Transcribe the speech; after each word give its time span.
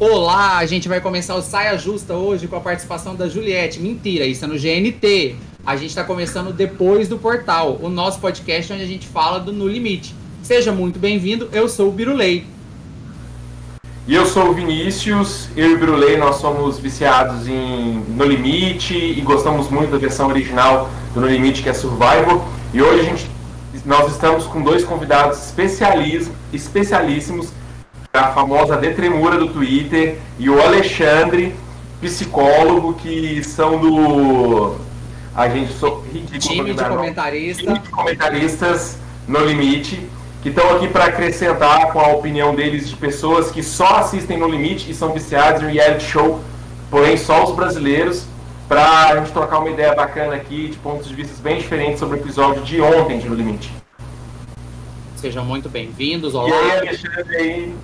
Olá, 0.00 0.58
a 0.58 0.64
gente 0.64 0.88
vai 0.88 1.00
começar 1.00 1.34
o 1.34 1.42
Saia 1.42 1.76
Justa 1.76 2.14
hoje 2.14 2.46
com 2.46 2.54
a 2.54 2.60
participação 2.60 3.16
da 3.16 3.28
Juliette. 3.28 3.80
Mentira, 3.80 4.24
isso 4.24 4.44
é 4.44 4.46
no 4.46 4.54
GNT. 4.54 5.34
A 5.66 5.74
gente 5.74 5.88
está 5.88 6.04
começando 6.04 6.52
depois 6.52 7.08
do 7.08 7.18
portal, 7.18 7.80
o 7.82 7.88
nosso 7.88 8.20
podcast 8.20 8.72
onde 8.72 8.82
a 8.82 8.86
gente 8.86 9.08
fala 9.08 9.40
do 9.40 9.52
No 9.52 9.66
Limite. 9.66 10.14
Seja 10.40 10.70
muito 10.70 11.00
bem-vindo, 11.00 11.48
eu 11.50 11.68
sou 11.68 11.88
o 11.88 11.90
Birulei. 11.90 12.46
E 14.06 14.14
eu 14.14 14.24
sou 14.24 14.50
o 14.50 14.54
Vinícius, 14.54 15.48
eu 15.56 15.72
e 15.72 15.74
o 15.74 15.78
Birulei, 15.80 16.16
nós 16.16 16.36
somos 16.36 16.78
viciados 16.78 17.48
em 17.48 18.04
No 18.10 18.24
Limite 18.24 18.94
e 18.94 19.20
gostamos 19.22 19.68
muito 19.68 19.90
da 19.90 19.98
versão 19.98 20.28
original 20.28 20.88
do 21.12 21.20
No 21.20 21.26
Limite, 21.26 21.60
que 21.60 21.70
é 21.70 21.74
Survival. 21.74 22.46
E 22.72 22.80
hoje 22.80 23.00
a 23.00 23.02
gente, 23.02 23.28
nós 23.84 24.12
estamos 24.12 24.44
com 24.44 24.62
dois 24.62 24.84
convidados 24.84 25.52
especialíssimos 26.52 27.57
a 28.18 28.32
famosa 28.32 28.76
Detremura 28.76 29.38
do 29.38 29.48
Twitter, 29.48 30.18
e 30.38 30.50
o 30.50 30.60
Alexandre, 30.60 31.54
psicólogo, 32.00 32.94
que 32.94 33.42
são 33.42 33.78
do. 33.78 34.76
A 35.34 35.48
gente 35.48 35.72
so, 35.72 36.04
time 36.38 36.74
de 36.74 36.84
comentarista. 36.84 37.62
Time 37.62 37.78
de 37.78 37.88
comentaristas 37.90 38.98
no 39.26 39.44
limite, 39.44 40.00
que 40.42 40.48
estão 40.48 40.76
aqui 40.76 40.88
para 40.88 41.04
acrescentar 41.04 41.92
com 41.92 42.00
a 42.00 42.08
opinião 42.08 42.54
deles 42.54 42.88
de 42.88 42.96
pessoas 42.96 43.50
que 43.50 43.62
só 43.62 43.98
assistem 43.98 44.38
no 44.38 44.48
limite 44.48 44.90
e 44.90 44.94
são 44.94 45.12
viciados 45.12 45.62
em 45.62 45.72
reality 45.72 46.04
show, 46.04 46.40
porém 46.90 47.16
só 47.16 47.44
os 47.44 47.54
brasileiros, 47.54 48.26
para 48.68 49.08
a 49.08 49.16
gente 49.16 49.32
trocar 49.32 49.60
uma 49.60 49.70
ideia 49.70 49.94
bacana 49.94 50.34
aqui, 50.34 50.68
de 50.68 50.78
pontos 50.78 51.08
de 51.08 51.14
vista 51.14 51.34
bem 51.42 51.58
diferentes 51.58 51.98
sobre 52.00 52.18
o 52.18 52.20
episódio 52.20 52.62
de 52.62 52.80
ontem 52.80 53.18
de 53.18 53.28
No 53.28 53.34
Limite. 53.34 53.72
Sejam 55.20 55.44
muito 55.44 55.68
bem-vindos. 55.68 56.32
Olá. 56.32 56.48
E 56.48 56.52
aí, 56.52 56.78
Alexandre? 56.78 57.74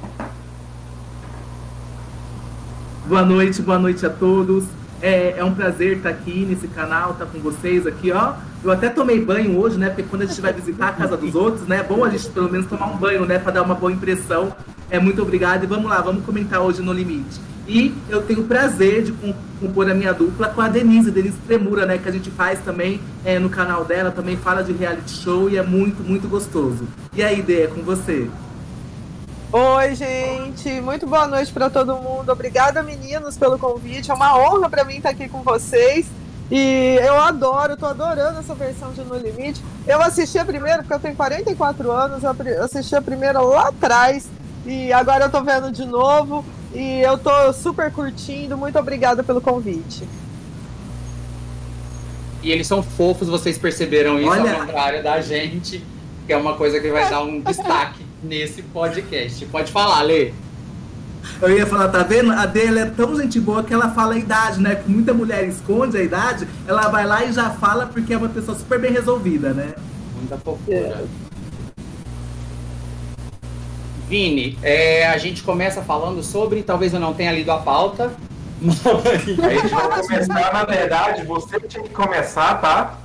Boa 3.09 3.25
noite, 3.25 3.61
boa 3.61 3.77
noite 3.77 4.07
a 4.07 4.11
todos. 4.11 4.63
É, 5.03 5.35
é, 5.39 5.45
um 5.45 5.53
prazer 5.53 5.97
estar 5.97 6.11
aqui 6.11 6.47
nesse 6.49 6.69
canal, 6.69 7.11
estar 7.11 7.27
com 7.27 7.41
vocês 7.41 7.89
aqui, 7.89 8.13
ó. 8.13 8.35
Eu 8.63 8.71
até 8.71 8.89
tomei 8.89 9.21
banho 9.21 9.59
hoje, 9.59 9.77
né? 9.77 9.89
Porque 9.89 10.05
quando 10.05 10.23
a 10.23 10.27
gente 10.27 10.41
vai 10.41 10.53
visitar 10.53 10.91
a 10.91 10.93
casa 10.93 11.17
dos 11.17 11.35
outros, 11.35 11.67
né? 11.67 11.79
É 11.79 11.83
bom 11.83 12.05
a 12.05 12.09
gente 12.09 12.29
pelo 12.29 12.49
menos 12.49 12.69
tomar 12.69 12.87
um 12.87 12.97
banho, 12.97 13.27
né? 13.27 13.37
Para 13.41 13.51
dar 13.51 13.63
uma 13.63 13.75
boa 13.75 13.91
impressão. 13.91 14.55
É 14.89 15.01
muito 15.01 15.21
obrigado 15.21 15.65
e 15.65 15.67
vamos 15.67 15.91
lá, 15.91 16.01
vamos 16.01 16.25
comentar 16.25 16.61
hoje 16.61 16.83
no 16.83 16.93
Limite. 16.93 17.41
E 17.67 17.95
eu 18.09 18.23
tenho 18.23 18.41
o 18.41 18.45
prazer 18.45 19.03
de 19.05 19.13
compor 19.61 19.91
a 19.91 19.95
minha 19.95 20.13
dupla 20.13 20.49
com 20.49 20.61
a 20.61 20.69
Denise, 20.69 21.11
Denise 21.11 21.39
Tremura, 21.47 21.87
né? 21.87 21.97
Que 21.97 22.09
a 22.09 22.13
gente 22.13 22.31
faz 22.31 22.61
também 22.61 23.01
é, 23.25 23.39
no 23.39 23.49
canal 23.49 23.85
dela, 23.85 24.11
também 24.11 24.37
fala 24.37 24.63
de 24.63 24.73
reality 24.73 25.13
show 25.13 25.49
e 25.49 25.57
é 25.57 25.63
muito, 25.63 26.03
muito 26.03 26.29
gostoso. 26.29 26.87
E 27.15 27.23
a 27.23 27.33
ideia 27.33 27.65
é 27.65 27.69
com 27.69 27.83
você? 27.83 28.29
Oi, 29.51 29.95
gente. 29.95 30.81
Muito 30.81 31.07
boa 31.07 31.27
noite 31.27 31.53
para 31.53 31.71
todo 31.71 31.97
mundo. 31.97 32.31
Obrigada, 32.31 32.83
meninos, 32.83 33.37
pelo 33.39 33.59
convite. 33.59 34.11
É 34.11 34.15
uma 34.15 34.37
honra 34.37 34.69
para 34.69 34.85
mim 34.85 34.97
estar 34.97 35.11
aqui 35.11 35.29
com 35.29 35.43
vocês. 35.43 36.07
E 36.51 36.99
eu 37.03 37.19
adoro, 37.19 37.77
tô 37.77 37.87
adorando 37.87 38.41
essa 38.41 38.55
versão 38.55 38.93
de 38.93 39.03
No 39.03 39.17
Limite. 39.17 39.63
Eu 39.87 40.03
assisti 40.03 40.39
a 40.39 40.45
primeira, 40.45 40.83
porque 40.83 40.95
eu 40.95 41.01
tenho 41.01 41.17
44 41.17 41.91
anos, 41.91 42.23
eu 42.23 42.65
assisti 42.65 42.95
a 42.95 43.01
primeira 43.01 43.41
lá 43.41 43.69
atrás. 43.69 44.29
E 44.67 44.93
agora 44.93 45.27
eu 45.27 45.31
tô 45.31 45.43
vendo 45.43 45.71
de 45.71 45.87
novo. 45.87 46.45
E 46.75 47.01
eu 47.01 47.17
tô 47.17 47.53
super 47.53 47.91
curtindo. 47.93 48.57
Muito 48.59 48.79
obrigada 48.79 49.23
pelo 49.23 49.41
convite. 49.41 50.03
E 52.43 52.51
eles 52.51 52.67
são 52.67 52.83
fofos, 52.83 53.29
vocês 53.29 53.57
perceberam 53.57 54.21
isso 54.21 54.29
Olha. 54.29 54.53
ao 54.53 54.61
contrário 54.61 55.03
da 55.03 55.21
gente, 55.21 55.83
que 56.27 56.33
é 56.33 56.37
uma 56.37 56.55
coisa 56.55 56.79
que 56.79 56.91
vai 56.91 57.09
dar 57.09 57.23
um 57.23 57.41
destaque 57.43 58.05
nesse 58.23 58.61
podcast. 58.61 59.47
Pode 59.47 59.73
falar, 59.73 60.03
Lê. 60.03 60.33
Eu 61.41 61.57
ia 61.57 61.67
falar, 61.67 61.89
tá 61.89 62.03
vendo? 62.03 62.33
A 62.33 62.45
dele 62.45 62.81
é 62.81 62.87
tão 62.87 63.17
gente 63.17 63.41
boa 63.41 63.63
que 63.63 63.73
ela 63.73 63.91
fala 63.91 64.15
a 64.15 64.19
idade, 64.19 64.61
né? 64.61 64.75
Que 64.75 64.91
muita 64.91 65.15
mulher 65.15 65.49
esconde 65.49 65.97
a 65.97 66.03
idade, 66.03 66.47
ela 66.67 66.89
vai 66.89 67.07
lá 67.07 67.25
e 67.25 67.33
já 67.33 67.49
fala 67.51 67.87
porque 67.87 68.13
é 68.13 68.19
uma 68.19 68.29
pessoa 68.29 68.59
super 68.59 68.79
bem 68.79 68.93
resolvida, 68.93 69.55
né? 69.55 69.75
Muita 70.19 70.37
fofura. 70.37 70.77
É. 70.77 71.24
Vini, 74.09 74.59
é, 74.63 75.07
a 75.07 75.17
gente 75.17 75.43
começa 75.43 75.83
falando 75.83 76.23
sobre, 76.23 76.63
talvez 76.63 76.93
eu 76.93 77.01
não 77.01 77.15
tenha 77.15 77.33
lido 77.33 77.51
a 77.51 77.59
pauta, 77.59 78.13
mas... 78.61 78.85
A 78.87 79.17
gente 79.17 79.35
vai 79.35 80.03
começar, 80.03 80.53
na 80.53 80.65
verdade, 80.65 81.25
você 81.25 81.61
tinha 81.61 81.83
que 81.83 81.91
começar, 81.91 82.61
tá? 82.61 82.99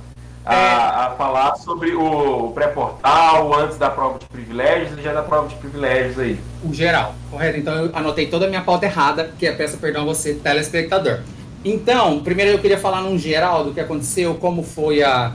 A, 0.44 0.54
é... 0.54 0.74
a 1.06 1.14
falar 1.16 1.56
sobre 1.56 1.94
o 1.94 2.50
pré-portal, 2.54 3.54
antes 3.58 3.76
da 3.76 3.90
prova 3.90 4.18
de 4.18 4.26
privilégios 4.26 4.98
e 4.98 5.02
já 5.02 5.12
da 5.12 5.22
prova 5.22 5.48
de 5.48 5.54
privilégios 5.56 6.18
aí. 6.18 6.38
O 6.64 6.72
geral, 6.72 7.14
correto? 7.30 7.58
Então 7.58 7.74
eu 7.74 7.90
anotei 7.94 8.26
toda 8.26 8.46
a 8.46 8.48
minha 8.48 8.62
pauta 8.62 8.86
errada, 8.86 9.32
que 9.38 9.46
é 9.46 9.52
peça 9.52 9.76
perdão 9.76 10.02
a 10.02 10.06
você, 10.06 10.34
telespectador. 10.34 11.20
Então, 11.64 12.20
primeiro 12.20 12.52
eu 12.52 12.58
queria 12.58 12.78
falar 12.78 13.02
num 13.02 13.18
geral 13.18 13.64
do 13.64 13.72
que 13.72 13.80
aconteceu, 13.80 14.34
como 14.34 14.62
foi 14.62 15.02
a, 15.02 15.34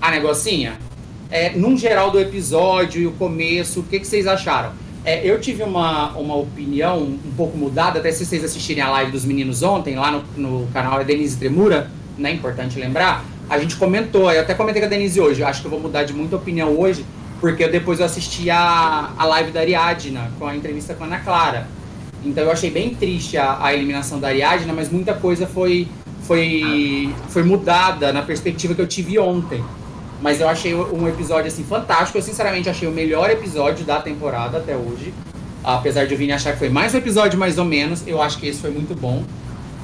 a 0.00 0.10
negocinha. 0.10 0.78
É, 1.30 1.50
num 1.50 1.76
geral 1.76 2.10
do 2.10 2.20
episódio 2.20 3.00
e 3.00 3.06
o 3.06 3.12
começo, 3.12 3.80
o 3.80 3.82
que, 3.82 3.98
que 3.98 4.06
vocês 4.06 4.26
acharam? 4.26 4.83
É, 5.04 5.28
eu 5.28 5.38
tive 5.38 5.62
uma, 5.62 6.16
uma 6.16 6.34
opinião 6.34 7.02
um 7.02 7.32
pouco 7.36 7.58
mudada, 7.58 7.98
até 7.98 8.10
se 8.10 8.24
vocês 8.24 8.42
assistirem 8.42 8.82
a 8.82 8.90
live 8.90 9.12
dos 9.12 9.24
meninos 9.24 9.62
ontem, 9.62 9.96
lá 9.96 10.10
no, 10.10 10.24
no 10.36 10.66
canal 10.68 10.98
é 10.98 11.04
Denise 11.04 11.36
Tremura, 11.36 11.90
né? 12.16 12.32
Importante 12.32 12.78
lembrar. 12.78 13.22
A 13.50 13.58
gente 13.58 13.76
comentou, 13.76 14.32
eu 14.32 14.40
até 14.40 14.54
comentei 14.54 14.80
com 14.80 14.86
a 14.86 14.88
Denise 14.88 15.20
hoje, 15.20 15.42
acho 15.42 15.60
que 15.60 15.66
eu 15.66 15.70
vou 15.70 15.80
mudar 15.80 16.04
de 16.04 16.14
muita 16.14 16.36
opinião 16.36 16.70
hoje, 16.78 17.04
porque 17.38 17.68
depois 17.68 18.00
eu 18.00 18.06
assisti 18.06 18.48
a, 18.48 19.10
a 19.18 19.24
live 19.26 19.50
da 19.50 19.60
Ariadna, 19.60 20.32
com 20.38 20.46
a 20.46 20.56
entrevista 20.56 20.94
com 20.94 21.04
a 21.04 21.06
Ana 21.06 21.18
Clara. 21.18 21.68
Então 22.24 22.42
eu 22.42 22.50
achei 22.50 22.70
bem 22.70 22.94
triste 22.94 23.36
a, 23.36 23.62
a 23.62 23.74
eliminação 23.74 24.18
da 24.18 24.28
Ariadna, 24.28 24.72
mas 24.72 24.90
muita 24.90 25.12
coisa 25.12 25.46
foi, 25.46 25.86
foi, 26.22 27.12
foi 27.28 27.42
mudada 27.42 28.10
na 28.10 28.22
perspectiva 28.22 28.74
que 28.74 28.80
eu 28.80 28.86
tive 28.86 29.18
ontem. 29.18 29.62
Mas 30.24 30.40
eu 30.40 30.48
achei 30.48 30.74
um 30.74 31.06
episódio 31.06 31.48
assim 31.48 31.62
fantástico. 31.62 32.16
Eu 32.16 32.22
sinceramente 32.22 32.66
achei 32.70 32.88
o 32.88 32.90
melhor 32.90 33.28
episódio 33.28 33.84
da 33.84 34.00
temporada 34.00 34.56
até 34.56 34.74
hoje. 34.74 35.12
Apesar 35.62 36.06
de 36.06 36.14
eu 36.14 36.18
vir 36.18 36.32
achar 36.32 36.54
que 36.54 36.60
foi 36.60 36.70
mais 36.70 36.94
um 36.94 36.96
episódio 36.96 37.38
mais 37.38 37.58
ou 37.58 37.64
menos, 37.66 38.02
eu 38.06 38.22
acho 38.22 38.38
que 38.38 38.46
esse 38.46 38.58
foi 38.58 38.70
muito 38.70 38.98
bom. 38.98 39.22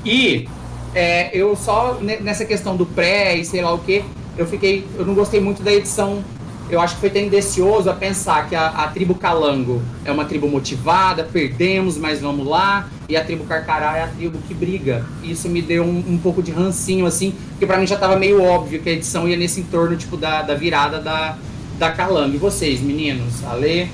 E 0.03 0.49
é, 0.95 1.29
eu 1.37 1.55
só 1.55 1.99
nessa 2.01 2.47
questão 2.47 2.75
do 2.75 2.87
pré 2.87 3.37
e 3.37 3.45
sei 3.45 3.61
lá 3.61 3.71
o 3.75 3.81
que, 3.81 4.03
eu 4.39 4.47
fiquei, 4.47 4.87
eu 4.97 5.05
não 5.05 5.13
gostei 5.13 5.41
muito 5.41 5.63
da 5.63 5.71
edição 5.71 6.25
eu 6.71 6.81
acho 6.81 6.95
que 6.95 7.01
foi 7.01 7.11
tendencioso 7.11 7.91
a 7.91 7.95
pensar 7.95 8.49
que 8.49 8.55
a, 8.55 8.69
a, 8.69 8.89
tribo 8.89 9.15
Calango 9.15 9.83
é 10.05 10.13
uma 10.13 10.25
tribo 10.25 10.49
motivada, 10.49 11.25
perdemos, 11.25 11.97
mas 11.97 12.21
vamos 12.21 12.47
lá, 12.47 12.89
e 13.09 13.17
a 13.17 13.25
tribo 13.25 13.45
Carcará 13.45 13.97
é 13.97 14.05
a 14.05 14.07
tribo 14.07 14.39
que 14.47 14.55
briga. 14.55 15.05
Isso 15.23 15.49
me 15.49 15.61
deu 15.61 15.83
um, 15.83 16.05
um 16.07 16.19
pouco 16.19 16.43
de 16.43 16.53
rancinho, 16.53 17.07
assim, 17.07 17.35
porque 17.51 17.67
para 17.67 17.79
mim 17.79 17.87
já 17.87 17.97
estava 17.97 18.17
meio 18.17 18.43
óbvio 18.43 18.81
que 18.81 18.89
a 18.89 18.93
edição 18.93 19.29
ia 19.29 19.37
nesse 19.37 19.61
entorno, 19.61 19.97
tipo, 19.97 20.17
da, 20.17 20.43
da 20.43 20.55
virada 20.55 21.01
da, 21.01 21.37
da 21.79 21.91
Calango. 21.91 22.35
E 22.35 22.39
vocês, 22.39 22.81
meninos? 22.81 23.45
Alê? 23.45 23.89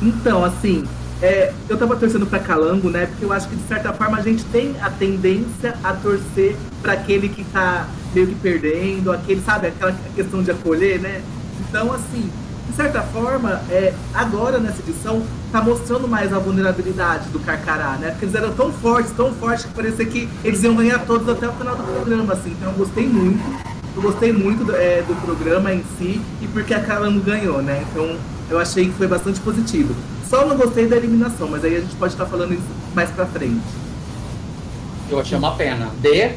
Então, 0.00 0.44
assim, 0.44 0.84
é, 1.20 1.52
eu 1.68 1.76
tava 1.76 1.96
torcendo 1.96 2.26
para 2.26 2.38
Calango, 2.38 2.88
né? 2.88 3.06
Porque 3.06 3.24
eu 3.24 3.32
acho 3.32 3.48
que 3.48 3.56
de 3.56 3.66
certa 3.66 3.92
forma 3.92 4.18
a 4.18 4.22
gente 4.22 4.44
tem 4.44 4.76
a 4.80 4.88
tendência 4.88 5.74
a 5.82 5.92
torcer 5.92 6.54
para 6.80 6.92
aquele 6.92 7.28
que 7.28 7.42
tá 7.44 7.88
meio 8.14 8.26
que 8.28 8.34
perdendo, 8.36 9.12
aquele, 9.12 9.40
sabe, 9.42 9.68
aquela 9.68 9.94
questão 10.14 10.42
de 10.42 10.50
acolher, 10.50 11.00
né? 11.00 11.22
Então, 11.68 11.92
assim, 11.92 12.30
de 12.68 12.74
certa 12.74 13.02
forma, 13.02 13.62
é, 13.70 13.92
agora 14.14 14.58
nessa 14.58 14.80
edição, 14.80 15.22
tá 15.50 15.62
mostrando 15.62 16.06
mais 16.06 16.32
a 16.32 16.38
vulnerabilidade 16.38 17.28
do 17.30 17.40
Carcará, 17.40 17.96
né? 17.98 18.10
Porque 18.10 18.26
eles 18.26 18.34
eram 18.34 18.52
tão 18.52 18.72
fortes, 18.72 19.12
tão 19.12 19.32
fortes, 19.34 19.64
que 19.64 19.72
parecia 19.72 20.04
que 20.04 20.28
eles 20.44 20.62
iam 20.62 20.76
ganhar 20.76 20.98
todos 21.00 21.28
até 21.28 21.48
o 21.48 21.52
final 21.52 21.76
do 21.76 21.82
programa, 21.82 22.32
assim. 22.32 22.50
Então, 22.50 22.70
eu 22.70 22.76
gostei 22.76 23.06
muito. 23.06 23.78
Eu 23.96 24.02
gostei 24.02 24.32
muito 24.32 24.64
do, 24.64 24.76
é, 24.76 25.02
do 25.02 25.14
programa 25.22 25.72
em 25.72 25.82
si 25.98 26.20
e 26.40 26.46
porque 26.46 26.72
a 26.72 26.80
Calango 26.80 27.20
ganhou, 27.20 27.60
né? 27.62 27.84
Então, 27.90 28.16
eu 28.48 28.58
achei 28.58 28.86
que 28.86 28.92
foi 28.92 29.06
bastante 29.06 29.40
positivo. 29.40 29.94
Só 30.28 30.46
não 30.46 30.56
gostei 30.56 30.86
da 30.86 30.96
eliminação, 30.96 31.48
mas 31.48 31.64
aí 31.64 31.76
a 31.76 31.80
gente 31.80 31.96
pode 31.96 32.12
estar 32.12 32.26
falando 32.26 32.52
isso 32.52 32.62
mais 32.94 33.10
pra 33.10 33.26
frente. 33.26 33.62
Eu 35.10 35.18
achei 35.18 35.36
uma 35.36 35.56
pena. 35.56 35.90
D? 36.00 36.34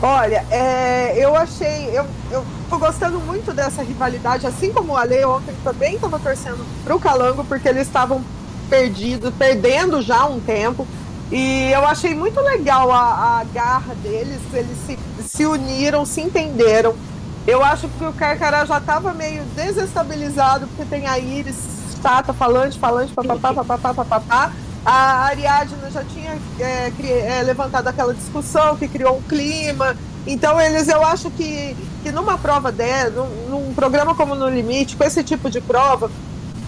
Olha, 0.00 0.44
é, 0.50 1.14
eu 1.16 1.34
achei. 1.34 1.90
Eu, 1.92 2.06
eu 2.30 2.44
tô 2.70 2.78
gostando 2.78 3.18
muito 3.18 3.52
dessa 3.52 3.82
rivalidade, 3.82 4.46
assim 4.46 4.72
como 4.72 4.92
o 4.92 4.96
Ale 4.96 5.24
ontem 5.24 5.54
também 5.64 5.96
estava 5.96 6.18
torcendo 6.18 6.64
pro 6.84 7.00
Calango, 7.00 7.44
porque 7.44 7.68
eles 7.68 7.86
estavam 7.86 8.22
perdidos, 8.70 9.34
perdendo 9.34 10.00
já 10.00 10.24
um 10.24 10.38
tempo. 10.38 10.86
E 11.32 11.70
eu 11.72 11.86
achei 11.86 12.14
muito 12.14 12.40
legal 12.40 12.92
a, 12.92 13.40
a 13.40 13.44
garra 13.52 13.94
deles, 13.96 14.40
eles 14.52 14.78
se, 14.86 14.98
se 15.22 15.44
uniram, 15.44 16.06
se 16.06 16.20
entenderam. 16.20 16.94
Eu 17.46 17.62
acho 17.62 17.88
que 17.88 18.04
o 18.04 18.12
Carcará 18.12 18.64
já 18.64 18.78
estava 18.78 19.12
meio 19.12 19.42
desestabilizado, 19.56 20.68
porque 20.68 20.84
tem 20.84 21.06
a 21.06 21.18
Iris 21.18 21.56
chata, 22.00 22.32
falante, 22.32 22.78
falante, 22.78 23.12
papapá, 23.12 23.52
papapá, 23.52 23.94
papapá. 23.94 24.52
A 24.90 25.26
Ariadna 25.26 25.90
já 25.90 26.02
tinha 26.02 26.38
é, 26.58 26.90
é, 27.02 27.42
levantado 27.42 27.88
aquela 27.88 28.14
discussão 28.14 28.74
que 28.74 28.88
criou 28.88 29.18
um 29.18 29.20
clima. 29.20 29.94
Então, 30.26 30.58
eles, 30.58 30.88
eu 30.88 31.04
acho 31.04 31.30
que, 31.32 31.76
que 32.02 32.10
numa 32.10 32.38
prova 32.38 32.72
dela, 32.72 33.10
num, 33.10 33.50
num 33.50 33.74
programa 33.74 34.14
como 34.14 34.34
No 34.34 34.48
Limite, 34.48 34.96
com 34.96 35.04
esse 35.04 35.22
tipo 35.22 35.50
de 35.50 35.60
prova, 35.60 36.10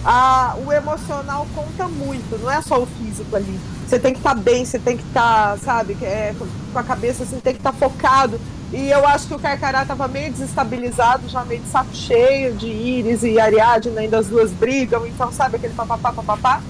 a, 0.05 0.55
o 0.63 0.71
emocional 0.71 1.47
conta 1.55 1.87
muito, 1.87 2.39
não 2.39 2.51
é 2.51 2.61
só 2.61 2.83
o 2.83 2.85
físico 2.85 3.35
ali. 3.35 3.59
Você 3.87 3.97
tem 3.97 4.13
que 4.13 4.19
estar 4.19 4.35
tá 4.35 4.39
bem, 4.39 4.65
você 4.65 4.77
tem 4.77 4.97
que 4.97 5.03
estar, 5.03 5.53
tá, 5.53 5.57
sabe, 5.57 5.97
é, 6.03 6.35
com 6.71 6.77
a 6.77 6.83
cabeça 6.83 7.23
assim, 7.23 7.39
tem 7.39 7.53
que 7.53 7.59
estar 7.59 7.71
tá 7.71 7.77
focado. 7.79 8.39
E 8.71 8.87
eu 8.91 9.03
acho 9.07 9.29
que 9.29 9.33
o 9.33 9.39
Carcará 9.39 9.81
estava 9.81 10.07
meio 10.07 10.31
desestabilizado, 10.31 11.27
já 11.27 11.43
meio 11.43 11.61
de 11.61 11.69
saco 11.69 11.95
cheio 11.95 12.53
de 12.53 12.67
Iris 12.67 13.23
e 13.23 13.39
Ariadne, 13.39 13.97
ainda 13.97 14.19
as 14.19 14.27
duas 14.27 14.51
brigam, 14.51 15.07
então 15.07 15.31
sabe 15.31 15.55
aquele 15.55 15.73
papapá, 15.73 16.13
papapá. 16.13 16.61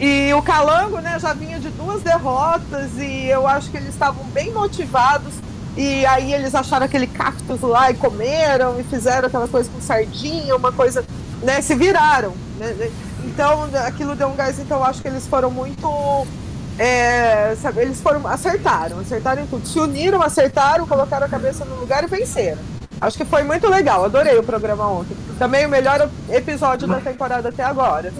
E 0.00 0.32
o 0.34 0.42
Calango, 0.42 0.98
né, 0.98 1.18
já 1.18 1.32
vinha 1.32 1.58
de 1.58 1.68
duas 1.70 2.02
derrotas 2.02 2.90
e 2.98 3.26
eu 3.26 3.46
acho 3.46 3.70
que 3.70 3.76
eles 3.76 3.90
estavam 3.90 4.24
bem 4.26 4.52
motivados. 4.52 5.34
E 5.76 6.06
aí 6.06 6.32
eles 6.32 6.54
acharam 6.54 6.86
aquele 6.86 7.06
cactus 7.06 7.60
lá 7.60 7.90
e 7.90 7.94
comeram 7.94 8.78
e 8.78 8.84
fizeram 8.84 9.26
aquela 9.26 9.48
coisa 9.48 9.68
com 9.70 9.80
sardinha, 9.80 10.54
uma 10.54 10.72
coisa, 10.72 11.04
né, 11.42 11.60
se 11.60 11.74
viraram. 11.74 12.32
Né? 12.58 12.90
Então 13.24 13.68
aquilo 13.86 14.14
deu 14.14 14.28
um 14.28 14.36
gás, 14.36 14.58
então 14.58 14.78
eu 14.78 14.84
acho 14.84 15.02
que 15.02 15.08
eles 15.08 15.26
foram 15.26 15.50
muito 15.50 16.26
é, 16.78 17.54
sabe, 17.60 17.82
eles 17.82 18.00
foram 18.00 18.26
acertaram, 18.26 18.98
acertaram 18.98 19.46
tudo, 19.46 19.66
se 19.66 19.78
uniram, 19.78 20.20
acertaram, 20.22 20.86
colocaram 20.86 21.26
a 21.26 21.28
cabeça 21.28 21.64
no 21.64 21.76
lugar 21.76 22.02
e 22.04 22.06
venceram. 22.06 22.58
Acho 23.00 23.16
que 23.16 23.24
foi 23.24 23.42
muito 23.42 23.68
legal, 23.68 24.04
adorei 24.04 24.36
o 24.38 24.42
programa 24.42 24.86
ontem. 24.86 25.16
Também 25.38 25.66
o 25.66 25.68
melhor 25.68 26.08
episódio 26.30 26.88
da 26.88 27.00
temporada 27.00 27.48
até 27.48 27.62
agora. 27.62 28.12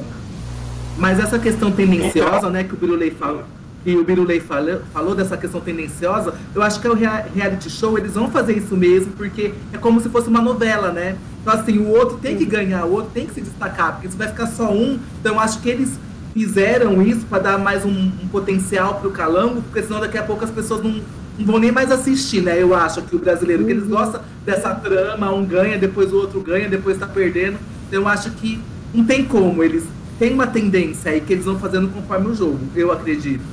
Mas 0.97 1.19
essa 1.19 1.39
questão 1.39 1.71
tendenciosa, 1.71 2.49
né, 2.51 2.65
que 2.65 2.75
o 2.75 2.77
Birulei 2.77 3.11
falou, 3.11 3.45
e 3.85 3.97
o 3.97 4.05
Birulei 4.05 4.41
falou, 4.41 4.81
falou 4.93 5.15
dessa 5.15 5.37
questão 5.37 5.61
tendenciosa, 5.61 6.35
eu 6.55 6.63
acho 6.63 6.81
que 6.81 6.87
é 6.87 6.91
o 6.91 6.95
reality 6.95 7.69
show, 7.69 7.99
eles 7.99 8.15
vão 8.15 8.31
fazer 8.31 8.57
isso 8.57 8.77
mesmo, 8.77 9.13
porque 9.13 9.53
é 9.73 9.79
como 9.79 10.01
se 10.01 10.09
fosse 10.09 10.29
uma 10.29 10.41
novela, 10.41 10.91
né? 10.91 11.17
Então, 11.43 11.53
assim, 11.53 11.79
o 11.79 11.89
outro 11.89 12.17
tem 12.17 12.37
que 12.37 12.47
ganhar, 12.47 12.87
o 12.87 12.93
outro 12.93 13.11
tem 13.13 13.27
que 13.27 13.35
se 13.35 13.43
destacar, 13.43 13.95
porque 13.95 14.09
se 14.09 14.17
vai 14.17 14.29
ficar 14.29 14.47
só 14.47 14.73
um, 14.73 14.99
então 15.21 15.35
eu 15.35 15.41
acho 15.41 15.61
que 15.61 15.69
eles 15.69 15.99
fizeram 16.33 17.03
isso 17.03 17.27
para 17.27 17.43
dar 17.43 17.59
mais 17.59 17.85
um, 17.85 17.91
um 17.91 18.29
potencial 18.29 18.95
para 18.95 19.09
o 19.09 19.13
Calango, 19.13 19.61
porque 19.63 19.83
senão 19.83 20.01
daqui 20.01 20.17
a 20.17 20.23
pouco 20.23 20.45
as 20.45 20.51
pessoas 20.51 20.83
não, 20.83 21.01
não, 21.39 21.47
vão 21.47 21.59
nem 21.59 21.71
mais 21.71 21.91
assistir, 21.93 22.41
né? 22.41 22.61
Eu 22.61 22.75
acho 22.75 23.03
que 23.03 23.15
o 23.15 23.19
brasileiro, 23.19 23.65
que 23.65 23.71
eles 23.71 23.87
gostam 23.87 24.23
dessa 24.47 24.75
trama, 24.75 25.31
um 25.33 25.45
ganha, 25.45 25.77
depois 25.77 26.13
o 26.13 26.17
outro 26.17 26.41
ganha, 26.41 26.69
depois 26.69 26.97
está 26.97 27.07
perdendo. 27.07 27.59
Então 27.87 28.01
eu 28.03 28.09
acho 28.09 28.31
que 28.31 28.59
não 28.95 29.05
tem 29.05 29.25
como, 29.25 29.63
eles 29.63 29.85
têm 30.19 30.33
uma 30.33 30.47
tendência 30.47 31.11
aí 31.11 31.21
que 31.21 31.33
eles 31.33 31.45
vão 31.45 31.59
fazendo 31.59 31.89
conforme 31.89 32.29
o 32.29 32.35
jogo, 32.35 32.61
eu 32.75 32.93
acredito. 32.93 33.45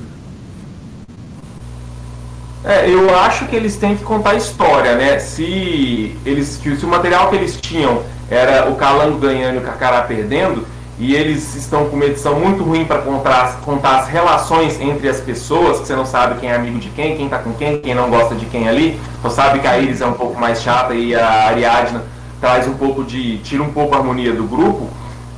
É, 2.64 2.88
eu 2.88 3.16
acho 3.18 3.46
que 3.46 3.56
eles 3.56 3.76
têm 3.76 3.96
que 3.96 4.04
contar 4.04 4.36
história, 4.36 4.94
né? 4.94 5.18
Se 5.18 6.16
eles, 6.24 6.60
se 6.62 6.84
o 6.84 6.88
material 6.88 7.28
que 7.28 7.36
eles 7.36 7.60
tinham 7.60 8.02
era 8.30 8.70
o 8.70 8.76
Calango 8.76 9.18
ganhando 9.18 9.56
e 9.56 9.58
o 9.58 9.62
Carcará 9.62 10.02
perdendo, 10.02 10.64
e 10.98 11.16
eles 11.16 11.56
estão 11.56 11.88
com 11.88 11.96
uma 11.96 12.04
edição 12.04 12.38
muito 12.38 12.62
ruim 12.62 12.84
para 12.84 13.02
contar, 13.02 13.60
contar 13.62 14.00
as 14.00 14.08
relações 14.08 14.80
entre 14.80 15.08
as 15.08 15.20
pessoas, 15.20 15.80
que 15.80 15.86
você 15.88 15.96
não 15.96 16.06
sabe 16.06 16.38
quem 16.38 16.50
é 16.50 16.54
amigo 16.54 16.78
de 16.78 16.90
quem, 16.90 17.16
quem 17.16 17.24
está 17.24 17.38
com 17.38 17.52
quem, 17.54 17.80
quem 17.80 17.94
não 17.94 18.08
gosta 18.08 18.36
de 18.36 18.46
quem 18.46 18.68
ali. 18.68 19.00
Você 19.20 19.34
sabe 19.34 19.58
que 19.58 19.66
a 19.66 19.78
Iris 19.78 20.00
é 20.00 20.06
um 20.06 20.12
pouco 20.12 20.38
mais 20.38 20.62
chata 20.62 20.94
e 20.94 21.12
a 21.14 21.48
Ariadna 21.48 22.04
traz 22.40 22.68
um 22.68 22.74
pouco 22.74 23.02
de. 23.02 23.38
tira 23.38 23.62
um 23.64 23.72
pouco 23.72 23.94
a 23.94 23.98
harmonia 23.98 24.32
do 24.32 24.44
grupo. 24.44 24.88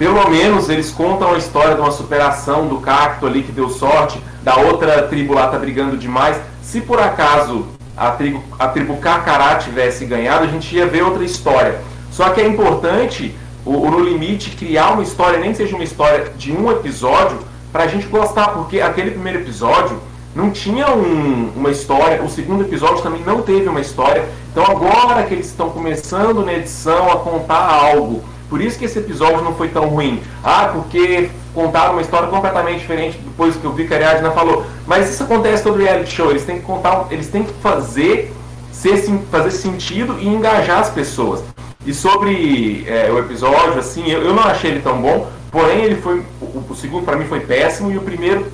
Pelo 0.05 0.29
menos 0.29 0.69
eles 0.69 0.91
contam 0.91 1.33
a 1.33 1.39
história 1.39 1.75
de 1.75 1.81
uma 1.81 1.91
superação 1.91 2.69
do 2.69 2.77
cacto 2.77 3.27
ali 3.27 3.43
que 3.43 3.51
deu 3.51 3.71
sorte, 3.71 4.21
da 4.43 4.55
outra 4.55 5.05
tribo 5.05 5.33
lá 5.33 5.49
tá 5.49 5.59
brigando 5.59 5.97
demais. 5.97 6.37
Se 6.63 6.83
por 6.83 7.01
acaso 7.01 7.65
a 7.97 8.11
tribo, 8.11 8.45
a 8.59 8.69
tribo 8.69 8.99
Carcará 8.99 9.57
tivesse 9.57 10.05
ganhado, 10.05 10.45
a 10.45 10.47
gente 10.47 10.77
ia 10.77 10.87
ver 10.87 11.03
outra 11.03 11.25
história. 11.25 11.81
Só 12.11 12.29
que 12.29 12.43
é 12.43 12.47
importante 12.47 13.35
o, 13.65 13.79
o 13.79 13.91
No 13.91 14.01
Limite 14.01 14.51
criar 14.51 14.91
uma 14.91 15.03
história, 15.03 15.39
nem 15.39 15.53
que 15.53 15.57
seja 15.57 15.75
uma 15.75 15.85
história 15.85 16.31
de 16.37 16.53
um 16.53 16.71
episódio, 16.71 17.39
para 17.73 17.85
a 17.85 17.87
gente 17.87 18.07
gostar, 18.07 18.49
porque 18.49 18.83
aquele 18.83 19.13
primeiro 19.13 19.39
episódio 19.39 19.99
não 20.35 20.51
tinha 20.51 20.91
um, 20.91 21.51
uma 21.57 21.71
história, 21.71 22.23
o 22.23 22.29
segundo 22.29 22.63
episódio 22.63 23.03
também 23.03 23.23
não 23.25 23.41
teve 23.41 23.71
uma 23.71 23.81
história. 23.81 24.29
Então 24.53 24.67
agora 24.67 25.23
que 25.23 25.33
eles 25.33 25.47
estão 25.47 25.71
começando 25.71 26.45
na 26.45 26.53
edição 26.53 27.11
a 27.11 27.17
contar 27.21 27.73
algo, 27.73 28.23
por 28.55 28.63
isso 28.63 28.79
que 28.79 28.85
esse 28.85 29.01
episódio 29.01 29.43
não 29.43 29.53
foi 29.53 29.67
tão 29.67 29.89
ruim. 29.89 30.23
Ah, 30.41 30.71
porque 30.73 31.29
contaram 31.53 31.95
uma 31.95 32.03
história 32.03 32.29
completamente 32.29 32.79
diferente 32.79 33.19
depois 33.19 33.57
que 33.57 33.67
o 33.67 33.73
Vic 33.73 33.93
Ariadna 33.93 34.31
falou. 34.31 34.65
Mas 34.87 35.11
isso 35.11 35.25
acontece 35.25 35.65
todo 35.65 35.77
reality 35.77 36.13
show, 36.15 36.31
eles 36.31 36.45
têm 36.45 36.61
que 36.61 36.63
contar, 36.63 37.09
eles 37.11 37.27
têm 37.27 37.43
que 37.43 37.53
fazer 37.55 38.33
ser, 38.71 38.97
fazer 39.29 39.51
sentido 39.51 40.21
e 40.21 40.29
engajar 40.29 40.79
as 40.79 40.89
pessoas. 40.89 41.43
E 41.85 41.93
sobre 41.93 42.85
é, 42.87 43.11
o 43.11 43.19
episódio, 43.19 43.77
assim, 43.77 44.09
eu, 44.09 44.23
eu, 44.23 44.33
não 44.33 44.45
achei 44.45 44.71
ele 44.71 44.83
tão 44.83 45.03
bom, 45.03 45.29
porém 45.51 45.83
ele 45.83 45.97
foi. 45.97 46.23
O, 46.41 46.65
o 46.71 46.77
segundo 46.77 47.05
para 47.05 47.17
mim 47.17 47.25
foi 47.25 47.41
péssimo 47.41 47.91
e 47.91 47.99
o 47.99 48.03
primeiro. 48.03 48.47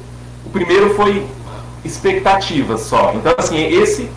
O 0.46 0.48
primeiro 0.48 0.94
foi 0.94 1.26
expectativas 1.84 2.80
só. 2.80 3.12
Então 3.14 3.34
assim, 3.36 3.62
esse 3.66 4.08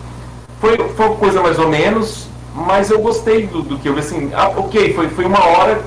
foi, 0.62 0.78
foi 0.96 1.10
coisa 1.16 1.42
mais 1.42 1.58
ou 1.58 1.68
menos, 1.68 2.26
mas 2.54 2.88
eu 2.90 3.00
gostei 3.00 3.46
do, 3.46 3.62
do 3.62 3.78
que 3.78 3.88
eu 3.88 3.94
vi 3.94 4.00
assim, 4.00 4.30
ah, 4.32 4.48
ok, 4.48 4.94
foi, 4.94 5.08
foi 5.08 5.24
uma 5.24 5.44
hora 5.44 5.82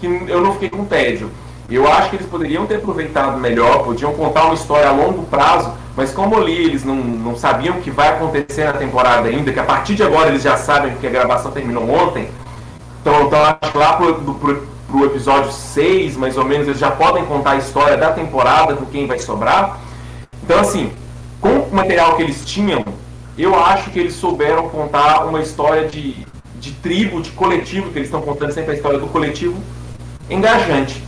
que 0.00 0.06
eu 0.06 0.40
não 0.42 0.52
fiquei 0.52 0.68
com 0.68 0.84
tédio. 0.84 1.30
Eu 1.70 1.86
acho 1.86 2.10
que 2.10 2.16
eles 2.16 2.26
poderiam 2.26 2.66
ter 2.66 2.76
aproveitado 2.76 3.38
melhor, 3.38 3.84
podiam 3.84 4.12
contar 4.14 4.46
uma 4.46 4.54
história 4.54 4.88
a 4.88 4.92
longo 4.92 5.24
prazo, 5.24 5.72
mas 5.94 6.12
como 6.12 6.36
ali 6.36 6.56
eles 6.56 6.82
não, 6.82 6.96
não 6.96 7.36
sabiam 7.36 7.76
o 7.76 7.80
que 7.80 7.90
vai 7.90 8.08
acontecer 8.08 8.64
na 8.64 8.72
temporada 8.72 9.28
ainda, 9.28 9.52
que 9.52 9.60
a 9.60 9.64
partir 9.64 9.94
de 9.94 10.02
agora 10.02 10.30
eles 10.30 10.42
já 10.42 10.56
sabem 10.56 10.94
que 10.96 11.06
a 11.06 11.10
gravação 11.10 11.50
terminou 11.50 11.88
ontem, 11.88 12.28
então, 13.00 13.26
então 13.26 13.38
acho 13.42 13.72
que 13.72 13.78
lá 13.78 13.92
pro, 13.94 14.14
pro, 14.14 14.66
pro 14.88 15.04
episódio 15.04 15.52
6, 15.52 16.16
mais 16.16 16.36
ou 16.36 16.44
menos, 16.44 16.66
eles 16.66 16.80
já 16.80 16.90
podem 16.90 17.24
contar 17.26 17.52
a 17.52 17.56
história 17.56 17.96
da 17.96 18.12
temporada, 18.12 18.74
com 18.74 18.86
quem 18.86 19.06
vai 19.06 19.18
sobrar. 19.18 19.78
Então, 20.42 20.58
assim, 20.58 20.90
com 21.40 21.48
o 21.48 21.74
material 21.74 22.16
que 22.16 22.22
eles 22.22 22.44
tinham, 22.44 22.84
eu 23.38 23.54
acho 23.58 23.90
que 23.90 23.98
eles 23.98 24.14
souberam 24.14 24.68
contar 24.68 25.24
uma 25.24 25.40
história 25.40 25.88
de, 25.88 26.26
de 26.56 26.72
tribo, 26.72 27.22
de 27.22 27.30
coletivo, 27.30 27.90
que 27.90 27.98
eles 27.98 28.08
estão 28.08 28.20
contando 28.20 28.52
sempre 28.52 28.72
a 28.72 28.74
história 28.74 28.98
do 28.98 29.06
coletivo, 29.06 29.62
engajante. 30.28 31.02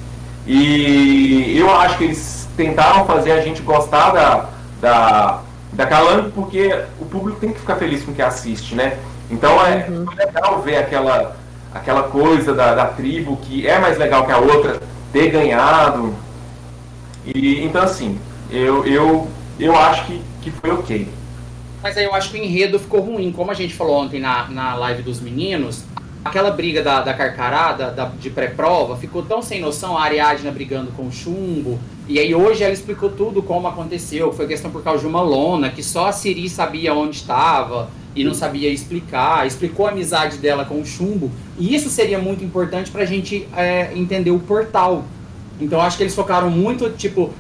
E 0.47 1.57
eu 1.59 1.75
acho 1.75 1.99
que 1.99 2.05
eles 2.05 2.49
tentaram 2.57 3.05
fazer 3.05 3.33
a 3.33 3.41
gente 3.41 3.63
gostar 3.63 4.11
da, 4.11 4.49
da, 4.81 5.41
da 5.73 5.87
Calango, 5.87 6.31
porque 6.31 6.85
o 7.01 7.05
público 7.05 7.41
tem 7.41 7.53
que 7.53 7.61
ficar 7.61 7.77
feliz 7.77 8.05
com 8.05 8.13
o 8.13 8.15
que 8.15 8.23
assiste, 8.23 8.75
né? 8.75 8.99
Então 9.31 9.65
é, 9.65 9.87
uhum. 9.89 10.07
legal 10.17 10.61
ver 10.63 10.77
aquela 10.77 11.37
aquela 11.73 12.03
coisa 12.03 12.53
da, 12.53 12.75
da 12.75 12.87
tribo 12.87 13.37
que 13.37 13.65
é 13.65 13.79
mais 13.79 13.97
legal 13.97 14.27
que 14.27 14.33
a 14.33 14.39
outra 14.39 14.81
ter 15.13 15.31
ganhado. 15.31 16.15
E 17.25 17.65
então 17.65 17.83
assim, 17.83 18.19
eu, 18.51 18.85
eu, 18.85 19.29
eu 19.59 19.77
acho 19.77 20.07
que, 20.07 20.23
que 20.43 20.51
foi 20.51 20.71
ok. 20.73 21.09
Mas 21.83 21.97
aí 21.97 22.05
eu 22.05 22.15
acho 22.15 22.31
que 22.31 22.39
o 22.39 22.45
enredo 22.45 22.79
ficou 22.79 23.01
ruim. 23.01 23.33
Como 23.33 23.51
a 23.51 23.55
gente 23.55 23.75
falou 23.75 23.97
ontem 23.97 24.21
na, 24.21 24.49
na 24.49 24.75
live 24.75 25.03
dos 25.03 25.21
meninos, 25.21 25.85
aquela 26.25 26.51
briga 26.51 26.83
da, 26.83 27.01
da 27.01 27.15
carcarada, 27.15 27.91
da, 27.91 28.05
de 28.07 28.29
pré-prova, 28.31 28.97
ficou 28.97 29.23
tão 29.23 29.41
sem 29.41 29.61
noção, 29.61 29.97
a 29.97 30.03
Ariadna 30.03 30.51
brigando 30.51 30.93
com 30.93 31.07
o 31.07 31.13
chumbo. 31.13 31.79
E 32.07 32.19
aí 32.19 32.35
hoje 32.35 32.63
ela 32.63 32.73
explicou 32.73 33.11
tudo 33.11 33.43
como 33.43 33.67
aconteceu. 33.67 34.33
Foi 34.33 34.47
questão 34.47 34.71
por 34.71 34.83
causa 34.83 35.01
de 35.01 35.07
uma 35.07 35.23
lona, 35.23 35.71
que 35.71 35.83
só 35.83 36.07
a 36.09 36.13
Siri 36.13 36.49
sabia 36.49 36.93
onde 36.95 37.17
estava 37.17 37.89
e 38.15 38.25
não 38.25 38.35
sabia 38.35 38.69
explicar, 38.71 39.47
explicou 39.47 39.87
a 39.87 39.91
amizade 39.91 40.39
dela 40.39 40.65
com 40.65 40.81
o 40.81 40.85
chumbo, 40.85 41.31
e 41.57 41.75
isso 41.75 41.89
seria 41.89 42.19
muito 42.19 42.45
importante 42.45 42.91
para 42.91 43.03
a 43.03 43.07
gente 43.07 43.47
é, 43.57 43.93
entender 43.95 44.33
o 44.33 44.41
portal. 44.41 45.05
Então 45.61 45.81
acho 45.81 45.97
que 45.97 46.03
eles 46.03 46.15
focaram 46.15 46.51
muito, 46.51 46.91
tipo, 46.91 47.31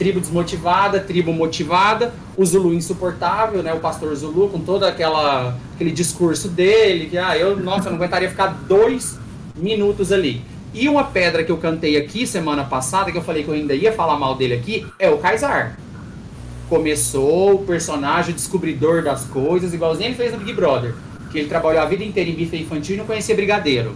tribo 0.00 0.18
desmotivada, 0.18 0.98
tribo 0.98 1.30
motivada, 1.30 2.10
o 2.34 2.46
Zulu 2.46 2.72
insuportável, 2.72 3.62
né, 3.62 3.74
o 3.74 3.80
pastor 3.80 4.16
Zulu 4.16 4.48
com 4.48 4.58
todo 4.58 4.84
aquela, 4.84 5.54
aquele 5.74 5.92
discurso 5.92 6.48
dele, 6.48 7.04
que, 7.04 7.18
ah, 7.18 7.36
eu, 7.36 7.54
nossa, 7.54 7.88
eu 7.88 7.90
não 7.90 7.98
aguentaria 7.98 8.30
ficar 8.30 8.46
dois 8.66 9.18
minutos 9.54 10.10
ali. 10.10 10.42
E 10.72 10.88
uma 10.88 11.04
pedra 11.04 11.44
que 11.44 11.52
eu 11.52 11.58
cantei 11.58 11.98
aqui 11.98 12.26
semana 12.26 12.64
passada, 12.64 13.12
que 13.12 13.18
eu 13.18 13.22
falei 13.22 13.44
que 13.44 13.50
eu 13.50 13.54
ainda 13.54 13.74
ia 13.74 13.92
falar 13.92 14.18
mal 14.18 14.36
dele 14.36 14.54
aqui, 14.54 14.86
é 14.98 15.10
o 15.10 15.18
Kaysar 15.18 15.76
começou 16.70 17.56
o 17.56 17.66
personagem 17.66 18.32
descobridor 18.32 19.02
das 19.02 19.24
coisas, 19.24 19.74
igualzinho 19.74 20.06
ele 20.06 20.14
fez 20.14 20.32
no 20.32 20.38
Big 20.38 20.52
Brother. 20.52 20.94
Que 21.30 21.40
ele 21.40 21.48
trabalhou 21.48 21.82
a 21.82 21.84
vida 21.84 22.04
inteira 22.04 22.30
em 22.30 22.34
bife 22.34 22.56
infantil 22.56 22.94
e 22.94 22.98
não 22.98 23.06
conhecia 23.06 23.34
brigadeiro. 23.34 23.94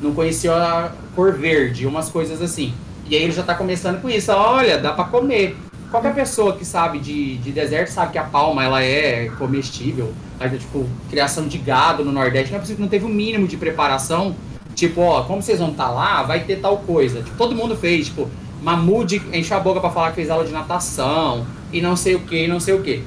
Não 0.00 0.14
conhecia 0.14 0.52
a 0.52 0.92
cor 1.14 1.34
verde, 1.34 1.86
umas 1.86 2.08
coisas 2.08 2.40
assim. 2.40 2.72
E 3.08 3.16
aí 3.16 3.22
ele 3.22 3.32
já 3.32 3.42
tá 3.42 3.54
começando 3.54 4.00
com 4.00 4.10
isso. 4.10 4.32
Olha, 4.32 4.78
dá 4.78 4.92
para 4.92 5.04
comer. 5.04 5.56
Qualquer 5.90 6.14
pessoa 6.14 6.56
que 6.56 6.64
sabe 6.64 6.98
de, 6.98 7.36
de 7.38 7.52
deserto 7.52 7.88
sabe 7.88 8.12
que 8.12 8.18
a 8.18 8.24
palma 8.24 8.64
ela 8.64 8.82
é 8.82 9.30
comestível. 9.38 10.12
Aí, 10.40 10.50
tipo, 10.58 10.86
criação 11.08 11.46
de 11.46 11.58
gado 11.58 12.04
no 12.04 12.12
Nordeste. 12.12 12.50
Não 12.50 12.58
é 12.58 12.60
possível 12.60 12.82
não 12.82 12.88
teve 12.88 13.04
o 13.04 13.08
um 13.08 13.12
mínimo 13.12 13.46
de 13.46 13.56
preparação. 13.56 14.34
Tipo, 14.74 15.00
ó, 15.00 15.22
como 15.22 15.40
vocês 15.40 15.58
vão 15.58 15.70
estar 15.70 15.86
tá 15.86 15.90
lá, 15.90 16.22
vai 16.22 16.40
ter 16.40 16.56
tal 16.56 16.78
coisa. 16.78 17.22
Tipo, 17.22 17.36
todo 17.36 17.54
mundo 17.54 17.76
fez, 17.76 18.06
tipo, 18.06 18.28
Mamude 18.60 19.22
encheu 19.32 19.56
a 19.56 19.60
boca 19.60 19.80
para 19.80 19.90
falar 19.90 20.10
que 20.10 20.16
fez 20.16 20.28
aula 20.28 20.44
de 20.44 20.52
natação 20.52 21.46
e 21.72 21.80
não 21.80 21.96
sei 21.96 22.14
o 22.14 22.20
que, 22.20 22.46
não 22.48 22.58
sei 22.58 22.74
o 22.74 22.82
que. 22.82 23.02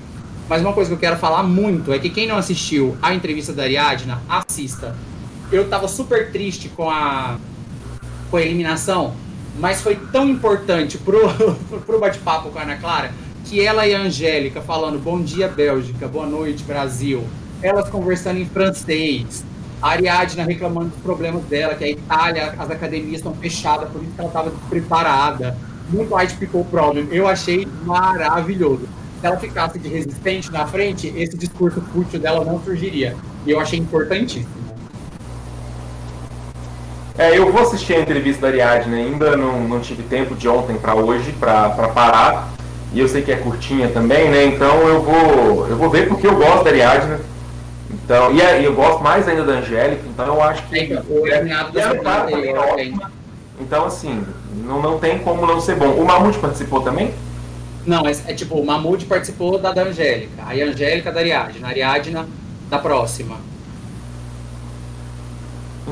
Mas 0.47 0.61
uma 0.61 0.73
coisa 0.73 0.89
que 0.89 0.95
eu 0.95 0.99
quero 0.99 1.17
falar 1.17 1.43
muito 1.43 1.93
é 1.93 1.99
que 1.99 2.09
quem 2.09 2.27
não 2.27 2.37
assistiu 2.37 2.97
a 3.01 3.13
entrevista 3.13 3.53
da 3.53 3.63
Ariadna, 3.63 4.21
assista. 4.27 4.95
Eu 5.51 5.67
tava 5.69 5.87
super 5.87 6.31
triste 6.31 6.69
com 6.69 6.89
a, 6.89 7.37
com 8.31 8.37
a 8.37 8.41
eliminação 8.41 9.13
mas 9.59 9.81
foi 9.81 9.95
tão 9.95 10.27
importante 10.27 10.97
pro, 10.97 11.29
pro 11.85 11.99
bate-papo 11.99 12.49
com 12.49 12.57
a 12.59 12.63
Ana 12.63 12.77
Clara 12.77 13.11
que 13.45 13.65
ela 13.65 13.87
e 13.87 13.95
a 13.95 13.99
Angélica 13.99 14.61
falando 14.61 14.99
bom 14.99 15.21
dia 15.21 15.47
Bélgica, 15.47 16.07
boa 16.07 16.25
noite 16.25 16.63
Brasil, 16.63 17.23
elas 17.61 17.89
conversando 17.89 18.39
em 18.39 18.45
francês, 18.45 19.43
a 19.81 19.89
Ariadna 19.89 20.43
reclamando 20.43 20.89
dos 20.89 20.99
problemas 20.99 21.43
dela, 21.45 21.73
que 21.73 21.83
a 21.83 21.89
Itália, 21.89 22.53
as 22.57 22.69
academias 22.69 23.15
estão 23.15 23.33
fechadas, 23.33 23.89
por 23.89 24.01
isso 24.03 24.11
que 24.11 24.19
ela 24.19 24.29
estava 24.29 24.49
despreparada. 24.49 25.57
Muito 25.89 26.15
white 26.15 26.35
people 26.35 26.63
problem. 26.65 27.07
Eu 27.11 27.27
achei 27.27 27.67
maravilhoso. 27.83 28.87
Se 29.19 29.25
ela 29.25 29.37
ficasse 29.37 29.79
de 29.79 29.87
resistente 29.87 30.51
na 30.51 30.67
frente, 30.67 31.07
esse 31.15 31.35
discurso 31.35 31.81
fútil 31.93 32.19
dela 32.19 32.45
não 32.45 32.61
surgiria. 32.61 33.15
E 33.45 33.51
eu 33.51 33.59
achei 33.59 33.79
importantíssimo. 33.79 34.68
É, 37.19 37.37
eu 37.37 37.51
vou 37.51 37.61
assistir 37.61 37.95
a 37.95 37.99
entrevista 37.99 38.43
da 38.43 38.47
Ariadne, 38.47 38.95
ainda 38.95 39.35
não, 39.35 39.67
não 39.67 39.81
tive 39.81 40.03
tempo 40.03 40.33
de 40.35 40.47
ontem 40.47 40.77
para 40.77 40.95
hoje 40.95 41.33
para 41.33 41.69
parar. 41.89 42.53
E 42.93 42.99
eu 43.01 43.09
sei 43.09 43.21
que 43.21 43.29
é 43.29 43.35
curtinha 43.35 43.89
também, 43.89 44.29
né? 44.29 44.45
Então 44.45 44.87
eu 44.87 45.01
vou 45.01 45.67
eu 45.67 45.75
vou 45.75 45.89
ver 45.89 46.07
porque 46.07 46.25
eu 46.25 46.37
gosto 46.37 46.63
da 46.63 46.69
Ariadne. 46.69 47.17
Então, 47.91 48.31
e, 48.31 48.41
é, 48.41 48.65
eu 48.65 48.73
gosto 48.73 49.03
mais 49.03 49.27
ainda 49.27 49.43
da 49.43 49.53
Angélica, 49.53 50.01
então 50.07 50.25
eu 50.27 50.41
acho 50.41 50.65
que. 50.67 50.79
É, 50.79 51.03
o 51.09 51.27
eliminado 51.27 51.73
da 51.73 51.91
semana 51.91 52.31
é 52.31 52.91
Então, 53.59 53.85
assim, 53.85 54.23
não, 54.55 54.81
não 54.81 54.97
tem 54.97 55.19
como 55.19 55.45
não 55.45 55.59
ser 55.59 55.75
bom. 55.75 55.89
O 55.89 56.05
Mamute 56.05 56.39
participou 56.39 56.81
também? 56.81 57.13
Não, 57.85 58.07
é, 58.07 58.11
é 58.11 58.33
tipo, 58.33 58.55
o 58.55 58.65
Mamute 58.65 59.05
participou 59.05 59.59
da 59.59 59.73
da 59.73 59.83
Angélica, 59.83 60.41
aí 60.45 60.63
a 60.63 60.67
Angélica 60.67 61.11
da 61.11 61.19
Ariadne, 61.19 61.65
a 61.65 61.67
Ariadna 61.67 62.25
da 62.69 62.79
próxima. 62.79 63.48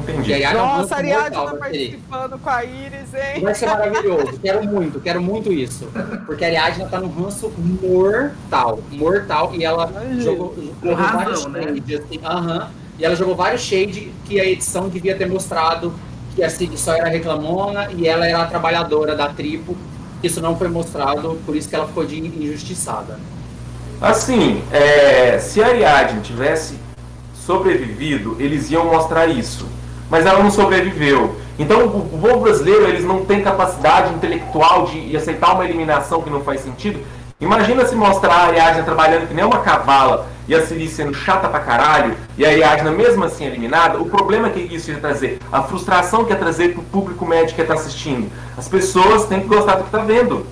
Entendi. 0.04 0.32
E 0.32 0.46
a 0.46 0.54
Nossa, 0.54 0.96
a 0.96 0.98
Ariadna 0.98 1.56
participando 1.56 2.40
com 2.40 2.50
a 2.50 2.64
Iris, 2.64 3.14
hein? 3.14 3.42
Vai 3.42 3.56
ser 3.56 3.66
maravilhoso. 3.68 4.40
quero 4.42 4.66
muito, 4.66 5.00
quero 5.00 5.22
muito 5.22 5.52
isso. 5.52 5.88
Porque 6.26 6.44
a 6.44 6.48
Ariadna 6.48 6.88
tá 6.88 7.00
num 7.00 7.10
ranço 7.10 7.52
mortal. 7.58 8.80
Mortal. 8.92 9.52
E 9.56 9.64
ela 9.64 9.92
Ai, 9.96 10.20
jogou, 10.20 10.56
jogou 10.56 10.96
razão, 10.96 11.20
vários 11.20 11.46
né? 11.48 11.62
shades, 11.64 12.00
assim, 12.00 12.18
uh 12.18 12.22
-huh, 12.22 12.68
E 13.00 13.06
ela 13.06 13.16
jogou 13.16 13.36
vários 13.36 13.62
shades 13.62 14.08
que 14.26 14.40
a 14.40 14.46
edição 14.46 14.90
devia 14.90 15.16
ter 15.16 15.28
mostrado 15.28 15.94
que 16.36 16.44
a 16.44 16.50
Cid 16.50 16.78
só 16.80 16.94
era 16.94 17.10
reclamona 17.10 17.90
e 17.92 18.08
ela 18.08 18.28
era 18.28 18.44
a 18.44 18.46
trabalhadora 18.46 19.16
da 19.16 19.30
tribo. 19.30 19.76
Isso 20.22 20.40
não 20.40 20.56
foi 20.56 20.68
mostrado, 20.68 21.40
por 21.46 21.56
isso 21.56 21.68
que 21.68 21.76
ela 21.76 21.88
ficou 21.88 22.06
de 22.06 22.20
injustiçada. 22.20 23.20
Assim, 24.00 24.62
é, 24.72 25.40
se 25.40 25.64
a 25.64 25.68
Ariadne 25.68 26.22
tivesse 26.22 26.76
sobrevivido, 27.34 28.36
eles 28.40 28.70
iam 28.70 28.86
mostrar 28.86 29.26
isso 29.28 29.66
mas 30.10 30.26
ela 30.26 30.42
não 30.42 30.52
sobreviveu. 30.52 31.36
Então 31.60 31.86
o 31.86 32.20
povo 32.20 32.42
brasileiro 32.42 32.88
eles 32.88 33.04
não 33.04 33.26
tem 33.26 33.42
capacidade 33.42 34.14
intelectual 34.14 34.86
de, 34.86 35.16
aceitar 35.18 35.54
uma 35.54 35.66
eliminação 35.66 36.22
que 36.22 36.30
não 36.30 36.42
faz 36.42 36.62
sentido. 36.62 37.00
Imagina 37.40 37.86
se 37.86 37.96
mostrar 37.96 38.34
a 38.34 38.48
Ariadna 38.48 38.84
trabalhando 38.84 39.28
que 39.28 39.34
nem 39.34 39.46
uma 39.46 39.60
cavala 39.60 40.28
e 40.48 40.56
a 40.56 40.66
Siri 40.66 40.88
sendo 40.88 41.14
chata 41.14 41.48
pra 41.48 41.60
caralho 41.60 42.16
e 42.38 42.46
a 42.46 42.50
Ariadna 42.50 42.92
mesmo 42.92 43.24
assim 43.24 43.46
eliminada. 43.46 44.00
O 44.00 44.06
problema 44.06 44.50
que 44.50 44.60
isso 44.60 44.92
ia 44.92 44.98
trazer, 44.98 45.40
a 45.52 45.62
frustração 45.62 46.26
que 46.26 46.32
ia 46.32 46.38
trazer 46.38 46.74
pro 46.74 46.82
público 46.84 47.26
médio 47.26 47.56
que 47.56 47.62
está 47.62 47.76
assistindo. 47.76 48.32
As 48.58 48.68
pessoas 48.68 49.26
têm 49.26 49.42
que 49.42 49.48
gostar 49.48 49.76
do 49.76 49.84
que 49.84 49.90
está 49.90 50.00
vendo. 50.00 50.48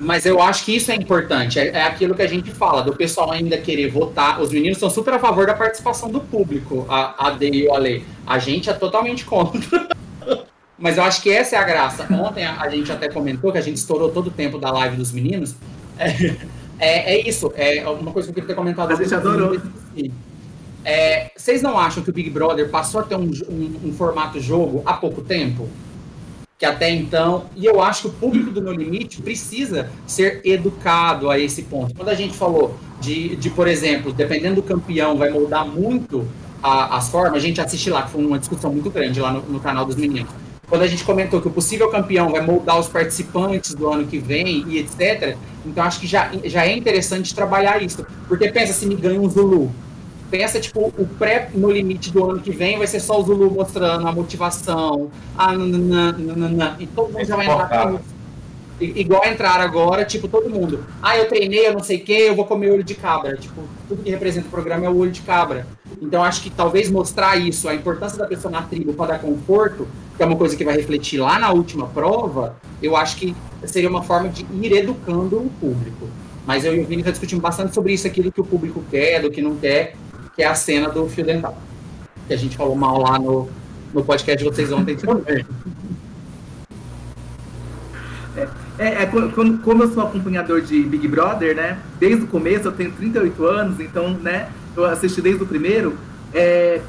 Mas 0.00 0.24
eu 0.24 0.40
acho 0.40 0.64
que 0.64 0.76
isso 0.76 0.92
é 0.92 0.94
importante. 0.94 1.58
É, 1.58 1.68
é, 1.68 1.82
aquilo 1.82 2.14
que 2.14 2.22
a 2.22 2.26
gente 2.26 2.50
fala, 2.52 2.82
do 2.82 2.94
pessoal 2.94 3.32
ainda 3.32 3.58
querer 3.58 3.90
votar. 3.90 4.40
Os 4.40 4.52
meninos 4.52 4.78
são 4.78 4.88
super 4.88 5.14
a 5.14 5.18
favor 5.18 5.46
da 5.46 5.54
participação 5.54 6.08
do 6.10 6.20
público, 6.20 6.86
a, 6.88 7.26
a 7.26 7.30
D 7.30 7.50
e 7.50 7.68
o 7.68 7.74
Ale. 7.74 8.04
A 8.26 8.38
gente 8.38 8.70
é 8.70 8.72
totalmente 8.72 9.24
contra. 9.24 9.88
Mas 10.78 10.96
eu 10.96 11.02
acho 11.02 11.20
que 11.20 11.30
essa 11.30 11.56
é 11.56 11.58
a 11.58 11.64
graça. 11.64 12.06
Ontem 12.14 12.44
a, 12.44 12.60
a, 12.60 12.68
gente 12.68 12.92
até 12.92 13.08
comentou 13.08 13.50
que 13.50 13.58
a 13.58 13.60
gente 13.60 13.78
estourou 13.78 14.10
todo 14.10 14.28
o 14.28 14.30
tempo 14.30 14.58
da 14.58 14.70
live 14.70 14.96
dos 14.96 15.10
meninos. 15.10 15.56
É, 15.98 16.08
é, 16.78 17.14
é 17.14 17.28
isso. 17.28 17.52
É 17.56 17.86
uma 17.88 18.12
coisa 18.12 18.28
que 18.28 18.30
eu 18.30 18.34
queria 18.34 18.48
ter 18.48 18.54
comentado. 18.54 18.92
A 18.92 18.94
gente 18.94 19.12
adorou. 19.12 19.60
É, 20.84 21.32
vocês 21.36 21.60
não 21.60 21.76
acham 21.76 22.04
que 22.04 22.10
o 22.10 22.12
Big 22.12 22.30
Brother 22.30 22.70
passou 22.70 23.00
a 23.00 23.02
ter 23.02 23.16
um, 23.16 23.28
um, 23.48 23.88
um 23.88 23.92
formato 23.92 24.40
jogo 24.40 24.82
há 24.86 24.94
pouco 24.94 25.20
tempo? 25.22 25.68
Que 26.58 26.66
até 26.66 26.90
então, 26.90 27.44
e 27.54 27.64
eu 27.64 27.80
acho 27.80 28.02
que 28.02 28.08
o 28.08 28.10
público 28.10 28.50
do 28.50 28.60
No 28.60 28.72
Limite 28.72 29.22
precisa 29.22 29.88
ser 30.08 30.40
educado 30.44 31.30
a 31.30 31.38
esse 31.38 31.62
ponto. 31.62 31.94
Quando 31.94 32.08
a 32.08 32.14
gente 32.14 32.36
falou 32.36 32.76
de, 33.00 33.36
de 33.36 33.48
por 33.48 33.68
exemplo, 33.68 34.12
dependendo 34.12 34.56
do 34.56 34.62
campeão, 34.64 35.16
vai 35.16 35.30
moldar 35.30 35.64
muito 35.64 36.26
a, 36.60 36.96
as 36.96 37.08
formas, 37.10 37.34
a 37.34 37.46
gente 37.46 37.60
assiste 37.60 37.88
lá, 37.88 38.02
que 38.02 38.10
foi 38.10 38.26
uma 38.26 38.40
discussão 38.40 38.72
muito 38.72 38.90
grande 38.90 39.20
lá 39.20 39.32
no, 39.32 39.42
no 39.42 39.60
canal 39.60 39.84
dos 39.84 39.94
meninos. 39.94 40.32
Quando 40.68 40.82
a 40.82 40.88
gente 40.88 41.04
comentou 41.04 41.40
que 41.40 41.46
o 41.46 41.50
possível 41.50 41.88
campeão 41.90 42.30
vai 42.30 42.44
moldar 42.44 42.76
os 42.78 42.88
participantes 42.88 43.72
do 43.72 43.88
ano 43.88 44.04
que 44.04 44.18
vem 44.18 44.64
e 44.66 44.78
etc. 44.78 45.36
Então 45.64 45.84
acho 45.84 46.00
que 46.00 46.08
já, 46.08 46.28
já 46.44 46.66
é 46.66 46.76
interessante 46.76 47.32
trabalhar 47.34 47.80
isso. 47.80 48.04
Porque 48.26 48.50
pensa 48.50 48.72
se 48.72 48.84
me 48.84 48.96
ganha 48.96 49.20
um 49.20 49.30
Zulu 49.30 49.72
pensa, 50.30 50.60
tipo, 50.60 50.92
o 50.96 51.06
pré 51.18 51.50
no 51.54 51.70
limite 51.70 52.10
do 52.10 52.30
ano 52.30 52.40
que 52.40 52.50
vem 52.50 52.78
vai 52.78 52.86
ser 52.86 53.00
só 53.00 53.20
o 53.20 53.24
Zulu 53.24 53.50
mostrando 53.50 54.06
a 54.06 54.12
motivação, 54.12 55.10
a 55.36 55.52
nananana, 55.52 56.76
e 56.78 56.86
todo 56.86 57.12
mundo 57.12 57.24
já 57.24 57.36
vai 57.36 57.46
entrar 57.46 57.68
com 57.68 57.98
Igual 58.80 59.26
entrar 59.26 59.60
agora, 59.60 60.04
tipo, 60.04 60.28
todo 60.28 60.48
mundo. 60.48 60.84
Ah, 61.02 61.18
eu 61.18 61.26
treinei, 61.26 61.66
eu 61.66 61.72
não 61.72 61.82
sei 61.82 61.96
o 61.96 62.00
que, 62.00 62.12
eu 62.12 62.36
vou 62.36 62.44
comer 62.44 62.70
olho 62.70 62.84
de 62.84 62.94
cabra. 62.94 63.36
Tipo, 63.36 63.62
tudo 63.88 64.04
que 64.04 64.10
representa 64.10 64.46
o 64.46 64.50
programa 64.50 64.86
é 64.86 64.88
o 64.88 64.96
olho 64.96 65.10
de 65.10 65.20
cabra. 65.20 65.66
Então, 66.00 66.22
acho 66.22 66.40
que 66.40 66.50
talvez 66.50 66.88
mostrar 66.88 67.36
isso, 67.36 67.68
a 67.68 67.74
importância 67.74 68.16
da 68.16 68.24
pessoa 68.24 68.52
na 68.52 68.62
tribo 68.62 68.92
para 68.94 69.14
dar 69.14 69.18
conforto, 69.18 69.88
que 70.16 70.22
é 70.22 70.26
uma 70.26 70.36
coisa 70.36 70.56
que 70.56 70.64
vai 70.64 70.76
refletir 70.76 71.18
lá 71.18 71.40
na 71.40 71.50
última 71.50 71.88
prova, 71.88 72.54
eu 72.80 72.96
acho 72.96 73.16
que 73.16 73.34
seria 73.64 73.88
uma 73.88 74.04
forma 74.04 74.28
de 74.28 74.46
ir 74.62 74.70
educando 74.72 75.38
o 75.38 75.50
público. 75.60 76.08
Mas 76.46 76.64
eu 76.64 76.76
e 76.76 76.80
o 76.80 76.86
Vini 76.86 77.02
já 77.02 77.10
discutimos 77.10 77.42
bastante 77.42 77.74
sobre 77.74 77.92
isso 77.92 78.06
aqui, 78.06 78.22
do 78.22 78.30
que 78.30 78.40
o 78.40 78.44
público 78.44 78.84
quer, 78.88 79.20
do 79.20 79.30
que 79.30 79.42
não 79.42 79.56
quer 79.56 79.96
que 80.38 80.44
é 80.44 80.46
a 80.46 80.54
cena 80.54 80.88
do 80.88 81.08
fio 81.08 81.24
dental. 81.24 81.60
Que 82.28 82.34
a 82.34 82.36
gente 82.36 82.56
falou 82.56 82.76
mal 82.76 83.00
lá 83.00 83.18
no, 83.18 83.50
no 83.92 84.04
podcast 84.04 84.38
de 84.38 84.48
vocês 84.48 84.70
ontem 84.70 84.96
também. 84.96 85.44
É, 88.78 88.86
é, 88.86 89.02
é, 89.02 89.06
quando, 89.06 89.60
como 89.62 89.82
eu 89.82 89.92
sou 89.92 90.04
acompanhador 90.04 90.60
de 90.60 90.80
Big 90.84 91.08
Brother, 91.08 91.56
né? 91.56 91.76
Desde 91.98 92.22
o 92.22 92.28
começo, 92.28 92.68
eu 92.68 92.72
tenho 92.72 92.92
38 92.92 93.44
anos, 93.44 93.80
então, 93.80 94.10
né? 94.10 94.48
Eu 94.76 94.84
assisti 94.84 95.20
desde 95.20 95.42
o 95.42 95.46
primeiro. 95.46 95.98
É, 96.32 96.80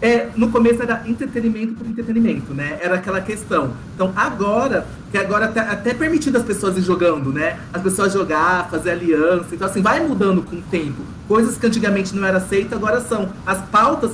é, 0.00 0.28
no 0.36 0.50
começo 0.50 0.82
era 0.82 1.02
entretenimento 1.06 1.74
por 1.74 1.86
entretenimento, 1.86 2.54
né? 2.54 2.78
Era 2.80 2.96
aquela 2.96 3.20
questão. 3.20 3.72
Então 3.94 4.12
agora, 4.14 4.86
que 5.10 5.18
agora 5.18 5.48
tá 5.48 5.62
até 5.62 5.92
permitido 5.92 6.36
as 6.36 6.44
pessoas 6.44 6.76
ir 6.76 6.82
jogando, 6.82 7.32
né? 7.32 7.58
As 7.72 7.82
pessoas 7.82 8.12
jogar, 8.12 8.68
fazer 8.70 8.90
aliança. 8.90 9.54
Então 9.54 9.66
assim, 9.66 9.82
vai 9.82 10.00
mudando 10.06 10.42
com 10.42 10.56
o 10.56 10.62
tempo. 10.62 11.02
Coisas 11.26 11.56
que 11.56 11.66
antigamente 11.66 12.14
não 12.14 12.26
era 12.26 12.38
aceito, 12.38 12.74
agora 12.74 13.00
são. 13.00 13.28
As 13.44 13.60
pautas 13.66 14.12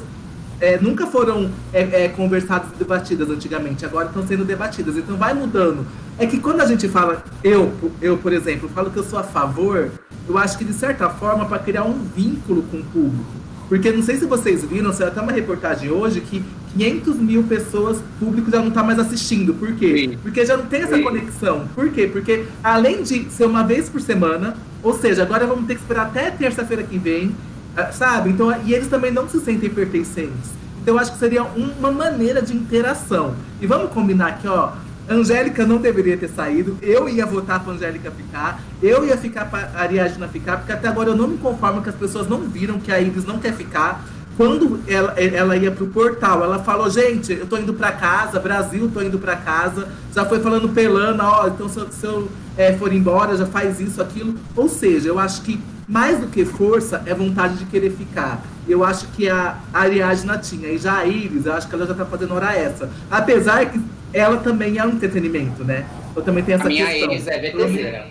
é, 0.61 0.79
nunca 0.81 1.07
foram 1.07 1.51
é, 1.73 2.05
é, 2.05 2.09
conversadas 2.09 2.69
e 2.75 2.77
debatidas 2.77 3.29
antigamente, 3.29 3.85
agora 3.85 4.07
estão 4.07 4.27
sendo 4.27 4.45
debatidas. 4.45 4.97
Então 4.97 5.17
vai 5.17 5.35
mudando. 5.35 5.87
É 6.19 6.27
que 6.27 6.39
quando 6.39 6.61
a 6.61 6.67
gente 6.67 6.89
fala, 6.89 7.23
eu, 7.43 7.73
eu 8.01 8.17
por 8.17 8.33
exemplo, 8.33 8.71
falo 8.71 8.91
que 8.91 8.97
eu 8.97 9.05
sou 9.05 9.19
a 9.19 9.23
favor, 9.23 9.91
eu 10.27 10.39
acho 10.39 10.57
que 10.57 10.65
de 10.65 10.73
certa 10.73 11.11
forma 11.11 11.45
para 11.45 11.59
criar 11.59 11.85
um 11.85 11.99
vínculo 12.17 12.63
com 12.71 12.79
o 12.79 12.85
público. 12.85 13.45
Porque 13.69 13.91
não 13.91 14.03
sei 14.03 14.17
se 14.17 14.27
vocês 14.27 14.65
viram, 14.65 14.93
saiu 14.93 15.09
até 15.09 15.21
uma 15.21 15.33
reportagem 15.33 15.91
hoje 15.91 16.21
que 16.21 16.43
500 16.77 17.17
mil 17.17 17.43
pessoas 17.45 17.99
públicas 18.19 18.53
já 18.53 18.59
não 18.59 18.69
estão 18.69 18.83
tá 18.83 18.87
mais 18.87 18.99
assistindo. 18.99 19.55
Por 19.55 19.73
quê? 19.75 20.09
Sim. 20.11 20.19
Porque 20.23 20.45
já 20.45 20.57
não 20.57 20.67
tem 20.67 20.83
essa 20.83 20.97
Sim. 20.97 21.03
conexão. 21.03 21.69
Por 21.75 21.91
quê? 21.91 22.09
Porque 22.13 22.45
além 22.63 23.03
de 23.03 23.31
ser 23.31 23.47
uma 23.47 23.63
vez 23.63 23.89
por 23.89 24.01
semana, 24.01 24.57
ou 24.83 24.93
seja, 24.93 25.23
agora 25.23 25.47
vamos 25.47 25.67
ter 25.67 25.77
que 25.77 25.81
esperar 25.81 26.07
até 26.07 26.31
terça-feira 26.31 26.83
que 26.83 26.99
vem, 26.99 27.35
ah, 27.77 27.91
sabe? 27.91 28.31
Então, 28.31 28.55
e 28.65 28.75
eles 28.75 28.89
também 28.89 29.11
não 29.11 29.29
se 29.29 29.41
sentem 29.41 29.71
pertencentes. 29.71 30.51
Então, 30.83 30.95
eu 30.95 31.01
acho 31.01 31.13
que 31.13 31.19
seria 31.19 31.43
uma 31.43 31.91
maneira 31.91 32.43
de 32.43 32.55
interação. 32.55 33.35
E 33.61 33.67
vamos 33.67 33.91
combinar 33.91 34.29
aqui, 34.29 34.47
ó. 34.47 34.73
Angélica 35.09 35.67
não 35.67 35.79
deveria 35.79 36.17
ter 36.17 36.29
saído. 36.29 36.79
Eu 36.81 37.09
ia 37.09 37.27
votar 37.27 37.61
para 37.63 37.73
Angélica 37.73 38.11
ficar. 38.11 38.61
Eu 38.83 39.05
ia 39.05 39.17
ficar 39.17 39.47
para 39.47 39.71
Ariadna 39.75 40.29
ficar, 40.29 40.59
porque 40.59 40.73
até 40.73 40.89
agora 40.89 41.11
eu 41.11 41.17
não 41.17 41.29
me 41.29 41.39
conformo 41.39 41.83
que 41.83 41.89
as 41.89 41.95
pessoas 41.95 42.29
não 42.29 42.41
viram 42.41 42.79
que 42.79 42.91
a 42.91 43.01
Iris 43.01 43.25
não 43.25 43.39
quer 43.39 43.55
ficar. 43.55 44.05
Quando 44.37 44.81
ela, 44.89 45.13
ela 45.13 45.57
ia 45.57 45.71
pro 45.71 45.87
portal, 45.87 46.43
ela 46.43 46.59
falou: 46.59 46.91
gente, 46.91 47.33
eu 47.33 47.47
tô 47.47 47.57
indo 47.57 47.73
para 47.75 47.93
casa, 47.93 48.41
Brasil, 48.41 48.91
tô 48.93 49.01
indo 49.01 49.19
para 49.19 49.37
casa. 49.37 49.89
Já 50.13 50.25
foi 50.25 50.41
falando 50.41 50.69
pelana, 50.71 51.25
ó, 51.25 51.47
então 51.49 51.69
se, 51.69 51.81
se 51.93 52.05
eu 52.05 52.29
é, 52.57 52.73
for 52.73 52.93
embora, 52.93 53.37
já 53.37 53.47
faz 53.47 53.81
isso, 53.81 54.03
aquilo. 54.03 54.35
Ou 54.57 54.69
seja, 54.69 55.09
eu 55.09 55.19
acho 55.19 55.43
que 55.43 55.61
mais 55.87 56.19
do 56.19 56.27
que 56.27 56.45
força 56.45 57.03
é 57.07 57.15
vontade 57.15 57.59
de 57.59 57.67
querer 57.67 57.91
ficar. 57.91 58.43
Eu 58.67 58.83
acho 58.83 59.07
que 59.09 59.29
a 59.29 59.59
Ariadna 59.73 60.39
tinha. 60.39 60.69
E 60.69 60.79
já 60.79 60.97
a 60.97 61.07
Iris, 61.07 61.47
eu 61.47 61.53
acho 61.53 61.69
que 61.69 61.75
ela 61.75 61.87
já 61.87 61.95
tá 61.95 62.05
fazendo 62.05 62.35
hora 62.35 62.53
essa. 62.57 62.91
Apesar 63.11 63.67
que 63.67 63.81
ela 64.15 64.37
também 64.39 64.79
é 64.79 64.87
um 64.87 64.91
entretenimento, 64.91 65.65
né? 65.65 65.85
Eu 66.15 66.23
também 66.23 66.45
tenho 66.45 66.57
essa 66.57 66.67
a 66.67 66.69
minha 66.69 66.87
questão. 66.87 67.13
Iris 67.13 67.27
é 67.27 67.51
VTZera. 67.51 68.07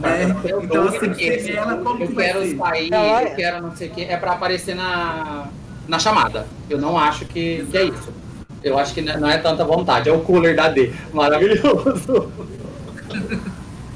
É, 0.00 0.62
então, 0.62 0.88
assim, 0.88 1.10
esse, 1.18 1.50
ela, 1.50 1.76
como 1.78 2.04
eu 2.04 2.08
que 2.08 2.14
quero 2.14 2.56
sair, 2.56 2.90
eu 2.92 3.34
quero 3.34 3.62
não 3.62 3.74
sei 3.74 3.88
o 3.88 3.90
que, 3.90 4.04
é 4.04 4.16
para 4.16 4.32
aparecer 4.32 4.76
na, 4.76 5.48
na 5.88 5.98
chamada. 5.98 6.46
Eu 6.70 6.78
não 6.78 6.96
acho 6.96 7.24
que, 7.24 7.66
que 7.68 7.76
é 7.76 7.84
isso. 7.84 8.12
Eu 8.62 8.78
acho 8.78 8.94
que 8.94 9.02
não 9.02 9.28
é 9.28 9.38
tanta 9.38 9.64
vontade, 9.64 10.08
é 10.08 10.12
o 10.12 10.20
cooler 10.20 10.54
da 10.54 10.68
D. 10.68 10.92
Maravilhoso. 11.12 12.30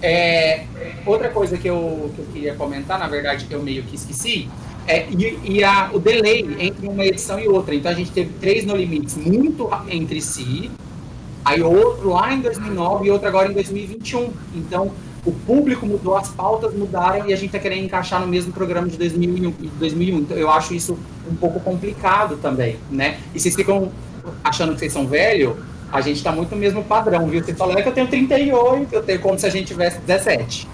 É, 0.01 0.65
outra 1.07 1.29
coisa 1.29 1.57
que 1.57 1.69
eu, 1.69 2.11
que 2.17 2.21
eu 2.21 2.27
queria 2.33 2.55
comentar, 2.55 2.99
na 2.99 3.07
verdade, 3.07 3.45
que 3.45 3.55
eu 3.55 3.63
meio 3.63 3.85
que 3.85 3.95
esqueci, 3.95 4.51
é, 4.87 5.07
e, 5.11 5.39
e 5.45 5.65
a, 5.65 5.91
o 5.93 5.99
delay 5.99 6.57
entre 6.59 6.89
uma 6.89 7.05
edição 7.05 7.39
e 7.39 7.49
outra. 7.49 7.75
Então 7.75 7.91
a 7.91 7.95
gente 7.95 8.11
teve 8.11 8.31
três 8.41 8.65
no 8.65 8.77
limites 8.77 9.17
muito 9.17 9.69
entre 9.89 10.21
si, 10.21 10.71
aí 11.45 11.63
outro 11.63 12.11
lá 12.11 12.33
em 12.33 12.41
2009 12.41 13.07
e 13.07 13.11
outro 13.11 13.29
agora 13.29 13.51
em 13.51 13.55
2021. 13.55 14.31
Então 14.55 14.93
o 15.25 15.33
público 15.33 15.87
mudou, 15.87 16.17
as 16.17 16.29
pautas 16.31 16.75
mudaram 16.75 17.29
e 17.29 17.33
a 17.33 17.37
gente 17.37 17.47
está 17.47 17.59
querendo 17.59 17.85
encaixar 17.85 18.21
no 18.21 18.27
mesmo 18.27 18.53
programa 18.53 18.89
de 18.89 18.97
2001, 18.97 19.55
2001. 19.79 20.19
Então 20.19 20.37
eu 20.37 20.51
acho 20.51 20.75
isso 20.75 20.99
um 21.31 21.35
pouco 21.37 21.61
complicado 21.61 22.37
também, 22.39 22.77
né? 22.91 23.19
E 23.35 23.39
vocês 23.39 23.55
ficam 23.55 23.93
achando 24.43 24.73
que 24.73 24.81
vocês 24.81 24.93
são 24.93 25.07
velhos, 25.07 25.57
a 25.93 26.01
gente 26.01 26.17
está 26.17 26.33
muito 26.33 26.51
no 26.53 26.57
mesmo 26.57 26.83
padrão, 26.83 27.27
viu? 27.27 27.45
Você 27.45 27.55
falou 27.55 27.77
é 27.79 27.83
que 27.83 27.89
eu 27.89 27.93
tenho 27.93 28.09
38, 28.09 28.93
eu 28.93 29.03
tenho 29.03 29.21
como 29.21 29.39
se 29.39 29.47
a 29.47 29.51
gente 29.51 29.67
tivesse 29.67 30.01
17. 30.01 30.67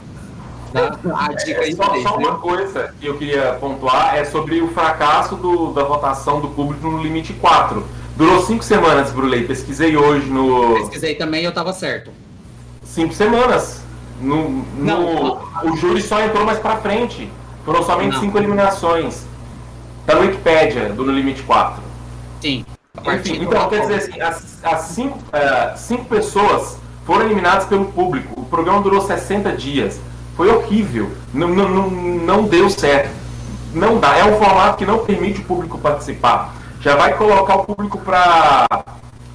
Tá? 0.73 0.99
A 1.17 1.33
dica 1.33 1.67
é, 1.67 1.73
só, 1.73 2.03
só 2.03 2.17
uma 2.17 2.39
coisa 2.39 2.95
que 3.01 3.07
eu 3.07 3.17
queria 3.17 3.57
pontuar 3.61 4.17
é 4.17 4.25
sobre 4.25 4.61
o 4.61 4.69
fracasso 4.69 5.37
do, 5.37 5.73
da 5.73 5.85
votação 5.85 6.41
do 6.41 6.49
público 6.49 6.89
no 6.89 7.03
limite 7.03 7.33
4. 7.35 7.85
Durou 8.17 8.45
cinco 8.45 8.65
semanas, 8.65 9.13
Brulei. 9.13 9.45
Pesquisei 9.45 9.97
hoje 9.97 10.27
no. 10.29 10.75
Pesquisei 10.75 11.15
também 11.15 11.43
e 11.43 11.45
eu 11.45 11.53
tava 11.53 11.73
certo. 11.73 12.11
Cinco 12.83 13.15
semanas. 13.15 13.83
No, 14.21 14.49
no, 14.49 14.85
não, 14.85 15.41
o 15.65 15.77
júri 15.77 16.03
só 16.03 16.21
entrou 16.21 16.45
mais 16.45 16.59
pra 16.59 16.79
frente. 16.79 17.31
Foram 17.65 17.85
somente 17.85 18.15
não. 18.15 18.21
cinco 18.21 18.37
eliminações. 18.39 19.25
Da 20.05 20.19
Wikipédia, 20.19 20.89
do 20.89 21.05
No 21.05 21.13
Limite 21.13 21.43
4. 21.43 21.83
Sim. 22.41 22.65
Enfim, 23.07 23.43
então, 23.43 23.69
quer 23.69 23.83
dizer 23.83 23.95
assim, 23.95 24.21
as, 24.21 24.65
as 24.65 24.81
cinco, 24.81 25.19
uh, 25.19 25.77
cinco 25.77 26.07
pessoas 26.07 26.79
foram 27.05 27.27
eliminadas 27.27 27.67
pelo 27.67 27.85
público. 27.87 28.41
O 28.41 28.45
programa 28.47 28.81
durou 28.81 29.01
60 29.01 29.53
dias. 29.53 30.01
Foi 30.39 30.49
horrível. 30.49 31.11
Não, 31.35 31.49
não, 31.49 31.69
não, 31.69 31.91
não 31.91 32.43
deu 32.45 32.71
certo. 32.71 33.11
Não 33.75 33.99
dá. 33.99 34.17
É 34.17 34.25
um 34.25 34.39
formato 34.39 34.79
que 34.79 34.87
não 34.87 35.05
permite 35.05 35.41
o 35.41 35.45
público 35.45 35.77
participar. 35.79 36.55
Já 36.81 36.95
vai 36.95 37.13
colocar 37.17 37.57
o 37.57 37.65
público 37.65 37.99
para 37.99 38.65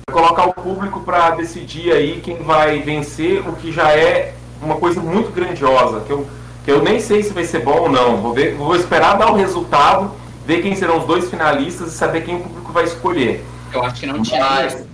colocar 0.10 0.46
o 0.46 0.54
público 0.54 1.02
para 1.02 1.32
decidir 1.32 1.92
aí 1.92 2.22
quem 2.22 2.38
vai 2.38 2.80
vencer, 2.80 3.46
o 3.46 3.52
que 3.52 3.70
já 3.70 3.92
é 3.92 4.34
uma 4.62 4.78
coisa 4.78 5.02
muito 5.02 5.30
grandiosa, 5.34 6.00
que 6.02 6.12
eu, 6.12 6.26
que 6.64 6.72
eu 6.72 6.82
nem 6.82 7.02
sei 7.02 7.22
se 7.22 7.34
vai 7.34 7.44
ser 7.44 7.60
bom 7.60 7.82
ou 7.82 7.92
não. 7.92 8.22
Vou, 8.22 8.34
ver, 8.34 8.56
vou 8.56 8.74
esperar 8.74 9.18
dar 9.18 9.30
o 9.30 9.36
resultado, 9.36 10.10
ver 10.48 10.62
quem 10.62 10.74
serão 10.74 11.00
os 11.00 11.06
dois 11.06 11.30
finalistas 11.30 11.90
e 11.90 11.98
saber 11.98 12.24
quem 12.24 12.38
o 12.38 12.40
público 12.40 12.72
vai 12.72 12.86
escolher. 12.86 13.44
Eu 13.74 13.84
acho 13.84 14.00
que 14.00 14.06
não 14.06 14.24
tinha. 14.24 14.40
Mas... 14.40 14.86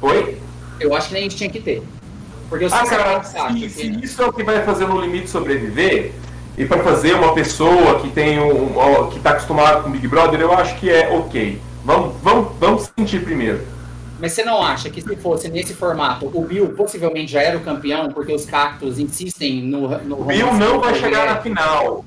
Oi? 0.00 0.38
Eu 0.80 0.94
acho 0.94 1.08
que 1.08 1.14
nem 1.14 1.28
tinha 1.28 1.50
que 1.50 1.60
ter. 1.60 1.82
Porque 2.50 2.64
eu 2.64 2.68
ah, 2.72 2.84
cara, 2.84 3.22
se, 3.22 3.70
se 3.70 3.86
isso 4.02 4.20
é 4.20 4.26
o 4.26 4.32
que 4.32 4.42
vai 4.42 4.62
fazer 4.64 4.86
no 4.86 5.00
limite 5.00 5.30
sobreviver, 5.30 6.12
e 6.58 6.66
para 6.66 6.82
fazer 6.82 7.14
uma 7.14 7.32
pessoa 7.32 8.00
que 8.00 8.10
tem 8.10 8.38
um, 8.38 9.08
que 9.08 9.16
está 9.16 9.30
acostumada 9.30 9.80
com 9.80 9.90
Big 9.90 10.06
Brother, 10.06 10.40
eu 10.40 10.52
acho 10.52 10.76
que 10.78 10.90
é 10.90 11.08
ok. 11.08 11.58
Vamos, 11.84 12.16
vamos, 12.22 12.48
vamos 12.58 12.90
sentir 12.98 13.24
primeiro. 13.24 13.64
Mas 14.20 14.32
você 14.32 14.44
não 14.44 14.62
acha 14.62 14.90
que 14.90 15.00
se 15.00 15.16
fosse 15.16 15.48
nesse 15.48 15.72
formato, 15.72 16.30
o 16.34 16.44
Bill 16.44 16.68
possivelmente 16.74 17.32
já 17.32 17.40
era 17.40 17.56
o 17.56 17.60
campeão, 17.60 18.10
porque 18.10 18.34
os 18.34 18.44
cactos 18.44 18.98
insistem 18.98 19.62
no. 19.62 19.88
no 20.00 20.20
o 20.20 20.24
Bill 20.24 20.52
não 20.52 20.80
vai 20.80 20.94
chegar 20.96 21.24
na 21.26 21.40
final. 21.40 22.04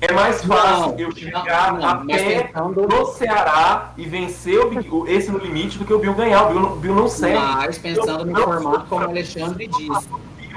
É 0.00 0.12
mais 0.12 0.42
fácil 0.42 0.92
não, 0.92 0.98
eu 0.98 1.14
chegar 1.14 1.72
não, 1.74 1.80
não, 1.80 1.88
a 1.88 1.94
pé 1.96 2.44
pensando... 2.44 2.88
no 2.88 3.06
Ceará 3.12 3.92
e 3.98 4.06
vencer 4.06 4.58
o, 4.58 5.06
esse 5.06 5.30
no 5.30 5.38
limite 5.38 5.78
do 5.78 5.84
que 5.84 5.92
o 5.92 5.98
Bill 5.98 6.14
ganhar. 6.14 6.44
O 6.44 6.52
Bill, 6.52 6.72
o 6.72 6.76
Bill 6.76 6.94
não 6.94 7.08
serve. 7.08 7.38
Mas 7.38 7.78
pensando 7.78 8.24
no 8.24 8.42
formato 8.42 8.86
como 8.88 9.04
o 9.04 9.10
Alexandre 9.10 9.66
disse. 9.66 10.08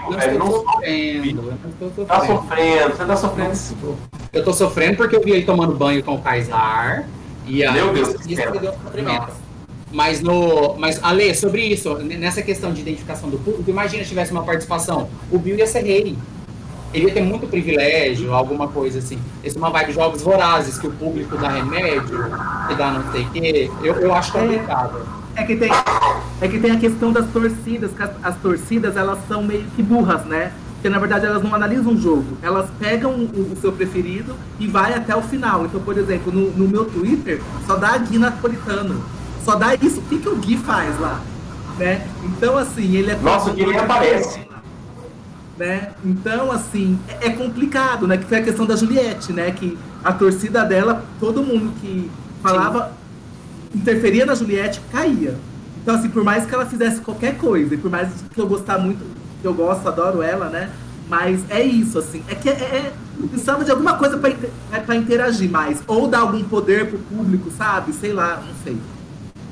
Eu 0.09 0.19
é, 0.19 0.31
não 0.33 0.51
sofrendo, 0.51 1.53
Tá 2.07 2.25
sofrendo, 2.25 2.95
você 2.95 3.05
tá 3.05 3.15
sofrendo. 3.15 3.97
Eu 4.33 4.43
tô 4.43 4.53
sofrendo 4.53 4.97
porque 4.97 5.15
eu 5.15 5.21
vi 5.21 5.31
ele 5.31 5.45
tomando 5.45 5.73
banho 5.73 6.03
com 6.03 6.15
o 6.15 6.21
Kaysar. 6.21 7.07
E 7.45 7.63
aí, 7.63 7.73
Meu 7.73 7.93
Deus, 7.93 8.09
isso 8.25 8.51
me 8.51 8.59
deu 8.59 8.73
sofrimento. 8.73 9.33
Mas, 9.91 10.21
no, 10.21 10.75
mas, 10.77 11.01
Ale, 11.03 11.35
sobre 11.35 11.61
isso, 11.65 11.95
nessa 11.99 12.41
questão 12.41 12.73
de 12.73 12.81
identificação 12.81 13.29
do 13.29 13.37
público, 13.37 13.69
imagina 13.69 14.03
se 14.03 14.09
tivesse 14.09 14.31
uma 14.31 14.43
participação. 14.43 15.09
O 15.31 15.37
Bill 15.37 15.57
ia 15.57 15.67
ser 15.67 15.83
rei. 15.83 16.17
Ele 16.93 17.07
ia 17.07 17.13
ter 17.13 17.23
muito 17.23 17.47
privilégio, 17.47 18.33
alguma 18.33 18.67
coisa 18.67 18.99
assim. 18.99 19.19
Esse 19.43 19.57
é 19.57 19.59
uma 19.59 19.71
vibe 19.71 19.87
de 19.87 19.93
jogos 19.93 20.21
vorazes, 20.21 20.77
que 20.77 20.87
o 20.87 20.91
público 20.91 21.35
dá 21.37 21.49
remédio, 21.49 22.23
que 22.67 22.75
dá 22.75 22.91
não 22.91 23.11
sei 23.11 23.23
o 23.23 23.29
quê. 23.31 23.71
Eu, 23.83 23.95
eu 23.95 24.13
acho 24.13 24.31
complicado. 24.31 25.01
É, 25.35 25.41
é, 25.41 25.45
que 25.45 25.55
tem, 25.55 25.71
é 26.41 26.47
que 26.47 26.59
tem 26.59 26.71
a 26.71 26.77
questão 26.77 27.11
das 27.11 27.27
torcidas, 27.31 27.91
que 27.91 28.03
as, 28.03 28.11
as 28.21 28.35
torcidas, 28.37 28.95
elas 28.95 29.17
são 29.27 29.41
meio 29.41 29.63
que 29.75 29.81
burras, 29.81 30.23
né? 30.25 30.51
Porque 30.73 30.89
na 30.89 30.99
verdade 30.99 31.25
elas 31.25 31.41
não 31.41 31.55
analisam 31.55 31.93
o 31.93 31.97
jogo. 31.97 32.37
Elas 32.41 32.69
pegam 32.77 33.11
o, 33.11 33.53
o, 33.53 33.57
seu 33.59 33.71
preferido 33.71 34.35
e 34.59 34.67
vai 34.67 34.93
até 34.93 35.15
o 35.15 35.21
final. 35.21 35.65
Então, 35.65 35.81
por 35.81 35.97
exemplo, 35.97 36.31
no, 36.31 36.51
no 36.51 36.67
meu 36.67 36.85
Twitter, 36.85 37.41
só 37.65 37.77
dá 37.77 37.97
Gui 37.97 38.19
Napolitano. 38.19 39.01
Só 39.43 39.55
dá 39.55 39.73
isso. 39.75 39.99
O 39.99 40.03
que, 40.03 40.19
que 40.19 40.29
o 40.29 40.35
Gui 40.35 40.57
faz 40.57 40.99
lá? 40.99 41.21
Né? 41.79 42.05
Então, 42.25 42.57
assim, 42.57 42.97
ele 42.97 43.11
é. 43.11 43.15
Nossa, 43.15 43.49
o 43.49 43.53
Gui 43.53 43.65
nem 43.65 43.79
aparece. 43.79 44.52
Né? 45.63 45.93
Então, 46.03 46.51
assim, 46.51 46.99
é, 47.07 47.27
é 47.27 47.29
complicado, 47.29 48.05
né? 48.05 48.17
Que 48.17 48.25
foi 48.25 48.39
a 48.39 48.43
questão 48.43 48.65
da 48.65 48.75
Juliette, 48.75 49.31
né? 49.31 49.49
Que 49.51 49.77
a 50.03 50.11
torcida 50.11 50.65
dela, 50.65 51.05
todo 51.21 51.41
mundo 51.41 51.71
que 51.79 52.11
falava, 52.41 52.91
Sim. 53.71 53.79
interferia 53.79 54.25
na 54.25 54.35
Juliette, 54.35 54.81
caía. 54.91 55.37
Então, 55.81 55.95
assim, 55.95 56.09
por 56.09 56.21
mais 56.21 56.45
que 56.45 56.53
ela 56.53 56.65
fizesse 56.65 56.99
qualquer 56.99 57.37
coisa, 57.37 57.75
e 57.75 57.77
por 57.77 57.89
mais 57.89 58.09
que 58.33 58.41
eu 58.41 58.45
gostar 58.45 58.77
muito, 58.77 59.05
que 59.41 59.47
eu 59.47 59.53
gosto, 59.53 59.87
adoro 59.87 60.21
ela, 60.21 60.49
né? 60.49 60.69
Mas 61.07 61.49
é 61.49 61.63
isso, 61.63 61.97
assim. 61.97 62.21
É 62.27 62.35
que 62.35 62.49
é, 62.49 62.51
é 62.51 62.93
precisava 63.29 63.63
de 63.63 63.71
alguma 63.71 63.97
coisa 63.97 64.17
para 64.17 64.95
interagir 64.97 65.49
mais. 65.49 65.81
Ou 65.87 66.09
dar 66.09 66.19
algum 66.19 66.43
poder 66.43 66.89
pro 66.89 66.99
público, 66.99 67.49
sabe? 67.57 67.93
Sei 67.93 68.11
lá, 68.11 68.43
não 68.45 68.53
sei. 68.65 68.75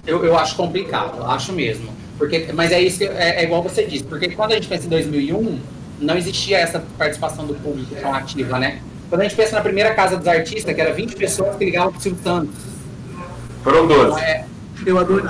Eu, 0.06 0.26
eu 0.26 0.38
acho 0.38 0.58
complicado, 0.58 1.24
acho 1.24 1.54
mesmo. 1.54 1.90
Porque, 2.18 2.52
mas 2.54 2.74
é 2.74 2.82
isso 2.82 3.02
é, 3.02 3.42
é, 3.42 3.44
igual 3.46 3.64
você 3.64 3.86
disse, 3.86 4.04
porque 4.04 4.28
quando 4.30 4.52
a 4.52 4.56
gente 4.56 4.68
pensa 4.68 4.86
em 4.86 4.90
2001, 4.90 5.60
não 6.02 6.18
existia 6.18 6.58
essa 6.58 6.84
participação 6.98 7.46
do 7.46 7.54
público 7.54 7.96
tão 7.96 8.14
ativa, 8.14 8.60
né? 8.60 8.82
Quando 9.08 9.22
a 9.22 9.24
gente 9.26 9.36
pensa 9.36 9.56
na 9.56 9.62
primeira 9.62 9.94
casa 9.94 10.18
dos 10.18 10.28
artistas, 10.28 10.74
que 10.74 10.82
era 10.82 10.94
20 10.94 11.16
pessoas 11.16 11.56
que 11.56 11.66
ligavam 11.66 11.92
pro 11.92 12.02
Silvio 12.02 12.24
Santos. 12.24 12.56
Foram 13.64 13.88
12. 13.88 14.04
Então, 14.04 14.18
é... 14.20 14.46
Eu 14.86 14.98
adoro. 14.98 15.30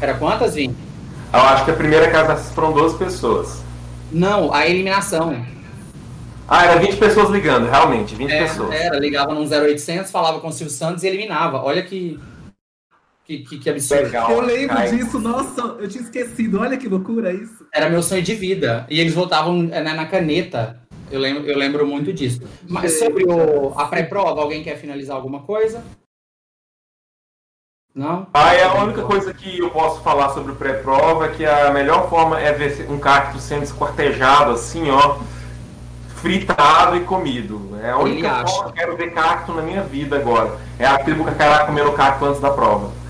Era 0.00 0.14
quantas, 0.14 0.54
Vini? 0.54 0.74
Eu 1.32 1.40
acho 1.40 1.64
que 1.64 1.70
a 1.70 1.74
primeira 1.74 2.10
casa 2.10 2.36
foram 2.36 2.72
12 2.72 2.96
pessoas. 2.96 3.62
Não, 4.10 4.52
a 4.54 4.66
eliminação. 4.66 5.44
Ah, 6.46 6.64
era 6.64 6.80
20 6.80 6.96
pessoas 6.96 7.30
ligando, 7.30 7.68
realmente, 7.68 8.14
20 8.14 8.30
é, 8.30 8.42
pessoas. 8.42 8.72
Era, 8.72 8.98
ligava 8.98 9.34
num 9.34 9.44
0800, 9.44 10.10
falava 10.10 10.40
com 10.40 10.48
o 10.48 10.52
Silvio 10.52 10.72
Santos 10.72 11.02
e 11.02 11.08
eliminava. 11.08 11.62
Olha 11.62 11.82
que 11.82 12.18
que, 13.24 13.38
que, 13.38 13.58
que 13.58 13.70
absurdo. 13.70 14.04
Legal, 14.04 14.30
eu 14.30 14.40
lembro 14.40 14.76
disso, 14.90 15.18
nossa, 15.18 15.60
eu 15.80 15.88
tinha 15.88 16.04
esquecido. 16.04 16.60
Olha 16.60 16.76
que 16.76 16.88
loucura 16.88 17.32
isso. 17.32 17.66
Era 17.72 17.88
meu 17.88 18.02
sonho 18.02 18.22
de 18.22 18.34
vida. 18.34 18.86
E 18.90 19.00
eles 19.00 19.14
votavam 19.14 19.62
né, 19.62 19.80
na 19.80 20.06
caneta. 20.06 20.80
Eu 21.10 21.20
lembro, 21.20 21.46
eu 21.46 21.56
lembro 21.56 21.86
muito 21.86 22.12
disso. 22.12 22.42
Mas 22.68 22.98
sobre 22.98 23.24
o, 23.24 23.72
a 23.78 23.86
pré-prova, 23.86 24.40
alguém 24.40 24.62
quer 24.62 24.76
finalizar 24.76 25.16
alguma 25.16 25.42
coisa? 25.42 25.82
Não? 27.94 28.26
Ah, 28.34 28.52
é 28.54 28.64
a 28.64 28.82
única 28.82 29.02
coisa 29.02 29.32
que 29.32 29.58
eu 29.58 29.70
posso 29.70 30.02
falar 30.02 30.30
sobre 30.30 30.52
o 30.52 30.56
pré-prova 30.56 31.26
é 31.26 31.28
que 31.28 31.46
a 31.46 31.70
melhor 31.70 32.10
forma 32.10 32.40
é 32.40 32.52
ver 32.52 32.90
um 32.90 32.98
cacto 32.98 33.38
sendo 33.38 33.62
esquartejado 33.62 34.50
assim, 34.50 34.90
ó, 34.90 35.20
fritado 36.16 36.96
e 36.96 37.04
comido. 37.04 37.78
É 37.80 37.90
a 37.90 37.98
única 37.98 38.44
forma 38.46 38.64
que 38.64 38.68
eu 38.68 38.72
quero 38.72 38.96
ver 38.96 39.12
cacto 39.12 39.52
na 39.52 39.62
minha 39.62 39.82
vida 39.82 40.16
agora. 40.16 40.58
É 40.76 40.84
a 40.84 40.98
tribo 40.98 41.24
cacará 41.24 41.66
comendo 41.66 41.92
cacto 41.92 42.24
antes 42.24 42.40
da 42.40 42.50
prova. 42.50 43.03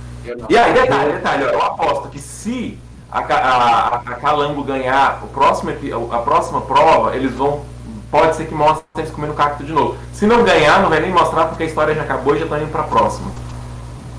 E 0.49 0.57
aí, 0.57 0.73
detalhe, 0.73 1.13
detalhe, 1.13 1.45
eu 1.45 1.63
aposto 1.63 2.09
que 2.09 2.19
se 2.19 2.79
a, 3.11 3.21
a, 3.21 3.97
a 3.97 4.15
Calango 4.17 4.65
ganhar 4.65 5.23
o 5.23 5.29
próximo, 5.29 5.71
a 6.11 6.19
próxima 6.19 6.61
prova, 6.63 7.15
eles 7.15 7.33
vão. 7.33 7.63
Pode 8.11 8.37
ser 8.37 8.47
que 8.47 8.55
mostrem 8.55 8.87
eles 8.97 9.11
comendo 9.11 9.35
cacto 9.35 9.65
de 9.65 9.73
novo. 9.73 9.97
Se 10.13 10.25
não 10.25 10.45
ganhar, 10.45 10.81
não 10.81 10.89
vai 10.89 11.01
nem 11.01 11.11
mostrar 11.11 11.47
porque 11.47 11.65
a 11.65 11.67
história 11.67 11.95
já 11.95 12.03
acabou 12.03 12.37
e 12.37 12.39
já 12.39 12.47
tá 12.47 12.59
indo 12.61 12.71
pra 12.71 12.85
próxima. 12.85 13.31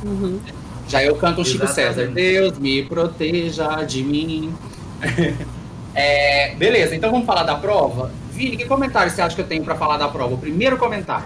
Uhum. 0.03 0.39
Já 0.87 1.03
eu 1.03 1.15
canto 1.15 1.41
um 1.41 1.45
Chico 1.45 1.65
César. 1.67 2.07
Deus 2.07 2.59
me 2.59 2.83
proteja 2.83 3.83
de 3.83 4.03
mim. 4.03 4.53
é, 5.95 6.53
beleza, 6.55 6.95
então 6.95 7.09
vamos 7.09 7.25
falar 7.25 7.43
da 7.43 7.55
prova. 7.55 8.11
Vini, 8.31 8.57
que 8.57 8.65
comentário 8.65 9.09
você 9.09 9.21
acha 9.21 9.33
que 9.33 9.41
eu 9.41 9.47
tenho 9.47 9.63
para 9.63 9.75
falar 9.75 9.97
da 9.97 10.09
prova? 10.09 10.35
O 10.35 10.37
primeiro 10.37 10.77
comentário. 10.77 11.25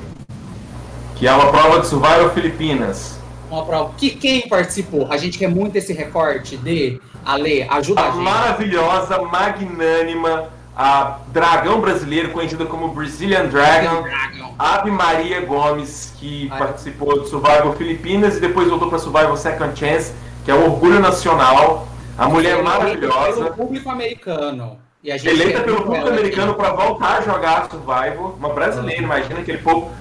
Que 1.15 1.27
é 1.27 1.33
uma 1.33 1.51
prova 1.51 1.79
de 1.79 1.87
Survival 1.87 2.29
Filipinas 2.29 3.18
uma 3.49 3.65
prova. 3.65 3.93
Que 3.97 4.11
quem 4.11 4.47
participou? 4.47 5.07
A 5.11 5.17
gente 5.17 5.37
quer 5.37 5.49
muito 5.49 5.75
esse 5.75 5.93
recorte 5.93 6.57
de 6.57 7.01
Ale, 7.25 7.63
ajuda 7.63 8.01
a, 8.01 8.07
a 8.07 8.11
gente. 8.11 8.21
Maravilhosa, 8.21 9.21
magnânima, 9.21 10.49
a 10.75 11.19
dragão 11.27 11.81
brasileiro, 11.81 12.29
conhecida 12.29 12.65
como 12.65 12.89
Brazilian 12.89 13.47
Dragon, 13.47 14.03
Dragon. 14.03 14.55
Ave 14.57 14.91
Maria 14.91 15.41
Gomes, 15.41 16.13
que 16.17 16.47
Ai. 16.51 16.59
participou 16.59 17.19
do 17.19 17.27
Survival 17.27 17.73
Filipinas 17.73 18.37
e 18.37 18.39
depois 18.39 18.69
voltou 18.69 18.89
para 18.89 18.99
Survival 18.99 19.35
Second 19.35 19.77
Chance. 19.77 20.13
que 20.45 20.51
é 20.51 20.53
o 20.53 20.63
orgulho 20.63 20.99
nacional. 20.99 21.87
A 22.17 22.27
mulher 22.27 22.61
maravilhosa. 22.61 23.45
Pelo 23.45 23.55
público 23.55 23.89
americano. 23.89 24.77
E 25.01 25.11
a 25.11 25.17
gente 25.17 25.29
eleita 25.29 25.61
pelo 25.61 25.83
público 25.83 26.09
americano 26.09 26.53
para 26.53 26.73
voltar 26.73 27.19
a 27.19 27.21
jogar 27.21 27.69
Survival. 27.69 28.35
Uma 28.37 28.49
brasileira, 28.49 29.01
imagina 29.01 29.39
aquele 29.39 29.59
povo 29.59 29.91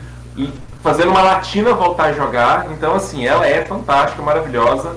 fazendo 0.83 1.11
uma 1.11 1.23
latina 1.23 1.73
voltar 1.73 2.07
a 2.07 2.13
jogar. 2.13 2.71
Então, 2.73 2.95
assim, 2.95 3.27
ela 3.27 3.47
é 3.47 3.65
fantástica, 3.65 4.23
maravilhosa. 4.23 4.97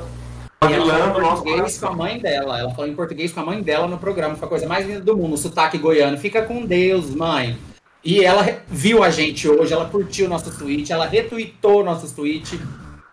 E 0.69 0.73
ela 0.73 0.85
falou 0.85 1.07
em 1.07 1.13
português 1.13 1.79
com 1.79 1.87
a 1.87 1.95
mãe 1.95 2.19
dela. 2.19 2.59
Ela 2.59 2.69
falou 2.71 2.87
em 2.87 2.95
português 2.95 3.33
com 3.33 3.39
a 3.39 3.45
mãe 3.45 3.61
dela 3.61 3.87
no 3.87 3.97
programa. 3.97 4.35
Foi 4.35 4.45
a 4.45 4.49
coisa 4.49 4.67
mais 4.67 4.87
linda 4.87 5.01
do 5.01 5.17
mundo. 5.17 5.33
O 5.33 5.37
sotaque 5.37 5.77
goiano. 5.77 6.17
Fica 6.17 6.43
com 6.43 6.65
Deus, 6.65 7.09
mãe. 7.09 7.57
E 8.03 8.23
ela 8.23 8.61
viu 8.67 9.03
a 9.03 9.11
gente 9.11 9.47
hoje, 9.47 9.73
ela 9.73 9.85
curtiu 9.85 10.27
nosso 10.27 10.57
tweet, 10.57 10.91
ela 10.91 11.05
retweetou 11.05 11.83
nossos 11.83 12.11
tweets. 12.11 12.59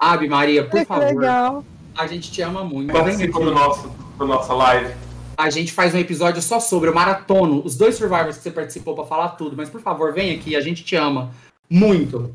Abe 0.01 0.29
Maria, 0.29 0.65
por 0.65 0.85
favor. 0.87 1.15
Legal. 1.15 1.65
A 1.97 2.07
gente 2.07 2.33
te 2.33 2.41
ama 2.41 2.65
muito. 2.65 2.93
Participa 2.93 3.39
do 3.39 3.53
nosso, 3.53 3.91
do 4.17 4.27
nossa 4.27 4.55
live. 4.55 4.95
A 5.37 5.51
gente 5.51 5.73
faz 5.73 5.95
um 5.95 5.99
episódio 5.99 6.41
só 6.41 6.59
sobre 6.59 6.89
o 6.89 6.95
maratono, 6.95 7.63
os 7.65 7.77
dois 7.77 7.97
Survivors 7.97 8.39
que 8.39 8.43
você 8.43 8.51
participou 8.51 8.95
para 8.95 9.05
falar 9.05 9.29
tudo. 9.31 9.57
Mas 9.57 9.69
por 9.69 9.81
favor, 9.81 10.13
vem 10.13 10.35
aqui, 10.35 10.57
a 10.57 10.61
gente 10.61 10.83
te 10.83 10.97
ama 10.97 11.31
muito. 11.69 12.35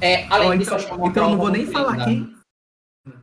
É, 0.00 0.26
além 0.30 0.58
disso, 0.58 0.74
então, 0.74 1.06
então 1.06 1.24
eu 1.24 1.30
não 1.30 1.38
vou 1.38 1.50
nem 1.50 1.66
falar 1.66 1.94
aqui. 1.94 2.34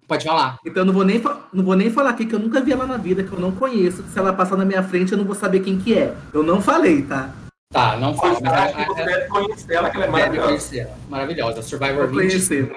Pode 0.07 0.25
falar. 0.25 0.57
Então 0.65 0.81
eu 0.81 0.85
não 0.85 0.93
vou, 0.93 1.03
nem, 1.03 1.21
não 1.53 1.63
vou 1.63 1.75
nem 1.75 1.91
falar 1.91 2.11
aqui 2.11 2.25
que 2.25 2.33
eu 2.33 2.39
nunca 2.39 2.61
vi 2.61 2.71
ela 2.71 2.87
na 2.87 2.97
vida, 2.97 3.23
que 3.23 3.31
eu 3.31 3.39
não 3.39 3.51
conheço, 3.51 4.03
que 4.03 4.09
se 4.09 4.17
ela 4.17 4.33
passar 4.33 4.55
na 4.55 4.65
minha 4.65 4.81
frente 4.83 5.11
eu 5.11 5.17
não 5.17 5.25
vou 5.25 5.35
saber 5.35 5.59
quem 5.59 5.77
que 5.77 5.97
é. 5.97 6.13
Eu 6.33 6.43
não 6.43 6.61
falei, 6.61 7.01
tá? 7.01 7.33
Tá, 7.71 7.97
não 7.97 8.15
faz. 8.15 8.39
Mas 8.39 8.53
acho 8.53 8.75
que 8.75 8.85
você 8.85 9.03
deve 9.03 9.27
conhecer 9.27 9.73
ela, 9.73 9.89
que 9.89 9.97
ela 9.97 10.05
é 10.05 10.09
maravilhosa. 10.09 10.89
Maravilhosa. 11.09 11.61
Survivor 11.61 12.07
20. 12.07 12.15
Conhecer. 12.15 12.75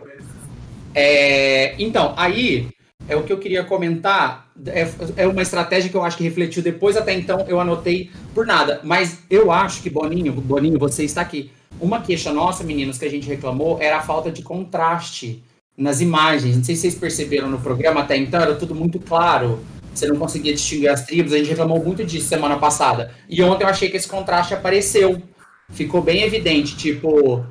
É, 0.94 1.74
então, 1.82 2.14
aí 2.16 2.68
é 3.08 3.16
o 3.16 3.22
que 3.22 3.32
eu 3.32 3.38
queria 3.38 3.64
comentar. 3.64 4.48
É, 4.66 4.88
é, 5.16 5.26
uma 5.26 5.42
estratégia 5.42 5.90
que 5.90 5.96
eu 5.96 6.04
acho 6.04 6.16
que 6.16 6.24
refletiu 6.24 6.62
depois, 6.62 6.96
até 6.96 7.12
então 7.12 7.44
eu 7.48 7.60
anotei 7.60 8.10
por 8.34 8.46
nada. 8.46 8.80
Mas 8.82 9.20
eu 9.28 9.50
acho 9.50 9.82
que, 9.82 9.90
Boninho, 9.90 10.32
Boninho, 10.32 10.78
você 10.78 11.04
está 11.04 11.20
aqui. 11.20 11.50
Uma 11.80 12.00
queixa 12.00 12.32
nossa, 12.32 12.62
meninos, 12.62 12.98
que 12.98 13.04
a 13.04 13.10
gente 13.10 13.26
reclamou 13.26 13.78
era 13.80 13.98
a 13.98 14.02
falta 14.02 14.30
de 14.30 14.42
contraste 14.42 15.42
nas 15.76 16.00
imagens. 16.00 16.56
Não 16.56 16.64
sei 16.64 16.74
se 16.74 16.82
vocês 16.82 16.94
perceberam 16.94 17.48
no 17.48 17.60
programa 17.60 18.00
até 18.00 18.16
então, 18.16 18.40
era 18.40 18.54
tudo 18.54 18.74
muito 18.74 18.98
claro 18.98 19.60
você 19.94 20.06
não 20.06 20.16
conseguia 20.16 20.54
distinguir 20.54 20.88
as 20.88 21.04
tribos. 21.04 21.32
A 21.32 21.38
gente 21.38 21.50
reclamou 21.50 21.82
muito 21.82 22.04
disso 22.04 22.28
semana 22.28 22.56
passada. 22.56 23.12
E 23.28 23.42
ontem 23.42 23.64
eu 23.64 23.68
achei 23.68 23.90
que 23.90 23.96
esse 23.96 24.08
contraste 24.08 24.54
apareceu. 24.54 25.22
Ficou 25.70 26.02
bem 26.02 26.22
evidente, 26.22 26.76
tipo, 26.76 27.44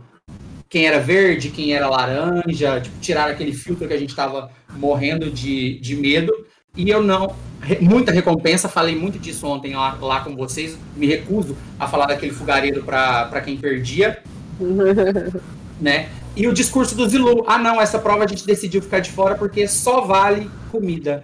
quem 0.68 0.86
era 0.86 1.00
verde, 1.00 1.50
quem 1.50 1.74
era 1.74 1.90
laranja, 1.90 2.82
tipo, 2.82 3.00
tiraram 3.00 3.32
aquele 3.32 3.54
filtro 3.54 3.88
que 3.88 3.94
a 3.94 3.98
gente 3.98 4.10
estava 4.10 4.52
morrendo 4.76 5.30
de, 5.30 5.80
de 5.80 5.96
medo. 5.96 6.34
E 6.76 6.90
eu 6.90 7.02
não. 7.02 7.36
Muita 7.82 8.12
recompensa, 8.12 8.70
falei 8.70 8.96
muito 8.96 9.20
disso 9.20 9.46
ontem 9.46 9.76
lá, 9.76 9.98
lá 10.00 10.22
com 10.22 10.36
vocês. 10.36 10.78
Me 10.96 11.08
recuso 11.08 11.58
a 11.80 11.88
falar 11.88 12.06
daquele 12.06 12.32
fogareiro 12.32 12.84
para 12.84 13.42
quem 13.42 13.58
perdia. 13.58 14.22
né? 15.80 16.10
E 16.36 16.48
o 16.48 16.54
discurso 16.54 16.96
do 16.96 17.08
Zilu: 17.08 17.44
ah, 17.48 17.58
não, 17.58 17.82
essa 17.82 18.00
prova 18.00 18.24
a 18.24 18.28
gente 18.28 18.46
decidiu 18.46 18.82
ficar 18.82 19.00
de 19.00 19.12
fora 19.12 19.36
porque 19.36 19.68
só 19.68 20.02
vale 20.02 20.50
comida. 20.72 21.24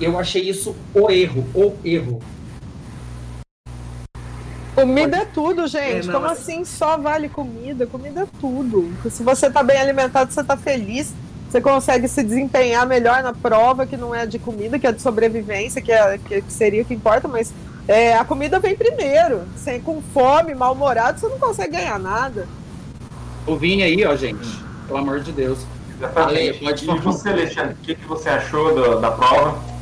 Eu 0.00 0.18
achei 0.18 0.48
isso 0.48 0.76
o 0.94 1.10
erro, 1.10 1.46
o 1.54 1.74
erro. 1.84 2.22
Comida 4.74 5.16
é 5.16 5.24
tudo, 5.24 5.66
gente. 5.66 6.08
É, 6.10 6.12
Como 6.12 6.26
assim 6.26 6.62
só 6.62 6.98
vale 6.98 7.30
comida? 7.30 7.86
Comida 7.86 8.22
é 8.22 8.26
tudo. 8.38 8.92
Se 9.10 9.22
você 9.22 9.50
tá 9.50 9.62
bem 9.62 9.78
alimentado, 9.78 10.30
você 10.30 10.44
tá 10.44 10.54
feliz, 10.54 11.14
você 11.48 11.60
consegue 11.60 12.08
se 12.08 12.22
desempenhar 12.22 12.86
melhor 12.86 13.22
na 13.22 13.32
prova, 13.32 13.86
que 13.86 13.96
não 13.96 14.14
é 14.14 14.26
de 14.26 14.38
comida, 14.38 14.78
que 14.78 14.86
é 14.86 14.92
de 14.92 15.00
sobrevivência, 15.00 15.80
que, 15.80 15.92
é, 15.92 16.18
que 16.18 16.42
seria 16.48 16.82
o 16.82 16.84
que 16.84 16.94
importa, 16.94 17.28
mas 17.28 17.52
é, 17.86 18.16
a 18.16 18.24
comida 18.24 18.58
vem 18.58 18.76
primeiro. 18.76 19.42
Sem, 19.56 19.80
com 19.80 20.02
fome, 20.12 20.54
mal-humorado, 20.54 21.20
você 21.20 21.28
não 21.28 21.38
consegue 21.38 21.76
ganhar 21.76 21.98
nada. 21.98 22.46
O 23.46 23.56
Vini 23.56 23.82
aí, 23.82 24.04
ó, 24.04 24.16
gente. 24.16 24.48
Pelo 24.86 24.98
amor 24.98 25.20
de 25.20 25.32
Deus. 25.32 25.64
Ale, 26.14 26.52
pode 26.54 26.84
e 26.84 26.98
você, 26.98 27.28
Alexandre, 27.30 27.72
o 27.72 27.84
que, 27.84 27.94
que 27.94 28.06
você 28.06 28.28
achou 28.28 28.74
do, 28.74 29.00
da 29.00 29.10
prova? 29.12 29.76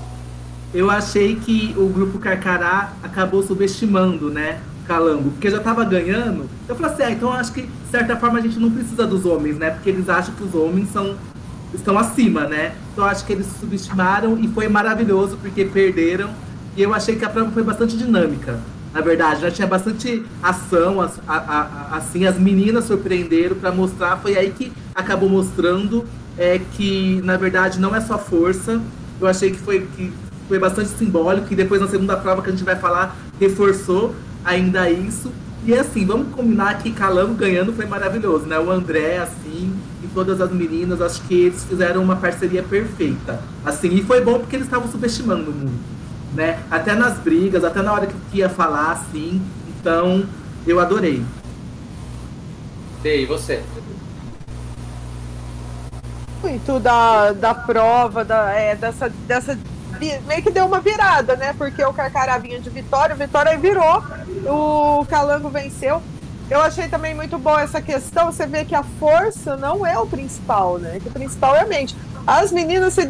eu 0.75 0.91
achei 0.91 1.37
que 1.37 1.73
o 1.79 1.89
grupo 1.89 2.19
Carcará 2.19 2.93
acabou 3.01 3.43
subestimando, 3.43 4.29
né? 4.29 4.59
Calango, 4.89 5.31
porque 5.31 5.49
já 5.49 5.61
tava 5.61 5.85
ganhando. 5.85 6.47
Eu 6.69 6.75
falei 6.75 6.93
assim, 6.93 7.03
ah, 7.05 7.11
então 7.11 7.33
acho 7.33 7.53
que 7.53 7.63
de 7.63 7.91
certa 7.91 8.17
forma 8.17 8.39
a 8.39 8.43
gente 8.43 8.59
não 8.59 8.71
precisa 8.71 9.07
dos 9.07 9.25
homens, 9.25 9.57
né? 9.57 9.71
Porque 9.71 9.89
eles 9.89 10.09
acham 10.09 10.35
que 10.35 10.43
os 10.43 10.55
homens 10.55 10.91
são 10.91 11.17
estão 11.75 11.99
acima, 11.99 12.47
né? 12.47 12.75
Então 12.93 13.05
acho 13.05 13.25
que 13.25 13.33
eles 13.33 13.47
subestimaram 13.59 14.39
e 14.39 14.49
foi 14.49 14.69
maravilhoso 14.69 15.37
porque 15.41 15.65
perderam. 15.65 16.31
E 16.77 16.83
eu 16.83 16.93
achei 16.93 17.17
que 17.17 17.25
a 17.25 17.29
prova 17.29 17.51
foi 17.51 17.63
bastante 17.63 17.97
dinâmica. 17.97 18.59
Na 18.93 19.01
verdade, 19.01 19.41
já 19.41 19.51
tinha 19.51 19.67
bastante 19.67 20.25
ação, 20.43 21.01
a, 21.01 21.11
a, 21.27 21.37
a, 21.37 21.97
assim, 21.97 22.27
as 22.27 22.39
meninas 22.39 22.85
surpreenderam 22.85 23.57
para 23.57 23.73
mostrar. 23.73 24.17
Foi 24.19 24.37
aí 24.37 24.51
que 24.51 24.73
acabou 24.95 25.29
mostrando 25.29 26.05
é, 26.39 26.61
que, 26.73 27.21
na 27.25 27.37
verdade, 27.37 27.81
não 27.81 27.95
é 27.95 28.01
só 28.01 28.19
força. 28.19 28.81
Eu 29.21 29.27
achei 29.27 29.51
que 29.51 29.59
foi 29.59 29.87
que 29.97 30.13
foi 30.49 30.59
bastante 30.59 30.91
simbólico 30.91 31.53
e 31.53 31.57
depois 31.57 31.81
na 31.81 31.89
segunda 31.89 32.17
prova 32.17 32.43
que 32.43 32.49
a 32.49 32.53
gente 32.53 32.65
vai 32.65 32.77
falar 32.77 33.17
reforçou 33.41 34.15
ainda 34.45 34.91
isso. 34.91 35.33
E 35.67 35.73
assim, 35.73 36.05
vamos 36.05 36.35
combinar 36.35 36.79
que 36.79 36.93
Calango 36.93 37.35
ganhando 37.35 37.73
foi 37.73 37.87
maravilhoso, 37.87 38.45
né? 38.47 38.59
O 38.59 38.71
André, 38.71 39.19
assim, 39.19 39.73
todas 40.15 40.41
as 40.41 40.51
meninas, 40.53 41.03
acho 41.03 41.21
que 41.23 41.35
eles 41.35 41.65
fizeram 41.65 42.03
uma 42.03 42.17
parceria 42.17 42.63
perfeita. 42.63 43.41
Assim, 43.65 43.89
e 43.89 44.03
foi 44.03 44.23
bom 44.23 44.39
porque 44.39 44.57
eles 44.57 44.67
estavam 44.67 44.91
subestimando 44.91 45.51
muito, 45.51 45.85
né? 46.33 46.61
Até 46.71 46.95
nas 46.95 47.19
brigas, 47.19 47.65
até 47.65 47.83
na 47.83 47.93
hora 47.93 48.07
que 48.07 48.39
ia 48.39 48.49
falar, 48.49 48.93
assim. 48.93 49.43
Então, 49.69 50.25
eu 50.67 50.81
adorei. 50.81 51.23
E 53.05 53.27
você? 53.27 53.63
Muito 56.41 56.79
da, 56.79 57.33
da 57.33 57.55
prova, 57.55 58.25
da, 58.25 58.51
é, 58.53 58.75
dessa, 58.75 59.11
dessa 59.27 59.59
meio 60.27 60.43
que 60.43 60.51
deu 60.51 60.67
uma 60.67 60.81
virada, 60.81 61.37
né? 61.37 61.55
Porque 61.57 61.85
o 61.85 61.93
Carcará 61.93 62.39
vinha 62.39 62.61
de 62.61 62.71
vitória, 62.71 63.15
o 63.15 63.19
Vitória 63.19 63.57
virou, 63.59 64.03
o 64.47 65.07
Calango 65.07 65.49
venceu. 65.49 66.03
Eu 66.51 66.61
achei 66.61 66.89
também 66.89 67.15
muito 67.15 67.39
boa 67.39 67.63
essa 67.63 67.81
questão. 67.81 68.27
Você 68.31 68.47
vê 68.47 68.65
que 68.65 68.75
a 68.75 68.83
força 68.83 69.57
não 69.57 69.85
é 69.85 69.99
o 69.99 70.07
principal, 70.07 70.79
né? 70.79 70.99
Que 71.01 71.09
o 71.09 71.13
principal 71.13 71.57
é 71.57 71.61
a 71.61 71.67
mente. 71.67 71.97
As 72.27 72.53
meninas 72.53 72.95
se 72.95 73.07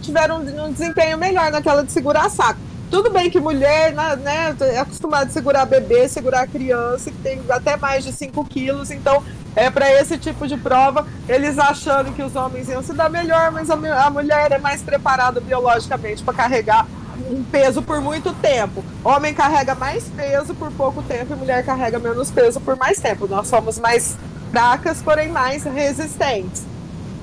tiveram 0.00 0.38
um 0.38 0.72
desempenho 0.72 1.18
melhor 1.18 1.50
naquela 1.50 1.84
de 1.84 1.92
segurar 1.92 2.30
saco. 2.30 2.60
Tudo 2.90 3.10
bem 3.10 3.30
que 3.30 3.40
mulher 3.40 3.92
né, 3.92 4.54
é 4.60 4.78
acostumada 4.78 5.26
a 5.26 5.30
segurar 5.30 5.64
bebê, 5.66 6.08
segurar 6.08 6.46
criança, 6.46 7.10
que 7.10 7.16
tem 7.18 7.42
até 7.48 7.76
mais 7.76 8.04
de 8.04 8.12
5 8.12 8.44
quilos, 8.44 8.90
então 8.90 9.22
é 9.56 9.68
para 9.68 9.90
esse 9.90 10.16
tipo 10.18 10.46
de 10.46 10.56
prova, 10.56 11.06
eles 11.28 11.58
achando 11.58 12.12
que 12.12 12.22
os 12.22 12.36
homens 12.36 12.68
iam 12.68 12.82
se 12.82 12.92
dar 12.92 13.08
melhor, 13.08 13.50
mas 13.50 13.68
a, 13.70 13.74
a 14.04 14.10
mulher 14.10 14.52
é 14.52 14.58
mais 14.58 14.80
preparada 14.82 15.40
biologicamente 15.40 16.22
para 16.22 16.34
carregar 16.34 16.86
um 17.30 17.42
peso 17.44 17.82
por 17.82 18.00
muito 18.00 18.32
tempo. 18.34 18.84
Homem 19.02 19.34
carrega 19.34 19.74
mais 19.74 20.04
peso 20.16 20.54
por 20.54 20.70
pouco 20.72 21.02
tempo 21.02 21.32
e 21.32 21.36
mulher 21.36 21.64
carrega 21.64 21.98
menos 21.98 22.30
peso 22.30 22.60
por 22.60 22.76
mais 22.76 22.98
tempo. 22.98 23.26
Nós 23.26 23.48
somos 23.48 23.78
mais 23.78 24.16
fracas, 24.50 25.02
porém 25.02 25.28
mais 25.28 25.64
resistentes. 25.64 26.62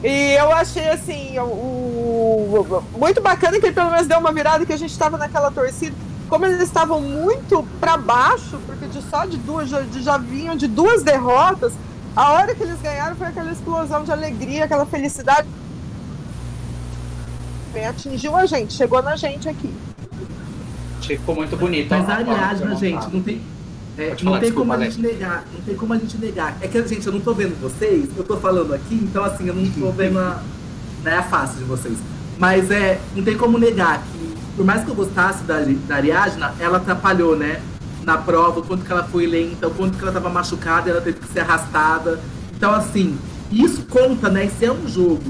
E 0.04 0.34
eu 0.34 0.52
achei 0.52 0.90
assim, 0.90 1.38
o, 1.40 1.44
o, 1.44 2.84
muito 2.98 3.22
bacana 3.22 3.60
que 3.60 3.68
ele 3.68 3.74
pelo 3.74 3.92
menos 3.92 4.08
deu 4.08 4.18
uma 4.18 4.34
virada 4.34 4.66
que 4.66 4.74
a 4.74 4.78
gente 4.78 4.92
estava 4.92 5.18
naquela 5.18 5.52
torcida. 5.52 5.96
Como 6.28 6.46
eles 6.46 6.62
estavam 6.62 7.02
muito 7.02 7.64
para 7.80 7.98
baixo, 7.98 8.60
porque 8.66 8.88
de 8.88 9.02
só 9.04 9.26
de 9.26 9.38
duas 9.38 9.70
já, 9.70 9.84
já 9.84 10.18
vinham 10.18 10.56
de 10.56 10.68
duas 10.68 11.04
derrotas, 11.04 11.74
a 12.16 12.32
hora 12.34 12.56
que 12.56 12.64
eles 12.64 12.82
ganharam 12.82 13.16
foi 13.16 13.28
aquela 13.28 13.52
explosão 13.52 14.04
de 14.04 14.12
alegria, 14.12 14.66
aquela 14.66 14.86
felicidade. 14.86 15.48
Atingiu 17.88 18.36
a 18.36 18.46
gente, 18.46 18.74
chegou 18.74 19.02
na 19.02 19.16
gente 19.16 19.48
aqui. 19.48 19.70
Ficou 21.02 21.36
muito 21.36 21.58
bonito. 21.58 21.90
Mas 21.90 22.10
a 22.10 22.16
Ariadna, 22.16 22.76
gente, 22.76 23.10
não 23.12 23.22
tem, 23.22 23.42
é, 23.98 24.10
não 24.10 24.18
falar, 24.18 24.40
tem 24.40 24.50
desculpa, 24.50 24.72
como 24.72 24.74
a 24.74 24.86
gente 24.86 25.02
negar, 25.02 25.46
não 25.54 25.62
tem 25.62 25.76
como 25.76 25.94
a 25.94 25.98
gente 25.98 26.18
negar. 26.18 26.58
É 26.62 26.68
que, 26.68 26.88
gente, 26.88 27.08
eu 27.08 27.14
não 27.14 27.20
tô 27.20 27.34
vendo 27.34 27.60
vocês, 27.62 28.10
eu 28.16 28.24
tô 28.24 28.38
falando 28.38 28.74
aqui, 28.74 28.96
então 28.96 29.24
assim, 29.24 29.48
eu 29.48 29.56
não 29.56 29.70
tô 29.72 29.92
vendo 29.96 30.20
a, 30.20 30.42
né, 31.04 31.18
a 31.18 31.24
face 31.24 31.58
de 31.58 31.64
vocês. 31.64 31.98
Mas 32.38 32.72
é, 32.72 33.00
não 33.16 33.24
tem 33.24 33.38
como 33.38 33.58
negar 33.58 34.04
que, 34.04 34.34
por 34.56 34.66
mais 34.66 34.84
que 34.84 34.90
eu 34.90 34.96
gostasse 34.96 35.44
da, 35.44 35.60
da 35.88 35.96
Ariadna, 35.96 36.54
ela 36.60 36.78
atrapalhou, 36.78 37.36
né? 37.36 37.62
na 38.04 38.18
prova, 38.18 38.60
o 38.60 38.64
quanto 38.64 38.84
que 38.84 38.92
ela 38.92 39.04
foi 39.04 39.26
lenta, 39.26 39.68
o 39.68 39.72
quanto 39.72 39.98
que 39.98 40.02
ela 40.02 40.12
estava 40.12 40.30
machucada, 40.30 40.90
ela 40.90 41.02
teve 41.02 41.20
que 41.20 41.28
ser 41.28 41.42
arrastada. 41.42 42.20
Então, 42.56 42.74
assim, 42.74 43.18
isso 43.52 43.84
conta, 43.84 44.30
né? 44.30 44.46
Isso 44.46 44.64
é 44.64 44.72
um 44.72 44.88
jogo. 44.88 45.24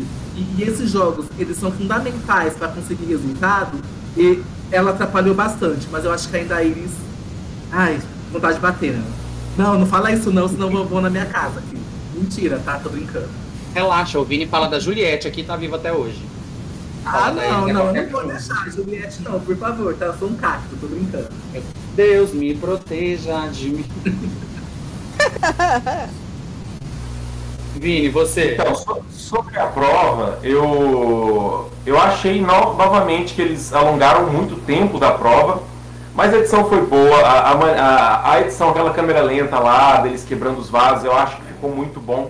E, 0.57 0.63
esses 0.63 0.91
jogos, 0.91 1.25
eles 1.37 1.57
são 1.57 1.71
fundamentais 1.71 2.53
para 2.53 2.69
conseguir 2.69 3.05
resultado. 3.05 3.77
E 4.17 4.41
ela 4.71 4.91
atrapalhou 4.91 5.35
bastante, 5.35 5.87
mas 5.91 6.05
eu 6.05 6.11
acho 6.11 6.29
que 6.29 6.37
ainda 6.37 6.63
eles. 6.63 6.91
Ai, 7.71 7.99
vontade 8.31 8.55
de 8.55 8.61
bater, 8.61 8.93
né? 8.93 9.03
Não, 9.57 9.79
não 9.79 9.85
fala 9.85 10.11
isso 10.11 10.31
não, 10.31 10.47
senão 10.47 10.71
eu 10.71 10.85
vou 10.85 11.01
na 11.01 11.09
minha 11.09 11.25
casa 11.25 11.59
aqui. 11.59 11.77
Mentira, 12.15 12.59
tá? 12.63 12.79
Tô 12.79 12.89
brincando. 12.89 13.29
Relaxa, 13.73 14.19
o 14.19 14.25
Vini 14.25 14.45
fala 14.45 14.67
da 14.67 14.79
Juliette 14.79 15.27
aqui, 15.27 15.43
tá 15.43 15.55
viva 15.55 15.77
até 15.77 15.93
hoje. 15.93 16.21
Ah, 17.05 17.11
Fala 17.11 17.33
não, 17.33 17.67
não, 17.67 17.81
qualquer 17.81 18.03
não 18.03 18.11
vou 18.11 18.27
deixar, 18.27 18.69
Juliette, 18.69 19.21
não, 19.23 19.39
por 19.39 19.57
favor, 19.57 19.95
tá? 19.95 20.07
Eu 20.07 20.17
sou 20.17 20.29
um 20.29 20.35
cacto, 20.35 20.75
tô 20.79 20.87
brincando. 20.87 21.29
Deus 21.95 22.31
me 22.31 22.53
proteja 22.55 23.47
de 23.47 23.69
mim. 23.69 23.85
Vini, 27.81 28.09
você. 28.09 28.53
Então, 28.53 28.75
so- 28.75 29.01
sobre 29.09 29.57
a 29.57 29.65
prova, 29.65 30.37
eu, 30.43 31.67
eu 31.83 31.99
achei 31.99 32.39
no- 32.39 32.75
novamente 32.75 33.33
que 33.33 33.41
eles 33.41 33.73
alongaram 33.73 34.27
muito 34.27 34.53
o 34.53 34.57
tempo 34.59 34.99
da 34.99 35.09
prova, 35.13 35.63
mas 36.13 36.31
a 36.31 36.37
edição 36.37 36.69
foi 36.69 36.81
boa. 36.85 37.17
A, 37.21 37.51
a- 37.53 38.33
a 38.33 38.41
edição, 38.41 38.69
aquela 38.69 38.93
câmera 38.93 39.23
lenta 39.23 39.57
lá, 39.57 39.97
deles 39.97 40.23
quebrando 40.23 40.59
os 40.59 40.69
vasos, 40.69 41.05
eu 41.05 41.11
acho 41.17 41.37
que 41.37 41.41
ficou 41.41 41.71
muito 41.71 41.99
bom. 41.99 42.29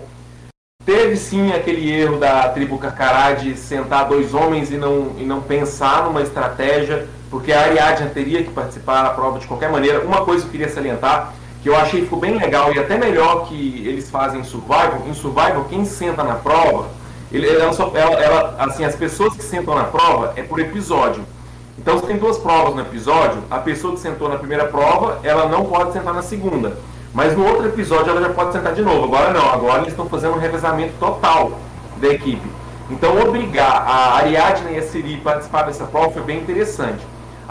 Teve 0.86 1.16
sim 1.16 1.52
aquele 1.52 1.92
erro 1.92 2.18
da 2.18 2.48
tribo 2.48 2.78
Carcará 2.78 3.32
de 3.34 3.54
sentar 3.54 4.06
dois 4.08 4.32
homens 4.32 4.70
e 4.72 4.76
não, 4.78 5.12
e 5.18 5.22
não 5.22 5.42
pensar 5.42 6.04
numa 6.04 6.22
estratégia, 6.22 7.06
porque 7.30 7.52
a 7.52 7.60
Ariadne 7.60 8.08
teria 8.08 8.42
que 8.42 8.50
participar 8.50 9.02
da 9.02 9.10
prova 9.10 9.38
de 9.38 9.46
qualquer 9.46 9.70
maneira. 9.70 10.00
Uma 10.00 10.24
coisa 10.24 10.40
que 10.40 10.46
eu 10.48 10.50
queria 10.52 10.70
salientar, 10.70 11.34
que 11.62 11.68
eu 11.68 11.76
achei 11.76 12.00
que 12.00 12.06
ficou 12.06 12.18
bem 12.18 12.36
legal 12.36 12.72
e 12.74 12.78
até 12.78 12.98
melhor 12.98 13.46
que 13.46 13.84
eles 13.86 14.10
fazem 14.10 14.40
em 14.40 14.44
Survival, 14.44 15.02
em 15.06 15.14
Survival 15.14 15.64
quem 15.70 15.84
senta 15.84 16.24
na 16.24 16.34
prova, 16.34 16.86
ele, 17.30 17.48
ela 17.48 17.72
ela- 17.94 18.20
ela- 18.20 18.56
assim, 18.58 18.84
as 18.84 18.96
pessoas 18.96 19.34
que 19.34 19.42
sentam 19.44 19.74
na 19.74 19.84
prova 19.84 20.32
é 20.36 20.42
por 20.42 20.58
episódio. 20.60 21.24
Então, 21.78 21.98
se 21.98 22.06
tem 22.06 22.18
duas 22.18 22.36
provas 22.38 22.74
no 22.74 22.82
episódio, 22.82 23.42
a 23.50 23.58
pessoa 23.58 23.94
que 23.94 24.00
sentou 24.00 24.28
na 24.28 24.36
primeira 24.36 24.66
prova, 24.66 25.18
ela 25.22 25.48
não 25.48 25.64
pode 25.64 25.92
sentar 25.92 26.12
na 26.12 26.22
segunda. 26.22 26.76
Mas 27.14 27.36
no 27.36 27.46
outro 27.46 27.66
episódio 27.66 28.10
ela 28.10 28.20
já 28.20 28.28
pode 28.30 28.52
sentar 28.52 28.74
de 28.74 28.82
novo. 28.82 29.04
Agora 29.04 29.32
não, 29.32 29.50
agora 29.50 29.78
eles 29.80 29.88
estão 29.92 30.06
fazendo 30.08 30.34
um 30.34 30.38
revezamento 30.38 30.92
total 30.98 31.52
da 31.98 32.08
equipe. 32.08 32.46
Então, 32.90 33.20
obrigar 33.22 33.84
a 33.86 34.16
Ariadne 34.16 34.74
e 34.74 34.78
a 34.78 34.82
Siri 34.82 35.16
a 35.20 35.24
participar 35.24 35.62
dessa 35.62 35.84
prova 35.84 36.10
foi 36.10 36.22
bem 36.22 36.38
interessante. 36.40 37.00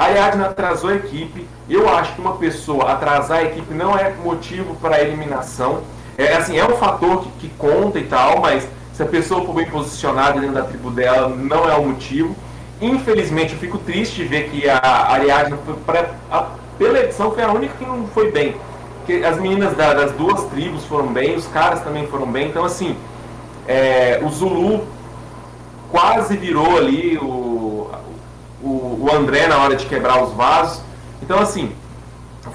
A 0.01 0.05
Ariadne 0.05 0.43
atrasou 0.45 0.89
a 0.89 0.95
equipe. 0.95 1.45
Eu 1.69 1.87
acho 1.87 2.15
que 2.15 2.21
uma 2.21 2.35
pessoa 2.37 2.91
atrasar 2.91 3.37
a 3.37 3.43
equipe 3.43 3.71
não 3.71 3.95
é 3.95 4.11
motivo 4.23 4.73
para 4.81 4.99
eliminação. 4.99 5.81
É 6.17 6.33
assim, 6.33 6.57
é 6.57 6.65
um 6.65 6.75
fator 6.75 7.21
que, 7.21 7.29
que 7.41 7.49
conta 7.49 7.99
e 7.99 8.05
tal, 8.05 8.39
mas 8.41 8.67
se 8.93 9.03
a 9.03 9.05
pessoa 9.05 9.45
for 9.45 9.53
bem 9.53 9.67
posicionada 9.69 10.39
dentro 10.39 10.55
da 10.55 10.63
tribo 10.63 10.89
dela, 10.89 11.29
não 11.29 11.69
é 11.69 11.75
o 11.75 11.85
motivo. 11.85 12.35
Infelizmente, 12.81 13.53
eu 13.53 13.59
fico 13.59 13.77
triste 13.77 14.15
de 14.15 14.23
ver 14.23 14.49
que 14.49 14.67
a 14.67 14.79
pra- 15.85 16.09
a- 16.31 16.47
pela 16.79 16.97
edição, 16.99 17.31
foi 17.31 17.43
a 17.43 17.51
única 17.51 17.75
que 17.77 17.85
não 17.85 18.07
foi 18.07 18.31
bem. 18.31 18.55
Porque 18.97 19.23
as 19.23 19.37
meninas 19.39 19.77
da- 19.77 19.93
das 19.93 20.13
duas 20.13 20.45
tribos 20.45 20.83
foram 20.85 21.13
bem, 21.13 21.35
os 21.35 21.45
caras 21.45 21.79
também 21.83 22.07
foram 22.07 22.25
bem. 22.25 22.47
Então, 22.47 22.65
assim, 22.65 22.97
é, 23.67 24.19
o 24.23 24.29
Zulu 24.29 24.83
quase 25.91 26.35
virou 26.37 26.75
ali 26.75 27.19
o, 27.19 27.80
o, 28.63 29.05
o 29.05 29.09
André 29.13 29.47
na 29.47 29.57
hora 29.57 29.75
de 29.75 29.85
quebrar 29.85 30.23
os 30.23 30.33
vasos. 30.33 30.81
Então, 31.21 31.39
assim, 31.39 31.75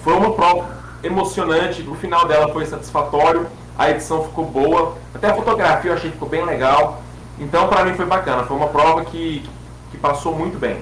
foi 0.03 0.15
uma 0.15 0.33
prova 0.33 0.69
emocionante. 1.03 1.83
O 1.83 1.95
final 1.95 2.27
dela 2.27 2.53
foi 2.53 2.67
satisfatório. 2.67 3.47
A 3.79 3.91
edição 3.91 4.25
ficou 4.25 4.45
boa. 4.45 4.97
Até 5.15 5.29
a 5.29 5.35
fotografia 5.35 5.91
eu 5.91 5.95
achei 5.95 6.11
que 6.11 6.17
ficou 6.17 6.29
bem 6.29 6.45
legal. 6.45 7.03
Então, 7.39 7.69
pra 7.69 7.85
mim, 7.85 7.95
foi 7.95 8.07
bacana. 8.07 8.45
Foi 8.45 8.57
uma 8.57 8.69
prova 8.69 9.05
que, 9.05 9.45
que 9.91 9.99
passou 9.99 10.35
muito 10.35 10.59
bem. 10.59 10.79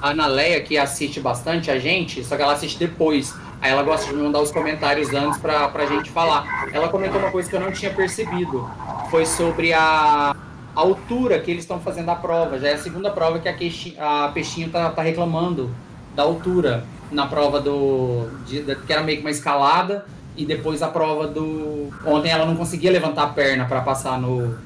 A 0.00 0.10
Ana 0.10 0.26
Leia, 0.26 0.60
que 0.60 0.76
assiste 0.76 1.18
bastante 1.20 1.70
a 1.70 1.78
gente, 1.78 2.22
só 2.24 2.36
que 2.36 2.42
ela 2.42 2.52
assiste 2.52 2.78
depois. 2.78 3.34
Aí 3.60 3.70
ela 3.70 3.82
gosta 3.82 4.06
de 4.06 4.14
mandar 4.14 4.40
os 4.40 4.52
comentários 4.52 5.12
antes 5.14 5.38
pra, 5.38 5.68
pra 5.68 5.86
gente 5.86 6.10
falar. 6.10 6.68
Ela 6.72 6.88
comentou 6.88 7.18
uma 7.18 7.30
coisa 7.30 7.48
que 7.48 7.56
eu 7.56 7.60
não 7.60 7.72
tinha 7.72 7.90
percebido. 7.90 8.68
Foi 9.10 9.24
sobre 9.24 9.72
a 9.72 10.36
altura 10.74 11.38
que 11.40 11.50
eles 11.50 11.62
estão 11.64 11.78
fazendo 11.80 12.08
a 12.10 12.14
prova. 12.16 12.58
Já 12.58 12.68
é 12.68 12.74
a 12.74 12.78
segunda 12.78 13.10
prova 13.10 13.38
que 13.38 13.48
a, 13.48 14.24
a 14.24 14.28
Peixinho 14.28 14.70
tá, 14.70 14.90
tá 14.90 15.02
reclamando 15.02 15.70
da 16.14 16.22
altura 16.22 16.84
na 17.10 17.26
prova 17.26 17.60
do. 17.60 18.28
de- 18.46 18.62
da- 18.62 18.74
que 18.74 18.92
era 18.92 19.02
meio 19.02 19.18
que 19.18 19.24
uma 19.24 19.30
escalada. 19.30 20.04
E 20.36 20.44
depois 20.44 20.82
a 20.82 20.88
prova 20.88 21.28
do. 21.28 21.90
Ontem 22.04 22.30
ela 22.30 22.44
não 22.44 22.56
conseguia 22.56 22.90
levantar 22.90 23.22
a 23.22 23.26
perna 23.28 23.66
pra 23.66 23.80
passar 23.82 24.20
no, 24.20 24.56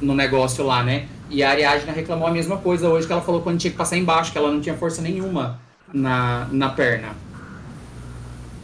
no 0.00 0.14
negócio 0.14 0.62
lá, 0.64 0.82
né? 0.82 1.06
E 1.30 1.42
a 1.42 1.50
Ariadne 1.50 1.90
reclamou 1.92 2.28
a 2.28 2.30
mesma 2.30 2.58
coisa 2.58 2.88
hoje, 2.88 3.06
que 3.06 3.12
ela 3.12 3.22
falou 3.22 3.40
quando 3.40 3.58
tinha 3.58 3.70
que 3.70 3.76
passar 3.78 3.96
embaixo, 3.96 4.30
que 4.32 4.36
ela 4.36 4.50
não 4.50 4.60
tinha 4.60 4.74
força 4.76 5.00
nenhuma 5.00 5.58
na, 5.92 6.46
na 6.50 6.68
perna. 6.68 7.10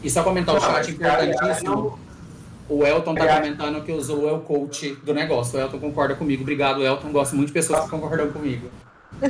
E 0.03 0.09
só 0.11 0.21
comentar 0.21 0.53
o 0.55 0.59
chat 0.59 0.89
a 0.89 0.91
importantíssimo. 0.91 1.99
O 2.69 2.85
Elton 2.85 3.15
tá 3.15 3.35
comentando 3.35 3.81
que 3.81 3.91
o 3.91 4.01
Zulu 4.01 4.27
é 4.27 4.33
o 4.33 4.39
coach 4.39 4.95
do 5.03 5.13
negócio. 5.13 5.57
O 5.57 5.61
Elton 5.61 5.79
concorda 5.79 6.15
comigo. 6.15 6.41
Obrigado, 6.41 6.83
Elton. 6.83 7.11
Gosto 7.11 7.35
muito 7.35 7.47
de 7.47 7.53
pessoas 7.53 7.85
que 7.85 7.89
concordam 7.89 8.29
comigo. 8.29 8.69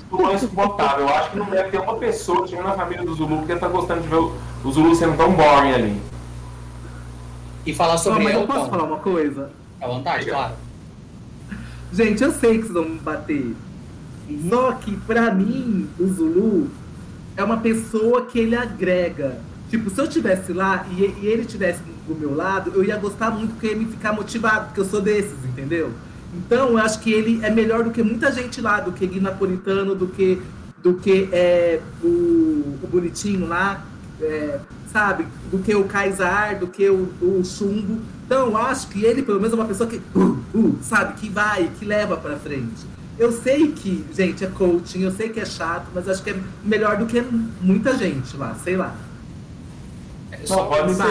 Zulu 0.09 0.31
é 0.31 0.33
insuportável. 0.33 1.07
Eu 1.07 1.15
acho 1.15 1.31
que 1.31 1.37
não 1.37 1.49
deve 1.49 1.69
ter 1.69 1.79
uma 1.79 1.97
pessoa 1.97 2.47
que 2.47 2.55
na 2.55 2.73
família 2.73 3.05
do 3.05 3.13
Zulu 3.13 3.45
que 3.45 3.55
tá 3.55 3.67
gostando 3.67 4.01
de 4.01 4.07
ver 4.07 4.15
o, 4.15 4.71
Zulu 4.71 4.95
sendo 4.95 5.15
tão 5.15 5.31
boring 5.33 5.73
ali. 5.73 6.01
E 7.65 7.73
falar 7.73 7.93
Não, 7.93 7.97
sobre 7.99 8.23
mas 8.23 8.33
eu 8.33 8.41
Elton. 8.41 8.53
posso 8.53 8.69
falar 8.69 8.83
uma 8.83 8.97
coisa? 8.97 9.51
À 9.79 9.87
vontade, 9.87 10.25
claro. 10.25 10.53
Gente, 11.93 12.23
eu 12.23 12.31
sei 12.31 12.57
que 12.57 12.63
vocês 12.63 12.73
vão 12.73 12.85
me 12.85 12.99
bater. 12.99 13.55
Só 14.49 14.73
que, 14.73 14.97
pra 14.97 15.33
mim, 15.33 15.87
o 15.99 16.07
Zulu 16.07 16.69
é 17.37 17.43
uma 17.43 17.57
pessoa 17.57 18.25
que 18.25 18.39
ele 18.39 18.55
agrega. 18.55 19.39
Tipo, 19.69 19.89
se 19.89 19.99
eu 19.99 20.05
estivesse 20.05 20.53
lá 20.53 20.85
e, 20.91 21.01
e 21.21 21.27
ele 21.27 21.41
estivesse 21.41 21.81
do 22.07 22.15
meu 22.15 22.33
lado, 22.33 22.71
eu 22.73 22.83
ia 22.83 22.95
gostar 22.95 23.31
muito 23.31 23.51
porque 23.53 23.67
ia 23.67 23.75
me 23.75 23.85
ficar 23.85 24.13
motivado, 24.13 24.67
porque 24.67 24.79
eu 24.79 24.85
sou 24.85 25.01
desses, 25.01 25.43
entendeu? 25.43 25.91
Então, 26.33 26.69
eu 26.69 26.77
acho 26.77 26.99
que 26.99 27.11
ele 27.11 27.43
é 27.43 27.49
melhor 27.49 27.83
do 27.83 27.91
que 27.91 28.01
muita 28.01 28.31
gente 28.31 28.61
lá, 28.61 28.79
do 28.79 28.91
que 28.91 29.05
Gui 29.05 29.19
Napolitano, 29.19 29.95
do 29.95 30.07
que, 30.07 30.41
do 30.81 30.93
que 30.95 31.29
é, 31.31 31.81
o, 32.03 32.07
o 32.81 32.87
Bonitinho 32.89 33.47
lá, 33.47 33.83
é, 34.21 34.59
sabe? 34.91 35.25
Do 35.51 35.59
que 35.59 35.75
o 35.75 35.83
Kaysar, 35.85 36.59
do 36.59 36.67
que 36.67 36.89
o, 36.89 37.09
o 37.21 37.43
Chumbo. 37.43 37.99
Então, 38.25 38.47
eu 38.47 38.57
acho 38.57 38.87
que 38.87 39.03
ele, 39.03 39.21
pelo 39.21 39.39
menos, 39.39 39.53
é 39.53 39.55
uma 39.55 39.67
pessoa 39.67 39.89
que, 39.89 40.01
uh, 40.15 40.37
uh, 40.53 40.77
sabe, 40.81 41.13
que 41.13 41.29
vai, 41.29 41.69
que 41.79 41.85
leva 41.85 42.17
pra 42.17 42.37
frente. 42.37 42.85
Eu 43.17 43.31
sei 43.31 43.71
que, 43.71 44.05
gente, 44.13 44.45
é 44.45 44.47
coaching, 44.47 45.01
eu 45.01 45.11
sei 45.11 45.29
que 45.29 45.39
é 45.39 45.45
chato, 45.45 45.87
mas 45.93 46.07
acho 46.07 46.21
que 46.21 46.29
é 46.29 46.39
melhor 46.63 46.97
do 46.97 47.07
que 47.07 47.19
muita 47.61 47.97
gente 47.97 48.37
lá, 48.37 48.55
sei 48.63 48.77
lá. 48.77 48.95
Não, 50.49 50.67
pode 50.67 50.93
ser. 50.93 51.03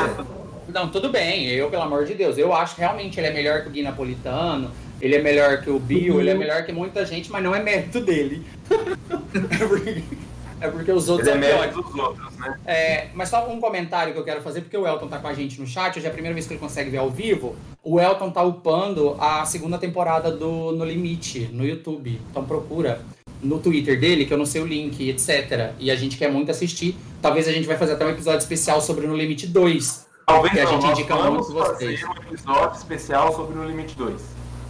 Não, 0.72 0.88
tudo 0.88 1.08
bem. 1.10 1.46
Eu, 1.48 1.70
pelo 1.70 1.82
amor 1.82 2.04
de 2.04 2.14
Deus, 2.14 2.36
eu 2.38 2.52
acho 2.52 2.74
que 2.74 2.80
realmente 2.80 3.18
ele 3.20 3.28
é 3.28 3.32
melhor 3.32 3.62
que 3.62 3.68
o 3.68 3.70
Gui 3.70 3.82
Napolitano, 3.82 4.70
ele 5.00 5.14
é 5.14 5.22
melhor 5.22 5.60
que 5.62 5.70
o 5.70 5.78
Bill, 5.78 6.14
Uhum. 6.14 6.20
ele 6.20 6.30
é 6.30 6.34
melhor 6.34 6.64
que 6.64 6.72
muita 6.72 7.04
gente, 7.06 7.30
mas 7.30 7.42
não 7.42 7.54
é 7.54 7.62
mérito 7.62 8.00
dele. 8.00 8.44
é, 8.70 9.66
porque, 9.66 10.02
é 10.60 10.68
porque 10.68 10.92
os 10.92 11.08
outros 11.08 11.28
Ele 11.28 11.36
é 11.36 11.40
mérito 11.40 11.82
piores. 11.82 11.92
dos 11.92 12.00
outros, 12.00 12.36
né? 12.38 12.58
É, 12.66 13.08
mas 13.14 13.28
só 13.28 13.48
um 13.48 13.60
comentário 13.60 14.12
que 14.12 14.18
eu 14.18 14.24
quero 14.24 14.40
fazer, 14.42 14.62
porque 14.62 14.76
o 14.76 14.86
Elton 14.86 15.06
tá 15.08 15.18
com 15.18 15.28
a 15.28 15.34
gente 15.34 15.60
no 15.60 15.66
chat, 15.66 15.96
hoje 15.96 16.06
é 16.06 16.10
a 16.10 16.12
primeira 16.12 16.34
vez 16.34 16.46
que 16.46 16.52
ele 16.54 16.60
consegue 16.60 16.90
ver 16.90 16.98
ao 16.98 17.10
vivo. 17.10 17.54
O 17.82 18.00
Elton 18.00 18.30
tá 18.30 18.42
upando 18.42 19.16
a 19.20 19.44
segunda 19.44 19.78
temporada 19.78 20.30
do 20.32 20.72
No 20.72 20.84
Limite, 20.84 21.48
no 21.52 21.64
YouTube. 21.64 22.20
Então 22.30 22.44
procura 22.44 23.00
no 23.42 23.58
Twitter 23.58 23.98
dele, 23.98 24.24
que 24.24 24.32
eu 24.32 24.38
não 24.38 24.46
sei 24.46 24.60
o 24.62 24.66
link, 24.66 25.08
etc. 25.08 25.72
E 25.78 25.90
a 25.90 25.96
gente 25.96 26.16
quer 26.16 26.30
muito 26.30 26.50
assistir. 26.50 26.96
Talvez 27.22 27.46
a 27.48 27.52
gente 27.52 27.66
vai 27.66 27.76
fazer 27.76 27.92
até 27.92 28.04
um 28.06 28.10
episódio 28.10 28.38
especial 28.40 28.80
sobre 28.80 29.06
o 29.06 29.08
No 29.08 29.16
Limite 29.16 29.46
2. 29.46 30.06
Talvez 30.26 30.52
Que 30.54 30.60
a 30.60 30.64
não, 30.64 30.72
gente 30.72 30.82
nós 30.82 30.98
indica 30.98 31.14
vamos 31.16 31.48
muito 31.48 31.52
vocês. 31.52 32.00
fazer 32.00 32.12
um 32.18 32.22
episódio 32.32 32.76
especial 32.78 33.34
sobre 33.34 33.56
No 33.56 33.64
Limite 33.64 33.96
2. 33.96 34.20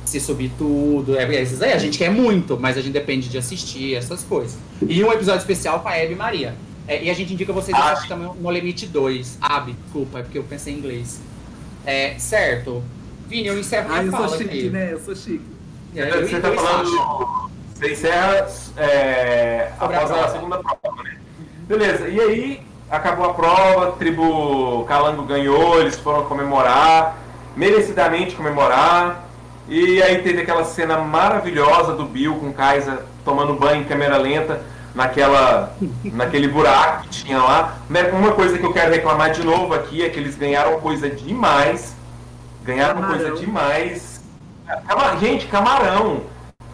Se 0.05 0.21
subir 0.21 0.53
tudo, 0.57 1.17
é, 1.19 1.25
é 1.25 1.43
esses 1.43 1.61
aí 1.63 1.73
a 1.73 1.79
gente 1.79 1.99
quer 1.99 2.11
muito, 2.11 2.57
mas 2.61 2.77
a 2.79 2.81
gente 2.81 2.93
depende 2.93 3.29
de 3.29 3.39
assistir 3.39 3.95
essas 3.95 4.23
coisas. 4.23 4.57
E 4.87 5.03
um 5.03 5.13
episódio 5.13 5.41
especial 5.41 5.81
com 5.81 5.89
a 5.89 5.97
Hebe 5.97 6.13
e 6.13 6.17
Maria. 6.17 6.55
É, 6.87 7.03
e 7.03 7.11
a 7.11 7.15
gente 7.15 7.33
indica 7.33 7.53
vocês 7.53 7.77
Abi. 7.77 7.89
assistir 7.91 8.09
também 8.09 8.31
No 8.41 8.51
Limite 8.51 8.87
2. 8.87 9.39
Ab, 9.41 9.73
desculpa, 9.73 10.21
é 10.21 10.23
porque 10.23 10.39
eu 10.39 10.45
pensei 10.45 10.75
em 10.75 10.79
inglês. 10.79 11.21
É, 11.85 12.17
certo. 12.19 12.83
Vini, 13.29 13.49
eu 13.49 13.59
encerro 13.59 13.89
Ah, 13.91 14.03
minha 14.03 14.05
eu 14.05 14.11
sou 14.13 14.21
fala 14.21 14.39
chique, 14.39 14.51
aqui. 14.51 14.71
né? 14.71 14.93
Eu 14.93 15.01
sou 15.01 15.17
chique. 15.17 15.41
É, 15.97 16.11
eu, 16.11 16.29
você 16.29 16.37
eu 16.37 16.43
tá 16.43 16.55
e 16.55 16.59
Sasha. 16.59 17.46
Você 17.77 17.93
encerra 17.93 18.49
é, 18.79 19.71
a 19.79 19.85
após 19.85 20.11
a, 20.11 20.15
prova. 20.15 20.29
segunda 20.31 20.59
prova, 20.59 21.03
né? 21.03 21.19
Beleza, 21.69 22.09
e 22.09 22.19
aí 22.19 22.67
acabou 22.91 23.27
a 23.27 23.35
prova, 23.35 23.89
a 23.89 23.93
tribo 23.93 24.83
Calango 24.85 25.25
ganhou, 25.25 25.79
eles 25.79 25.97
foram 25.99 26.25
comemorar, 26.25 27.19
merecidamente 27.55 28.35
comemorar. 28.35 29.25
E 29.69 30.01
aí 30.03 30.23
teve 30.23 30.41
aquela 30.41 30.65
cena 30.65 30.97
maravilhosa 30.99 31.93
do 31.93 32.07
Bill 32.07 32.37
com 32.37 32.49
o 32.49 32.55
Kaiser 32.55 33.01
tomando 33.25 33.53
banho 33.55 33.83
em 33.83 33.85
câmera 33.85 34.17
lenta 34.17 34.63
naquela, 34.95 35.77
naquele 36.05 36.49
buraco 36.49 37.03
que 37.03 37.09
tinha 37.11 37.43
lá. 37.43 37.77
Né, 37.91 38.05
Uma 38.11 38.33
coisa 38.33 38.57
que 38.57 38.65
eu 38.65 38.73
quero 38.73 38.91
reclamar 38.91 39.33
de 39.33 39.45
novo 39.45 39.75
aqui 39.75 40.03
é 40.03 40.09
que 40.09 40.19
eles 40.19 40.35
ganharam 40.35 40.81
coisa 40.81 41.11
demais. 41.11 41.95
Ganharam 42.65 42.95
Camarão. 42.95 43.19
coisa 43.19 43.37
demais. 43.39 44.25
Gente, 45.21 45.47
camarão. 45.47 46.23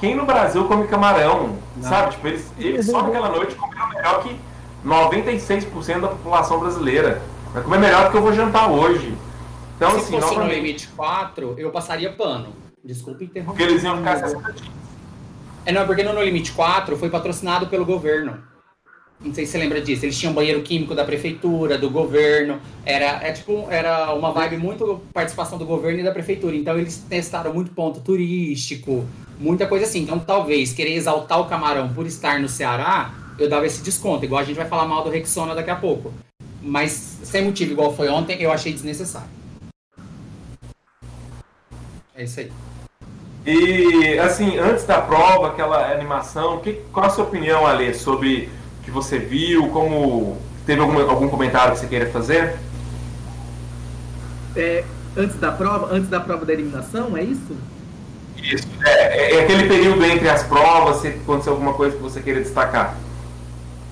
Quem 0.03 0.17
no 0.17 0.27
Brasil 0.27 0.65
come 0.65 0.89
camarão? 0.89 1.59
Não. 1.77 1.89
Sabe? 1.89 2.11
Tipo, 2.11 2.27
eles, 2.27 2.53
eles 2.59 2.87
só 2.87 3.05
naquela 3.05 3.29
noite 3.29 3.55
comeram 3.55 3.89
melhor 3.91 4.21
que 4.25 4.37
96% 4.85 6.01
da 6.01 6.09
população 6.09 6.59
brasileira. 6.59 7.23
Vai 7.55 7.63
comer 7.63 7.79
melhor 7.79 8.07
do 8.07 8.11
que 8.11 8.17
eu 8.17 8.23
vou 8.23 8.33
jantar 8.33 8.69
hoje. 8.69 9.17
Então, 9.77 9.93
Se 9.93 9.99
assim, 9.99 10.11
fosse 10.11 10.27
no 10.35 10.41
novamente, 10.41 10.55
limite 10.57 10.89
4, 10.89 11.55
eu 11.57 11.71
passaria 11.71 12.11
pano. 12.11 12.49
Desculpa 12.85 13.23
interromper. 13.23 13.57
porque 13.57 13.63
eles 13.63 13.85
iam 13.85 13.99
ficar 13.99 14.17
60 14.17 14.53
dias. 14.55 14.69
É, 15.65 15.71
não, 15.71 15.87
porque 15.87 16.03
no 16.03 16.13
No 16.13 16.25
Limite 16.25 16.51
4 16.51 16.97
foi 16.97 17.09
patrocinado 17.09 17.69
pelo 17.69 17.85
governo. 17.85 18.43
Não 19.21 19.33
sei 19.33 19.47
se 19.47 19.53
você 19.53 19.59
lembra 19.59 19.81
disso. 19.81 20.05
Eles 20.05 20.19
tinham 20.19 20.35
banheiro 20.35 20.63
químico 20.63 20.97
da 20.97 21.05
prefeitura, 21.05 21.79
do 21.79 21.89
governo. 21.89 22.61
Era, 22.85 23.25
é, 23.25 23.31
tipo, 23.31 23.69
era 23.71 24.13
uma 24.15 24.33
vibe 24.33 24.57
muito 24.57 25.01
participação 25.15 25.59
do 25.59 25.65
governo 25.65 26.01
e 26.01 26.03
da 26.03 26.11
prefeitura. 26.11 26.57
Então 26.57 26.77
eles 26.77 26.97
testaram 27.09 27.55
muito 27.55 27.71
ponto 27.71 28.01
turístico, 28.01 29.07
muita 29.43 29.67
coisa 29.67 29.85
assim. 29.85 30.03
Então 30.03 30.19
talvez 30.19 30.73
querer 30.73 30.95
exaltar 30.95 31.41
o 31.41 31.47
camarão 31.47 31.93
por 31.93 32.07
estar 32.07 32.41
no 32.41 32.49
Ceará, 32.49 33.13
eu 33.39 33.49
dava 33.49 33.67
esse 33.67 33.83
desconto. 33.83 34.25
Igual 34.25 34.41
a 34.41 34.45
gente 34.45 34.57
vai 34.57 34.67
falar 34.67 34.87
mal 34.87 35.03
do 35.03 35.11
Rexona 35.11 35.55
daqui 35.55 35.71
a 35.71 35.77
pouco. 35.77 36.13
Mas 36.63 37.19
sem 37.25 37.45
motivo, 37.45 37.73
igual 37.73 37.95
foi 37.95 38.09
ontem, 38.09 38.41
eu 38.41 38.53
achei 38.53 38.73
desnecessário. 38.73 39.29
É 42.15 42.25
isso 42.25 42.41
aí. 42.41 42.53
E, 43.45 44.19
assim, 44.21 44.57
antes 44.59 44.85
da 44.85 45.01
prova, 45.01 45.49
aquela 45.49 45.93
animação, 45.93 46.61
que, 46.61 46.75
qual 46.93 47.07
a 47.07 47.11
sua 47.11 47.25
opinião, 47.25 47.67
Ale, 47.67 47.93
sobre 47.93 48.49
o 48.81 48.85
que 48.85 48.91
você 48.91 49.19
viu? 49.19 49.69
Como. 49.69 50.39
Teve 50.65 50.81
algum, 50.81 51.01
algum 51.01 51.29
comentário 51.29 51.73
que 51.73 51.81
você 51.81 51.89
queira 51.89 52.09
fazer? 52.11 52.57
É, 54.55 54.85
antes 55.17 55.37
da 55.41 55.51
prova, 55.51 55.93
antes 55.93 56.09
da 56.09 56.21
prova 56.21 56.45
da 56.45 56.53
eliminação, 56.53 57.17
é 57.17 57.25
isso? 57.25 57.57
Isso. 58.43 58.67
É, 58.85 59.37
é 59.37 59.45
aquele 59.45 59.69
período 59.69 60.05
entre 60.05 60.29
as 60.29 60.43
provas, 60.43 60.97
se 60.97 61.09
aconteceu 61.09 61.53
alguma 61.53 61.75
coisa 61.75 61.97
que 61.97 62.03
você 62.03 62.21
queira 62.21 62.41
destacar. 62.41 62.97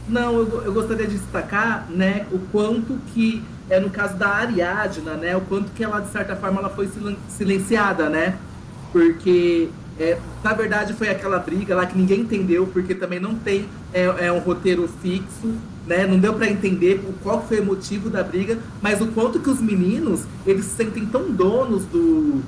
Não, 0.08 0.38
eu, 0.38 0.62
eu 0.64 0.72
gostaria 0.72 1.06
de 1.06 1.16
destacar, 1.16 1.86
né, 1.88 2.26
o 2.32 2.38
quanto 2.50 2.98
que, 3.14 3.44
é 3.68 3.78
no 3.78 3.90
caso 3.90 4.16
da 4.16 4.28
Ariadna, 4.28 5.14
né, 5.14 5.36
o 5.36 5.40
quanto 5.42 5.70
que 5.70 5.84
ela, 5.84 6.00
de 6.00 6.10
certa 6.10 6.34
forma, 6.34 6.58
ela 6.58 6.68
foi 6.68 6.90
silenciada, 7.28 8.08
né, 8.08 8.36
porque, 8.90 9.68
é, 10.00 10.18
na 10.42 10.52
verdade, 10.52 10.94
foi 10.94 11.08
aquela 11.08 11.38
briga 11.38 11.76
lá 11.76 11.86
que 11.86 11.96
ninguém 11.96 12.22
entendeu, 12.22 12.66
porque 12.72 12.92
também 12.92 13.20
não 13.20 13.36
tem 13.36 13.68
é, 13.94 14.26
é 14.26 14.32
um 14.32 14.40
roteiro 14.40 14.88
fixo, 15.00 15.54
né, 15.86 16.04
não 16.08 16.18
deu 16.18 16.34
para 16.34 16.50
entender 16.50 17.00
qual 17.22 17.44
foi 17.46 17.60
o 17.60 17.64
motivo 17.64 18.10
da 18.10 18.24
briga, 18.24 18.58
mas 18.82 19.00
o 19.00 19.06
quanto 19.08 19.38
que 19.38 19.48
os 19.48 19.60
meninos, 19.60 20.24
eles 20.44 20.64
se 20.64 20.76
sentem 20.76 21.06
tão 21.06 21.30
donos 21.30 21.84
do, 21.84 22.42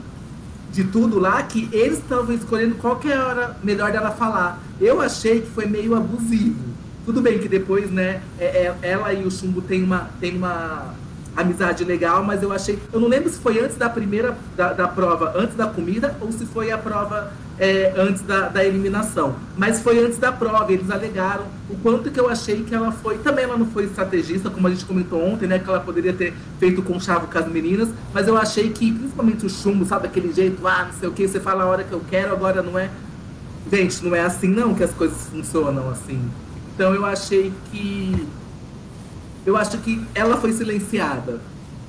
de 0.72 0.84
tudo 0.84 1.18
lá 1.18 1.42
que 1.42 1.68
eles 1.70 1.98
estavam 1.98 2.34
escolhendo 2.34 2.74
qual 2.76 2.96
que 2.96 3.12
era 3.12 3.56
melhor 3.62 3.92
dela 3.92 4.10
falar. 4.10 4.58
Eu 4.80 5.00
achei 5.00 5.42
que 5.42 5.50
foi 5.50 5.66
meio 5.66 5.94
abusivo. 5.94 6.72
Tudo 7.04 7.20
bem 7.20 7.38
que 7.38 7.48
depois, 7.48 7.90
né, 7.90 8.22
é, 8.38 8.44
é, 8.44 8.74
ela 8.82 9.12
e 9.12 9.24
o 9.24 9.30
Chumbo 9.30 9.60
tem 9.60 9.82
uma, 9.82 10.08
tem 10.18 10.36
uma 10.36 10.94
amizade 11.36 11.84
legal, 11.84 12.24
mas 12.24 12.42
eu 12.42 12.52
achei. 12.52 12.78
Eu 12.92 13.00
não 13.00 13.08
lembro 13.08 13.28
se 13.28 13.38
foi 13.38 13.62
antes 13.62 13.76
da 13.76 13.88
primeira 13.88 14.36
da, 14.56 14.72
da 14.72 14.88
prova, 14.88 15.32
antes 15.36 15.56
da 15.56 15.66
comida, 15.66 16.16
ou 16.20 16.32
se 16.32 16.46
foi 16.46 16.70
a 16.70 16.78
prova 16.78 17.32
é, 17.62 17.94
antes 17.96 18.22
da, 18.22 18.48
da, 18.48 18.64
eliminação. 18.64 19.36
Mas 19.56 19.80
foi 19.80 20.04
antes 20.04 20.18
da 20.18 20.32
prova, 20.32 20.72
eles 20.72 20.90
alegaram 20.90 21.44
o 21.70 21.76
quanto 21.76 22.10
que 22.10 22.18
eu 22.18 22.28
achei 22.28 22.64
que 22.64 22.74
ela 22.74 22.90
foi. 22.90 23.18
Também 23.18 23.44
ela 23.44 23.56
não 23.56 23.66
foi 23.66 23.84
estrategista, 23.84 24.50
como 24.50 24.66
a 24.66 24.70
gente 24.70 24.84
comentou 24.84 25.24
ontem, 25.24 25.46
né? 25.46 25.60
Que 25.60 25.70
ela 25.70 25.78
poderia 25.78 26.12
ter 26.12 26.34
feito 26.58 26.82
com 26.82 26.98
chave 26.98 27.28
com 27.28 27.38
as 27.38 27.46
meninas, 27.46 27.88
mas 28.12 28.26
eu 28.26 28.36
achei 28.36 28.70
que, 28.70 28.90
principalmente 28.90 29.46
o 29.46 29.48
chumbo, 29.48 29.84
sabe, 29.84 30.08
aquele 30.08 30.32
jeito, 30.32 30.66
ah, 30.66 30.86
não 30.86 30.92
sei 30.98 31.08
o 31.08 31.12
que, 31.12 31.28
você 31.28 31.38
fala 31.38 31.62
a 31.62 31.66
hora 31.66 31.84
que 31.84 31.92
eu 31.92 32.02
quero, 32.10 32.32
agora 32.32 32.64
não 32.64 32.76
é. 32.76 32.90
Gente, 33.70 34.04
não 34.04 34.12
é 34.12 34.22
assim 34.22 34.48
não 34.48 34.74
que 34.74 34.82
as 34.82 34.90
coisas 34.90 35.28
funcionam 35.28 35.88
assim. 35.88 36.20
Então 36.74 36.92
eu 36.92 37.06
achei 37.06 37.52
que. 37.70 38.26
Eu 39.46 39.56
acho 39.56 39.78
que 39.78 40.04
ela 40.16 40.36
foi 40.36 40.52
silenciada. 40.52 41.40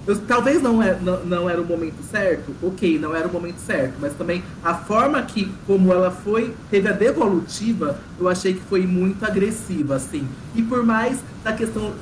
Eu, 0.06 0.20
talvez 0.20 0.62
não, 0.62 0.84
é, 0.84 0.98
não, 1.00 1.26
não, 1.26 1.50
era 1.50 1.62
o 1.62 1.66
momento 1.66 2.04
certo, 2.12 2.54
ok, 2.62 3.00
não 3.00 3.16
era 3.16 3.26
o 3.26 3.32
momento 3.32 3.60
certo, 3.60 3.94
mas 4.02 4.14
também 4.14 4.44
a 4.62 4.74
forma 4.74 5.22
que, 5.22 5.50
como 5.66 5.94
ela 5.94 6.12
foi, 6.12 6.54
teve 6.70 6.90
a 6.90 6.92
devolutiva, 6.92 7.98
eu 8.20 8.28
achei 8.28 8.54
que 8.54 8.60
foi 8.62 8.86
muito 8.86 9.24
agressiva, 9.24 9.96
assim. 9.96 10.28
E 10.54 10.62
por 10.62 10.84
mais 10.84 11.20
da 11.42 11.54
questão 11.54 11.94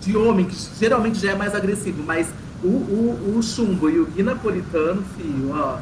de 0.00 0.16
homem, 0.16 0.46
que 0.46 0.56
geralmente 0.78 1.18
já 1.20 1.32
é 1.32 1.36
mais 1.36 1.54
agressivo, 1.54 2.02
mas 2.02 2.28
o, 2.64 2.68
o, 2.68 3.34
o 3.36 3.42
chumbo 3.42 3.90
e 3.90 4.00
o 4.00 4.06
Gui 4.06 4.22
Napolitano, 4.22 5.04
filho, 5.16 5.50
ó. 5.52 5.78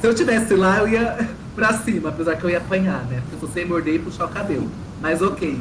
Se 0.00 0.06
eu 0.06 0.14
tivesse 0.14 0.54
lá, 0.54 0.80
eu 0.80 0.88
ia 0.88 1.30
pra 1.56 1.72
cima, 1.78 2.10
apesar 2.10 2.36
que 2.36 2.44
eu 2.44 2.50
ia 2.50 2.58
apanhar, 2.58 3.04
né? 3.06 3.22
Porque 3.22 3.46
você 3.46 3.64
morder 3.64 3.94
e 3.94 3.98
puxar 3.98 4.26
o 4.26 4.28
cabelo. 4.28 4.70
Mas 5.00 5.22
ok. 5.22 5.58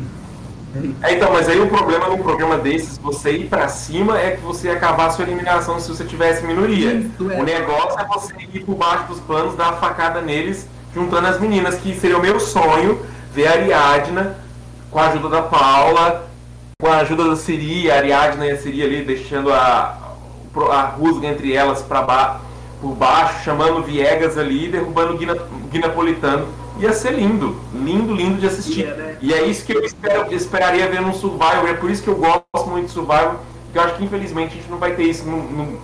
É, 1.02 1.14
então, 1.14 1.32
mas 1.32 1.48
aí 1.48 1.60
o 1.60 1.68
problema 1.68 2.10
num 2.10 2.18
programa 2.18 2.58
desses, 2.58 2.98
você 2.98 3.32
ir 3.32 3.48
para 3.48 3.68
cima, 3.68 4.20
é 4.20 4.32
que 4.32 4.42
você 4.42 4.70
acabar 4.70 5.08
a 5.08 5.10
sua 5.12 5.24
eliminação 5.24 5.80
se 5.80 5.88
você 5.88 6.04
tivesse 6.04 6.46
minoria. 6.46 6.94
Isso, 6.94 7.32
é. 7.32 7.40
O 7.40 7.44
negócio 7.44 8.00
é 8.00 8.06
você 8.06 8.34
ir 8.54 8.66
por 8.66 8.76
baixo 8.76 9.08
dos 9.08 9.20
panos, 9.22 9.56
dar 9.56 9.70
a 9.70 9.74
facada 9.74 10.22
neles, 10.22 10.68
juntando 10.94 11.28
as 11.28 11.40
meninas, 11.40 11.76
que 11.76 11.96
seria 11.96 12.18
o 12.18 12.22
meu 12.22 12.40
sonho, 12.40 13.06
ver 13.34 13.48
a 13.48 13.52
Ariadna 13.52 14.38
com 14.92 15.00
a 15.00 15.08
ajuda 15.08 15.30
da 15.30 15.42
Paula, 15.42 16.28
com 16.80 16.88
a 16.88 16.98
ajuda 16.98 17.30
da 17.30 17.36
Siri, 17.36 17.90
a 17.90 17.96
Ariadna 17.96 18.46
e 18.46 18.52
a 18.52 18.58
Siri 18.58 18.84
ali 18.84 19.02
deixando 19.04 19.54
a, 19.54 20.16
a 20.72 20.82
rusga 20.98 21.28
entre 21.28 21.54
elas 21.54 21.82
para 21.82 22.02
ba 22.02 22.42
por 22.82 22.94
baixo, 22.94 23.44
chamando 23.44 23.82
Viegas 23.82 24.38
ali, 24.38 24.68
derrubando 24.68 25.14
o 25.14 25.18
Guina, 25.18 25.36
Guinapolitano 25.72 26.65
ia 26.80 26.94
ser 26.94 27.12
lindo, 27.12 27.56
lindo, 27.74 28.14
lindo 28.14 28.40
de 28.40 28.48
assistir. 28.48 28.82
Yeah, 28.82 29.04
né? 29.04 29.18
E 29.22 29.34
é 29.34 29.46
isso 29.46 29.66
que 29.66 29.74
eu 29.74 29.84
espero, 29.84 30.34
esperaria 30.34 30.90
ver 30.90 31.02
no 31.02 31.14
Survival, 31.14 31.68
é 31.68 31.74
por 31.74 31.90
isso 31.90 32.04
que 32.04 32.10
eu 32.10 32.16
gosto 32.16 32.70
muito 32.70 32.88
de 32.88 32.92
Survival, 32.92 33.44
porque 33.66 33.80
eu 33.80 33.84
acho 33.84 33.96
que 33.96 34.04
infelizmente 34.04 34.54
a 34.54 34.56
gente 34.58 34.70
não 34.70 34.78
vai 34.78 34.94
ter 34.94 35.04
isso 35.04 35.26
no, 35.26 35.38
no, 35.38 35.80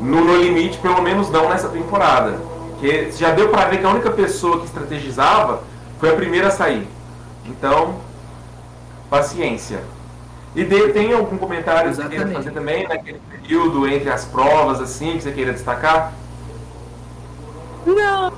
no, 0.00 0.24
no 0.24 0.36
limite, 0.36 0.78
pelo 0.78 1.00
menos 1.02 1.30
não 1.30 1.48
nessa 1.48 1.68
temporada. 1.68 2.38
Porque 2.72 3.10
já 3.12 3.30
deu 3.30 3.48
para 3.48 3.68
ver 3.68 3.78
que 3.78 3.86
a 3.86 3.90
única 3.90 4.10
pessoa 4.10 4.60
que 4.60 4.66
estrategizava 4.66 5.62
foi 5.98 6.10
a 6.10 6.14
primeira 6.14 6.48
a 6.48 6.50
sair. 6.50 6.86
Então, 7.46 7.96
paciência. 9.08 9.80
E 10.54 10.64
de, 10.64 10.88
tem 10.88 11.12
algum 11.12 11.36
comentário 11.36 11.90
Exatamente. 11.90 12.16
que 12.16 12.18
você 12.18 12.24
queira 12.24 12.38
fazer 12.38 12.50
também 12.50 12.88
naquele 12.88 13.20
período 13.30 13.86
entre 13.86 14.10
as 14.10 14.24
provas, 14.24 14.80
assim, 14.80 15.12
que 15.12 15.22
você 15.22 15.32
queira 15.32 15.52
destacar? 15.52 16.12
Não, 17.86 18.32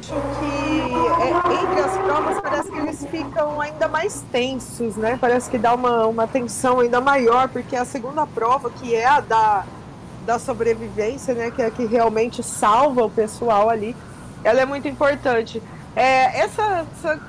acho 0.00 0.12
que 0.40 0.61
é, 0.94 1.62
entre 1.62 1.80
as 1.80 1.96
provas 1.98 2.40
parece 2.40 2.70
que 2.70 2.78
eles 2.78 3.06
ficam 3.06 3.60
ainda 3.60 3.88
mais 3.88 4.24
tensos, 4.32 4.96
né? 4.96 5.18
Parece 5.20 5.50
que 5.50 5.58
dá 5.58 5.74
uma, 5.74 6.06
uma 6.06 6.26
tensão 6.26 6.80
ainda 6.80 7.00
maior, 7.00 7.48
porque 7.48 7.76
a 7.76 7.84
segunda 7.84 8.26
prova, 8.26 8.70
que 8.70 8.94
é 8.94 9.06
a 9.06 9.20
da, 9.20 9.64
da 10.26 10.38
sobrevivência, 10.38 11.34
né? 11.34 11.50
Que 11.50 11.62
é 11.62 11.66
a 11.66 11.70
que 11.70 11.84
realmente 11.84 12.42
salva 12.42 13.04
o 13.04 13.10
pessoal 13.10 13.70
ali, 13.70 13.96
ela 14.44 14.60
é 14.60 14.66
muito 14.66 14.88
importante. 14.88 15.62
É, 15.94 16.40
essa, 16.40 16.86
essa 16.98 17.20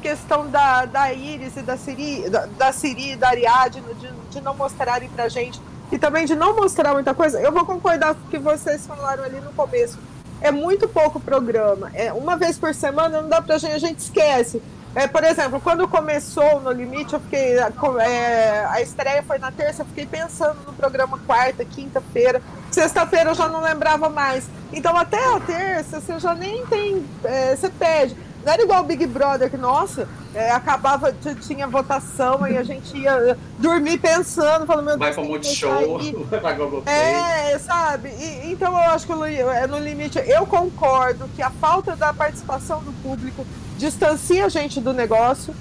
questão 0.00 0.48
da, 0.48 0.84
da 0.84 1.12
Iris 1.12 1.56
e 1.56 1.62
da 1.62 1.76
Siri, 1.76 2.28
da, 2.28 2.46
da 2.46 2.72
Siri 2.72 3.12
e 3.12 3.16
da 3.16 3.28
Ariadne, 3.28 3.94
de, 3.94 4.10
de 4.30 4.40
não 4.40 4.54
mostrarem 4.54 5.08
pra 5.08 5.28
gente, 5.28 5.60
e 5.92 5.98
também 5.98 6.24
de 6.24 6.36
não 6.36 6.54
mostrar 6.54 6.92
muita 6.92 7.12
coisa, 7.12 7.40
eu 7.40 7.50
vou 7.50 7.64
concordar 7.66 8.14
com 8.14 8.26
o 8.26 8.30
que 8.30 8.38
vocês 8.38 8.86
falaram 8.86 9.24
ali 9.24 9.40
no 9.40 9.52
começo 9.52 9.98
é 10.40 10.50
muito 10.50 10.88
pouco 10.88 11.20
programa. 11.20 11.90
É 11.94 12.12
uma 12.12 12.36
vez 12.36 12.58
por 12.58 12.74
semana 12.74 13.20
não 13.20 13.28
dá 13.28 13.40
pra 13.40 13.58
gente, 13.58 13.74
a 13.74 13.78
gente 13.78 13.98
esquece. 13.98 14.62
É, 14.94 15.06
por 15.06 15.22
exemplo, 15.22 15.60
quando 15.60 15.86
começou 15.86 16.60
no 16.60 16.72
Limite, 16.72 17.14
eu 17.14 17.20
fiquei. 17.20 17.56
É, 18.00 18.66
a 18.68 18.80
estreia 18.80 19.22
foi 19.22 19.38
na 19.38 19.52
terça, 19.52 19.82
eu 19.82 19.86
fiquei 19.86 20.04
pensando 20.04 20.58
no 20.66 20.72
programa 20.72 21.18
quarta, 21.26 21.64
quinta-feira. 21.64 22.42
Sexta-feira 22.70 23.30
eu 23.30 23.34
já 23.34 23.48
não 23.48 23.60
lembrava 23.60 24.08
mais. 24.08 24.48
Então 24.72 24.96
até 24.96 25.22
a 25.34 25.40
terça 25.40 26.00
você 26.00 26.18
já 26.18 26.34
nem 26.34 26.66
tem. 26.66 27.04
É, 27.24 27.54
você 27.54 27.68
pede. 27.70 28.16
Não 28.44 28.52
era 28.52 28.62
igual 28.62 28.82
o 28.82 28.86
Big 28.86 29.06
Brother, 29.06 29.50
que, 29.50 29.56
nossa, 29.56 30.08
é, 30.34 30.50
acabava, 30.50 31.12
tinha 31.40 31.66
votação 31.66 32.46
e 32.46 32.56
a 32.56 32.62
gente 32.62 32.96
ia 32.96 33.36
dormir 33.58 33.98
pensando, 33.98 34.66
falando, 34.66 34.86
meu 34.86 34.98
Deus. 34.98 35.00
Vai 35.10 35.12
pra 35.12 35.24
Multishow, 35.24 35.98
vai 36.30 36.40
pra 36.40 36.52
Google 36.52 36.82
É, 36.86 37.58
sabe? 37.58 38.08
E, 38.08 38.50
então 38.50 38.72
eu 38.72 38.90
acho 38.90 39.06
que 39.06 39.12
é 39.12 39.66
no 39.66 39.78
limite, 39.78 40.18
eu 40.18 40.46
concordo 40.46 41.28
que 41.36 41.42
a 41.42 41.50
falta 41.50 41.94
da 41.94 42.12
participação 42.12 42.82
do 42.82 42.92
público 43.02 43.44
distancia 43.76 44.44
a 44.46 44.48
gente 44.48 44.80
do 44.80 44.92
negócio, 44.92 45.54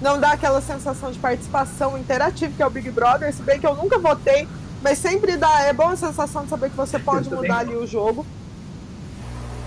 não 0.00 0.18
dá 0.18 0.32
aquela 0.32 0.60
sensação 0.60 1.10
de 1.10 1.18
participação 1.18 1.96
interativa 1.96 2.52
que 2.54 2.62
é 2.62 2.66
o 2.66 2.70
Big 2.70 2.90
Brother, 2.90 3.32
se 3.32 3.42
bem 3.42 3.60
que 3.60 3.66
eu 3.66 3.74
nunca 3.74 3.98
votei, 3.98 4.48
mas 4.82 4.98
sempre 4.98 5.36
dá, 5.36 5.62
é 5.62 5.72
bom 5.72 5.88
a 5.88 5.96
sensação 5.96 6.44
de 6.44 6.50
saber 6.50 6.70
que 6.70 6.76
você 6.76 6.98
pode 7.00 7.30
mudar 7.30 7.58
ali 7.58 7.74
o 7.74 7.86
jogo. 7.86 8.26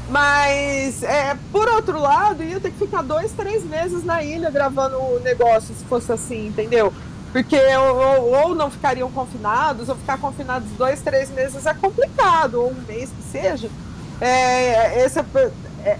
Mas, 0.09 1.03
é, 1.03 1.35
por 1.51 1.67
outro 1.67 1.99
lado, 1.99 2.41
ia 2.43 2.59
ter 2.59 2.71
que 2.71 2.77
ficar 2.77 3.01
dois, 3.01 3.31
três 3.33 3.63
meses 3.65 4.05
na 4.05 4.23
ilha 4.23 4.49
gravando 4.49 4.97
o 4.97 5.19
negócio, 5.19 5.75
se 5.75 5.83
fosse 5.85 6.11
assim, 6.11 6.47
entendeu? 6.47 6.93
Porque 7.31 7.57
ou, 7.75 8.31
ou, 8.31 8.55
não 8.55 8.71
ficariam 8.71 9.11
confinados, 9.11 9.89
ou 9.89 9.95
ficar 9.95 10.17
confinados 10.17 10.69
dois, 10.77 11.01
três 11.01 11.29
meses 11.29 11.65
é 11.65 11.73
complicado, 11.73 12.55
ou 12.55 12.71
um 12.71 12.81
mês 12.87 13.09
que 13.09 13.31
seja. 13.31 13.69
É, 14.21 15.03
esse, 15.05 15.19
é, 15.83 15.97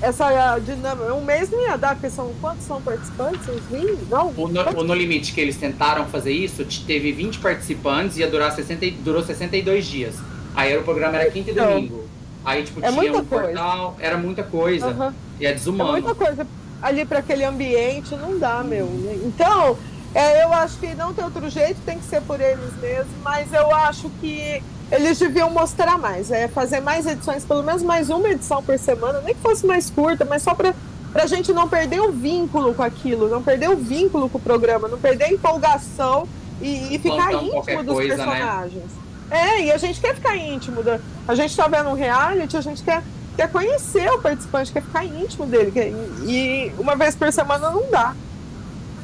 essa 0.00 0.58
dinâmica, 0.58 1.14
um 1.14 1.24
mês 1.24 1.50
não 1.50 1.60
ia 1.60 1.76
dar, 1.76 1.94
porque 1.94 2.08
são 2.08 2.32
quantos 2.40 2.64
são 2.64 2.80
participantes? 2.80 3.46
Uns 3.48 3.62
20? 3.70 4.08
Não? 4.10 4.28
O 4.30 4.48
no, 4.48 4.80
o 4.80 4.82
no, 4.82 4.94
Limite, 4.94 5.32
que 5.32 5.40
eles 5.40 5.58
tentaram 5.58 6.06
fazer 6.06 6.32
isso, 6.32 6.64
teve 6.86 7.12
20 7.12 7.38
participantes, 7.38 8.16
ia 8.16 8.28
durar 8.28 8.50
60, 8.50 8.86
durou 9.02 9.22
62 9.22 9.84
dias. 9.84 10.16
Aí 10.56 10.76
o 10.76 10.82
programa 10.82 11.18
era 11.18 11.30
quinta 11.30 11.50
e 11.50 11.52
então, 11.52 11.74
domingo. 11.74 12.11
Aí, 12.44 12.64
tipo, 12.64 12.84
é 12.84 12.90
tinha 12.90 13.12
um 13.12 13.24
coisa. 13.24 13.46
portal, 13.46 13.96
era 14.00 14.16
muita 14.16 14.42
coisa. 14.42 14.88
Uhum. 14.88 15.12
E 15.40 15.46
é 15.46 15.52
desumano. 15.52 15.96
É 15.96 16.00
muita 16.00 16.14
coisa. 16.14 16.46
ali 16.80 17.04
para 17.04 17.20
aquele 17.20 17.44
ambiente, 17.44 18.14
não 18.16 18.38
dá, 18.38 18.62
meu. 18.64 18.88
Então, 19.24 19.76
é, 20.14 20.42
eu 20.42 20.52
acho 20.52 20.78
que 20.78 20.94
não 20.94 21.14
tem 21.14 21.24
outro 21.24 21.48
jeito, 21.48 21.80
tem 21.86 21.98
que 21.98 22.04
ser 22.04 22.20
por 22.22 22.40
eles 22.40 22.76
mesmos, 22.80 23.12
mas 23.22 23.52
eu 23.52 23.74
acho 23.74 24.10
que 24.20 24.62
eles 24.90 25.18
deviam 25.18 25.50
mostrar 25.50 25.96
mais, 25.96 26.30
é 26.30 26.48
fazer 26.48 26.80
mais 26.80 27.06
edições, 27.06 27.44
pelo 27.46 27.62
menos 27.62 27.82
mais 27.82 28.10
uma 28.10 28.28
edição 28.28 28.62
por 28.62 28.78
semana, 28.78 29.22
nem 29.22 29.34
que 29.34 29.40
fosse 29.40 29.66
mais 29.66 29.88
curta, 29.88 30.26
mas 30.26 30.42
só 30.42 30.54
para 30.54 30.74
a 31.14 31.26
gente 31.26 31.50
não 31.52 31.66
perder 31.66 32.00
o 32.00 32.12
vínculo 32.12 32.74
com 32.74 32.82
aquilo, 32.82 33.26
não 33.26 33.42
perder 33.42 33.70
o 33.70 33.76
vínculo 33.76 34.28
com 34.28 34.36
o 34.36 34.40
programa, 34.40 34.88
não 34.88 34.98
perder 34.98 35.24
a 35.24 35.32
empolgação 35.32 36.28
e, 36.60 36.94
e 36.94 36.98
ficar 36.98 37.32
íntimo 37.32 37.82
dos 37.82 37.94
coisa, 37.94 38.16
né? 38.16 38.24
personagens. 38.24 38.74
Né? 38.74 39.01
É, 39.32 39.62
e 39.62 39.72
a 39.72 39.78
gente 39.78 39.98
quer 39.98 40.14
ficar 40.14 40.36
íntimo. 40.36 40.82
Da, 40.82 41.00
a 41.26 41.34
gente 41.34 41.50
está 41.50 41.66
vendo 41.66 41.88
um 41.88 41.94
reality, 41.94 42.54
a 42.54 42.60
gente 42.60 42.82
quer, 42.82 43.02
quer 43.34 43.50
conhecer 43.50 44.06
o 44.10 44.20
participante, 44.20 44.70
quer 44.70 44.82
ficar 44.82 45.06
íntimo 45.06 45.46
dele. 45.46 45.70
Quer, 45.70 45.88
e 46.22 46.70
uma 46.78 46.94
vez 46.94 47.16
por 47.16 47.32
semana 47.32 47.70
não 47.70 47.90
dá. 47.90 48.14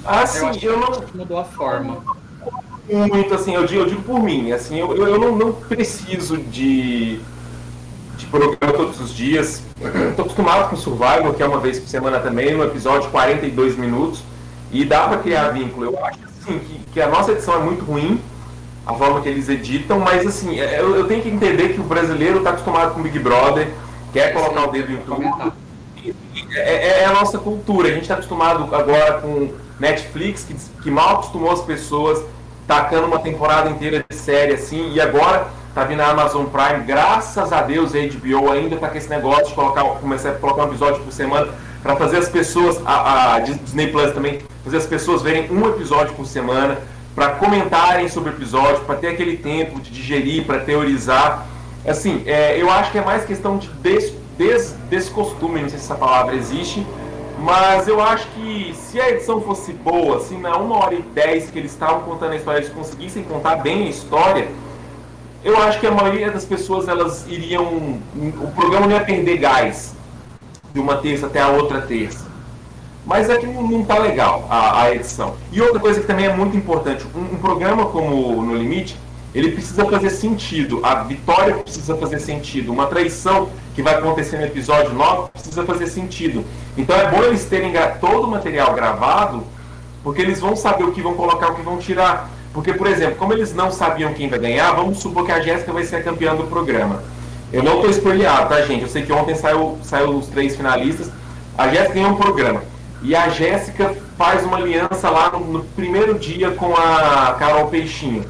Ah, 0.05 0.27
sim, 0.27 0.47
eu, 0.61 0.73
eu 0.73 0.81
não. 0.81 1.05
Mudou 1.15 1.39
a 1.39 1.45
forma. 1.45 2.05
Muito 3.09 3.35
assim, 3.35 3.55
eu 3.55 3.67
digo, 3.67 3.83
eu 3.83 3.87
digo 3.87 4.03
por 4.03 4.23
mim, 4.23 4.53
assim, 4.53 4.79
eu, 4.79 4.95
eu 4.97 5.19
não, 5.19 5.37
não 5.37 5.53
preciso 5.53 6.39
de, 6.39 7.21
de 8.17 8.27
programa 8.27 8.73
todos 8.77 9.01
os 9.01 9.15
dias. 9.15 9.63
Estou 10.11 10.25
acostumado 10.25 10.71
com 10.71 10.77
Survival, 10.77 11.35
que 11.35 11.43
é 11.43 11.47
uma 11.47 11.61
vez 11.61 11.79
por 11.79 11.89
semana 11.89 12.19
também, 12.19 12.55
no 12.55 12.65
episódio 12.65 13.03
de 13.03 13.09
42 13.09 13.77
minutos, 13.77 14.23
e 14.73 14.85
dá 14.85 15.07
para 15.07 15.19
criar 15.19 15.51
vínculo. 15.51 15.87
Eu 15.87 16.05
acho 16.05 16.19
assim, 16.25 16.59
que, 16.59 16.81
que 16.93 17.01
a 17.01 17.09
nossa 17.09 17.33
edição 17.33 17.55
é 17.55 17.59
muito 17.59 17.85
ruim, 17.85 18.19
a 18.89 18.95
forma 18.95 19.21
que 19.21 19.29
eles 19.29 19.51
editam, 19.51 20.01
mas 20.01 20.27
assim, 20.27 20.59
é, 20.59 20.81
eu, 20.81 20.97
eu 20.97 21.07
tenho 21.07 21.21
que 21.21 21.29
entender 21.29 21.75
que 21.75 21.81
o 21.81 21.85
brasileiro 21.85 22.39
está 22.39 22.51
acostumado 22.51 22.95
com 22.95 23.03
Big 23.03 23.19
Brother, 23.19 23.69
quer 24.15 24.33
colocar 24.33 24.67
o 24.67 24.73
dedo 24.73 24.91
em 24.91 24.97
tudo. 24.97 25.53
É, 26.55 26.59
é, 26.59 27.01
é, 27.03 27.05
a 27.05 27.13
nossa 27.13 27.37
cultura, 27.37 27.89
a 27.89 27.91
gente 27.91 28.03
está 28.03 28.15
acostumado 28.15 28.75
agora 28.75 29.21
com 29.21 29.53
Netflix, 29.79 30.43
que, 30.43 30.55
que 30.83 30.91
mal 30.91 31.17
acostumou 31.17 31.53
as 31.53 31.61
pessoas, 31.61 32.25
tacando 32.67 33.07
uma 33.07 33.19
temporada 33.19 33.69
inteira 33.69 34.03
de 34.09 34.17
série 34.17 34.55
assim, 34.55 34.95
e 34.95 35.01
agora 35.03 35.49
tá 35.75 35.85
vindo 35.85 36.01
a 36.01 36.09
Amazon 36.09 36.47
Prime, 36.47 36.85
graças 36.87 37.53
a 37.53 37.61
Deus 37.61 37.95
a 37.95 37.99
HBO 37.99 38.51
ainda 38.51 38.79
tá 38.79 38.89
com 38.89 38.97
esse 38.97 39.11
negócio 39.11 39.49
de 39.49 39.55
colocar, 39.55 39.85
começar 39.85 40.31
a 40.31 40.35
colocar 40.37 40.65
um 40.65 40.69
episódio 40.69 41.03
por 41.03 41.13
semana 41.13 41.49
para 41.83 41.95
fazer 41.95 42.17
as 42.17 42.29
pessoas, 42.31 42.81
a, 42.87 43.35
a, 43.35 43.41
Disney 43.41 43.89
Plus 43.89 44.13
também, 44.13 44.41
fazer 44.65 44.79
as 44.79 44.87
pessoas 44.87 45.21
verem 45.21 45.51
um 45.51 45.69
episódio 45.69 46.15
por 46.15 46.27
semana, 46.27 46.79
para 47.19 47.31
comentarem 47.31 48.07
sobre 48.07 48.31
o 48.31 48.33
episódio, 48.33 48.85
para 48.85 48.95
ter 48.95 49.09
aquele 49.09 49.37
tempo 49.37 49.81
de 49.81 49.91
digerir, 49.91 50.45
para 50.45 50.61
teorizar. 50.61 51.49
Assim, 51.85 52.23
é, 52.25 52.63
eu 52.63 52.71
acho 52.71 52.93
que 52.93 52.99
é 52.99 53.05
mais 53.05 53.25
questão 53.25 53.59
de 53.59 53.67
des, 53.71 54.15
des, 54.39 54.77
descostume, 54.89 55.61
não 55.61 55.69
sei 55.69 55.81
se 55.81 55.87
essa 55.87 55.97
palavra 55.97 56.37
existe, 56.37 56.87
mas 57.41 57.89
eu 57.89 58.01
acho 58.01 58.29
que 58.29 58.73
se 58.73 59.01
a 59.01 59.11
edição 59.11 59.41
fosse 59.41 59.73
boa, 59.73 60.21
se 60.21 60.37
na 60.37 60.57
1 60.57 60.71
hora 60.71 60.95
e 60.95 61.03
10 61.03 61.51
que 61.51 61.59
eles 61.59 61.73
estavam 61.73 62.03
contando 62.03 62.35
a 62.35 62.37
história, 62.37 62.59
eles 62.61 62.71
conseguissem 62.71 63.25
contar 63.25 63.57
bem 63.57 63.89
a 63.89 63.91
história, 63.91 64.47
eu 65.43 65.61
acho 65.61 65.81
que 65.81 65.89
a 65.89 65.91
maioria 65.91 66.31
das 66.31 66.45
pessoas 66.45 66.87
elas 66.87 67.27
iriam. 67.27 67.65
O 68.15 68.53
programa 68.55 68.87
não 68.87 68.95
ia 68.95 69.03
perder 69.03 69.39
gás 69.39 69.93
de 70.73 70.79
uma 70.79 70.99
terça 70.99 71.27
até 71.27 71.41
a 71.41 71.49
outra 71.49 71.81
terça. 71.83 72.28
Mas 73.09 73.31
é 73.31 73.39
que 73.39 73.47
não 73.47 73.81
está 73.81 73.99
legal 73.99 74.47
a, 74.51 74.83
a, 74.83 74.95
edição. 74.95 75.35
E 75.51 75.63
outra 75.63 75.81
coisa 75.81 75.99
que 75.99 76.07
também 76.07 76.27
é 76.27 76.37
muito 76.37 76.55
importante: 76.55 77.07
um, 77.15 77.37
um 77.37 77.39
programa 77.39 77.87
como 77.87 78.43
No 78.43 78.55
Limite, 78.55 78.99
ele 79.35 79.53
precisa 79.53 79.83
fazer 79.87 80.11
sentido. 80.11 80.81
A 80.83 80.97
vitória 80.97 81.55
precisa 81.55 81.97
fazer 81.97 82.21
sentido. 82.21 82.71
Uma 82.71 82.87
traição 82.87 83.49
que 83.75 83.81
vai 83.81 83.95
acontecer 83.95 84.37
no 84.37 84.45
episódio 84.45 84.93
9 84.93 85.31
precisa 85.33 85.65
fazer 85.65 85.87
sentido. 85.87 86.45
Então 86.77 86.95
é 86.95 87.11
bom 87.11 87.23
eles 87.23 87.47
terem 87.47 87.73
todo 87.99 88.27
o 88.27 88.31
material 88.31 88.75
gravado, 88.75 89.43
porque 90.05 90.21
eles 90.21 90.39
vão 90.39 90.55
saber 90.55 90.85
o 90.85 90.93
que 90.93 91.01
vão 91.01 91.15
colocar, 91.15 91.53
o 91.53 91.55
que 91.55 91.63
vão 91.63 91.79
tirar. 91.79 92.29
Porque, 92.53 92.75
por 92.75 92.87
exemplo, 92.87 93.17
como 93.17 93.33
eles 93.33 93.55
não 93.55 93.71
sabiam 93.71 94.13
quem 94.13 94.29
vai 94.29 94.39
ganhar, 94.39 94.73
vamos 94.73 94.99
supor 94.99 95.25
que 95.25 95.33
a 95.33 95.41
Jéssica 95.41 95.73
vai 95.73 95.85
ser 95.85 95.97
a 95.97 96.03
campeã 96.03 96.37
do 96.37 96.45
programa. 96.45 97.03
Eu 97.51 97.63
não 97.63 97.77
estou 97.77 97.89
spoileado, 97.89 98.51
tá, 98.51 98.61
gente? 98.61 98.83
Eu 98.83 98.89
sei 98.89 99.01
que 99.01 99.13
ontem 99.15 99.35
saiu, 99.35 99.79
saiu 99.83 100.11
os 100.11 100.27
três 100.27 100.55
finalistas. 100.55 101.11
A 101.57 101.69
Jéssica 101.69 101.95
ganhou 101.95 102.11
um 102.11 102.17
programa. 102.17 102.63
E 103.03 103.15
a 103.15 103.29
Jéssica 103.29 103.95
faz 104.17 104.45
uma 104.45 104.57
aliança 104.57 105.09
lá 105.09 105.31
no, 105.31 105.41
no 105.41 105.65
primeiro 105.65 106.19
dia 106.19 106.51
com 106.51 106.75
a 106.75 107.37
Carol 107.39 107.69
Peixinho. 107.69 108.25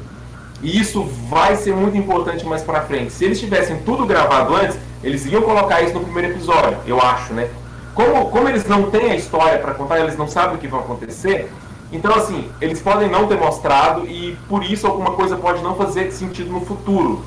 E 0.61 0.79
isso 0.79 1.03
vai 1.29 1.55
ser 1.55 1.73
muito 1.73 1.97
importante 1.97 2.45
mais 2.45 2.61
pra 2.61 2.81
frente. 2.81 3.11
Se 3.11 3.25
eles 3.25 3.39
tivessem 3.39 3.77
tudo 3.79 4.05
gravado 4.05 4.55
antes, 4.55 4.77
eles 5.03 5.25
iam 5.25 5.41
colocar 5.41 5.81
isso 5.81 5.93
no 5.93 6.01
primeiro 6.01 6.33
episódio, 6.33 6.77
eu 6.85 7.01
acho, 7.01 7.33
né? 7.33 7.49
Como, 7.95 8.29
como 8.29 8.47
eles 8.47 8.67
não 8.67 8.91
têm 8.91 9.11
a 9.11 9.15
história 9.15 9.57
para 9.59 9.73
contar, 9.73 9.99
eles 9.99 10.17
não 10.17 10.27
sabem 10.27 10.55
o 10.55 10.59
que 10.59 10.67
vai 10.67 10.79
acontecer, 10.81 11.49
então, 11.91 12.13
assim, 12.13 12.49
eles 12.61 12.79
podem 12.81 13.09
não 13.09 13.27
ter 13.27 13.37
mostrado 13.37 14.05
e 14.05 14.37
por 14.47 14.63
isso 14.63 14.85
alguma 14.85 15.11
coisa 15.11 15.35
pode 15.35 15.61
não 15.63 15.75
fazer 15.75 16.11
sentido 16.11 16.51
no 16.51 16.61
futuro. 16.61 17.23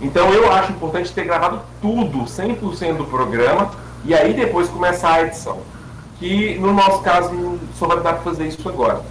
Então, 0.00 0.32
eu 0.32 0.52
acho 0.52 0.72
importante 0.72 1.12
ter 1.12 1.24
gravado 1.24 1.60
tudo, 1.80 2.24
100% 2.24 2.96
do 2.96 3.04
programa, 3.04 3.70
e 4.04 4.14
aí 4.14 4.32
depois 4.32 4.68
começar 4.68 5.14
a 5.14 5.22
edição. 5.22 5.58
Que 6.20 6.54
no 6.56 6.72
nosso 6.72 7.02
caso 7.02 7.58
só 7.78 7.88
vai 7.88 7.96
dar 7.96 8.12
para 8.12 8.22
fazer 8.22 8.46
isso 8.46 8.68
agora. 8.68 9.02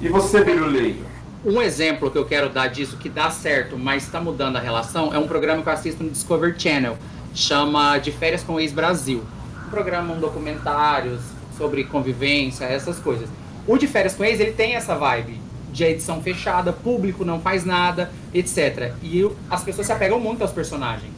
E 0.00 0.08
você, 0.08 0.44
Birulei? 0.44 1.02
Um 1.44 1.60
exemplo 1.60 2.10
que 2.10 2.18
eu 2.18 2.26
quero 2.26 2.50
dar 2.50 2.68
disso 2.68 2.98
que 2.98 3.08
dá 3.08 3.30
certo, 3.30 3.78
mas 3.78 4.04
está 4.04 4.20
mudando 4.20 4.56
a 4.56 4.60
relação, 4.60 5.14
é 5.14 5.18
um 5.18 5.26
programa 5.26 5.62
que 5.62 5.68
eu 5.68 5.72
assisto 5.72 6.04
no 6.04 6.10
Discovery 6.10 6.54
Channel, 6.58 6.96
chama 7.34 7.96
De 7.98 8.12
Férias 8.12 8.42
com 8.42 8.54
o 8.54 8.60
Ex-Brasil. 8.60 9.24
Um 9.66 9.70
programa, 9.70 10.12
um 10.12 10.20
documentários 10.20 11.22
sobre 11.56 11.84
convivência, 11.84 12.64
essas 12.66 12.98
coisas. 12.98 13.28
O 13.66 13.78
De 13.78 13.86
Férias 13.86 14.14
com 14.14 14.24
Ex, 14.24 14.38
ele 14.40 14.52
tem 14.52 14.74
essa 14.74 14.94
vibe 14.94 15.40
de 15.72 15.84
edição 15.84 16.22
fechada, 16.22 16.72
público 16.72 17.24
não 17.24 17.40
faz 17.40 17.64
nada, 17.64 18.10
etc. 18.32 18.92
E 19.02 19.26
as 19.50 19.64
pessoas 19.64 19.86
se 19.86 19.92
apegam 19.92 20.20
muito 20.20 20.42
aos 20.42 20.52
personagens. 20.52 21.13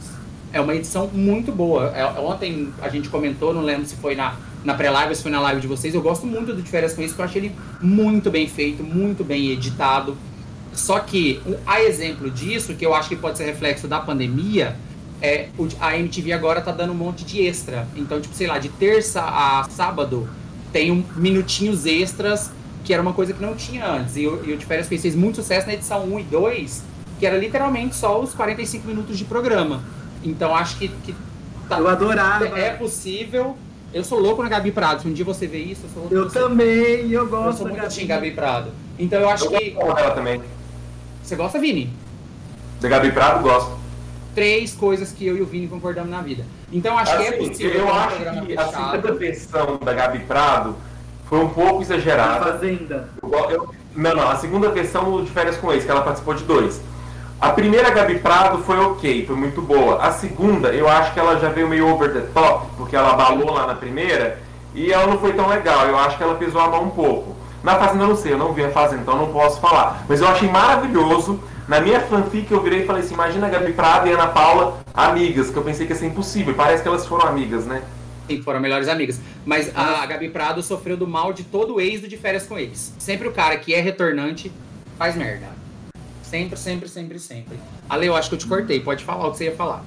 É 0.53 0.61
uma 0.61 0.73
edição 0.75 1.07
muito 1.07 1.51
boa. 1.51 1.91
É, 1.95 2.05
ontem 2.19 2.69
a 2.81 2.89
gente 2.89 3.09
comentou, 3.09 3.53
não 3.53 3.61
lembro 3.61 3.85
se 3.85 3.95
foi 3.95 4.15
na, 4.15 4.35
na 4.63 4.73
pré-live, 4.73 5.15
se 5.15 5.21
foi 5.21 5.31
na 5.31 5.41
live 5.41 5.61
de 5.61 5.67
vocês. 5.67 5.93
Eu 5.93 6.01
gosto 6.01 6.25
muito 6.25 6.53
do 6.53 6.61
De 6.61 6.69
Férias 6.69 6.93
com 6.93 7.01
isso, 7.01 7.13
porque 7.15 7.21
eu 7.21 7.25
achei 7.25 7.41
ele 7.41 7.55
muito 7.81 8.31
bem 8.31 8.47
feito, 8.47 8.83
muito 8.83 9.23
bem 9.23 9.51
editado. 9.51 10.17
Só 10.73 10.99
que, 10.99 11.41
a 11.65 11.81
exemplo 11.81 12.29
disso, 12.29 12.75
que 12.75 12.85
eu 12.85 12.93
acho 12.93 13.09
que 13.09 13.15
pode 13.15 13.37
ser 13.37 13.45
reflexo 13.45 13.87
da 13.87 13.99
pandemia, 13.99 14.75
é 15.21 15.49
a 15.79 15.97
MTV 15.97 16.31
agora 16.31 16.61
tá 16.61 16.71
dando 16.71 16.93
um 16.93 16.95
monte 16.95 17.25
de 17.25 17.41
extra. 17.41 17.87
Então, 17.95 18.21
tipo, 18.21 18.35
sei 18.35 18.47
lá, 18.47 18.59
de 18.59 18.69
terça 18.69 19.21
a 19.21 19.67
sábado 19.69 20.29
tem 20.71 20.91
um, 20.91 21.03
minutinhos 21.15 21.85
extras, 21.85 22.51
que 22.83 22.93
era 22.93 23.01
uma 23.01 23.13
coisa 23.13 23.33
que 23.33 23.41
não 23.41 23.55
tinha 23.55 23.85
antes. 23.89 24.15
E 24.15 24.27
o, 24.27 24.45
e 24.45 24.53
o 24.53 24.57
De 24.57 24.65
Férias 24.65 24.87
fez 24.87 25.15
muito 25.15 25.37
sucesso 25.37 25.67
na 25.67 25.73
edição 25.73 26.05
1 26.05 26.19
e 26.19 26.23
2, 26.23 26.83
que 27.19 27.25
era 27.25 27.37
literalmente 27.37 27.95
só 27.95 28.21
os 28.21 28.33
45 28.33 28.87
minutos 28.87 29.17
de 29.17 29.25
programa. 29.25 29.83
Então 30.23 30.55
acho 30.55 30.77
que, 30.77 30.87
que 30.87 31.15
tá, 31.67 31.79
eu 31.79 31.87
adorava. 31.87 32.45
É 32.57 32.71
possível 32.71 33.57
eu 33.93 34.03
sou 34.03 34.19
louco 34.19 34.43
na 34.43 34.49
Gabi 34.49 34.71
Prado. 34.71 35.01
Se 35.01 35.07
um 35.07 35.13
dia 35.13 35.23
você 35.23 35.47
vê 35.47 35.59
isso, 35.59 35.85
eu 35.85 35.89
sou 35.89 36.01
louco. 36.03 36.15
Eu 36.15 36.29
também, 36.29 37.09
eu 37.09 37.25
gosto. 37.27 37.47
Eu 37.47 37.53
sou 37.53 37.67
muito 37.67 37.81
Gabi. 37.81 38.05
Gabi 38.05 38.31
Prado. 38.31 38.71
Então 38.99 39.19
eu 39.19 39.29
acho 39.29 39.45
eu 39.45 39.51
que. 39.51 39.71
Gosto 39.71 39.95
dela 39.95 40.11
também. 40.11 40.41
Você 41.23 41.35
gosta, 41.35 41.59
Vini? 41.59 41.89
Da 42.81 42.89
Gabi 42.89 43.11
Prado, 43.11 43.41
gosto. 43.41 43.77
Três 44.35 44.73
coisas 44.73 45.11
que 45.11 45.25
eu 45.25 45.37
e 45.37 45.41
o 45.41 45.45
Vini 45.45 45.67
concordamos 45.67 46.11
na 46.11 46.21
vida. 46.21 46.45
Então 46.71 46.93
eu 46.93 46.99
acho 46.99 47.11
assim, 47.13 47.23
que 47.23 47.27
é 47.27 47.37
assim, 47.37 47.49
possível. 47.49 47.79
Eu 47.79 47.93
acho 47.93 48.15
um 48.15 48.45
que 48.45 48.55
fechado. 48.55 48.69
a 48.69 48.91
segunda 48.91 49.13
versão 49.13 49.79
da 49.83 49.93
Gabi 49.93 50.19
Prado 50.19 50.75
foi 51.25 51.39
um 51.39 51.49
pouco 51.49 51.81
exagerada. 51.81 52.51
Fazenda. 52.51 53.09
Eu, 53.23 53.49
eu, 53.49 53.75
não, 53.95 54.15
não. 54.15 54.29
A 54.29 54.35
segunda 54.35 54.69
versão 54.69 55.23
de 55.23 55.31
Férias 55.31 55.57
com 55.57 55.71
Ex, 55.71 55.85
que 55.85 55.91
ela 55.91 56.01
participou 56.01 56.33
de 56.33 56.43
dois. 56.43 56.81
A 57.39 57.49
primeira 57.49 57.91
Gabi 57.91 58.17
Prado 58.17 58.63
foi 58.63 58.79
ok, 58.79 59.27
foi 59.27 59.35
muito 59.35 59.61
boa. 59.61 60.01
A 60.01 60.11
segunda, 60.11 60.69
eu 60.69 60.89
acho 60.89 61.13
que 61.13 61.19
ela 61.19 61.39
já 61.39 61.49
veio 61.49 61.67
meio 61.67 61.87
over 61.87 62.11
the 62.11 62.21
top, 62.33 62.65
porque 62.75 62.95
ela 62.95 63.13
balou 63.13 63.53
lá 63.53 63.67
na 63.67 63.75
primeira, 63.75 64.39
e 64.73 64.91
ela 64.91 65.05
não 65.05 65.19
foi 65.19 65.33
tão 65.33 65.47
legal. 65.47 65.85
Eu 65.85 65.99
acho 65.99 66.17
que 66.17 66.23
ela 66.23 66.33
pisou 66.33 66.59
a 66.59 66.67
mão 66.67 66.85
um 66.85 66.89
pouco. 66.89 67.35
Na 67.63 67.75
Fazenda 67.75 68.05
eu 68.05 68.07
não 68.07 68.15
sei, 68.15 68.33
eu 68.33 68.39
não 68.39 68.53
vi 68.53 68.63
a 68.63 68.71
Fazenda, 68.71 69.03
então 69.03 69.17
não 69.17 69.31
posso 69.31 69.61
falar. 69.61 70.03
Mas 70.09 70.19
eu 70.19 70.27
achei 70.27 70.49
maravilhoso. 70.49 71.39
Na 71.67 71.79
minha 71.79 71.99
fanfic 71.99 72.51
eu 72.51 72.63
virei 72.63 72.81
e 72.81 72.85
falei 72.87 73.03
assim, 73.03 73.13
imagina 73.13 73.45
a 73.45 73.49
Gabi 73.51 73.73
Prado 73.73 74.07
e 74.07 74.11
a 74.11 74.15
Ana 74.15 74.27
Paula 74.27 74.79
amigas, 74.91 75.51
que 75.51 75.57
eu 75.57 75.63
pensei 75.63 75.85
que 75.85 75.93
ia 75.93 75.99
ser 75.99 76.07
impossível. 76.07 76.55
Parece 76.55 76.81
que 76.81 76.87
elas 76.87 77.05
foram 77.05 77.27
amigas, 77.27 77.67
né? 77.67 77.83
Sim, 78.27 78.41
foram 78.41 78.59
melhores 78.59 78.87
amigas. 78.87 79.19
Mas 79.45 79.71
a 79.75 80.03
Gabi 80.07 80.29
Prado 80.29 80.63
sofreu 80.63 80.97
do 80.97 81.07
mal 81.07 81.31
de 81.31 81.43
todo 81.43 81.75
o 81.75 81.81
ex 81.81 82.01
do 82.01 82.07
De 82.07 82.17
Férias 82.17 82.47
com 82.47 82.57
eles. 82.57 82.93
Sempre 82.97 83.27
o 83.27 83.31
cara 83.31 83.57
que 83.57 83.75
é 83.75 83.79
retornante 83.79 84.51
faz 84.97 85.15
merda. 85.15 85.66
Sempre, 86.29 86.57
sempre, 86.57 86.89
sempre, 86.89 87.19
sempre. 87.19 87.57
Ale, 87.89 88.07
eu 88.07 88.15
acho 88.15 88.27
que 88.29 88.35
eu 88.35 88.39
te 88.39 88.47
cortei. 88.47 88.81
Pode 88.81 89.03
falar 89.03 89.27
o 89.27 89.31
que 89.31 89.37
você 89.37 89.45
ia 89.45 89.55
falar. 89.55 89.83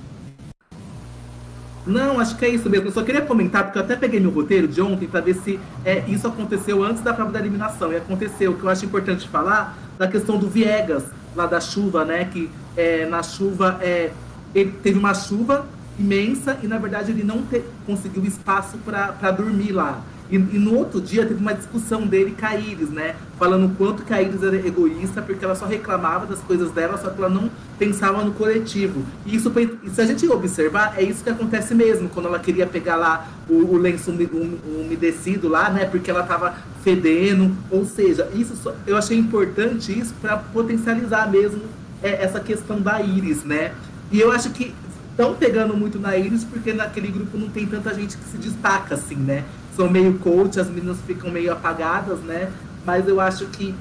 Não, 1.87 2.19
acho 2.19 2.37
que 2.37 2.45
é 2.45 2.49
isso 2.49 2.69
mesmo. 2.71 2.89
Eu 2.89 2.93
só 2.93 3.03
queria 3.03 3.21
comentar, 3.23 3.65
porque 3.65 3.79
eu 3.79 3.83
até 3.83 3.95
peguei 3.95 4.21
meu 4.21 4.31
roteiro 4.31 4.67
de 4.67 4.81
ontem 4.81 5.07
para 5.07 5.21
ver 5.21 5.35
se 5.35 5.61
é, 5.85 6.03
isso 6.09 6.27
aconteceu 6.27 6.83
antes 6.83 7.03
da 7.03 7.13
prova 7.13 7.31
da 7.31 7.39
eliminação. 7.39 7.93
E 7.93 7.97
aconteceu. 7.97 8.53
O 8.53 8.55
que 8.57 8.65
eu 8.65 8.71
acho 8.71 8.87
importante 8.87 9.29
falar 9.29 9.77
da 9.99 10.09
questão 10.09 10.39
do 10.39 10.49
Viegas, 10.49 11.05
lá 11.37 11.47
da 11.47 11.61
chuva, 11.61 12.05
né? 12.05 12.25
Que 12.25 12.51
é, 12.77 13.05
na 13.07 13.23
chuva 13.23 13.79
é, 13.83 14.11
ele 14.55 14.73
teve 14.83 14.99
uma 14.99 15.13
chuva 15.13 15.67
imensa 15.99 16.59
e 16.63 16.67
na 16.67 16.79
verdade 16.79 17.11
ele 17.11 17.23
não 17.23 17.43
te, 17.43 17.63
conseguiu 17.85 18.25
espaço 18.25 18.79
para 18.79 19.31
dormir 19.31 19.73
lá. 19.73 20.03
E, 20.31 20.37
e, 20.37 20.59
no 20.59 20.77
outro 20.77 21.01
dia 21.01 21.27
teve 21.27 21.41
uma 21.41 21.53
discussão 21.53 22.07
dele 22.07 22.37
com 22.39 22.47
a 22.47 22.55
Iris, 22.55 22.89
né? 22.89 23.17
Falando 23.39 23.67
o 23.67 23.71
quanto 23.71 24.05
que 24.05 24.15
a 24.15 24.23
Iris 24.23 24.43
era 24.43 24.57
egoísta, 24.57 25.21
porque 25.21 25.45
ela 25.45 25.57
só 25.57 25.67
reclamava 25.67 26.25
das 26.25 26.39
coisas 26.41 26.71
dela, 26.71 26.97
só 26.99 27.11
que 27.11 27.19
ela 27.19 27.29
não 27.29 27.51
pensava 27.79 28.23
no 28.23 28.33
coletivo. 28.33 29.05
E 29.27 29.35
isso, 29.35 29.53
se 29.93 30.01
a 30.01 30.07
gente 30.07 30.29
observar, 30.29 30.95
é 30.97 31.03
isso 31.03 31.25
que 31.25 31.31
acontece 31.31 31.75
mesmo, 31.75 32.09
quando 32.09 32.27
ela 32.27 32.39
queria 32.39 32.67
pegar 32.67 32.97
lá 32.97 33.27
o, 33.49 33.55
o 33.55 33.77
lenço 33.77 34.11
umedecido 34.13 35.49
lá, 35.49 35.69
né? 35.69 35.85
Porque 35.85 36.11
ela 36.11 36.23
tava 36.23 36.55
fedendo. 36.83 37.57
Ou 37.71 37.85
seja, 37.85 38.29
isso 38.35 38.55
só, 38.55 38.75
eu 38.87 38.97
achei 38.97 39.19
importante 39.19 39.99
isso 39.99 40.15
para 40.21 40.37
potencializar 40.37 41.29
mesmo 41.29 41.63
é, 42.03 42.23
essa 42.23 42.39
questão 42.39 42.81
da 42.81 43.01
Iris, 43.01 43.45
né? 43.45 43.73
E 44.13 44.21
eu 44.21 44.31
acho 44.31 44.51
que 44.51 44.73
estão 45.11 45.35
pegando 45.35 45.77
muito 45.77 45.99
na 45.99 46.17
Iris 46.17 46.45
porque 46.45 46.73
naquele 46.73 47.09
grupo 47.09 47.37
não 47.37 47.49
tem 47.49 47.67
tanta 47.67 47.93
gente 47.95 48.17
que 48.17 48.25
se 48.25 48.39
destaca 48.39 48.95
assim, 48.95 49.17
né? 49.17 49.45
São 49.77 49.89
meio 49.89 50.19
coach, 50.19 50.59
as 50.59 50.69
meninas 50.69 50.99
ficam 51.07 51.31
meio 51.31 51.53
apagadas, 51.53 52.21
né? 52.21 52.51
Mas 52.85 53.07
eu 53.07 53.21
acho 53.21 53.47
que 53.47 53.75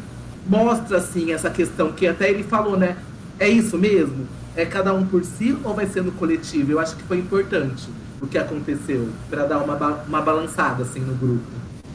mostra, 0.47 0.97
assim, 0.97 1.31
essa 1.31 1.49
questão 1.49 1.91
que 1.91 2.07
até 2.07 2.29
ele 2.29 2.43
falou, 2.43 2.77
né? 2.77 2.97
É 3.39 3.47
isso 3.47 3.77
mesmo? 3.77 4.27
É 4.55 4.65
cada 4.65 4.93
um 4.93 5.05
por 5.05 5.23
si 5.23 5.57
ou 5.63 5.73
vai 5.73 5.87
ser 5.87 6.03
no 6.03 6.11
coletivo? 6.11 6.71
Eu 6.71 6.79
acho 6.79 6.95
que 6.95 7.03
foi 7.03 7.17
importante 7.17 7.87
o 8.21 8.27
que 8.27 8.37
aconteceu, 8.37 9.09
para 9.29 9.45
dar 9.45 9.59
uma, 9.59 9.75
uma 10.05 10.21
balançada, 10.21 10.83
assim, 10.83 10.99
no 10.99 11.13
grupo. 11.15 11.47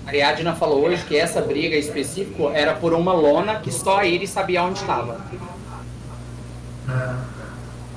A 0.07 0.09
Ariadna 0.09 0.55
falou 0.55 0.86
hoje 0.86 1.05
que 1.05 1.16
essa 1.16 1.40
briga 1.40 1.76
específica 1.76 2.45
era 2.55 2.74
por 2.74 2.92
uma 2.92 3.12
lona 3.12 3.57
que 3.57 3.70
só 3.72 4.03
Iris 4.05 4.30
sabia 4.30 4.62
onde 4.62 4.78
estava. 4.78 5.18
Ah. 6.88 7.34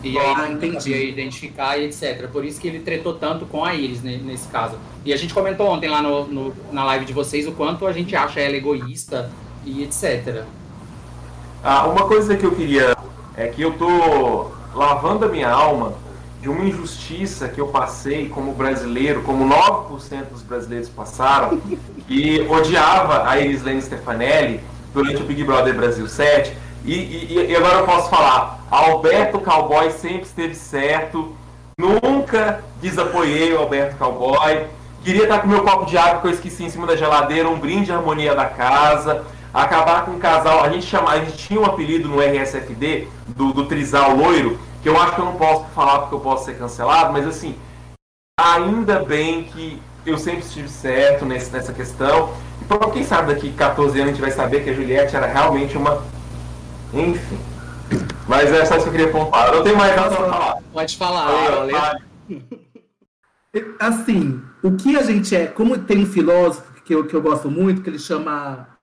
E 0.04 0.18
aí 0.18 0.36
não 0.72 0.80
sabia 0.80 1.04
identificar 1.04 1.78
e 1.78 1.86
etc. 1.86 2.28
Por 2.28 2.46
isso 2.46 2.62
que 2.62 2.68
ele 2.68 2.80
tretou 2.80 3.16
tanto 3.16 3.46
com 3.46 3.66
a 3.66 3.74
Iris 3.74 4.02
né, 4.04 4.20
nesse 4.24 4.48
caso. 4.48 4.78
E 5.04 5.12
a 5.12 5.18
gente 5.18 5.34
comentou 5.34 5.68
ontem 5.68 5.90
lá 5.90 6.02
no, 6.02 6.28
no, 6.28 6.54
na 6.72 6.84
live 6.84 7.06
de 7.06 7.14
vocês 7.14 7.48
o 7.48 7.52
quanto 7.52 7.88
a 7.88 7.92
gente 7.92 8.16
acha 8.16 8.40
ela 8.40 8.56
egoísta 8.56 9.32
e 9.66 9.84
etc. 9.84 10.44
Ah, 11.64 11.88
uma 11.88 12.08
coisa 12.08 12.38
que 12.38 12.46
eu 12.46 12.56
queria 12.56 12.96
é 13.36 13.48
que 13.48 13.62
eu 13.62 13.74
tô 13.74 14.52
lavando 14.76 15.26
a 15.26 15.28
minha 15.28 15.50
alma 15.50 15.94
de 16.42 16.48
uma 16.48 16.64
injustiça 16.64 17.50
que 17.50 17.60
eu 17.60 17.68
passei 17.68 18.30
como 18.30 18.54
brasileiro, 18.54 19.24
como 19.24 19.44
9% 19.44 20.26
dos 20.32 20.44
brasileiros 20.44 20.88
passaram, 20.88 21.60
e 22.08 22.42
odiava 22.42 23.28
a 23.28 23.40
Iris 23.40 23.64
Lane 23.64 23.82
Stefanelli 23.82 24.60
durante 24.94 25.22
o 25.22 25.26
Big 25.26 25.44
Brother 25.44 25.76
Brasil 25.76 26.08
7. 26.08 26.56
E, 26.88 26.94
e, 26.94 27.52
e 27.52 27.56
agora 27.56 27.80
eu 27.80 27.86
posso 27.86 28.10
falar, 28.10 28.66
Alberto 28.72 29.40
Cowboy 29.40 29.92
sempre 29.92 30.22
esteve 30.22 30.56
certo. 30.56 31.36
Nunca 31.78 32.64
desapoiei 32.82 33.54
o 33.54 33.60
Alberto 33.60 33.98
Cowboy. 33.98 34.66
Queria 35.04 35.24
estar 35.24 35.40
com 35.40 35.48
meu 35.48 35.64
copo 35.64 35.86
de 35.86 35.98
água 35.98 36.22
que 36.22 36.28
eu 36.28 36.32
esqueci 36.32 36.64
em 36.64 36.70
cima 36.70 36.88
da 36.88 36.96
geladeira, 36.96 37.50
um 37.50 37.60
brinde 37.60 37.92
à 37.92 37.98
harmonia 37.98 38.34
da 38.34 38.46
casa. 38.46 39.26
Acabar 39.54 40.06
com 40.06 40.12
um 40.12 40.20
casal. 40.20 40.64
A 40.64 40.70
gente, 40.70 40.86
chama, 40.86 41.12
a 41.12 41.20
gente 41.20 41.38
tinha 41.38 41.60
um 41.60 41.66
apelido 41.66 42.08
no 42.08 42.22
RSFD 42.22 43.08
do, 43.28 43.52
do 43.52 43.66
Trisal 43.66 44.16
Loiro, 44.16 44.58
que 44.82 44.88
eu 44.88 45.00
acho 45.00 45.16
que 45.16 45.22
eu 45.22 45.26
não 45.26 45.36
posso 45.36 45.66
falar 45.76 46.00
porque 46.00 46.16
eu 46.16 46.20
posso 46.22 46.46
ser 46.46 46.58
cancelado, 46.58 47.12
mas 47.12 47.28
assim, 47.28 47.54
ainda 48.40 49.00
bem 49.00 49.44
que 49.44 49.82
eu 50.06 50.18
sempre 50.18 50.40
estive 50.40 50.70
certo 50.70 51.26
nesse, 51.26 51.52
nessa 51.52 51.74
questão. 51.74 52.34
E 52.62 52.92
quem 52.92 53.04
sabe 53.04 53.34
daqui 53.34 53.52
14 53.52 54.00
anos 54.00 54.10
a 54.10 54.14
gente 54.14 54.22
vai 54.22 54.32
saber 54.32 54.64
que 54.64 54.70
a 54.70 54.74
Juliette 54.74 55.16
era 55.16 55.28
realmente 55.28 55.78
uma. 55.78 56.02
Enfim. 56.94 57.40
Mas 58.28 58.52
é 58.52 58.66
só 58.66 58.76
isso 58.76 58.84
que 58.84 58.90
eu 58.90 58.92
queria 58.92 59.12
pontuar. 59.12 59.54
Eu 59.54 59.64
tenho 59.64 59.78
mais 59.78 59.96
nada 59.96 60.16
pra 60.16 60.26
falar. 60.26 60.58
Pode 60.74 60.98
falar, 60.98 61.30
Assim, 63.80 64.42
o 64.62 64.76
que 64.76 64.96
a 64.98 65.02
gente 65.02 65.36
é, 65.36 65.48
como 65.48 65.78
tem 65.78 66.00
um 66.00 66.06
filósofo 66.06 66.74
que 66.84 66.94
eu, 66.94 67.08
que 67.08 67.16
eu 67.16 67.22
gosto 67.22 67.50
muito, 67.50 67.82
que 67.82 67.90
ele 67.90 67.98
chama 67.98 68.78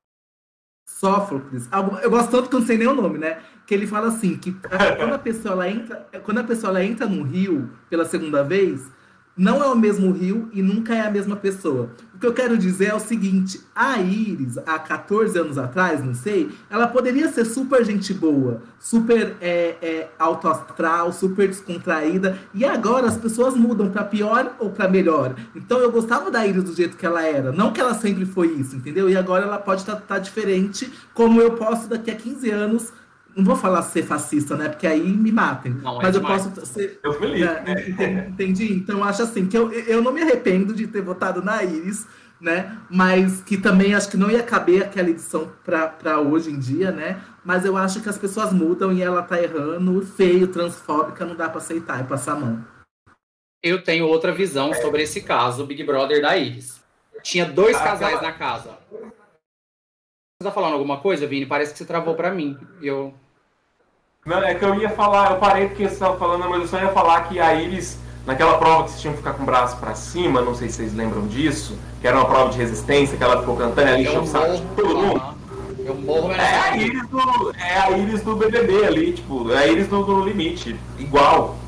Sófocles, 0.86 1.68
eu 2.02 2.10
gosto 2.10 2.30
tanto 2.30 2.48
que 2.48 2.56
eu 2.56 2.60
não 2.60 2.66
sei 2.66 2.78
nem 2.78 2.88
o 2.88 2.94
nome, 2.94 3.18
né? 3.18 3.38
Que 3.66 3.74
ele 3.74 3.86
fala 3.86 4.08
assim, 4.08 4.36
que 4.36 4.52
quando 4.96 5.14
a 5.14 5.18
pessoa 5.18 5.52
ela 5.52 5.70
entra, 5.70 6.08
quando 6.24 6.38
a 6.38 6.44
pessoa 6.44 6.70
ela 6.70 6.84
entra 6.84 7.06
num 7.06 7.22
rio 7.22 7.70
pela 7.88 8.04
segunda 8.04 8.42
vez, 8.42 8.90
não 9.36 9.62
é 9.62 9.66
o 9.66 9.76
mesmo 9.76 10.12
rio 10.12 10.48
e 10.52 10.62
nunca 10.62 10.94
é 10.94 11.00
a 11.00 11.10
mesma 11.10 11.34
pessoa. 11.34 11.90
O 12.14 12.18
que 12.18 12.26
eu 12.26 12.32
quero 12.32 12.56
dizer 12.56 12.86
é 12.86 12.94
o 12.94 13.00
seguinte: 13.00 13.60
a 13.74 13.98
Iris, 13.98 14.56
há 14.58 14.78
14 14.78 15.36
anos 15.38 15.58
atrás, 15.58 16.04
não 16.04 16.14
sei, 16.14 16.50
ela 16.70 16.86
poderia 16.86 17.28
ser 17.32 17.44
super 17.44 17.84
gente 17.84 18.14
boa, 18.14 18.62
super 18.78 19.34
é, 19.40 19.76
é, 19.82 20.08
autoastral, 20.18 21.12
super 21.12 21.48
descontraída, 21.48 22.38
e 22.54 22.64
agora 22.64 23.08
as 23.08 23.16
pessoas 23.16 23.54
mudam 23.54 23.90
para 23.90 24.04
pior 24.04 24.54
ou 24.60 24.70
para 24.70 24.88
melhor. 24.88 25.34
Então 25.54 25.78
eu 25.80 25.90
gostava 25.90 26.30
da 26.30 26.46
Iris 26.46 26.64
do 26.64 26.74
jeito 26.74 26.96
que 26.96 27.04
ela 27.04 27.22
era, 27.22 27.50
não 27.50 27.72
que 27.72 27.80
ela 27.80 27.94
sempre 27.94 28.24
foi 28.24 28.48
isso, 28.48 28.76
entendeu? 28.76 29.10
E 29.10 29.16
agora 29.16 29.44
ela 29.44 29.58
pode 29.58 29.80
estar 29.80 29.96
tá, 29.96 30.02
tá 30.14 30.18
diferente, 30.18 30.90
como 31.12 31.40
eu 31.40 31.52
posso 31.52 31.88
daqui 31.88 32.10
a 32.10 32.14
15 32.14 32.50
anos 32.50 32.92
não 33.36 33.44
vou 33.44 33.56
falar 33.56 33.82
ser 33.82 34.04
fascista, 34.04 34.56
né? 34.56 34.68
Porque 34.68 34.86
aí 34.86 35.02
me 35.02 35.32
matem. 35.32 35.72
Não, 35.72 36.00
é 36.00 36.04
mas 36.04 36.14
é 36.14 36.18
eu 36.18 36.22
posso 36.22 36.66
ser. 36.66 37.00
Eu 37.02 37.12
feliz. 37.14 37.40
Né? 37.40 38.28
Entendi. 38.28 38.72
Então 38.72 39.02
acho 39.02 39.22
assim 39.22 39.46
que 39.46 39.56
eu, 39.56 39.72
eu 39.72 40.00
não 40.02 40.12
me 40.12 40.22
arrependo 40.22 40.72
de 40.72 40.86
ter 40.86 41.02
votado 41.02 41.42
na 41.42 41.62
Iris, 41.62 42.06
né? 42.40 42.78
Mas 42.88 43.40
que 43.40 43.56
também 43.56 43.94
acho 43.94 44.08
que 44.08 44.16
não 44.16 44.30
ia 44.30 44.42
caber 44.42 44.84
aquela 44.84 45.10
edição 45.10 45.50
para 45.64 46.20
hoje 46.20 46.50
em 46.50 46.58
dia, 46.58 46.92
né? 46.92 47.20
Mas 47.44 47.64
eu 47.64 47.76
acho 47.76 48.00
que 48.00 48.08
as 48.08 48.18
pessoas 48.18 48.52
mudam 48.52 48.92
e 48.92 49.02
ela 49.02 49.22
tá 49.22 49.42
errando, 49.42 50.00
feio, 50.02 50.48
transfóbica, 50.48 51.24
não 51.24 51.34
dá 51.34 51.48
para 51.48 51.58
aceitar 51.58 52.00
e 52.00 52.04
passar 52.04 52.32
a 52.32 52.40
mão. 52.40 52.64
Eu 53.62 53.82
tenho 53.82 54.06
outra 54.06 54.30
visão 54.30 54.70
é. 54.70 54.74
sobre 54.74 55.02
esse 55.02 55.22
caso, 55.22 55.66
Big 55.66 55.82
Brother 55.82 56.20
da 56.20 56.36
Iris. 56.36 56.82
Tinha 57.22 57.46
dois 57.46 57.76
ah, 57.76 57.82
casais 57.82 58.20
na 58.20 58.32
casa. 58.32 58.78
Você 58.90 60.44
tá 60.44 60.52
falando 60.52 60.74
alguma 60.74 61.00
coisa, 61.00 61.26
Vini? 61.26 61.46
Parece 61.46 61.72
que 61.72 61.78
você 61.78 61.86
travou 61.86 62.14
para 62.14 62.30
mim. 62.30 62.58
Eu 62.82 63.14
não, 64.24 64.42
é 64.42 64.54
que 64.54 64.64
eu 64.64 64.80
ia 64.80 64.88
falar, 64.88 65.32
eu 65.32 65.36
parei 65.36 65.68
porque 65.68 65.86
você 65.86 65.94
estava 65.94 66.16
falando, 66.16 66.48
mas 66.48 66.62
eu 66.62 66.68
só 66.68 66.78
ia 66.78 66.88
falar 66.88 67.28
que 67.28 67.38
a 67.38 67.54
Iris, 67.54 67.98
naquela 68.26 68.56
prova 68.56 68.84
que 68.84 68.90
vocês 68.90 69.02
tinham 69.02 69.12
que 69.12 69.18
ficar 69.18 69.34
com 69.34 69.42
o 69.42 69.46
braço 69.46 69.76
para 69.76 69.94
cima, 69.94 70.40
não 70.40 70.54
sei 70.54 70.68
se 70.68 70.76
vocês 70.76 70.94
lembram 70.94 71.26
disso, 71.26 71.78
que 72.00 72.06
era 72.06 72.16
uma 72.16 72.24
prova 72.24 72.50
de 72.50 72.56
resistência, 72.56 73.18
que 73.18 73.22
ela 73.22 73.40
ficou 73.40 73.54
cantando 73.56 73.90
ali, 73.90 74.04
encheu 74.04 74.22
o 74.22 74.26
saco 74.26 74.56
de 74.56 74.62
todo 74.76 74.96
mundo. 74.96 75.34
Eu 75.78 75.94
morro, 75.96 76.32
é 76.32 76.58
a 76.60 76.76
Iris 76.78 77.06
do, 77.08 77.54
é 77.54 77.78
a 77.78 77.90
Iris 77.90 78.22
do 78.22 78.36
BBB 78.36 78.86
ali, 78.86 79.12
tipo, 79.12 79.52
é 79.52 79.58
a 79.58 79.66
Iris 79.66 79.88
do, 79.88 80.02
do 80.02 80.24
limite, 80.24 80.74
igual. 80.98 81.58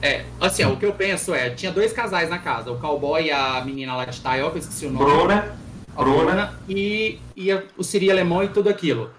É, 0.00 0.24
assim, 0.40 0.64
ó, 0.64 0.70
o 0.70 0.76
que 0.76 0.86
eu 0.86 0.92
penso 0.92 1.34
é, 1.34 1.50
tinha 1.50 1.72
dois 1.72 1.92
casais 1.92 2.30
na 2.30 2.38
casa, 2.38 2.70
o 2.70 2.78
cowboy 2.78 3.24
e 3.24 3.32
a 3.32 3.60
menina 3.64 3.96
lá 3.96 4.04
de 4.04 4.20
que 4.20 4.28
eu 4.28 4.56
esqueci 4.56 4.86
o 4.86 4.92
nome. 4.92 5.04
Bruna. 5.04 5.56
Bruna. 5.96 6.24
Bruna 6.24 6.60
e, 6.68 7.18
e 7.36 7.52
o 7.76 7.82
Siri 7.82 8.10
Alemão 8.10 8.44
e 8.44 8.48
tudo 8.48 8.68
aquilo. 8.68 9.10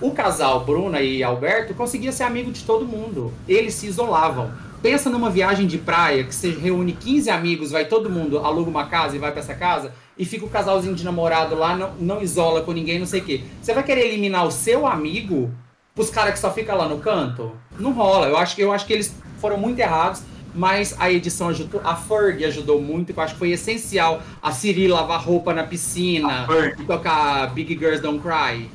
O 0.00 0.10
casal 0.10 0.64
Bruna 0.64 1.00
e 1.00 1.22
Alberto 1.22 1.74
conseguia 1.74 2.12
ser 2.12 2.24
amigo 2.24 2.50
de 2.50 2.62
todo 2.64 2.86
mundo. 2.86 3.32
Eles 3.48 3.74
se 3.74 3.86
isolavam. 3.86 4.52
Pensa 4.82 5.08
numa 5.08 5.30
viagem 5.30 5.66
de 5.66 5.78
praia 5.78 6.24
que 6.24 6.34
você 6.34 6.50
reúne 6.50 6.92
15 6.92 7.30
amigos, 7.30 7.70
vai 7.70 7.86
todo 7.86 8.10
mundo, 8.10 8.38
aluga 8.38 8.68
uma 8.70 8.86
casa 8.86 9.16
e 9.16 9.18
vai 9.18 9.30
para 9.32 9.40
essa 9.40 9.54
casa 9.54 9.92
e 10.18 10.24
fica 10.24 10.44
o 10.44 10.50
casalzinho 10.50 10.94
de 10.94 11.04
namorado 11.04 11.54
lá, 11.54 11.74
não, 11.74 11.94
não 11.98 12.22
isola 12.22 12.60
com 12.60 12.72
ninguém, 12.72 12.98
não 12.98 13.06
sei 13.06 13.20
o 13.20 13.24
quê. 13.24 13.44
Você 13.62 13.72
vai 13.72 13.82
querer 13.82 14.06
eliminar 14.08 14.46
o 14.46 14.50
seu 14.50 14.86
amigo 14.86 15.50
pros 15.94 16.10
caras 16.10 16.34
que 16.34 16.38
só 16.38 16.52
ficam 16.52 16.76
lá 16.76 16.86
no 16.86 16.98
canto? 16.98 17.52
Não 17.78 17.92
rola. 17.92 18.26
Eu 18.26 18.36
acho, 18.36 18.60
eu 18.60 18.72
acho 18.72 18.86
que 18.86 18.92
eles 18.92 19.14
foram 19.40 19.56
muito 19.56 19.78
errados 19.78 20.22
mas 20.54 20.94
a 21.00 21.10
edição 21.10 21.48
ajudou, 21.48 21.80
a 21.82 21.96
Ferg 21.96 22.44
ajudou 22.44 22.80
muito, 22.80 23.10
eu 23.10 23.20
acho 23.20 23.32
que 23.32 23.38
foi 23.40 23.50
essencial 23.50 24.22
a 24.40 24.52
Siri 24.52 24.86
lavar 24.86 25.20
roupa 25.20 25.52
na 25.52 25.64
piscina 25.64 26.46
e 26.78 26.84
tocar 26.84 27.52
Big 27.52 27.76
Girls 27.76 28.00
Don't 28.00 28.20
Cry 28.20 28.70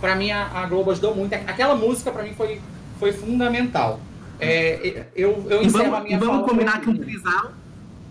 para 0.00 0.14
mim 0.14 0.30
a, 0.30 0.46
a, 0.46 0.66
Globo 0.66 0.90
ajudou 0.90 1.14
muito. 1.14 1.34
Aquela 1.34 1.74
música 1.74 2.10
para 2.10 2.22
mim 2.22 2.32
foi, 2.34 2.60
foi 2.98 3.12
fundamental. 3.12 4.00
É, 4.38 5.06
eu, 5.14 5.46
eu 5.48 5.62
encerro 5.62 5.84
vamos, 5.84 5.98
a 5.98 6.00
minha 6.02 6.16
e 6.16 6.20
vamos 6.20 6.48
combinar 6.48 6.80
que 6.80 6.90
um 6.90 6.96
trisal 6.96 7.52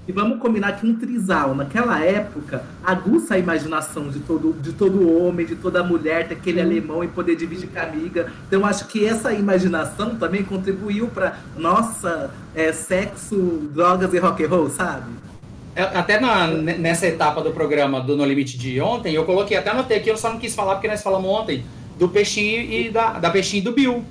e 0.08 0.12
vamos 0.12 0.40
combinar 0.40 0.74
que 0.74 0.86
um 0.86 0.96
trisal, 0.96 1.56
naquela 1.56 2.00
época, 2.00 2.64
aguça 2.84 3.34
a 3.34 3.40
imaginação 3.40 4.10
de 4.10 4.20
todo, 4.20 4.54
de 4.54 4.72
todo 4.72 5.12
homem, 5.18 5.48
de 5.48 5.56
toda 5.56 5.84
mulher, 5.84 6.28
ter 6.28 6.36
aquele 6.36 6.62
alemão 6.62 7.04
e 7.04 7.08
poder 7.08 7.36
dividir 7.36 7.68
com 7.70 7.80
a 7.80 7.84
amiga. 7.84 8.32
Então, 8.48 8.64
acho 8.66 8.86
que 8.86 9.04
essa 9.04 9.34
imaginação 9.34 10.16
também 10.16 10.44
contribuiu 10.44 11.08
para 11.08 11.38
nossa 11.58 12.32
é, 12.54 12.72
sexo, 12.72 13.36
drogas 13.74 14.14
e 14.14 14.20
rock 14.20 14.44
and 14.44 14.48
roll, 14.48 14.70
sabe? 14.70 15.10
É, 15.76 15.82
até 15.82 16.20
na, 16.20 16.48
nessa 16.48 17.08
etapa 17.08 17.42
do 17.42 17.52
programa 17.52 18.00
do 18.00 18.16
No 18.16 18.24
Limite 18.24 18.60
de 18.60 18.80
ontem, 18.80 19.16
eu 19.16 19.26
coloquei, 19.26 19.58
até 19.58 19.72
anotei 19.72 19.98
aqui, 19.98 20.10
eu 20.10 20.18
só 20.18 20.32
não 20.32 20.40
quis 20.40 20.54
falar 20.54 20.76
porque 20.76 20.88
nós 20.88 21.02
falamos 21.02 21.30
ontem 21.30 21.66
do 21.98 22.10
Peixinho 22.10 22.62
e 22.62 22.90
da, 22.90 23.20
da 23.20 23.30
Peixinho 23.30 23.62
e 23.62 23.64
do 23.64 23.72
Bill, 23.72 24.04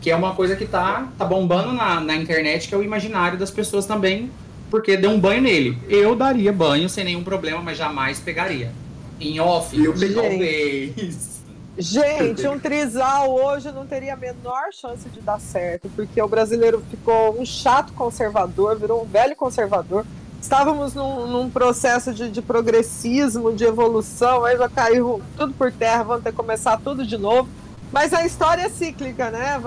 que 0.00 0.10
é 0.10 0.16
uma 0.16 0.34
coisa 0.34 0.54
que 0.54 0.66
tá, 0.66 1.08
tá 1.18 1.24
bombando 1.24 1.72
na, 1.72 2.00
na 2.00 2.16
internet, 2.16 2.68
que 2.68 2.74
é 2.74 2.78
o 2.78 2.82
imaginário 2.82 3.38
das 3.38 3.50
pessoas 3.50 3.86
também, 3.86 4.30
porque 4.70 4.96
deu 4.96 5.10
um 5.10 5.20
banho 5.20 5.42
nele. 5.42 5.78
Eu 5.88 6.14
daria 6.14 6.52
banho 6.52 6.88
sem 6.88 7.04
nenhum 7.04 7.24
problema, 7.24 7.60
mas 7.60 7.78
jamais 7.78 8.20
pegaria. 8.20 8.72
Em 9.20 9.40
off, 9.40 9.76
eu 9.76 9.94
talvez. 10.14 11.34
Gente, 11.76 12.46
um 12.46 12.58
trisal 12.58 13.34
hoje 13.34 13.72
não 13.72 13.84
teria 13.84 14.14
a 14.14 14.16
menor 14.16 14.72
chance 14.72 15.08
de 15.08 15.20
dar 15.20 15.40
certo, 15.40 15.88
porque 15.96 16.22
o 16.22 16.28
brasileiro 16.28 16.82
ficou 16.88 17.40
um 17.40 17.44
chato 17.44 17.92
conservador, 17.94 18.78
virou 18.78 19.02
um 19.02 19.06
velho 19.06 19.34
conservador 19.34 20.06
estávamos 20.44 20.92
num, 20.92 21.26
num 21.26 21.48
processo 21.48 22.12
de, 22.12 22.30
de, 22.30 22.42
progressismo, 22.42 23.50
de 23.50 23.64
evolução, 23.64 24.44
aí 24.44 24.58
já 24.58 24.68
caiu 24.68 25.22
tudo 25.38 25.54
por 25.54 25.72
terra, 25.72 26.02
vamos 26.02 26.22
ter 26.22 26.30
que 26.32 26.36
começar 26.36 26.78
tudo 26.78 27.04
de 27.04 27.16
novo. 27.16 27.48
Mas 27.90 28.12
a 28.12 28.26
história 28.26 28.62
é 28.62 28.68
cíclica, 28.68 29.30
né? 29.30 29.58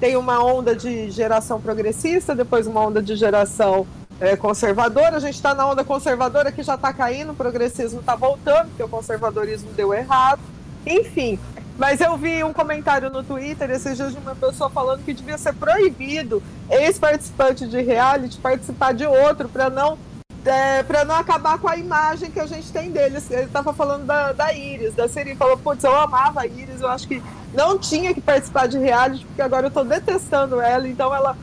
Tem 0.00 0.16
uma 0.16 0.42
onda 0.42 0.74
de 0.74 1.10
geração 1.10 1.60
progressista, 1.60 2.34
depois 2.34 2.66
uma 2.66 2.80
onda 2.80 3.02
de 3.02 3.14
geração 3.14 3.86
é, 4.18 4.34
conservadora. 4.34 5.16
A 5.16 5.20
gente 5.20 5.34
está 5.34 5.54
na 5.54 5.66
onda 5.66 5.84
conservadora 5.84 6.50
que 6.50 6.62
já 6.62 6.76
está 6.76 6.92
caindo, 6.94 7.32
o 7.32 7.36
progressismo 7.36 8.00
está 8.00 8.14
voltando, 8.14 8.68
porque 8.68 8.82
o 8.82 8.88
conservadorismo 8.88 9.70
deu 9.72 9.92
errado. 9.92 10.40
Enfim, 10.86 11.38
mas 11.76 12.00
eu 12.00 12.16
vi 12.16 12.42
um 12.42 12.54
comentário 12.54 13.10
no 13.10 13.22
Twitter 13.22 13.70
esses 13.70 13.96
dias 13.96 14.12
de 14.12 14.18
uma 14.18 14.34
pessoa 14.34 14.70
falando 14.70 15.04
que 15.04 15.12
devia 15.12 15.36
ser 15.36 15.52
proibido 15.52 16.42
ex-participante 16.70 17.66
de 17.66 17.82
reality 17.82 18.38
participar 18.38 18.94
de 18.94 19.04
outro 19.04 19.48
para 19.48 19.68
não 19.68 19.98
é, 20.44 20.82
para 20.82 21.04
não 21.04 21.14
acabar 21.14 21.58
com 21.58 21.68
a 21.68 21.76
imagem 21.76 22.30
que 22.30 22.40
a 22.40 22.46
gente 22.46 22.72
tem 22.72 22.90
deles. 22.90 23.30
Ele 23.30 23.42
estava 23.42 23.72
falando 23.72 24.04
da, 24.04 24.32
da 24.32 24.52
Iris, 24.52 24.94
da 24.94 25.08
Siri. 25.08 25.36
Falou, 25.36 25.56
putz, 25.56 25.84
eu 25.84 25.96
amava 25.96 26.40
a 26.40 26.46
Iris, 26.46 26.80
eu 26.80 26.88
acho 26.88 27.06
que 27.06 27.22
não 27.54 27.78
tinha 27.78 28.12
que 28.12 28.20
participar 28.20 28.66
de 28.66 28.78
reality, 28.78 29.24
porque 29.26 29.42
agora 29.42 29.66
eu 29.66 29.68
estou 29.68 29.84
detestando 29.84 30.60
ela. 30.60 30.88
Então 30.88 31.14
ela, 31.14 31.36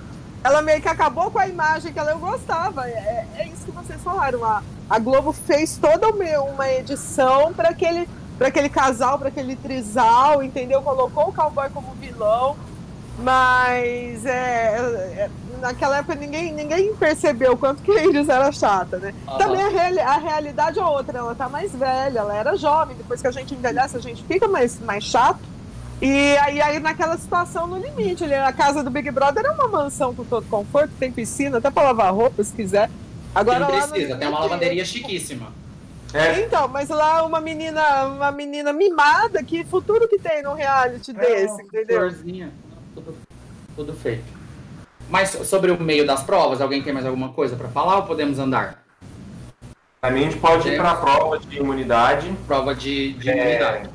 ela 0.44 0.62
meio 0.62 0.82
que 0.82 0.90
acabou 0.90 1.32
com 1.32 1.40
a 1.40 1.48
imagem 1.48 1.94
que 1.94 2.00
ela 2.00 2.12
eu 2.12 2.20
gostava. 2.20 2.88
É, 2.88 3.26
é 3.38 3.48
isso 3.48 3.66
que 3.66 3.72
vocês 3.72 4.02
falaram. 4.02 4.44
A, 4.44 4.62
a 4.90 5.00
Globo 5.00 5.32
fez 5.32 5.78
toda 5.78 6.10
uma 6.10 6.70
edição 6.70 7.54
para 7.54 7.70
aquele, 7.70 8.08
aquele 8.40 8.70
casal, 8.70 9.18
para 9.18 9.30
aquele 9.30 9.56
trisal, 9.56 10.44
entendeu? 10.44 10.82
Colocou 10.82 11.30
o 11.30 11.34
cowboy 11.34 11.70
como 11.70 11.94
vilão. 11.96 12.58
Mas 13.22 14.26
é, 14.26 14.78
é, 15.18 15.30
naquela 15.60 15.98
época 15.98 16.16
ninguém, 16.16 16.54
ninguém 16.54 16.96
percebeu 16.96 17.58
quanto 17.58 17.84
que 17.84 17.92
a 17.92 18.06
Iris 18.06 18.30
era 18.30 18.52
chata, 18.52 18.98
né? 18.98 19.14
Uhum. 19.28 19.38
Também 19.38 19.62
a, 19.62 19.68
reali 19.68 20.00
a 20.00 20.18
realidade 20.18 20.80
é 20.80 20.84
outra, 20.84 21.18
ela 21.18 21.36
tá 21.36 21.50
mais 21.50 21.74
velha, 21.74 22.20
ela 22.20 22.36
era 22.36 22.56
jovem, 22.56 22.96
depois 22.96 23.22
que 23.22 23.28
a 23.28 23.32
gente 23.32 23.54
envelhece, 23.54 23.98
a 23.98 24.00
gente 24.00 24.24
fica 24.24 24.48
mais, 24.48 24.80
mais 24.80 25.04
chato. 25.04 25.42
E 26.02 26.38
aí, 26.38 26.62
aí 26.62 26.80
naquela 26.80 27.18
situação 27.18 27.68
no 27.68 27.78
limite, 27.78 28.24
ali, 28.24 28.34
a 28.34 28.54
casa 28.54 28.82
do 28.82 28.90
Big 28.90 29.12
Brother 29.12 29.46
é 29.46 29.52
uma 29.52 29.68
mansão 29.68 30.16
com 30.16 30.24
todo 30.24 30.48
conforto, 30.48 30.92
tem 30.98 31.12
piscina, 31.12 31.58
até 31.58 31.70
para 31.70 31.84
lavar 31.84 32.14
roupa 32.14 32.42
se 32.42 32.54
quiser. 32.54 32.90
Agora 33.36 33.60
Não 33.60 33.68
precisa, 33.68 34.16
tem 34.16 34.30
uma 34.30 34.40
lavanderia 34.40 34.86
chiquíssima. 34.86 35.52
É. 36.14 36.40
Então, 36.42 36.68
mas 36.70 36.90
lá 36.90 37.24
uma 37.24 37.42
menina, 37.42 38.06
uma 38.06 38.32
menina 38.32 38.72
mimada, 38.72 39.44
que 39.44 39.64
futuro 39.66 40.08
que 40.08 40.18
tem 40.18 40.42
num 40.42 40.54
reality 40.54 41.12
é, 41.12 41.14
desse, 41.14 41.62
entendeu? 41.62 42.00
Florzinha 42.00 42.52
tudo, 42.94 43.16
tudo 43.76 43.94
feito. 43.94 44.24
Mas 45.10 45.30
sobre 45.30 45.72
o 45.72 45.82
meio 45.82 46.06
das 46.06 46.24
provas, 46.24 46.62
alguém 46.62 46.84
tem 46.84 46.94
mais 46.94 47.06
alguma 47.06 47.30
coisa 47.30 47.56
para 47.56 47.68
falar 47.68 47.98
ou 47.98 48.04
podemos 48.04 48.38
andar? 48.38 48.84
A 50.02 50.12
gente 50.12 50.38
pode 50.38 50.70
ir 50.70 50.78
para 50.78 50.92
a 50.92 50.96
prova 50.96 51.40
de 51.40 51.58
imunidade. 51.58 52.32
Prova 52.48 52.74
de, 52.74 53.14
de 53.14 53.30
é, 53.30 53.34
imunidade. 53.34 53.90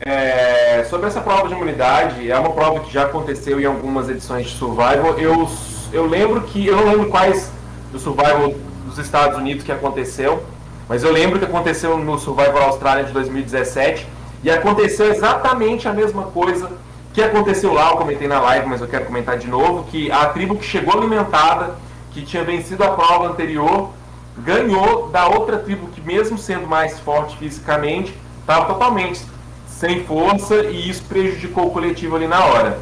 É, 0.00 0.84
sobre 0.88 1.08
essa 1.08 1.20
prova 1.20 1.48
de 1.48 1.54
imunidade, 1.54 2.30
é 2.30 2.38
uma 2.38 2.52
prova 2.52 2.80
que 2.80 2.92
já 2.92 3.02
aconteceu 3.02 3.60
em 3.60 3.64
algumas 3.64 4.08
edições 4.08 4.46
de 4.46 4.56
Survival. 4.56 5.18
Eu, 5.18 5.48
eu 5.92 6.06
lembro 6.06 6.42
que. 6.42 6.66
Eu 6.66 6.76
não 6.76 6.84
lembro 6.86 7.10
quais 7.10 7.50
do 7.90 7.98
Survival 7.98 8.54
dos 8.86 8.98
Estados 8.98 9.36
Unidos 9.36 9.64
que 9.64 9.72
aconteceu, 9.72 10.42
mas 10.88 11.02
eu 11.02 11.12
lembro 11.12 11.38
que 11.38 11.44
aconteceu 11.44 11.98
no 11.98 12.18
Survival 12.18 12.62
Austrália 12.62 13.04
de 13.04 13.12
2017 13.12 14.06
e 14.42 14.50
aconteceu 14.50 15.10
exatamente 15.10 15.88
a 15.88 15.92
mesma 15.92 16.24
coisa 16.24 16.70
que 17.18 17.24
aconteceu 17.24 17.72
lá, 17.72 17.90
eu 17.90 17.96
comentei 17.96 18.28
na 18.28 18.38
live, 18.38 18.68
mas 18.68 18.80
eu 18.80 18.86
quero 18.86 19.04
comentar 19.04 19.36
de 19.36 19.48
novo, 19.48 19.84
que 19.90 20.08
a 20.08 20.26
tribo 20.26 20.54
que 20.54 20.64
chegou 20.64 20.96
alimentada, 20.96 21.74
que 22.12 22.22
tinha 22.22 22.44
vencido 22.44 22.84
a 22.84 22.90
prova 22.90 23.26
anterior, 23.26 23.90
ganhou 24.38 25.08
da 25.08 25.26
outra 25.26 25.58
tribo 25.58 25.88
que 25.88 26.00
mesmo 26.00 26.38
sendo 26.38 26.68
mais 26.68 27.00
forte 27.00 27.36
fisicamente, 27.36 28.14
estava 28.40 28.66
totalmente 28.66 29.20
sem 29.66 30.04
força 30.04 30.62
e 30.66 30.88
isso 30.88 31.02
prejudicou 31.06 31.66
o 31.66 31.70
coletivo 31.72 32.14
ali 32.14 32.28
na 32.28 32.44
hora. 32.44 32.78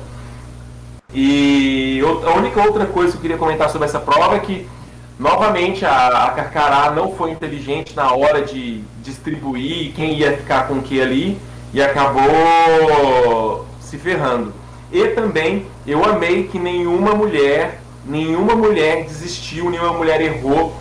E 1.15 2.03
a 2.27 2.37
única 2.37 2.61
outra 2.61 2.85
coisa 2.85 3.13
que 3.13 3.19
eu 3.19 3.23
queria 3.23 3.39
comentar 3.39 3.71
sobre 3.71 3.89
essa 3.89 3.99
prova 3.99 4.37
é 4.37 4.41
que, 4.41 4.69
novamente, 5.19 5.83
a, 5.87 6.27
a 6.27 6.31
Carcará 6.33 6.91
não 6.91 7.15
foi 7.15 7.31
inteligente 7.31 7.97
na 7.97 8.13
hora 8.13 8.43
de 8.43 8.83
distribuir 9.03 9.95
quem 9.95 10.19
ia 10.19 10.37
ficar 10.37 10.69
com 10.69 10.75
o 10.75 10.83
que 10.83 11.01
ali 11.01 11.39
e 11.73 11.81
acabou 11.81 13.65
se 13.87 13.97
ferrando. 13.97 14.53
E 14.93 15.09
também 15.09 15.67
eu 15.87 16.05
amei 16.05 16.45
que 16.45 16.59
nenhuma 16.59 17.15
mulher, 17.15 17.81
nenhuma 18.05 18.55
mulher 18.55 19.05
desistiu, 19.05 19.71
nenhuma 19.71 19.93
mulher 19.93 20.21
errou. 20.21 20.77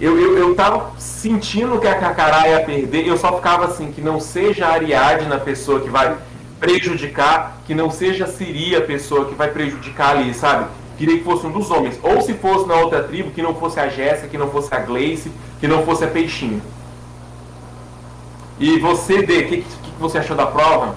Eu, 0.00 0.18
eu, 0.18 0.38
eu 0.38 0.54
tava 0.54 0.92
sentindo 0.98 1.78
que 1.78 1.86
a 1.86 1.96
Cacará 1.96 2.48
ia 2.48 2.60
perder, 2.60 3.06
eu 3.06 3.16
só 3.16 3.36
ficava 3.36 3.66
assim, 3.66 3.90
que 3.90 4.00
não 4.00 4.20
seja 4.20 4.66
a 4.66 4.72
Ariadne 4.72 5.32
a 5.32 5.38
pessoa 5.38 5.80
que 5.80 5.90
vai 5.90 6.16
prejudicar, 6.60 7.58
que 7.66 7.74
não 7.74 7.90
seja 7.90 8.24
a 8.24 8.28
Siri 8.28 8.76
a 8.76 8.80
pessoa 8.80 9.26
que 9.26 9.34
vai 9.34 9.50
prejudicar 9.50 10.16
ali, 10.16 10.32
sabe? 10.34 10.66
Queria 10.96 11.18
que 11.18 11.24
fosse 11.24 11.46
um 11.46 11.52
dos 11.52 11.70
homens. 11.70 11.98
Ou 12.02 12.20
se 12.22 12.34
fosse 12.34 12.66
na 12.66 12.74
outra 12.74 13.02
tribo, 13.04 13.30
que 13.30 13.42
não 13.42 13.54
fosse 13.54 13.78
a 13.78 13.88
Jéssica, 13.88 14.28
que 14.28 14.38
não 14.38 14.50
fosse 14.50 14.72
a 14.74 14.78
Gleice, 14.78 15.30
que 15.60 15.68
não 15.68 15.84
fosse 15.84 16.04
a 16.04 16.08
Peixinho. 16.08 16.62
E 18.58 18.78
você, 18.78 19.22
Dê, 19.22 19.38
o 19.38 19.48
que, 19.48 19.56
que, 19.58 19.62
que 19.62 20.00
você 20.00 20.18
achou 20.18 20.36
da 20.36 20.46
prova? 20.46 20.96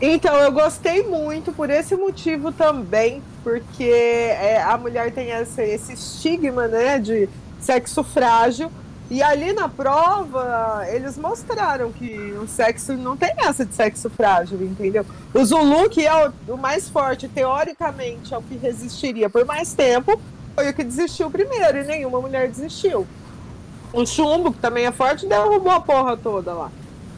Então, 0.00 0.34
eu 0.36 0.50
gostei 0.50 1.02
muito 1.02 1.52
por 1.52 1.68
esse 1.68 1.94
motivo 1.94 2.50
também, 2.50 3.22
porque 3.44 3.84
é, 3.84 4.62
a 4.62 4.78
mulher 4.78 5.12
tem 5.12 5.30
esse, 5.30 5.62
esse 5.62 5.92
estigma, 5.92 6.66
né, 6.66 6.98
de 6.98 7.28
sexo 7.60 8.02
frágil. 8.02 8.72
E 9.10 9.22
ali 9.22 9.52
na 9.52 9.68
prova, 9.68 10.84
eles 10.88 11.18
mostraram 11.18 11.90
que 11.90 12.14
o 12.40 12.46
sexo 12.46 12.94
não 12.94 13.16
tem 13.16 13.34
essa 13.38 13.66
de 13.66 13.74
sexo 13.74 14.08
frágil, 14.08 14.62
entendeu? 14.62 15.04
O 15.34 15.44
Zulu, 15.44 15.90
que 15.90 16.06
é 16.06 16.28
o, 16.28 16.32
o 16.54 16.56
mais 16.56 16.88
forte, 16.88 17.28
teoricamente, 17.28 18.32
é 18.32 18.38
o 18.38 18.42
que 18.42 18.56
resistiria 18.56 19.28
por 19.28 19.44
mais 19.44 19.74
tempo, 19.74 20.18
foi 20.54 20.70
o 20.70 20.72
que 20.72 20.84
desistiu 20.84 21.28
primeiro, 21.28 21.78
e 21.78 21.84
nenhuma 21.84 22.20
mulher 22.20 22.48
desistiu. 22.48 23.06
O 23.92 24.06
Chumbo, 24.06 24.52
que 24.52 24.60
também 24.60 24.86
é 24.86 24.92
forte, 24.92 25.26
derrubou 25.26 25.72
a 25.72 25.80
porra 25.80 26.16
toda 26.16 26.54
lá. 26.54 26.70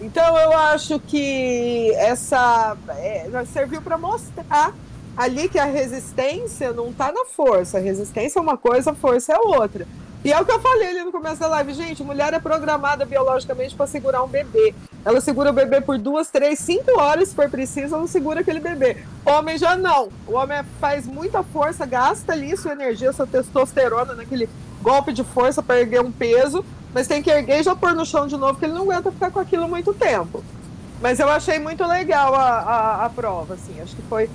Então 0.03 0.37
eu 0.37 0.53
acho 0.53 0.99
que 0.99 1.93
essa 1.95 2.77
é, 2.89 3.31
serviu 3.53 3.81
para 3.81 3.97
mostrar 3.97 4.75
ali 5.17 5.49
que 5.49 5.61
a 5.61 5.65
resistência 5.65 6.73
não 6.73 6.91
está 6.91 7.13
na 7.13 7.25
força. 7.25 7.79
A 7.79 7.81
resistência 7.81 8.41
é 8.41 8.43
uma 8.43 8.57
coisa, 8.57 8.91
a 8.91 8.95
força 8.95 9.33
é 9.33 9.39
outra. 9.39 9.87
E 10.25 10.33
é 10.33 10.41
o 10.41 10.45
que 10.45 10.51
eu 10.51 10.61
falei 10.61 10.89
ali 10.89 11.05
no 11.05 11.13
começo 11.13 11.41
da 11.41 11.47
live, 11.47 11.73
gente. 11.75 12.03
Mulher 12.03 12.35
é 12.35 12.41
programada 12.41 13.05
biologicamente 13.05 13.77
para 13.77 13.87
segurar 13.87 14.25
um 14.25 14.29
bebê. 14.29 14.75
Ela 15.05 15.21
segura 15.21 15.51
o 15.51 15.53
bebê 15.53 15.81
por 15.81 15.99
duas, 15.99 16.31
três, 16.31 16.59
cinco 16.59 16.99
horas, 17.01 17.29
se 17.29 17.35
for 17.35 17.49
preciso, 17.49 17.95
ela 17.95 18.07
segura 18.09 18.41
aquele 18.41 18.61
bebê. 18.61 18.97
Homem 19.25 19.57
já 19.57 19.77
não. 19.77 20.11
O 20.27 20.35
homem 20.35 20.65
faz 20.81 21.07
muita 21.07 21.45
força, 21.45 21.87
gasta 21.87 22.33
ali 22.33 22.57
sua 22.57 22.73
energia, 22.73 23.13
sua 23.13 23.27
testosterona 23.27 24.15
naquele 24.15 24.49
golpe 24.81 25.13
de 25.13 25.23
força 25.23 25.63
para 25.63 25.81
erguer 25.81 26.01
um 26.01 26.11
peso 26.11 26.65
mas 26.95 27.07
tem 27.07 27.23
que 27.23 27.31
erguer 27.31 27.61
e 27.61 27.63
já 27.63 27.75
pôr 27.75 27.95
no 27.95 28.05
chão 28.05 28.27
de 28.27 28.37
novo, 28.37 28.55
porque 28.55 28.67
ele 28.67 28.75
não 28.75 28.83
aguenta 28.83 29.11
ficar 29.11 29.31
com 29.31 29.41
aquilo 29.41 29.69
muito 29.69 29.95
tempo. 29.95 30.43
Mas 31.01 31.19
eu 31.19 31.29
achei 31.29 31.59
muito 31.59 31.85
legal 31.85 32.35
a, 32.35 32.61
a, 32.61 33.05
a 33.07 33.11
prova, 33.11 33.55
assim, 33.55 33.81
acho 33.81 33.97
que 33.97 34.03
foi 34.03 34.31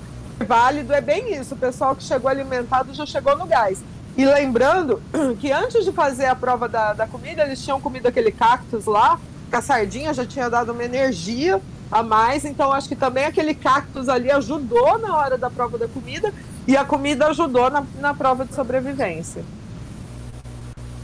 válido, 0.45 0.93
é 0.93 1.01
bem 1.01 1.33
isso, 1.35 1.55
o 1.55 1.57
pessoal 1.57 1.95
que 1.95 2.03
chegou 2.03 2.29
alimentado 2.29 2.93
já 2.93 3.05
chegou 3.05 3.37
no 3.37 3.45
gás. 3.45 3.81
E 4.17 4.25
lembrando 4.25 5.01
que 5.39 5.51
antes 5.51 5.85
de 5.85 5.91
fazer 5.91 6.25
a 6.25 6.35
prova 6.35 6.67
da, 6.67 6.93
da 6.93 7.07
comida, 7.07 7.43
eles 7.43 7.63
tinham 7.63 7.79
comido 7.79 8.07
aquele 8.07 8.31
cactus 8.31 8.85
lá, 8.85 9.19
que 9.49 9.55
a 9.55 9.61
sardinha 9.61 10.13
já 10.13 10.25
tinha 10.25 10.49
dado 10.49 10.71
uma 10.71 10.83
energia 10.83 11.61
a 11.89 12.03
mais, 12.03 12.43
então 12.43 12.73
acho 12.73 12.89
que 12.89 12.95
também 12.95 13.23
aquele 13.23 13.53
cactus 13.53 14.09
ali 14.09 14.29
ajudou 14.29 14.97
na 14.97 15.15
hora 15.15 15.37
da 15.37 15.49
prova 15.49 15.77
da 15.77 15.87
comida 15.87 16.33
e 16.67 16.75
a 16.75 16.83
comida 16.83 17.27
ajudou 17.27 17.69
na, 17.69 17.83
na 17.99 18.13
prova 18.13 18.43
de 18.43 18.53
sobrevivência. 18.53 19.43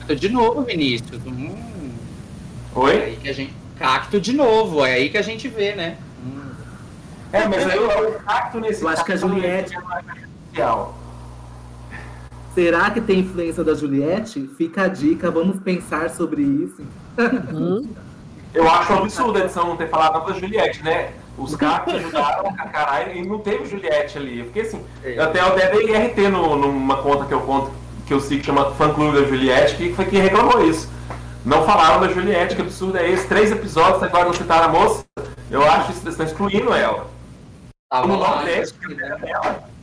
Cacto 0.03 0.15
de 0.17 0.29
novo, 0.29 0.61
Vinícius. 0.63 1.21
Hum. 1.25 1.55
Oi? 2.75 2.95
É 2.95 3.05
aí 3.05 3.15
que 3.15 3.29
a 3.29 3.33
gente... 3.33 3.53
Cacto 3.79 4.19
de 4.19 4.33
novo, 4.33 4.85
é 4.85 4.93
aí 4.95 5.09
que 5.09 5.17
a 5.17 5.21
gente 5.21 5.47
vê, 5.47 5.73
né? 5.75 5.97
Hum. 6.25 6.51
É, 7.31 7.47
mas 7.47 7.65
aí 7.65 7.79
o 7.79 8.11
cacto 8.19 8.59
nesse. 8.59 8.81
Eu 8.81 8.89
acho 8.89 9.05
que 9.05 9.13
a 9.13 9.15
Juliette. 9.15 9.73
É 10.55 10.85
Será 12.53 12.91
que 12.91 12.99
tem 13.01 13.19
influência 13.19 13.63
da 13.63 13.73
Juliette? 13.73 14.47
Fica 14.57 14.83
a 14.83 14.87
dica, 14.87 15.31
vamos 15.31 15.59
pensar 15.61 16.09
sobre 16.09 16.41
isso. 16.41 16.83
Uhum. 17.17 17.89
Eu 18.53 18.69
acho 18.69 18.93
absurdo 18.93 19.37
a 19.37 19.41
edição 19.41 19.69
não 19.69 19.77
ter 19.77 19.89
falado 19.89 20.25
da 20.25 20.37
Juliette, 20.37 20.83
né? 20.83 21.13
Os 21.37 21.55
cactos 21.57 21.95
ajudaram 21.95 22.49
a 22.49 22.67
caralho 22.67 23.15
e 23.15 23.25
não 23.25 23.39
teve 23.39 23.65
Juliette 23.65 24.17
ali. 24.17 24.39
Eu 24.39 24.45
fiquei 24.47 24.63
assim. 24.63 24.81
É. 25.03 25.17
Eu 25.17 25.23
até, 25.23 25.39
eu 25.39 25.47
até 25.47 25.71
dei 25.71 25.95
RT 25.95 26.29
no, 26.29 26.55
numa 26.57 27.01
conta 27.01 27.25
que 27.25 27.33
eu 27.33 27.41
conto 27.41 27.82
que 28.05 28.13
eu 28.13 28.19
sigo 28.19 28.41
que 28.41 28.45
chama 28.45 28.71
Fã 28.71 28.93
Clube 28.93 29.19
da 29.19 29.27
Juliette, 29.27 29.75
que 29.75 29.93
foi 29.93 30.05
quem 30.05 30.21
reclamou 30.21 30.63
isso. 30.67 30.89
Não 31.45 31.65
falaram 31.65 31.99
da 31.99 32.07
Juliette, 32.07 32.55
que 32.55 32.61
absurdo 32.61 32.97
é 32.97 33.09
esse? 33.09 33.27
Três 33.27 33.51
episódios, 33.51 34.01
agora 34.01 34.25
não 34.25 34.33
citaram 34.33 34.65
a 34.65 34.67
moça. 34.69 35.03
Eu 35.51 35.61
acho 35.63 35.87
que 35.87 35.93
vocês 35.93 36.13
estão 36.13 36.25
excluindo 36.25 36.73
ela. 36.73 37.11
Tava 37.89 38.07
No 38.07 38.17
Nordeste, 38.17 38.75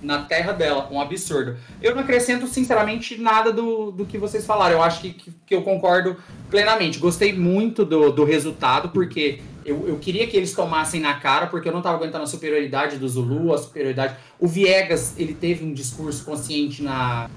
na 0.02 0.22
terra 0.22 0.52
dela, 0.52 0.88
um 0.90 1.00
absurdo. 1.00 1.56
Eu 1.80 1.94
não 1.94 2.02
acrescento, 2.02 2.46
sinceramente, 2.48 3.20
nada 3.20 3.52
do, 3.52 3.92
do 3.92 4.04
que 4.04 4.18
vocês 4.18 4.44
falaram. 4.44 4.76
Eu 4.76 4.82
acho 4.82 5.00
que, 5.00 5.12
que, 5.12 5.32
que 5.46 5.54
eu 5.54 5.62
concordo 5.62 6.16
plenamente. 6.48 6.98
Gostei 6.98 7.32
muito 7.32 7.84
do, 7.84 8.10
do 8.10 8.24
resultado, 8.24 8.88
porque 8.88 9.40
eu, 9.64 9.86
eu 9.86 9.98
queria 9.98 10.26
que 10.26 10.36
eles 10.36 10.52
tomassem 10.52 11.00
na 11.00 11.14
cara, 11.14 11.46
porque 11.46 11.68
eu 11.68 11.72
não 11.72 11.80
estava 11.80 11.96
aguentando 11.96 12.24
a 12.24 12.26
superioridade 12.26 12.96
do 12.96 13.08
Zulu, 13.08 13.54
a 13.54 13.58
superioridade. 13.58 14.16
O 14.40 14.48
Viegas, 14.48 15.14
ele 15.18 15.34
teve 15.34 15.64
um 15.64 15.72
discurso 15.72 16.24
consciente 16.24 16.82
na, 16.82 17.30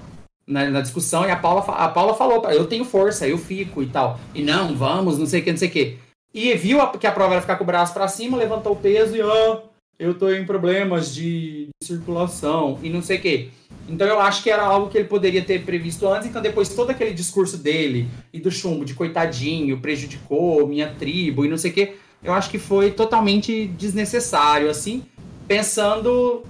na, 0.46 0.68
na, 0.70 0.80
discussão 0.80 1.26
e 1.26 1.30
a 1.30 1.36
Paula, 1.36 1.62
a 1.62 1.88
Paula 1.88 2.14
falou: 2.14 2.44
eu 2.50 2.66
tenho 2.66 2.84
força, 2.84 3.26
eu 3.26 3.38
fico 3.38 3.82
e 3.82 3.86
tal. 3.86 4.18
E 4.34 4.42
não, 4.42 4.74
vamos, 4.74 5.18
não 5.18 5.26
sei 5.26 5.40
o 5.40 5.44
que, 5.44 5.50
não 5.50 5.58
sei 5.58 5.68
o 5.68 5.72
que. 5.72 5.98
E 6.32 6.54
viu 6.54 6.80
a, 6.80 6.90
que 6.90 7.06
a 7.06 7.12
prova 7.12 7.34
era 7.34 7.40
ficar 7.40 7.56
com 7.56 7.64
o 7.64 7.66
braço 7.66 7.94
para 7.94 8.08
cima, 8.08 8.36
levantou 8.36 8.72
o 8.72 8.76
peso 8.76 9.16
e, 9.16 9.22
oh, 9.22 9.58
eu 9.98 10.14
tô 10.14 10.30
em 10.30 10.44
problemas 10.44 11.14
de, 11.14 11.68
de 11.80 11.86
circulação 11.86 12.78
e 12.82 12.90
não 12.90 13.00
sei 13.00 13.18
o 13.18 13.20
que. 13.20 13.50
Então 13.88 14.06
eu 14.06 14.18
acho 14.18 14.42
que 14.42 14.50
era 14.50 14.62
algo 14.62 14.88
que 14.88 14.98
ele 14.98 15.08
poderia 15.08 15.42
ter 15.42 15.64
previsto 15.64 16.08
antes, 16.08 16.28
então 16.28 16.40
depois 16.40 16.70
todo 16.70 16.90
aquele 16.90 17.12
discurso 17.12 17.56
dele 17.56 18.08
e 18.32 18.40
do 18.40 18.50
chumbo 18.50 18.84
de 18.84 18.94
coitadinho, 18.94 19.80
prejudicou 19.80 20.66
minha 20.66 20.92
tribo 20.92 21.44
e 21.44 21.48
não 21.48 21.58
sei 21.58 21.70
o 21.70 21.74
que, 21.74 21.94
eu 22.22 22.32
acho 22.32 22.50
que 22.50 22.58
foi 22.58 22.90
totalmente 22.90 23.66
desnecessário, 23.68 24.70
assim, 24.70 25.04
pensando 25.46 26.42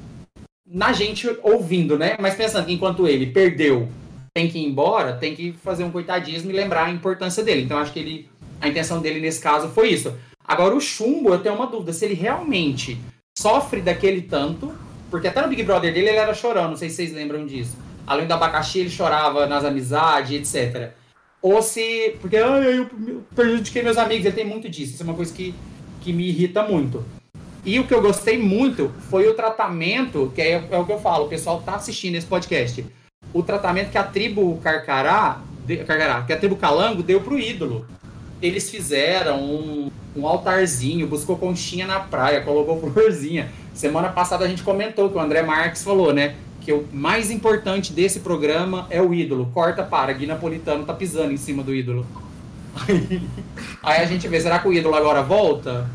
na 0.66 0.92
gente 0.92 1.28
ouvindo, 1.42 1.98
né? 1.98 2.16
Mas 2.20 2.34
pensando 2.34 2.66
que 2.66 2.72
enquanto 2.72 3.06
ele 3.06 3.26
perdeu, 3.26 3.88
tem 4.32 4.48
que 4.48 4.58
ir 4.58 4.64
embora, 4.64 5.12
tem 5.14 5.34
que 5.34 5.52
fazer 5.52 5.84
um 5.84 5.90
coitadismo 5.90 6.50
e 6.50 6.54
lembrar 6.54 6.86
a 6.86 6.90
importância 6.90 7.42
dele. 7.42 7.62
Então 7.62 7.78
acho 7.78 7.92
que 7.92 7.98
ele, 7.98 8.28
a 8.60 8.68
intenção 8.68 9.00
dele 9.00 9.20
nesse 9.20 9.40
caso 9.40 9.68
foi 9.68 9.90
isso. 9.90 10.14
Agora 10.46 10.74
o 10.74 10.80
chumbo, 10.80 11.30
eu 11.30 11.38
tenho 11.38 11.54
uma 11.54 11.66
dúvida, 11.66 11.92
se 11.92 12.04
ele 12.04 12.14
realmente 12.14 12.98
sofre 13.36 13.80
daquele 13.80 14.22
tanto, 14.22 14.72
porque 15.10 15.28
até 15.28 15.40
no 15.40 15.48
Big 15.48 15.62
Brother 15.62 15.92
dele 15.92 16.08
ele 16.08 16.18
era 16.18 16.34
chorão, 16.34 16.68
não 16.68 16.76
sei 16.76 16.90
se 16.90 16.96
vocês 16.96 17.12
lembram 17.12 17.46
disso. 17.46 17.76
Além 18.06 18.26
do 18.26 18.34
abacaxi, 18.34 18.80
ele 18.80 18.90
chorava 18.90 19.46
nas 19.46 19.64
amizades, 19.64 20.54
etc. 20.54 20.92
Ou 21.40 21.62
se. 21.62 22.16
Porque 22.20 22.36
ah, 22.36 22.58
eu 22.58 22.88
prejudiquei 23.34 23.82
meus 23.82 23.96
amigos, 23.96 24.26
ele 24.26 24.34
tem 24.34 24.44
muito 24.44 24.68
disso. 24.68 24.94
Isso 24.94 25.02
é 25.02 25.04
uma 25.04 25.14
coisa 25.14 25.32
que, 25.32 25.54
que 26.00 26.12
me 26.12 26.28
irrita 26.28 26.62
muito. 26.62 27.04
E 27.64 27.80
o 27.80 27.86
que 27.86 27.94
eu 27.94 28.02
gostei 28.02 28.36
muito 28.36 28.92
foi 29.08 29.26
o 29.26 29.34
tratamento, 29.34 30.30
que 30.34 30.42
é, 30.42 30.68
é 30.70 30.78
o 30.78 30.84
que 30.84 30.92
eu 30.92 31.00
falo, 31.00 31.24
o 31.24 31.28
pessoal 31.28 31.62
tá 31.64 31.76
assistindo 31.76 32.14
esse 32.14 32.26
podcast. 32.26 32.84
O 33.32 33.42
tratamento 33.42 33.90
que 33.90 33.96
a 33.96 34.02
tribo 34.02 34.58
Carcará, 34.62 35.40
de, 35.64 35.78
Carcará 35.78 36.22
que 36.22 36.32
a 36.32 36.36
tribo 36.36 36.56
Calango 36.56 37.02
deu 37.02 37.22
pro 37.22 37.38
ídolo. 37.38 37.86
Eles 38.42 38.68
fizeram 38.68 39.42
um, 39.42 39.90
um 40.14 40.26
altarzinho, 40.26 41.06
buscou 41.06 41.38
conchinha 41.38 41.86
na 41.86 42.00
praia, 42.00 42.42
colocou 42.42 42.78
florzinha. 42.92 43.50
Semana 43.72 44.10
passada 44.10 44.44
a 44.44 44.48
gente 44.48 44.62
comentou 44.62 45.08
que 45.08 45.16
o 45.16 45.20
André 45.20 45.42
Marques 45.42 45.82
falou, 45.82 46.12
né? 46.12 46.36
Que 46.60 46.72
o 46.72 46.86
mais 46.92 47.30
importante 47.30 47.94
desse 47.94 48.20
programa 48.20 48.86
é 48.90 49.00
o 49.00 49.14
ídolo. 49.14 49.50
Corta 49.54 49.82
para, 49.82 50.12
Gui 50.12 50.26
Napolitano 50.26 50.84
tá 50.84 50.92
pisando 50.92 51.32
em 51.32 51.38
cima 51.38 51.62
do 51.62 51.74
ídolo. 51.74 52.06
Aí, 52.86 53.22
aí 53.84 54.02
a 54.02 54.04
gente 54.04 54.26
vê, 54.26 54.40
será 54.40 54.58
que 54.58 54.66
o 54.66 54.72
ídolo 54.72 54.96
agora 54.96 55.22
volta? 55.22 55.88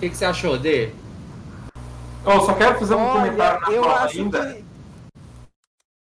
O 0.00 0.02
que, 0.02 0.08
que 0.08 0.16
você 0.16 0.24
achou, 0.24 0.58
Dê? 0.58 0.88
Eu 2.24 2.40
só 2.40 2.54
quero 2.54 2.78
fazer 2.78 2.94
um 2.94 3.02
Olha, 3.02 3.20
comentário 3.20 3.60
na 3.60 3.66
prova 3.66 4.06
ainda. 4.06 4.54
Que... 4.54 4.64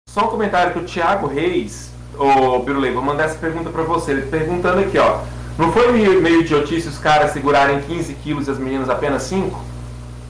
Só 0.09 0.25
um 0.25 0.31
comentário 0.31 0.73
que 0.73 0.79
o 0.79 0.85
Thiago 0.85 1.27
Reis, 1.27 1.93
ô 2.19 2.61
Birulei, 2.61 2.93
vou 2.93 3.03
mandar 3.03 3.25
essa 3.25 3.39
pergunta 3.39 3.69
para 3.69 3.83
você. 3.83 4.13
Ele 4.13 4.23
perguntando 4.23 4.81
aqui, 4.81 4.97
ó. 4.97 5.21
Não 5.59 5.71
foi 5.71 5.93
meio, 5.93 6.23
meio 6.23 6.41
idiotice 6.41 6.89
os 6.89 6.97
caras 6.97 7.33
segurarem 7.33 7.83
15 7.83 8.15
quilos 8.15 8.49
e 8.49 8.53
as 8.53 8.59
meninas 8.59 8.89
apenas 8.89 9.25
5? 9.25 9.63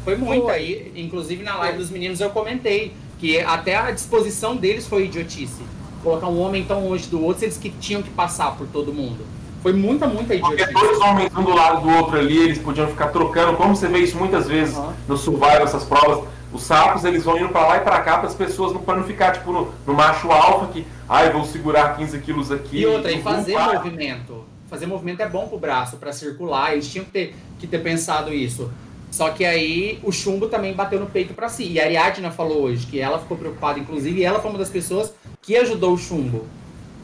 Foi 0.03 0.17
muito. 0.17 0.49
Aí, 0.49 0.91
inclusive 0.97 1.45
na 1.45 1.57
live 1.59 1.79
dos 1.79 1.91
meninos 1.91 2.21
eu 2.21 2.31
comentei 2.31 2.93
que 3.21 3.39
até 3.39 3.77
a 3.77 3.93
disposição 3.93 4.57
deles 4.57 4.85
foi 4.85 5.05
idiotice. 5.05 5.63
Colocar 6.03 6.27
um 6.27 6.41
homem 6.41 6.65
tão 6.65 6.89
longe 6.89 7.07
do 7.07 7.23
outro, 7.23 7.45
eles 7.45 7.57
que 7.57 7.71
tinham 7.71 8.03
que 8.03 8.11
passar 8.11 8.57
por 8.57 8.67
todo 8.67 8.93
mundo. 8.93 9.25
Foi 9.65 9.73
muita, 9.73 10.07
muita 10.07 10.35
idiotice. 10.35 10.73
Porque 10.73 10.87
dois 10.87 11.01
homens 11.01 11.33
um 11.35 11.43
do 11.43 11.55
lado 11.55 11.81
do 11.81 11.89
outro 11.97 12.19
ali, 12.19 12.37
eles 12.37 12.59
podiam 12.59 12.87
ficar 12.87 13.09
trocando, 13.09 13.57
como 13.57 13.75
você 13.75 13.89
vê 13.89 13.99
isso 13.99 14.17
muitas 14.17 14.47
vezes 14.47 14.77
uhum. 14.77 14.93
no 15.09 15.17
survival, 15.17 15.63
essas 15.63 15.85
provas. 15.85 16.29
Os 16.53 16.63
sapos, 16.63 17.05
eles 17.05 17.25
vão 17.25 17.37
indo 17.39 17.49
para 17.49 17.67
lá 17.67 17.77
e 17.79 17.81
para 17.81 17.99
cá 18.01 18.19
para 18.19 18.29
as 18.29 18.35
pessoas, 18.35 18.77
para 18.83 18.97
não 18.97 19.05
ficar 19.05 19.33
tipo 19.33 19.51
no, 19.51 19.73
no 19.87 19.95
macho 19.95 20.31
alfa 20.31 20.67
que, 20.69 20.87
ai, 21.09 21.29
ah, 21.29 21.33
vou 21.33 21.45
segurar 21.45 21.97
15 21.97 22.19
quilos 22.21 22.53
aqui. 22.53 22.81
E 22.81 22.87
outra, 22.87 23.11
e 23.11 23.21
fazer 23.23 23.59
movimento 23.59 24.45
fazer 24.75 24.87
movimento 24.87 25.21
é 25.21 25.29
bom 25.29 25.47
pro 25.47 25.59
braço, 25.59 25.97
para 25.97 26.13
circular. 26.13 26.73
Eles 26.73 26.91
tinham 26.91 27.05
que 27.05 27.11
ter, 27.13 27.35
que 27.59 27.67
ter 27.67 27.79
pensado 27.79 28.33
isso. 28.33 28.71
Só 29.11 29.31
que 29.31 29.45
aí 29.45 30.01
o 30.03 30.11
chumbo 30.11 30.49
também 30.49 30.75
bateu 30.75 30.99
no 30.99 31.07
peito 31.07 31.33
para 31.33 31.49
si. 31.49 31.65
E 31.65 31.81
a 31.81 31.85
Ariadna 31.85 32.33
falou 32.33 32.63
hoje 32.63 32.87
que 32.87 32.99
ela 32.99 33.19
ficou 33.21 33.37
preocupada, 33.37 33.79
inclusive, 33.79 34.21
e 34.21 34.25
ela 34.25 34.41
foi 34.41 34.51
uma 34.51 34.59
das 34.59 34.71
pessoas 34.71 35.15
que 35.41 35.57
ajudou 35.57 35.93
o 35.93 35.99
chumbo. 35.99 36.45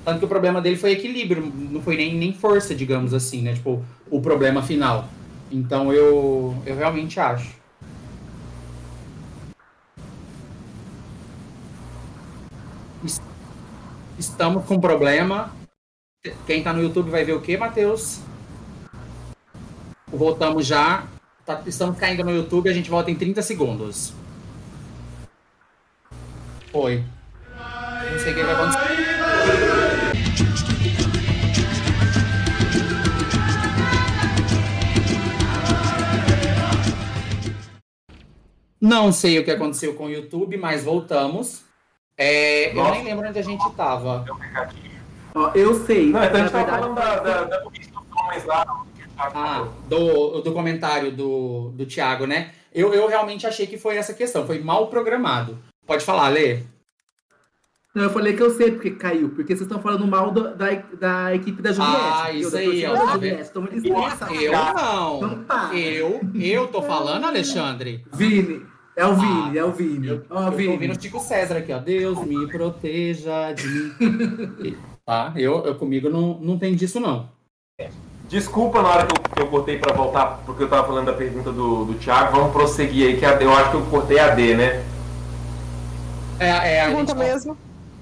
Tanto 0.04 0.18
que 0.18 0.24
o 0.24 0.28
problema 0.28 0.60
dele 0.60 0.76
foi 0.76 0.92
equilíbrio, 0.92 1.52
não 1.70 1.82
foi 1.82 1.96
nem, 1.96 2.14
nem 2.16 2.32
força, 2.32 2.74
digamos 2.74 3.12
assim, 3.12 3.42
né? 3.42 3.54
Tipo, 3.54 3.84
o 4.10 4.20
problema 4.20 4.62
final. 4.62 5.08
Então 5.50 5.92
eu, 5.92 6.56
eu 6.64 6.76
realmente 6.76 7.20
acho. 7.20 7.60
Estamos 14.18 14.66
com 14.66 14.78
problema. 14.78 15.50
Quem 16.46 16.62
tá 16.62 16.72
no 16.72 16.82
YouTube 16.82 17.10
vai 17.10 17.24
ver 17.24 17.32
o 17.32 17.40
que, 17.40 17.56
Matheus? 17.56 18.20
Voltamos 20.06 20.66
já. 20.66 21.06
Tá, 21.46 21.62
estamos 21.66 21.98
caindo 21.98 22.22
no 22.22 22.30
YouTube, 22.30 22.68
a 22.68 22.72
gente 22.72 22.90
volta 22.90 23.10
em 23.10 23.14
30 23.14 23.40
segundos. 23.40 24.12
Foi. 26.70 27.02
Não 28.12 28.18
sei 28.18 28.32
o 28.32 28.34
que 28.34 28.42
vai 28.42 28.54
acontecer. 28.54 28.89
Não 38.80 39.12
sei 39.12 39.38
o 39.38 39.44
que 39.44 39.50
aconteceu 39.50 39.94
com 39.94 40.06
o 40.06 40.10
YouTube, 40.10 40.56
mas 40.56 40.82
voltamos. 40.82 41.62
É, 42.16 42.76
eu 42.76 42.90
nem 42.90 43.04
lembro 43.04 43.28
onde 43.28 43.38
a 43.38 43.42
gente 43.42 43.66
estava. 43.66 44.24
Eu 45.54 45.84
sei. 45.84 46.10
Não, 46.10 46.24
então 46.24 46.36
a 46.36 46.38
gente 46.38 46.46
estava 46.46 46.70
falando 46.70 46.94
da, 46.94 47.16
da, 47.18 47.44
da 47.44 47.62
homens 48.24 48.44
lá. 48.44 48.84
Ah, 49.18 49.68
do, 49.86 50.40
do 50.40 50.52
comentário 50.52 51.12
do, 51.12 51.72
do 51.74 51.84
Thiago, 51.84 52.26
né? 52.26 52.52
Eu, 52.72 52.94
eu 52.94 53.06
realmente 53.06 53.46
achei 53.46 53.66
que 53.66 53.76
foi 53.76 53.96
essa 53.96 54.14
questão, 54.14 54.46
foi 54.46 54.60
mal 54.60 54.86
programado. 54.86 55.58
Pode 55.86 56.04
falar, 56.04 56.28
Lê. 56.28 56.60
Não, 57.94 58.04
eu 58.04 58.10
falei 58.10 58.34
que 58.34 58.42
eu 58.42 58.50
sei 58.50 58.70
porque 58.70 58.92
caiu, 58.92 59.30
porque 59.30 59.54
vocês 59.54 59.62
estão 59.62 59.82
falando 59.82 60.06
mal 60.06 60.30
do, 60.30 60.54
da, 60.54 60.70
da 60.98 61.34
equipe 61.34 61.60
da 61.60 61.72
Juliette. 61.72 61.98
Ah, 61.98 62.32
isso 62.32 62.56
aí, 62.56 62.86
ó. 62.86 63.12
Juliette, 63.12 63.50
eu 63.54 64.52
não. 64.52 65.32
Então, 65.32 65.74
eu, 65.74 66.20
eu 66.34 66.68
tô 66.68 66.82
falando, 66.82 67.24
Alexandre. 67.24 68.04
Vini. 68.12 68.64
É 69.00 69.06
o 69.06 69.14
Vini, 69.14 69.58
ah, 69.58 69.62
é 69.62 69.64
o 69.64 69.72
Vini. 69.72 70.08
Eu, 70.08 70.22
oh, 70.28 70.40
eu 70.40 70.52
Vini. 70.52 70.66
tô 70.66 70.72
ouvindo 70.72 70.90
o 70.94 71.02
Chico 71.02 71.20
César 71.20 71.56
aqui, 71.56 71.72
ó. 71.72 71.78
Deus 71.78 72.22
me 72.22 72.46
proteja 72.48 73.50
de 73.50 73.66
mim. 73.66 74.76
tá? 75.06 75.32
Eu, 75.36 75.64
eu 75.64 75.74
comigo 75.76 76.10
não, 76.10 76.38
não 76.38 76.58
tem 76.58 76.74
disso, 76.74 77.00
não. 77.00 77.26
Desculpa 78.28 78.82
na 78.82 78.88
hora 78.90 79.06
que 79.06 79.18
eu, 79.18 79.22
que 79.22 79.42
eu 79.42 79.46
cortei 79.46 79.78
para 79.78 79.94
voltar, 79.94 80.42
porque 80.44 80.64
eu 80.64 80.68
tava 80.68 80.86
falando 80.86 81.06
da 81.06 81.14
pergunta 81.14 81.50
do, 81.50 81.86
do 81.86 81.94
Thiago. 81.94 82.36
Vamos 82.36 82.52
prosseguir 82.52 83.06
aí, 83.06 83.16
que 83.16 83.24
a, 83.24 83.40
eu 83.40 83.50
acho 83.54 83.70
que 83.70 83.76
eu 83.78 83.86
cortei 83.86 84.18
a 84.18 84.34
D, 84.34 84.54
né? 84.54 84.84
É, 86.38 86.48
é 86.48 86.80
a 86.82 86.84
pergunta 86.88 87.14
gente, 87.14 87.24
mesmo. 87.24 87.56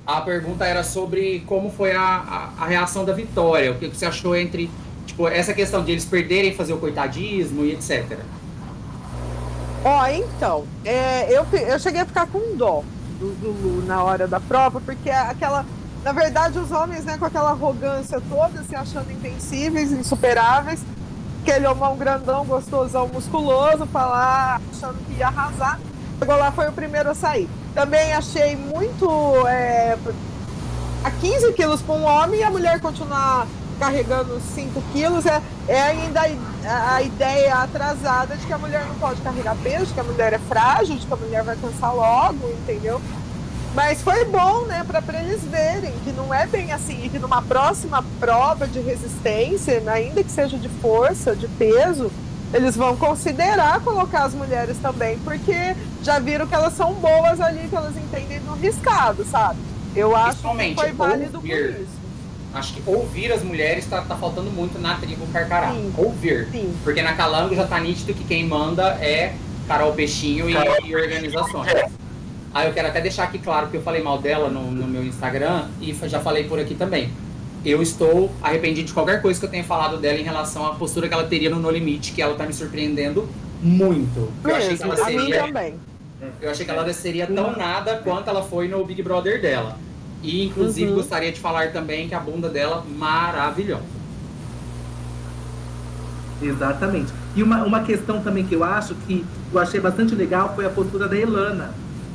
A 0.04 0.20
pergunta 0.20 0.66
era 0.66 0.82
sobre 0.82 1.44
como 1.46 1.70
foi 1.70 1.92
a, 1.92 2.02
a, 2.02 2.64
a, 2.64 2.66
reação 2.66 3.04
da 3.04 3.12
vitória. 3.12 3.70
O 3.70 3.78
que 3.78 3.86
você 3.86 4.04
achou 4.04 4.34
entre 4.34 4.68
tipo, 5.06 5.28
essa 5.28 5.54
questão 5.54 5.84
de 5.84 5.92
eles 5.92 6.04
perderem, 6.04 6.52
fazer 6.54 6.72
o 6.72 6.78
coitadismo 6.78 7.64
e 7.64 7.70
etc. 7.70 8.18
Ó, 9.84 10.06
então, 10.08 10.64
é, 10.84 11.30
eu, 11.30 11.46
eu 11.52 11.78
cheguei 11.78 12.00
a 12.00 12.06
ficar 12.06 12.26
com 12.26 12.56
dó 12.56 12.82
do 13.18 13.34
Zulu 13.40 13.84
na 13.86 14.02
hora 14.02 14.26
da 14.28 14.38
prova, 14.38 14.80
porque 14.80 15.10
aquela 15.10 15.64
na 16.04 16.12
verdade, 16.12 16.58
os 16.58 16.70
homens, 16.70 17.04
né, 17.04 17.18
com 17.18 17.24
aquela 17.24 17.50
arrogância 17.50 18.20
toda, 18.28 18.62
se 18.62 18.74
achando 18.74 19.10
invencíveis, 19.10 19.92
insuperáveis, 19.92 20.80
aquele 21.42 21.66
homão 21.66 21.96
grandão, 21.96 22.44
gostosão, 22.44 23.08
musculoso, 23.08 23.84
falar, 23.86 24.60
achando 24.72 24.96
que 25.06 25.18
ia 25.18 25.26
arrasar. 25.26 25.78
Chegou 26.18 26.36
lá, 26.36 26.52
foi 26.52 26.68
o 26.68 26.72
primeiro 26.72 27.10
a 27.10 27.14
sair. 27.14 27.48
Também 27.74 28.12
achei 28.12 28.56
muito. 28.56 29.08
É, 29.48 29.98
a 31.04 31.10
15 31.10 31.52
quilos 31.52 31.82
para 31.82 31.94
um 31.94 32.04
homem 32.04 32.40
e 32.40 32.42
a 32.42 32.50
mulher 32.50 32.80
continuar 32.80 33.46
carregando 33.78 34.40
5 34.54 34.82
quilos 34.92 35.24
é, 35.26 35.40
é 35.68 35.80
ainda 35.82 36.20
a, 36.64 36.94
a, 36.96 37.02
ideia 37.02 37.54
atrasada 37.54 38.36
de 38.36 38.46
que 38.46 38.52
a 38.52 38.58
mulher 38.58 38.84
não 38.86 38.94
pode 38.96 39.20
carregar 39.20 39.56
peso, 39.62 39.86
de 39.86 39.94
que 39.94 40.00
a 40.00 40.04
mulher 40.04 40.32
é 40.32 40.38
frágil, 40.38 40.96
de 40.96 41.06
que 41.06 41.12
a 41.12 41.16
mulher 41.16 41.42
vai 41.42 41.56
cansar 41.56 41.94
logo, 41.94 42.50
entendeu? 42.50 43.00
Mas 43.74 44.02
foi 44.02 44.24
bom, 44.24 44.64
né, 44.64 44.84
para 44.84 45.20
eles 45.20 45.42
verem 45.44 45.92
que 46.02 46.10
não 46.12 46.32
é 46.32 46.46
bem 46.46 46.72
assim, 46.72 47.04
e 47.04 47.08
que 47.08 47.18
numa 47.18 47.40
próxima 47.42 48.04
prova 48.18 48.66
de 48.66 48.80
resistência, 48.80 49.82
ainda 49.86 50.22
que 50.22 50.30
seja 50.30 50.58
de 50.58 50.68
força, 50.68 51.36
de 51.36 51.46
peso, 51.46 52.10
eles 52.52 52.74
vão 52.74 52.96
considerar 52.96 53.80
colocar 53.80 54.24
as 54.24 54.34
mulheres 54.34 54.78
também, 54.78 55.18
porque 55.18 55.76
já 56.02 56.18
viram 56.18 56.46
que 56.46 56.54
elas 56.54 56.72
são 56.72 56.94
boas 56.94 57.40
ali, 57.40 57.68
que 57.68 57.76
elas 57.76 57.96
entendem 57.96 58.40
do 58.40 58.54
riscado, 58.54 59.24
sabe? 59.24 59.58
Eu 59.94 60.16
acho 60.16 60.38
que 60.38 60.74
foi 60.74 60.92
válido 60.92 61.36
ouvir. 61.36 61.74
por 61.74 61.82
isso. 61.82 61.97
Acho 62.54 62.74
que 62.74 62.82
ouvir 62.86 63.32
as 63.32 63.42
mulheres 63.42 63.86
tá, 63.86 64.00
tá 64.00 64.16
faltando 64.16 64.50
muito 64.50 64.78
na 64.78 64.94
tribo 64.94 65.26
Carcará. 65.28 65.72
Sim, 65.72 65.92
ouvir. 65.96 66.48
Sim. 66.50 66.74
Porque 66.82 67.02
na 67.02 67.14
Calango 67.14 67.54
já 67.54 67.66
tá 67.66 67.78
nítido 67.78 68.14
que 68.14 68.24
quem 68.24 68.46
manda 68.46 68.96
é 69.00 69.34
Carol 69.66 69.92
Peixinho 69.92 70.48
e, 70.48 70.54
e 70.84 70.96
organizações. 70.96 71.70
Aí 72.54 72.66
eu 72.66 72.72
quero 72.72 72.88
até 72.88 73.00
deixar 73.00 73.24
aqui 73.24 73.38
claro 73.38 73.68
que 73.68 73.76
eu 73.76 73.82
falei 73.82 74.02
mal 74.02 74.18
dela 74.18 74.48
no, 74.48 74.70
no 74.70 74.86
meu 74.86 75.04
Instagram 75.04 75.66
e 75.80 75.94
já 76.08 76.20
falei 76.20 76.44
por 76.44 76.58
aqui 76.58 76.74
também 76.74 77.10
eu 77.64 77.82
estou 77.82 78.30
arrependido 78.42 78.86
de 78.86 78.92
qualquer 78.92 79.20
coisa 79.20 79.38
que 79.38 79.46
eu 79.46 79.50
tenha 79.50 79.64
falado 79.64 79.98
dela 79.98 80.18
em 80.18 80.22
relação 80.22 80.66
à 80.66 80.74
postura 80.74 81.08
que 81.08 81.14
ela 81.14 81.24
teria 81.24 81.50
no 81.50 81.58
No 81.58 81.70
Limite, 81.70 82.12
que 82.12 82.22
ela 82.22 82.34
tá 82.34 82.46
me 82.46 82.52
surpreendendo 82.52 83.28
muito. 83.60 84.32
Eu 84.44 84.54
achei 84.54 84.76
que 84.76 84.82
ela 84.82 84.96
seria. 84.96 85.76
Eu 86.40 86.50
achei 86.50 86.64
que 86.64 86.70
ela 86.70 86.92
seria 86.92 87.26
tão 87.26 87.56
nada 87.56 87.98
quanto 87.98 88.28
ela 88.28 88.42
foi 88.42 88.68
no 88.68 88.84
Big 88.84 89.02
Brother 89.02 89.40
dela. 89.40 89.76
E 90.22 90.46
inclusive 90.46 90.90
uhum. 90.90 90.96
gostaria 90.96 91.30
de 91.30 91.40
falar 91.40 91.72
também 91.72 92.08
que 92.08 92.14
a 92.14 92.20
bunda 92.20 92.48
dela 92.48 92.84
maravilhosa. 92.96 93.98
Exatamente. 96.42 97.12
E 97.34 97.42
uma, 97.42 97.64
uma 97.64 97.82
questão 97.82 98.20
também 98.20 98.44
que 98.44 98.54
eu 98.54 98.64
acho 98.64 98.94
que 98.94 99.24
eu 99.52 99.58
achei 99.58 99.80
bastante 99.80 100.14
legal 100.14 100.54
foi 100.54 100.66
a 100.66 100.70
postura 100.70 101.08
da 101.08 101.16
Elana 101.16 101.72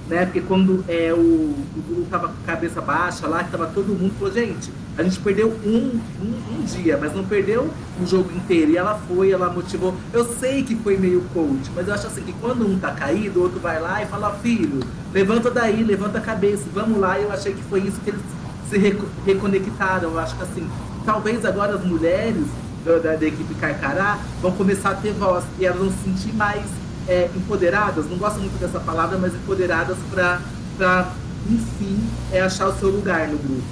né? 0.07 0.25
Porque 0.25 0.41
quando 0.41 0.83
é, 0.87 1.13
o, 1.13 1.17
o 1.17 2.07
tava 2.09 2.27
com 2.27 2.33
a 2.43 2.45
cabeça 2.45 2.81
baixa 2.81 3.27
lá, 3.27 3.43
que 3.43 3.51
tava 3.51 3.67
todo 3.67 3.87
mundo, 3.87 4.13
falou, 4.17 4.33
gente, 4.33 4.71
a 4.97 5.03
gente 5.03 5.19
perdeu 5.19 5.49
um, 5.65 5.99
um, 6.21 6.59
um, 6.59 6.65
dia, 6.65 6.97
mas 6.97 7.15
não 7.15 7.23
perdeu 7.23 7.69
o 8.01 8.05
jogo 8.05 8.31
inteiro. 8.35 8.71
E 8.71 8.77
ela 8.77 8.99
foi, 9.07 9.31
ela 9.31 9.49
motivou. 9.49 9.95
Eu 10.11 10.25
sei 10.25 10.63
que 10.63 10.75
foi 10.75 10.97
meio 10.97 11.21
coach, 11.33 11.71
mas 11.75 11.87
eu 11.87 11.93
acho 11.93 12.07
assim 12.07 12.21
que 12.21 12.33
quando 12.33 12.67
um 12.67 12.77
tá 12.77 12.91
caído, 12.91 13.39
o 13.39 13.43
outro 13.43 13.59
vai 13.59 13.79
lá 13.79 14.03
e 14.03 14.05
fala, 14.05 14.31
filho, 14.35 14.81
levanta 15.13 15.49
daí, 15.49 15.83
levanta 15.83 16.17
a 16.17 16.21
cabeça, 16.21 16.65
vamos 16.73 16.99
lá. 16.99 17.19
E 17.19 17.23
eu 17.23 17.31
achei 17.31 17.53
que 17.53 17.63
foi 17.63 17.81
isso 17.81 17.99
que 18.01 18.09
eles 18.09 18.21
se 18.69 18.77
reconectaram. 19.25 20.11
Eu 20.11 20.19
acho 20.19 20.35
que 20.35 20.43
assim, 20.43 20.67
talvez 21.05 21.45
agora 21.45 21.75
as 21.75 21.83
mulheres 21.85 22.45
da, 22.85 22.97
da, 22.97 23.15
da 23.15 23.25
equipe 23.25 23.55
Carcará 23.55 24.19
vão 24.41 24.51
começar 24.51 24.91
a 24.91 24.95
ter 24.95 25.13
voz 25.13 25.45
e 25.59 25.65
elas 25.65 25.79
vão 25.79 25.89
se 25.89 26.03
sentir 26.03 26.35
mais 26.35 26.82
é, 27.07 27.29
empoderadas, 27.35 28.09
não 28.09 28.17
gosto 28.17 28.39
muito 28.39 28.59
dessa 28.59 28.79
palavra, 28.79 29.17
mas 29.17 29.33
empoderadas 29.33 29.97
para, 30.09 31.11
enfim, 31.49 31.99
é 32.31 32.41
achar 32.41 32.67
o 32.67 32.73
seu 32.73 32.89
lugar 32.89 33.27
no 33.27 33.37
grupo. 33.37 33.63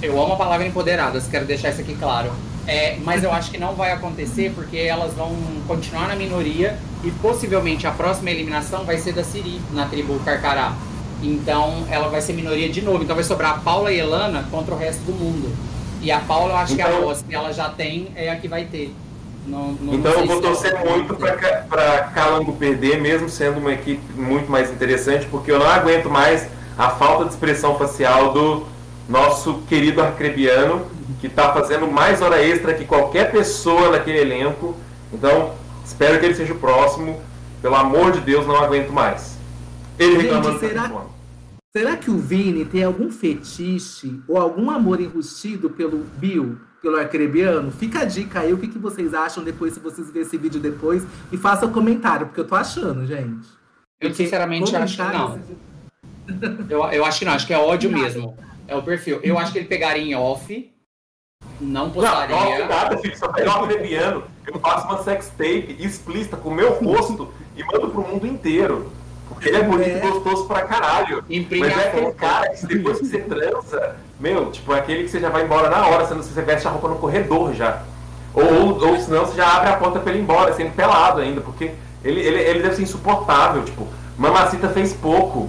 Eu 0.00 0.20
amo 0.20 0.34
a 0.34 0.36
palavra 0.36 0.66
empoderadas, 0.66 1.26
quero 1.26 1.44
deixar 1.44 1.70
isso 1.70 1.80
aqui 1.80 1.94
claro. 1.94 2.30
É, 2.66 2.98
mas 3.02 3.24
eu 3.24 3.32
acho 3.32 3.50
que 3.50 3.56
não 3.56 3.74
vai 3.74 3.92
acontecer 3.92 4.52
porque 4.54 4.76
elas 4.76 5.14
vão 5.14 5.34
continuar 5.66 6.06
na 6.06 6.14
minoria 6.14 6.78
e 7.02 7.10
possivelmente 7.10 7.86
a 7.86 7.90
próxima 7.90 8.30
eliminação 8.30 8.84
vai 8.84 8.98
ser 8.98 9.14
da 9.14 9.24
Siri 9.24 9.58
na 9.72 9.86
tribo 9.86 10.20
Carcará. 10.20 10.74
Então 11.22 11.86
ela 11.90 12.08
vai 12.08 12.20
ser 12.20 12.34
minoria 12.34 12.68
de 12.68 12.82
novo. 12.82 13.02
Então 13.02 13.16
vai 13.16 13.24
sobrar 13.24 13.52
a 13.52 13.58
Paula 13.58 13.90
e 13.90 13.98
Elana 13.98 14.46
contra 14.50 14.74
o 14.74 14.78
resto 14.78 15.00
do 15.04 15.12
mundo. 15.12 15.50
E 16.02 16.12
a 16.12 16.20
Paula, 16.20 16.50
eu 16.50 16.56
acho 16.58 16.74
então... 16.74 16.86
que 16.86 16.92
a 16.92 17.00
voz 17.00 17.24
que 17.26 17.34
ela 17.34 17.52
já 17.52 17.70
tem 17.70 18.08
é 18.14 18.30
a 18.30 18.36
que 18.36 18.46
vai 18.46 18.66
ter. 18.66 18.94
Não, 19.48 19.72
não 19.72 19.94
então 19.94 20.12
eu 20.12 20.26
vou 20.26 20.40
torcer 20.42 20.74
é 20.74 20.84
muito 20.84 21.14
para 21.16 22.02
Calango 22.14 22.52
perder, 22.56 23.00
mesmo 23.00 23.30
sendo 23.30 23.58
uma 23.58 23.72
equipe 23.72 24.02
muito 24.14 24.50
mais 24.50 24.70
interessante, 24.70 25.26
porque 25.26 25.50
eu 25.50 25.58
não 25.58 25.66
aguento 25.66 26.10
mais 26.10 26.46
a 26.76 26.90
falta 26.90 27.24
de 27.24 27.30
expressão 27.30 27.78
facial 27.78 28.32
do 28.32 28.66
nosso 29.08 29.62
querido 29.66 30.02
arcrebiano, 30.02 30.86
que 31.18 31.26
está 31.26 31.52
fazendo 31.52 31.90
mais 31.90 32.20
hora 32.20 32.44
extra 32.44 32.74
que 32.74 32.84
qualquer 32.84 33.32
pessoa 33.32 33.90
naquele 33.90 34.18
elenco. 34.18 34.76
Então, 35.12 35.54
espero 35.84 36.20
que 36.20 36.26
ele 36.26 36.34
seja 36.34 36.52
o 36.52 36.58
próximo. 36.58 37.18
Pelo 37.62 37.74
amor 37.74 38.12
de 38.12 38.20
Deus, 38.20 38.46
não 38.46 38.56
aguento 38.56 38.92
mais. 38.92 39.36
Ele 39.98 40.20
Gente, 40.20 40.60
será, 40.60 40.92
será 41.74 41.96
que 41.96 42.10
o 42.10 42.18
Vini 42.18 42.64
tem 42.64 42.84
algum 42.84 43.10
fetiche 43.10 44.20
ou 44.28 44.36
algum 44.36 44.70
amor 44.70 45.00
enrustido 45.00 45.70
pelo 45.70 46.04
Bill? 46.18 46.56
Pelo 46.80 46.96
arcrebiano? 46.96 47.70
Fica 47.70 48.00
a 48.00 48.04
dica 48.04 48.40
aí, 48.40 48.52
o 48.52 48.58
que, 48.58 48.68
que 48.68 48.78
vocês 48.78 49.14
acham 49.14 49.42
depois, 49.42 49.74
se 49.74 49.80
vocês 49.80 50.08
verem 50.08 50.22
esse 50.22 50.38
vídeo 50.38 50.60
depois, 50.60 51.04
e 51.32 51.36
faça 51.36 51.66
um 51.66 51.72
comentário, 51.72 52.26
porque 52.26 52.40
eu 52.40 52.46
tô 52.46 52.54
achando, 52.54 53.06
gente. 53.06 53.48
Eu 54.00 54.14
sinceramente 54.14 54.74
acho 54.74 54.96
que 54.96 55.02
não. 55.02 55.40
Eu, 56.68 56.84
eu 56.92 57.04
acho 57.04 57.18
que 57.18 57.24
não, 57.24 57.32
acho 57.32 57.46
que 57.46 57.54
é 57.54 57.58
ódio 57.58 57.90
mesmo. 57.92 58.36
É 58.66 58.76
o 58.76 58.82
perfil. 58.82 59.20
Eu 59.22 59.38
acho 59.38 59.52
que 59.52 59.58
ele 59.58 59.68
pegaria 59.68 60.02
em 60.02 60.14
off, 60.14 60.72
não 61.60 61.90
postaria. 61.90 62.36
Não, 62.36 62.58
não 62.58 62.68
nada, 62.68 62.98
filho, 62.98 63.16
só 63.18 63.28
pegar 63.28 63.60
o 63.60 63.64
arcrebiano, 63.64 64.24
eu 64.46 64.60
faço 64.60 64.86
uma 64.86 65.02
sex 65.02 65.28
tape 65.30 65.76
explícita 65.78 66.36
com 66.36 66.50
o 66.50 66.54
meu 66.54 66.72
rosto 66.74 67.32
e 67.56 67.64
mando 67.64 67.90
pro 67.90 68.06
mundo 68.06 68.26
inteiro. 68.26 68.92
Porque 69.28 69.48
ele 69.48 69.58
é 69.58 69.62
bonito 69.62 69.90
é. 69.90 69.98
e 69.98 70.00
gostoso 70.00 70.46
pra 70.46 70.62
caralho. 70.62 71.24
Imprime 71.28 71.68
Mas 71.68 71.78
é 71.78 71.88
aquele 71.88 72.12
cara 72.12 72.48
que 72.50 72.66
depois 72.66 72.98
que 72.98 73.06
você 73.06 73.18
transa, 73.18 73.96
meu, 74.18 74.50
tipo, 74.50 74.72
é 74.74 74.78
aquele 74.78 75.04
que 75.04 75.10
você 75.10 75.20
já 75.20 75.28
vai 75.28 75.44
embora 75.44 75.68
na 75.68 75.86
hora, 75.86 76.06
sendo 76.06 76.22
você 76.22 76.42
veste 76.42 76.66
a 76.66 76.70
roupa 76.70 76.88
no 76.88 76.96
corredor 76.96 77.54
já. 77.54 77.82
Ou, 78.34 78.44
ou, 78.44 78.88
ou 78.88 78.98
senão 78.98 79.26
você 79.26 79.36
já 79.36 79.56
abre 79.56 79.70
a 79.70 79.76
porta 79.76 80.00
pra 80.00 80.10
ele 80.10 80.20
ir 80.20 80.22
embora, 80.22 80.52
sendo 80.54 80.74
pelado 80.74 81.20
ainda, 81.20 81.40
porque 81.40 81.72
ele, 82.04 82.20
ele, 82.20 82.40
ele 82.40 82.62
deve 82.62 82.76
ser 82.76 82.82
insuportável, 82.82 83.64
tipo, 83.64 83.86
Mamacita 84.16 84.68
fez 84.68 84.92
pouco, 84.92 85.48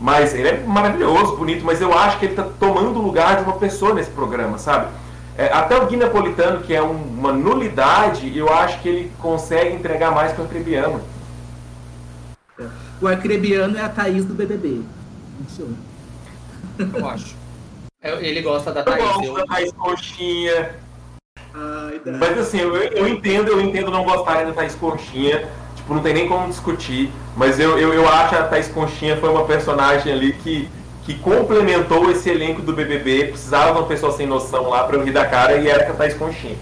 mas 0.00 0.34
ele 0.34 0.48
é 0.48 0.60
maravilhoso, 0.66 1.36
bonito, 1.36 1.64
mas 1.64 1.80
eu 1.80 1.96
acho 1.96 2.18
que 2.18 2.26
ele 2.26 2.34
tá 2.34 2.46
tomando 2.58 2.98
o 2.98 3.02
lugar 3.02 3.36
de 3.36 3.42
uma 3.42 3.54
pessoa 3.54 3.94
nesse 3.94 4.10
programa, 4.10 4.58
sabe? 4.58 4.88
É, 5.36 5.52
até 5.52 5.76
o 5.76 5.86
Gui 5.86 5.96
Napolitano, 5.96 6.60
que 6.62 6.74
é 6.74 6.82
um, 6.82 6.90
uma 6.90 7.32
nulidade, 7.32 8.36
eu 8.36 8.52
acho 8.52 8.80
que 8.80 8.88
ele 8.88 9.12
consegue 9.20 9.72
entregar 9.72 10.10
mais 10.10 10.32
que 10.32 10.40
o 10.40 10.44
Arcrebiano. 10.44 11.00
O 13.00 13.06
Arcrebiano 13.06 13.76
é 13.76 13.82
a 13.82 13.88
Thaís 13.88 14.24
do 14.24 14.34
BBB. 14.34 14.82
Eu 16.94 17.08
acho. 17.08 17.36
Ele 18.02 18.42
gosta 18.42 18.72
da 18.72 18.82
Thaís. 18.82 19.04
Eu 19.04 19.12
gosto 19.12 19.34
da 19.34 19.46
Thaís 19.46 19.72
Coxinha. 19.72 20.74
Ai, 21.54 22.00
mas 22.04 22.38
assim, 22.38 22.58
eu, 22.58 22.74
eu 22.76 23.08
entendo, 23.08 23.48
eu 23.48 23.60
entendo 23.60 23.90
não 23.90 24.04
gostar 24.04 24.44
da 24.44 24.52
Thaís 24.52 24.74
Conchinha. 24.74 25.48
Tipo, 25.76 25.94
não 25.94 26.02
tem 26.02 26.14
nem 26.14 26.28
como 26.28 26.48
discutir. 26.48 27.10
Mas 27.36 27.58
eu, 27.58 27.78
eu, 27.78 27.92
eu 27.92 28.08
acho 28.08 28.30
que 28.30 28.34
a 28.36 28.48
Thaís 28.48 28.68
Conchinha 28.68 29.16
foi 29.16 29.28
uma 29.28 29.44
personagem 29.44 30.12
ali 30.12 30.32
que, 30.32 30.68
que 31.04 31.14
complementou 31.18 32.10
esse 32.10 32.28
elenco 32.28 32.62
do 32.62 32.72
BBB. 32.72 33.28
Precisava 33.28 33.72
de 33.72 33.78
uma 33.78 33.86
pessoa 33.86 34.12
sem 34.12 34.26
noção 34.26 34.68
lá 34.68 34.84
pra 34.84 34.96
eu 34.96 35.04
rir 35.04 35.12
da 35.12 35.26
cara 35.26 35.56
e 35.56 35.68
era 35.68 35.90
a 35.90 35.94
Thaís 35.94 36.14
Conchinha. 36.14 36.56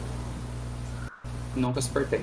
Nunca 1.54 1.80
suportei. 1.80 2.20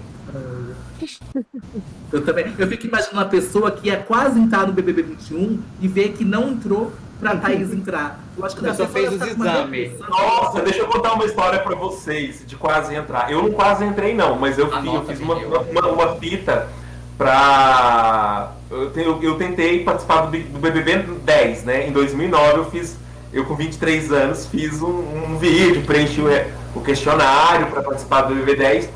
Eu 2.12 2.24
também. 2.24 2.54
Eu 2.58 2.68
fico 2.68 2.86
imaginando 2.86 3.18
uma 3.18 3.26
pessoa 3.26 3.72
que 3.72 3.88
ia 3.88 3.98
quase 3.98 4.40
entrar 4.40 4.68
no 4.68 4.74
BBB 4.74 5.04
21 5.04 5.60
e 5.82 5.88
ver 5.88 6.14
que 6.14 6.24
não 6.24 6.50
entrou 6.50 6.92
pra 7.20 7.38
Thaís 7.38 7.74
entrar. 7.74 8.20
Eu 8.38 8.46
acho 8.46 8.56
que 8.56 8.68
a 8.68 8.74
fez 8.74 9.14
os 9.14 9.22
exames. 9.22 10.00
Nossa, 10.00 10.62
deixa 10.62 10.80
eu 10.80 10.88
contar 10.88 11.14
uma 11.14 11.26
história 11.26 11.60
pra 11.60 11.76
vocês 11.76 12.44
de 12.46 12.56
quase 12.56 12.94
entrar. 12.94 13.32
Eu 13.32 13.44
não 13.44 13.52
quase 13.52 13.86
entrei, 13.86 14.14
não, 14.14 14.38
mas 14.38 14.58
eu, 14.58 14.70
fiz, 14.70 14.86
eu 14.86 15.06
fiz 15.06 15.20
uma, 15.20 15.36
uma, 15.36 15.88
uma, 15.88 16.16
fita 16.16 16.68
pra. 17.18 18.52
Eu, 18.70 19.22
eu, 19.22 19.36
tentei 19.38 19.84
participar 19.84 20.22
do, 20.22 20.32
do 20.32 20.60
BBB 20.60 21.04
10, 21.24 21.64
né? 21.64 21.88
Em 21.88 21.92
2009 21.92 22.58
eu 22.58 22.66
fiz. 22.66 22.98
Eu 23.32 23.46
com 23.46 23.56
23 23.56 24.12
anos 24.12 24.46
fiz 24.46 24.80
um, 24.82 24.88
um 24.88 25.38
vídeo, 25.40 25.82
preenchi 25.84 26.22
o, 26.22 26.28
o 26.76 26.84
questionário 26.84 27.66
para 27.68 27.82
participar 27.82 28.24
do 28.24 28.36
BBB 28.36 28.56
10. 28.56 28.90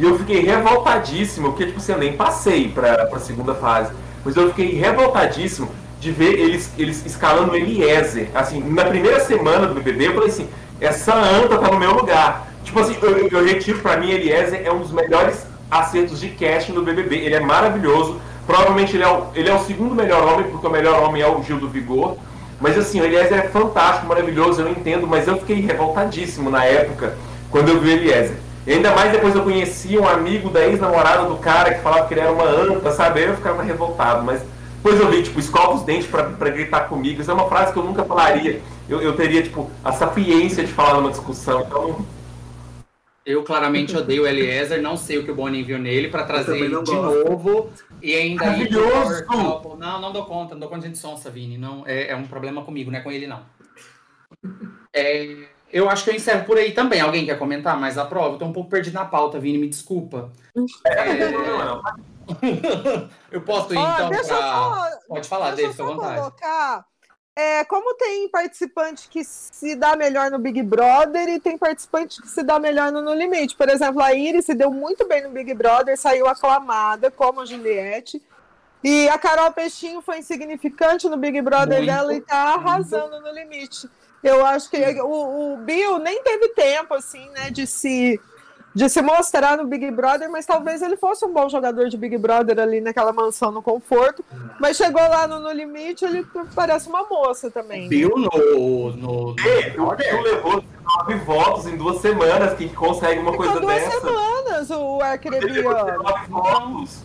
E 0.00 0.04
eu 0.04 0.18
fiquei 0.18 0.40
revoltadíssimo, 0.40 1.48
porque 1.48 1.66
tipo 1.66 1.78
assim, 1.78 1.92
eu 1.92 1.98
nem 1.98 2.14
passei 2.14 2.68
pra, 2.68 3.04
pra 3.04 3.20
segunda 3.20 3.54
fase. 3.54 3.92
Mas 4.24 4.34
eu 4.34 4.48
fiquei 4.48 4.72
revoltadíssimo 4.72 5.68
de 6.00 6.10
ver 6.10 6.40
eles, 6.40 6.72
eles 6.78 7.04
escalando 7.04 7.52
o 7.52 7.54
Eliezer. 7.54 8.30
Assim, 8.34 8.62
na 8.62 8.86
primeira 8.86 9.20
semana 9.20 9.66
do 9.66 9.74
BBB, 9.74 10.08
eu 10.08 10.14
falei 10.14 10.30
assim, 10.30 10.48
essa 10.80 11.14
anta 11.14 11.58
tá 11.58 11.70
no 11.70 11.78
meu 11.78 11.92
lugar. 11.92 12.50
Tipo 12.64 12.80
assim, 12.80 12.96
eu, 13.02 13.28
eu 13.28 13.44
retiro 13.44 13.80
pra 13.80 13.98
mim, 13.98 14.10
Eliezer 14.10 14.62
é 14.64 14.72
um 14.72 14.78
dos 14.78 14.90
melhores 14.90 15.44
acertos 15.70 16.18
de 16.18 16.30
casting 16.30 16.72
do 16.72 16.82
BBB. 16.82 17.16
Ele 17.16 17.34
é 17.34 17.40
maravilhoso. 17.40 18.22
Provavelmente 18.46 18.96
ele 18.96 19.04
é, 19.04 19.08
o, 19.08 19.26
ele 19.34 19.50
é 19.50 19.54
o 19.54 19.62
segundo 19.66 19.94
melhor 19.94 20.26
homem, 20.26 20.50
porque 20.50 20.66
o 20.66 20.70
melhor 20.70 21.02
homem 21.02 21.20
é 21.20 21.28
o 21.28 21.42
Gil 21.42 21.58
do 21.58 21.68
Vigor. 21.68 22.16
Mas 22.58 22.78
assim, 22.78 23.02
o 23.02 23.04
Eliezer 23.04 23.38
é 23.38 23.48
fantástico, 23.48 24.06
maravilhoso, 24.06 24.62
eu 24.62 24.70
entendo, 24.70 25.06
mas 25.06 25.28
eu 25.28 25.36
fiquei 25.36 25.60
revoltadíssimo 25.60 26.48
na 26.48 26.64
época, 26.64 27.18
quando 27.50 27.68
eu 27.68 27.78
vi 27.78 27.90
o 27.90 27.92
Eliezer. 27.92 28.36
E 28.70 28.74
ainda 28.74 28.94
mais 28.94 29.10
depois 29.10 29.34
eu 29.34 29.42
conheci 29.42 29.98
um 29.98 30.06
amigo 30.06 30.48
da 30.48 30.64
ex-namorada 30.64 31.28
do 31.28 31.36
cara 31.38 31.74
que 31.74 31.80
falava 31.80 32.06
que 32.06 32.14
ele 32.14 32.20
era 32.20 32.30
uma 32.30 32.44
anta, 32.44 32.92
sabe? 32.92 33.18
Aí 33.18 33.26
eu 33.26 33.34
ficava 33.34 33.64
revoltado, 33.64 34.22
mas 34.22 34.44
depois 34.76 35.00
eu 35.00 35.10
vi, 35.10 35.24
tipo, 35.24 35.40
escova 35.40 35.74
os 35.74 35.82
dentes 35.82 36.06
pra, 36.06 36.22
pra 36.22 36.50
gritar 36.50 36.88
comigo. 36.88 37.20
Isso 37.20 37.32
é 37.32 37.34
uma 37.34 37.48
frase 37.48 37.72
que 37.72 37.78
eu 37.80 37.82
nunca 37.82 38.04
falaria. 38.04 38.62
Eu, 38.88 39.02
eu 39.02 39.16
teria, 39.16 39.42
tipo, 39.42 39.68
a 39.82 39.90
sapiência 39.90 40.64
de 40.64 40.72
falar 40.72 40.94
numa 40.94 41.10
discussão, 41.10 41.62
então... 41.62 42.06
Eu 43.26 43.42
claramente 43.42 43.96
odeio 43.96 44.22
o 44.22 44.26
Eliezer, 44.26 44.80
não 44.80 44.96
sei 44.96 45.18
o 45.18 45.24
que 45.24 45.32
o 45.32 45.34
Boninho 45.34 45.66
viu 45.66 45.78
nele 45.78 46.06
para 46.06 46.22
trazer 46.22 46.56
ele 46.56 46.68
de 46.68 46.74
gosto. 46.74 46.94
novo 46.94 47.72
e 48.00 48.14
ainda 48.14 48.44
Maravilhoso! 48.44 49.24
Não, 49.80 50.00
não 50.00 50.12
dou 50.12 50.24
conta, 50.26 50.54
não 50.54 50.60
dou 50.60 50.68
conta 50.68 50.88
de 50.88 50.96
sonsa, 50.96 51.28
Vini. 51.28 51.58
Não, 51.58 51.82
é, 51.88 52.12
é 52.12 52.16
um 52.16 52.24
problema 52.24 52.62
comigo, 52.62 52.88
não 52.88 53.00
é 53.00 53.02
com 53.02 53.10
ele, 53.10 53.26
não. 53.26 53.42
É, 54.94 55.48
Eu 55.72 55.88
acho 55.88 56.04
que 56.04 56.10
eu 56.10 56.14
encerro 56.14 56.44
por 56.44 56.56
aí 56.58 56.72
também. 56.72 57.00
Alguém 57.00 57.24
quer 57.24 57.38
comentar 57.38 57.78
mais 57.78 57.96
a 57.96 58.04
prova? 58.04 58.34
Eu 58.34 58.38
tô 58.38 58.44
um 58.44 58.52
pouco 58.52 58.68
perdido 58.70 58.94
na 58.94 59.04
pauta, 59.04 59.38
Vini, 59.38 59.58
me 59.58 59.68
desculpa. 59.68 60.32
É... 60.86 61.30
eu 63.30 63.40
posso 63.42 63.72
ir 63.74 63.78
então 63.78 64.10
deixa 64.10 64.32
eu 64.32 64.38
pra. 64.38 64.52
só- 64.52 64.86
Pode 65.08 65.28
falar, 65.28 65.54
Deixa 65.54 65.62
eu 65.62 65.74
David, 65.74 65.76
fica 65.76 65.82
à 65.82 65.86
vontade. 65.94 66.18
colocar. 66.20 66.84
É, 67.36 67.64
como 67.64 67.94
tem 67.94 68.28
participante 68.28 69.08
que 69.08 69.22
se 69.24 69.74
dá 69.76 69.96
melhor 69.96 70.30
no 70.30 70.38
Big 70.38 70.62
Brother 70.62 71.28
e 71.28 71.40
tem 71.40 71.56
participante 71.56 72.20
que 72.20 72.28
se 72.28 72.42
dá 72.42 72.58
melhor 72.58 72.92
no 72.92 73.00
No 73.00 73.14
Limite. 73.14 73.56
Por 73.56 73.68
exemplo, 73.68 74.02
a 74.02 74.12
Iris 74.12 74.44
se 74.46 74.54
deu 74.54 74.70
muito 74.70 75.06
bem 75.08 75.22
no 75.22 75.30
Big 75.30 75.54
Brother, 75.54 75.96
saiu 75.96 76.26
aclamada, 76.26 77.10
como 77.10 77.40
a 77.40 77.46
Juliette. 77.46 78.20
E 78.82 79.08
a 79.08 79.18
Carol 79.18 79.52
Peixinho 79.52 80.02
foi 80.02 80.18
insignificante 80.18 81.08
no 81.08 81.16
Big 81.16 81.40
Brother 81.40 81.78
Muito, 81.78 81.90
dela 81.90 82.14
e 82.14 82.20
tá 82.20 82.54
arrasando 82.54 83.20
no 83.20 83.30
limite. 83.32 83.88
Eu 84.22 84.44
acho 84.44 84.70
que 84.70 84.76
o, 85.00 85.54
o 85.54 85.56
Bill 85.58 85.98
nem 85.98 86.22
teve 86.22 86.48
tempo, 86.48 86.94
assim, 86.94 87.28
né, 87.30 87.50
de 87.50 87.66
se, 87.66 88.20
de 88.74 88.88
se 88.88 89.00
mostrar 89.00 89.56
no 89.56 89.66
Big 89.66 89.90
Brother, 89.90 90.30
mas 90.30 90.44
talvez 90.44 90.82
ele 90.82 90.96
fosse 90.96 91.24
um 91.24 91.32
bom 91.32 91.48
jogador 91.48 91.88
de 91.88 91.96
Big 91.96 92.18
Brother 92.18 92.58
ali 92.58 92.80
naquela 92.80 93.12
mansão 93.12 93.50
no 93.50 93.62
conforto. 93.62 94.22
Mas 94.60 94.76
chegou 94.76 95.00
lá 95.00 95.26
no, 95.26 95.40
no 95.40 95.50
limite, 95.50 96.04
ele 96.04 96.26
parece 96.54 96.88
uma 96.88 97.04
moça 97.04 97.50
também. 97.50 97.82
né? 97.82 97.88
Viu 97.88 98.10
no. 98.10 98.92
no... 98.92 99.36
É, 99.40 99.80
o 99.80 99.96
Bill 99.96 100.20
levou 100.22 100.60
19 100.60 101.14
votos 101.24 101.66
em 101.66 101.76
duas 101.76 102.00
semanas. 102.02 102.56
Quem 102.58 102.68
consegue 102.68 103.20
uma 103.20 103.32
Ficou 103.32 103.46
coisa 103.46 103.60
duas 103.60 103.74
dessa? 103.82 104.00
semanas 104.00 104.70
o 104.70 104.98
Ele 105.32 105.52
levou 105.52 105.72
arcrebiano. 105.72 106.04
19 106.04 106.26
votos. 106.28 106.98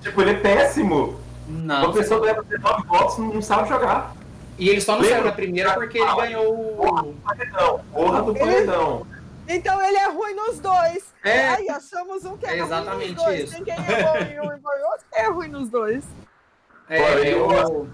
Tipo, 0.00 0.22
ele 0.22 0.30
é 0.30 0.34
péssimo. 0.40 1.20
Não. 1.46 1.84
Uma 1.84 1.92
pessoa 1.92 2.20
que 2.20 2.26
leva 2.26 2.42
19 2.42 2.86
votos 2.86 3.18
não 3.18 3.42
sabe 3.42 3.68
jogar. 3.68 4.14
E 4.62 4.68
ele 4.68 4.80
só 4.80 4.92
não 4.92 5.00
Lembra? 5.00 5.16
saiu 5.16 5.24
da 5.24 5.32
primeira 5.32 5.74
porque 5.74 5.98
ele 5.98 6.14
ganhou 6.14 6.52
o. 6.54 7.14
Paredão. 7.24 7.80
Porra 7.92 8.22
do 8.22 8.34
paredão. 8.34 9.06
Então 9.48 9.82
ele 9.84 9.96
é 9.96 10.08
ruim 10.08 10.34
nos 10.34 10.60
dois. 10.60 11.12
É. 11.24 11.48
Aí 11.48 11.68
achamos 11.68 12.24
um 12.24 12.36
que 12.36 12.46
é, 12.46 12.50
É 12.50 12.52
ruim 12.58 12.64
exatamente 12.66 13.12
nos 13.14 13.24
dois. 13.24 13.40
isso. 13.40 13.52
Tem 13.54 13.64
quem 13.64 13.74
é 13.74 14.02
bom 14.02 14.16
em 14.18 14.40
um 14.40 14.52
e 14.52 14.58
bom 14.60 14.70
em 14.70 14.82
outro, 14.84 15.04
quem 15.12 15.20
é 15.22 15.28
ruim 15.30 15.48
nos 15.48 15.68
dois. 15.68 16.04
É, 16.88 17.00
Olha, 17.02 17.26
é 17.28 17.34
eu 17.34 17.44
o- 17.44 17.48
gosto. 17.48 17.88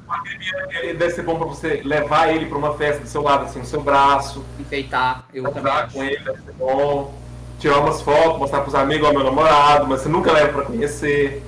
Ele 0.82 0.94
deve 0.94 1.10
ser 1.12 1.22
bom 1.22 1.36
pra 1.38 1.46
você 1.46 1.80
levar 1.84 2.34
ele 2.34 2.46
pra 2.46 2.58
uma 2.58 2.76
festa 2.76 3.02
do 3.02 3.08
seu 3.08 3.22
lado, 3.22 3.44
assim, 3.44 3.60
no 3.60 3.64
seu 3.64 3.80
braço. 3.80 4.44
enfeitar. 4.60 5.24
Eu 5.32 5.50
também 5.50 5.72
acho. 5.72 5.94
com 5.94 6.04
ele 6.04 6.18
deve 6.18 6.42
ser 6.42 6.52
bom. 6.52 7.14
Tirar 7.58 7.78
umas 7.78 8.02
fotos, 8.02 8.38
mostrar 8.38 8.60
pros 8.60 8.74
amigos, 8.74 9.08
ó, 9.08 9.12
meu 9.12 9.24
namorado, 9.24 9.86
mas 9.86 10.00
você 10.02 10.08
nunca 10.08 10.30
leva 10.32 10.52
pra 10.52 10.62
conhecer. 10.66 11.42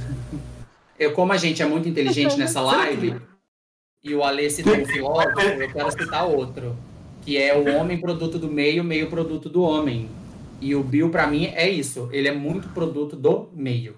Eu, 0.99 1.13
como 1.13 1.33
a 1.33 1.37
gente 1.37 1.63
é 1.63 1.67
muito 1.67 1.89
inteligente 1.89 2.37
nessa 2.39 2.61
live, 2.61 3.21
e 4.03 4.15
o 4.15 4.25
Alê 4.25 4.49
citou 4.49 4.75
um 4.75 4.87
filósofo, 4.87 5.41
eu 5.41 5.71
quero 5.71 5.91
citar 5.91 6.27
outro. 6.27 6.77
Que 7.23 7.37
é 7.37 7.55
o 7.57 7.77
homem 7.77 8.01
produto 8.01 8.39
do 8.39 8.49
meio, 8.49 8.83
meio 8.83 9.09
produto 9.09 9.49
do 9.49 9.63
homem. 9.63 10.09
E 10.61 10.75
o 10.75 10.83
Bill, 10.83 11.11
pra 11.11 11.27
mim, 11.27 11.53
é 11.55 11.69
isso. 11.69 12.09
Ele 12.11 12.27
é 12.27 12.33
muito 12.33 12.69
produto 12.71 13.15
do 13.15 13.51
meio. 13.53 13.97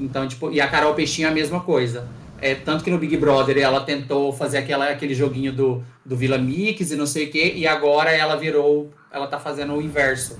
Então, 0.00 0.26
tipo, 0.26 0.50
e 0.50 0.60
a 0.60 0.68
Carol 0.68 0.94
Peixinho 0.94 1.28
é 1.28 1.30
a 1.30 1.34
mesma 1.34 1.60
coisa. 1.60 2.08
É, 2.40 2.54
tanto 2.54 2.82
que 2.82 2.90
no 2.90 2.98
Big 2.98 3.16
Brother 3.16 3.58
ela 3.58 3.80
tentou 3.80 4.32
fazer 4.32 4.58
aquela, 4.58 4.88
aquele 4.88 5.14
joguinho 5.14 5.52
do, 5.52 5.84
do 6.04 6.16
Vila 6.16 6.36
Mix 6.36 6.90
e 6.90 6.96
não 6.96 7.06
sei 7.06 7.26
o 7.26 7.30
quê, 7.30 7.52
e 7.54 7.66
agora 7.66 8.10
ela 8.10 8.34
virou, 8.36 8.90
ela 9.10 9.26
tá 9.26 9.38
fazendo 9.38 9.74
o 9.74 9.80
inverso. 9.80 10.38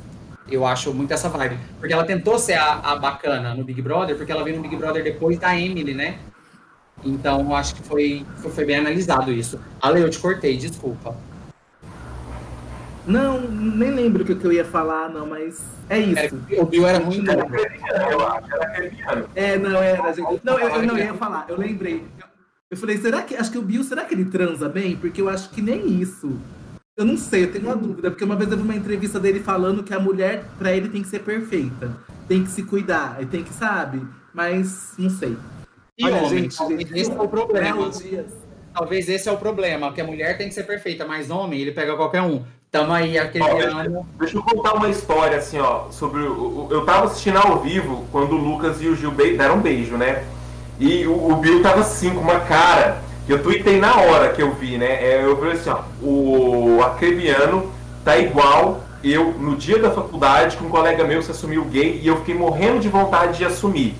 Eu 0.51 0.67
acho 0.67 0.93
muito 0.93 1.13
essa 1.13 1.29
vibe. 1.29 1.59
Porque 1.79 1.93
ela 1.93 2.05
tentou 2.05 2.39
ser 2.39 2.55
a, 2.55 2.73
a 2.81 2.97
bacana 2.97 3.55
no 3.55 3.65
Big 3.65 3.81
Brother, 3.81 4.17
porque 4.17 4.33
ela 4.33 4.45
veio 4.45 4.57
no 4.57 4.63
Big 4.63 4.77
Brother 4.77 5.03
depois 5.03 5.39
da 5.39 5.59
Emily, 5.59 5.95
né? 5.95 6.19
Então, 7.03 7.41
eu 7.41 7.55
acho 7.55 7.75
que 7.75 7.83
foi, 7.83 8.27
foi 8.37 8.65
bem 8.65 8.77
analisado 8.79 9.33
isso. 9.33 9.59
Ale, 9.81 10.01
eu 10.01 10.11
te 10.11 10.19
cortei, 10.19 10.57
desculpa. 10.57 11.15
Não, 13.07 13.41
nem 13.41 13.91
lembro 13.91 14.23
o 14.23 14.27
que 14.27 14.45
eu 14.45 14.53
ia 14.53 14.65
falar, 14.65 15.11
não, 15.11 15.27
mas 15.27 15.63
é 15.91 16.01
Era- 16.01 16.25
isso. 16.25 16.37
o 16.59 16.65
Bill 16.65 16.87
era 16.87 17.01
muito 17.01 17.23
bom. 17.25 17.51
Eu 18.11 18.27
acho, 18.27 18.55
era 18.55 18.65
aquele 18.65 18.97
É, 19.35 19.59
não, 19.59 19.77
era, 19.83 20.13
gente. 20.13 20.41
Não, 20.43 20.59
eu, 20.59 20.69
eu 20.69 20.83
não 20.87 20.97
eu 20.97 21.05
ia 21.05 21.15
falar, 21.15 21.45
eu 21.49 21.59
lembrei. 21.59 21.97
Eu, 22.19 22.27
eu 22.71 22.77
falei, 22.79 22.97
será 22.97 23.21
que. 23.23 23.37
Acho 23.37 23.51
que 23.51 23.59
o 23.59 23.63
Bill, 23.63 23.85
será 23.85 24.05
que 24.05 24.15
ele 24.15 24.25
transa 24.25 24.71
bem? 24.71 24.97
Porque 24.97 25.21
eu 25.21 25.29
acho 25.29 25.51
que 25.51 25.61
nem 25.61 26.01
isso. 26.01 26.33
Eu 26.97 27.05
não 27.05 27.19
sei, 27.19 27.45
eu 27.45 27.53
tenho 27.53 27.67
uma 27.67 27.77
dúvida, 27.77 28.11
porque 28.11 28.25
uma 28.25 28.37
vez 28.37 28.51
eu 28.51 28.57
vi 28.57 28.63
uma 28.63 28.75
entrevista 28.75 29.21
dele 29.21 29.41
falando 29.41 29.83
que 29.83 29.93
a 29.93 29.99
mulher, 29.99 30.45
pra 30.57 30.73
ele, 30.73 30.89
tem 30.89 31.03
que 31.03 31.09
ser 31.09 31.19
perfeita. 31.21 31.91
Tem 32.27 32.43
que 32.43 32.51
se 32.51 32.63
cuidar, 32.63 33.19
e 33.21 33.27
tem 33.27 33.43
que, 33.45 33.53
sabe? 33.53 34.01
Mas 34.33 34.93
não 34.97 35.11
sei. 35.11 35.37
E 35.97 36.11
homem, 36.11 36.49
talvez 36.49 36.91
esse 36.93 37.11
é 37.11 37.21
o 37.21 37.29
problema. 37.29 37.91
Talvez 38.75 39.09
esse 39.09 39.29
é 39.29 39.33
o 39.33 39.37
problema, 39.37 39.93
que 39.93 40.01
a 40.01 40.05
mulher 40.05 40.37
tem 40.37 40.49
que 40.49 40.55
ser 40.55 40.65
perfeita, 40.65 41.05
mas 41.05 41.31
homem, 41.31 41.61
ele 41.61 41.71
pega 41.71 41.95
qualquer 41.95 42.23
um. 42.23 42.43
Tamo 42.73 42.93
aí, 42.93 43.17
aquele 43.17 43.45
Ó, 43.45 43.61
ano. 43.61 44.05
Deixa 44.19 44.37
eu 44.37 44.43
contar 44.43 44.75
uma 44.75 44.89
história 44.89 45.37
assim, 45.39 45.61
ó, 45.61 45.85
sobre 45.93 46.23
o, 46.23 46.33
o- 46.33 46.69
eu 46.73 46.85
tava 46.85 47.07
assistindo 47.07 47.37
ao 47.39 47.61
vivo 47.61 48.05
quando 48.11 48.33
o 48.33 48.37
Lucas 48.37 48.83
e 48.83 48.89
o 48.89 48.97
Gil 48.97 49.13
deram 49.13 49.59
um 49.59 49.61
beijo, 49.61 49.97
né? 49.97 50.25
E 50.81 51.07
o, 51.07 51.31
o 51.31 51.37
Bill 51.37 51.63
tava 51.63 51.83
assim 51.83 52.11
com 52.13 52.21
uma 52.21 52.41
cara 52.41 53.01
que 53.27 53.33
eu 53.33 53.41
tuitei 53.41 53.79
na 53.79 53.97
hora 53.97 54.31
que 54.33 54.43
eu 54.43 54.53
vi, 54.55 54.77
né? 54.77 54.87
É, 55.05 55.25
eu 55.25 55.37
falei 55.37 55.53
assim, 55.53 55.71
ó, 55.71 55.83
o 56.05 56.83
Acrebiano 56.83 57.71
tá 58.05 58.19
igual 58.19 58.83
eu 59.05 59.33
no 59.35 59.55
dia 59.55 59.79
da 59.79 59.93
faculdade 59.93 60.57
que 60.57 60.65
um 60.65 60.69
colega 60.69 61.05
meu 61.05 61.23
se 61.23 61.31
assumiu 61.31 61.65
gay 61.67 62.01
e 62.03 62.09
eu 62.09 62.17
fiquei 62.17 62.35
morrendo 62.35 62.81
de 62.81 62.89
vontade 62.89 63.39
de 63.39 63.45
assumir. 63.45 63.95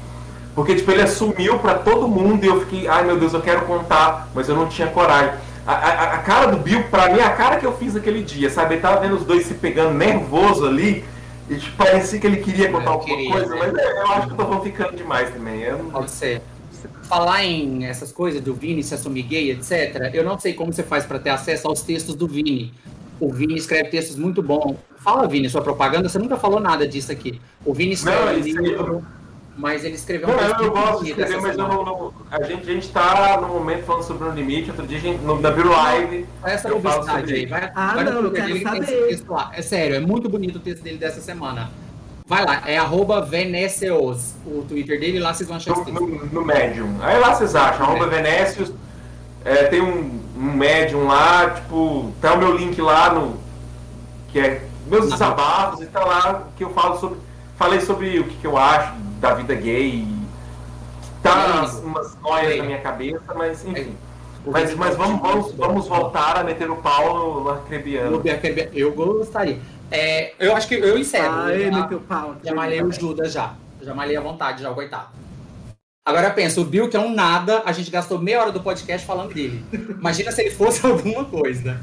Porque, 0.55 0.75
tipo, 0.77 0.91
ele 0.91 1.03
assumiu 1.03 1.59
pra 1.59 1.75
todo 1.75 2.07
mundo 2.07 2.45
e 2.45 2.47
eu 2.49 2.61
fiquei, 2.61 2.87
ai 2.89 3.05
meu 3.05 3.19
Deus, 3.19 3.33
eu 3.35 3.41
quero 3.41 3.63
contar, 3.63 4.29
mas 4.35 4.49
eu 4.49 4.55
não 4.55 4.69
tinha 4.69 4.87
coragem. 4.89 5.35
A, 5.67 5.73
a- 5.73 6.15
a 6.15 6.19
cara 6.19 6.47
do 6.53 6.59
Bill, 6.59 6.85
pra 6.85 7.09
mim, 7.13 7.19
é 7.19 7.25
a 7.25 7.31
cara 7.35 7.57
que 7.57 7.67
eu 7.67 7.77
fiz 7.77 7.97
aquele 7.97 8.23
dia, 8.23 8.49
sabe? 8.51 8.75
Ele 8.75 8.83
tava 8.83 9.01
vendo 9.01 9.17
os 9.17 9.25
dois 9.25 9.47
se 9.47 9.55
pegando 9.55 9.95
nervoso 9.95 10.67
ali 10.67 11.03
e, 11.51 11.57
tipo, 11.57 11.77
parecia 11.77 12.21
que 12.21 12.27
ele 12.27 12.37
queria 12.37 12.71
contar 12.71 12.85
Eu 12.87 12.93
alguma 12.93 13.17
queria, 13.17 13.33
coisa, 13.33 13.49
né? 13.55 13.57
mas 13.61 13.75
é, 13.75 13.93
eu 14.03 14.07
acho 14.13 14.27
que 14.29 14.41
eu 14.41 14.47
tô 14.47 14.61
ficando 14.61 14.97
demais 14.97 15.31
também. 15.31 15.61
Eu 15.63 15.79
não- 15.83 15.91
Pode 15.91 16.11
ser. 16.11 16.41
Falar 17.09 17.45
em 17.45 17.87
essas 17.87 18.13
coisas 18.13 18.41
do 18.43 18.55
Vini 18.55 18.83
se 18.83 18.95
assumir 18.95 19.23
gay, 19.23 19.51
etc. 19.51 20.11
Eu 20.13 20.23
não 20.25 20.39
sei 20.39 20.53
como 20.55 20.73
você 20.73 20.83
faz 20.83 21.05
para 21.05 21.19
ter 21.19 21.31
acesso 21.31 21.67
aos 21.67 21.81
textos 21.83 22.15
do 22.15 22.29
Vini. 22.29 22.73
O 23.19 23.33
Vini 23.33 23.57
escreve 23.57 23.89
textos 23.89 24.17
muito 24.17 24.43
bons. 24.43 24.77
Fala, 24.99 25.27
Vini, 25.27 25.49
sua 25.49 25.63
propaganda, 25.63 26.09
você 26.09 26.19
nunca 26.19 26.37
falou 26.37 26.61
nada 26.61 26.87
disso 26.87 27.11
aqui. 27.11 27.41
O 27.65 27.73
Vini 27.73 27.93
escreve 27.95 28.25
Não, 28.25 28.39
livro, 28.39 29.05
mas 29.57 29.85
ele 29.85 29.95
escreveu 29.95 30.29
um 30.29 30.37
texto 30.37 30.63
eu 30.65 30.71
gosto 30.73 31.05
de 31.05 31.11
escrever, 31.11 31.41
mas 31.41 31.57
eu 31.57 31.69
não, 31.69 31.85
não- 31.85 32.13
a, 32.31 32.43
gente, 32.43 32.69
a 32.69 32.73
gente 32.75 32.89
tá 32.91 33.39
no 33.41 33.49
momento 33.49 33.85
falando 33.85 34.03
sobre 34.03 34.29
o 34.29 34.33
limite, 34.33 34.71
outro 34.71 34.87
dia 34.87 34.99
a 34.99 35.01
gente, 35.01 35.21
no, 35.23 35.41
na 35.41 35.51
Bill 35.51 35.71
Live. 35.71 36.27
Faz 36.41 36.55
essa 36.55 36.69
publicidade 36.71 37.35
aí. 37.35 37.47
Vai, 37.47 37.71
Ah, 37.75 37.93
vai 37.95 38.05
não, 38.05 38.13
eu 38.15 38.31
Twitter 38.31 38.47
quero 38.63 38.63
saber. 38.63 39.07
texto 39.09 39.31
lá. 39.33 39.51
É 39.55 39.63
sério, 39.63 39.95
é 39.97 40.01
muito 40.01 40.29
bonito 40.29 40.57
o 40.57 40.61
texto 40.61 40.83
dele 40.83 40.99
dessa 40.99 41.21
semana. 41.21 41.71
Vai 42.27 42.45
lá, 42.45 42.63
é 42.67 42.79
arroba 42.79 43.21
Veneceos, 43.21 44.35
o 44.47 44.63
Twitter 44.63 44.99
dele, 44.99 45.19
lá 45.21 45.33
vocês 45.35 45.47
vão 45.47 45.57
achar 45.59 45.73
esse 45.73 45.81
no, 45.93 46.07
texto. 46.07 46.25
no, 46.27 46.41
no 46.41 46.45
Medium. 46.45 46.97
Aí 47.01 47.19
lá 47.19 47.35
vocês 47.35 47.55
acham, 47.55 47.85
arroba 47.87 48.07
Venécios, 48.07 48.73
é, 49.45 49.65
tem 49.65 49.81
um, 49.83 50.21
um 50.37 50.53
Medium 50.53 51.07
lá, 51.07 51.51
tipo, 51.51 52.13
tá 52.21 52.33
o 52.35 52.39
meu 52.39 52.57
link 52.57 52.81
lá 52.81 53.13
no. 53.13 53.37
que 54.33 54.41
é 54.41 54.63
meus 54.87 55.11
desabafos 55.11 55.81
e 55.83 55.87
tá 55.87 56.03
lá 56.05 56.45
que 56.57 56.65
eu 56.65 56.71
falo 56.71 56.99
sobre. 56.99 57.19
Falei 57.57 57.81
sobre 57.81 58.19
o 58.19 58.25
que, 58.25 58.37
que 58.39 58.47
eu 58.47 58.57
acho 58.59 59.04
da 59.25 59.35
vida 59.35 59.55
gay. 59.55 59.89
e 59.89 60.25
Tá 61.23 61.47
umas, 61.47 61.75
umas 61.77 62.21
noias 62.21 62.59
na 62.59 62.65
minha 62.65 62.81
cabeça, 62.81 63.35
mas 63.35 63.65
enfim. 63.65 63.97
Mas, 64.47 64.75
mas 64.75 64.95
vamos, 64.95 65.23
vamos, 65.23 65.53
vamos 65.55 65.89
voltar 65.89 66.37
a 66.37 66.45
meter 66.45 66.71
o 66.71 66.77
pau 66.77 67.17
no, 67.17 67.45
no 67.45 67.49
arcrebiano. 67.49 68.23
Eu 68.75 68.93
gostaria. 68.93 69.59
É, 69.91 70.35
eu 70.39 70.55
acho 70.55 70.69
que 70.69 70.75
eu 70.75 70.99
encerro. 70.99 71.35
Ah, 71.35 71.51
eu 71.51 71.73
já, 71.73 71.81
meteu 71.81 72.01
pau. 72.01 72.37
já 72.45 72.55
malhei 72.55 72.83
o 72.83 72.93
Judas 72.93 73.33
já. 73.33 73.55
Já 73.81 73.95
malhei 73.95 74.19
à 74.19 74.21
vontade, 74.21 74.63
já, 74.63 74.71
o 74.71 74.75
coitado. 74.75 75.09
Agora 76.07 76.31
pensa, 76.31 76.61
o 76.61 76.65
Bill, 76.67 76.91
que 76.91 76.97
é 76.99 77.01
um 77.01 77.15
nada, 77.15 77.63
a 77.65 77.73
gente 77.73 77.91
gastou 77.91 78.19
meia 78.19 78.39
hora 78.43 78.53
do 78.53 78.61
podcast 78.61 79.07
falando 79.07 79.33
dele. 79.33 79.65
Imagina 79.73 80.31
se 80.33 80.43
ele 80.43 80.51
fosse 80.51 80.85
alguma 80.87 81.25
coisa. 81.25 81.81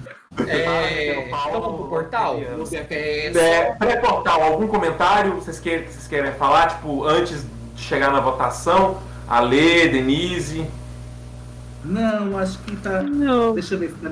É, 0.48 1.26
então 1.28 1.52
vamos 1.60 1.76
pro 1.80 1.90
portal? 1.90 2.36
Arcrebiano. 2.38 3.38
É, 3.40 3.72
Pré-portal, 3.74 4.44
algum 4.44 4.68
comentário 4.68 5.34
vocês 5.34 5.60
querem, 5.60 5.88
vocês 5.88 6.08
querem 6.08 6.32
falar? 6.34 6.68
Tipo, 6.68 7.04
antes 7.04 7.44
de 7.76 7.82
chegar 7.82 8.12
na 8.12 8.20
votação, 8.20 9.00
Ale, 9.28 9.90
Denise. 9.90 10.68
Não, 11.84 12.38
acho 12.38 12.60
que 12.60 12.76
tá. 12.76 13.02
Não. 13.02 13.56
Deixa 13.56 13.74
eu 13.74 13.80
ver 13.80 13.90
se 13.90 13.96
tá. 13.96 14.12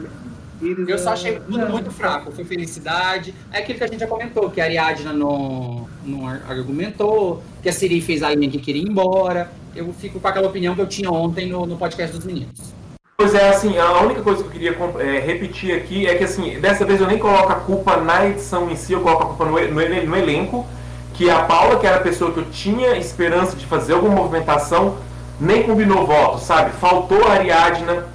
Eu 0.88 0.97
só 0.97 1.12
achei 1.12 1.39
tudo 1.39 1.57
não. 1.60 1.70
muito 1.70 1.91
fraco. 1.91 2.32
Foi 2.32 2.43
felicidade. 2.43 3.34
É 3.51 3.60
aquilo 3.60 3.78
que 3.78 3.84
a 3.84 3.88
gente 3.88 3.99
já 3.99 4.07
comentou, 4.07 4.49
que 4.49 4.60
a 4.60 4.64
Ariadna 4.64 5.14
não, 5.14 5.88
não 6.03 6.28
ar- 6.28 6.41
argumentou, 6.49 7.43
que 7.62 7.70
a 7.70 7.72
Siri 7.72 8.01
fez 8.01 8.24
a 8.24 8.34
linha 8.34 8.49
que 8.49 8.57
queria 8.57 8.82
ir 8.82 8.89
embora. 8.89 9.51
Eu 9.76 9.93
fico 9.93 10.20
com 10.20 10.28
aquela 10.28 10.47
opinião 10.47 10.76
que 10.76 10.82
eu 10.82 10.88
tinha 10.88 11.11
ontem 11.11 11.47
no, 11.47 11.65
no 11.65 11.78
podcast 11.78 12.15
dos 12.15 12.26
meninos. 12.26 12.74
Pois 13.17 13.36
é, 13.36 13.49
assim, 13.49 13.78
a 13.78 13.99
única 13.99 14.22
coisa 14.22 14.41
que 14.41 14.47
eu 14.47 14.51
queria 14.51 14.78
é, 14.99 15.20
repetir 15.20 15.76
aqui 15.76 16.07
é 16.07 16.15
que, 16.15 16.24
assim, 16.24 16.59
dessa 16.59 16.86
vez 16.86 17.01
eu 17.01 17.07
nem 17.07 17.17
coloco 17.20 17.51
a 17.51 17.55
culpa 17.55 17.97
na 17.97 18.26
edição 18.28 18.70
em 18.70 18.76
si, 18.76 18.93
eu 18.93 19.01
coloco 19.01 19.24
a 19.24 19.26
culpa 19.28 19.45
no, 19.45 19.51
no, 19.51 20.05
no 20.07 20.15
elenco, 20.15 20.65
que 21.13 21.30
a 21.30 21.43
Paula, 21.43 21.78
que 21.78 21.86
era 21.86 21.97
a 21.97 22.01
pessoa 22.01 22.32
que 22.32 22.38
eu 22.38 22.45
tinha 22.45 22.95
esperança 22.95 23.57
de 23.57 23.65
fazer 23.65 23.93
alguma 23.93 24.15
movimentação, 24.15 24.97
nem 25.39 25.63
combinou 25.63 26.07
voto, 26.07 26.39
sabe? 26.39 26.72
Faltou 26.80 27.28
a 27.28 27.34
Ariadna 27.34 28.07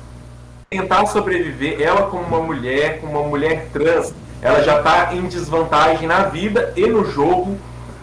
tentar 0.71 1.07
sobreviver, 1.07 1.81
ela 1.81 2.07
como 2.07 2.23
uma 2.25 2.41
mulher, 2.41 3.01
como 3.01 3.21
uma 3.21 3.29
mulher 3.29 3.69
trans, 3.73 4.15
ela 4.41 4.63
já 4.63 4.79
está 4.79 5.15
em 5.15 5.27
desvantagem 5.27 6.09
na 6.09 6.25
vida 6.25 6.73
e 6.77 6.87
no 6.87 7.05
jogo. 7.11 7.57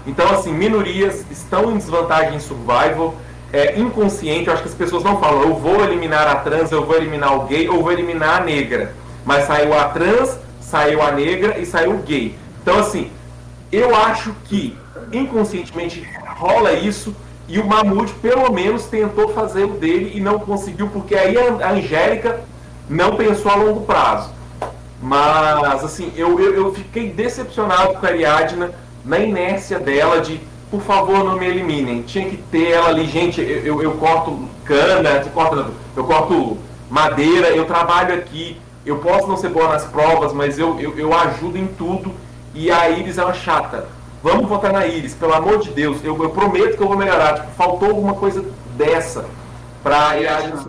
Então, 0.08 0.30
assim, 0.32 0.54
minorias 0.54 1.26
estão 1.30 1.72
em 1.72 1.78
desvantagem 1.78 2.36
em 2.36 2.39
survival. 2.39 3.16
É 3.54 3.78
inconsciente, 3.78 4.47
eu 4.47 4.54
acho 4.54 4.64
que 4.64 4.70
as 4.70 4.76
pessoas 4.76 5.04
não 5.04 5.20
falam, 5.20 5.41
eu 5.41 5.56
vou 5.56 5.84
eliminar 5.84 6.28
a 6.28 6.36
trans, 6.36 6.72
eu 6.72 6.86
vou 6.86 6.95
eliminar 6.95 7.36
o 7.36 7.45
gay, 7.45 7.68
ou 7.68 7.82
vou 7.82 7.91
eliminar 7.91 8.41
a 8.41 8.45
negra. 8.45 8.93
Mas 9.26 9.45
saiu 9.45 9.74
a 9.74 9.86
trans, 9.86 10.39
saiu 10.62 11.02
a 11.02 11.12
negra 11.12 11.60
e 11.60 11.66
saiu 11.66 11.95
o 11.95 11.97
gay. 11.97 12.36
Então, 12.62 12.80
assim, 12.80 13.12
eu 13.72 13.95
acho 13.95 14.34
que 14.45 14.78
inconscientemente 15.12 16.08
rola 16.38 16.74
isso 16.74 17.16
e 17.47 17.60
o 17.60 17.68
Mamute 17.68 18.14
pelo 18.22 18.52
menos 18.52 18.86
tentou 18.86 19.30
fazer 19.30 19.66
o 19.66 19.74
dele 19.74 20.14
e 20.16 20.22
não 20.22 20.39
conseguiu, 20.39 20.88
porque 20.88 21.16
aí 21.16 21.36
a 21.38 21.72
Angélica 21.72 22.41
não 22.89 23.16
pensou 23.18 23.52
a 23.52 23.56
longo 23.56 23.82
prazo. 23.82 24.32
Mas, 25.02 25.84
assim, 25.84 26.14
eu, 26.16 26.39
eu, 26.39 26.54
eu 26.56 26.74
fiquei 26.74 27.10
decepcionado 27.10 27.95
com 27.95 28.06
a 28.06 28.10
Ariadna 28.10 28.72
na 29.04 29.20
inércia 29.20 29.80
dela 29.80 30.22
de, 30.22 30.39
por 30.72 30.82
favor, 30.82 31.24
não 31.26 31.38
me 31.38 31.45
eliminem. 31.45 32.01
Tinha 32.01 32.30
que 32.30 32.38
ter 32.38 32.72
ela 32.72 32.88
ali, 32.88 33.05
gente, 33.05 33.41
eu, 33.41 33.65
eu, 33.65 33.84
eu 33.84 33.91
corto 33.97 34.47
cana, 34.63 35.09
eu 35.09 35.30
corto, 35.32 35.74
eu 35.97 36.03
corto 36.05 36.57
madeira, 36.89 37.49
eu 37.49 37.65
trabalho 37.65 38.15
aqui, 38.15 38.57
eu 38.86 38.99
posso 38.99 39.28
não 39.28 39.36
ser 39.36 39.49
boa 39.49 39.67
nas 39.67 39.84
provas, 39.84 40.32
mas 40.32 40.57
eu, 40.57 40.80
eu, 40.80 40.97
eu 40.97 41.13
ajudo 41.13 41.57
em 41.57 41.67
tudo. 41.67 42.13
E 42.55 42.72
a 42.72 42.89
Iris 42.89 43.17
é 43.17 43.24
uma 43.24 43.34
chata. 43.34 43.88
Vamos 44.24 44.47
votar 44.47 44.72
na 44.72 44.88
Iris, 44.88 45.13
pelo 45.13 45.34
amor 45.34 45.59
de 45.59 45.72
Deus. 45.72 46.03
Eu, 46.03 46.22
eu 46.24 46.30
prometo 46.30 46.78
que 46.78 46.84
eu 46.84 46.88
vou 46.88 46.97
melhorar. 46.97 47.36
Tipo, 47.36 47.51
faltou 47.51 47.89
alguma 47.89 48.13
coisa 48.13 48.43
dessa 48.78 49.26
pra 49.84 49.97
Ariadna. 49.97 50.67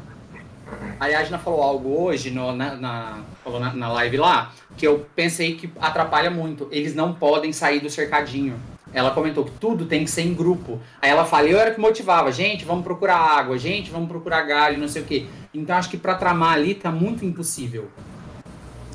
A 0.98 1.04
Ariadna 1.04 1.38
falou 1.38 1.62
algo 1.62 2.02
hoje 2.02 2.30
no, 2.30 2.52
na, 2.52 2.74
na, 2.74 3.18
falou 3.44 3.60
na, 3.60 3.72
na 3.72 3.92
live 3.92 4.16
lá 4.16 4.52
que 4.76 4.86
eu 4.86 5.06
pensei 5.14 5.54
que 5.54 5.70
atrapalha 5.80 6.30
muito. 6.30 6.66
Eles 6.70 6.94
não 6.94 7.12
podem 7.12 7.52
sair 7.52 7.80
do 7.80 7.90
cercadinho. 7.90 8.54
Ela 8.94 9.10
comentou 9.10 9.44
que 9.44 9.52
tudo 9.52 9.86
tem 9.86 10.04
que 10.04 10.10
ser 10.10 10.22
em 10.22 10.34
grupo. 10.34 10.78
Aí 11.00 11.10
ela 11.10 11.24
fala, 11.24 11.48
eu 11.48 11.58
era 11.58 11.70
que 11.70 11.80
motivava, 11.80 12.30
gente, 12.30 12.64
vamos 12.64 12.84
procurar 12.84 13.16
água, 13.16 13.56
gente, 13.58 13.90
vamos 13.90 14.08
procurar 14.08 14.42
galho, 14.42 14.78
não 14.78 14.88
sei 14.88 15.02
o 15.02 15.04
quê. 15.04 15.26
Então 15.54 15.76
acho 15.76 15.88
que 15.88 15.96
para 15.96 16.14
tramar 16.14 16.54
ali 16.54 16.74
tá 16.74 16.90
muito 16.90 17.24
impossível. 17.24 17.88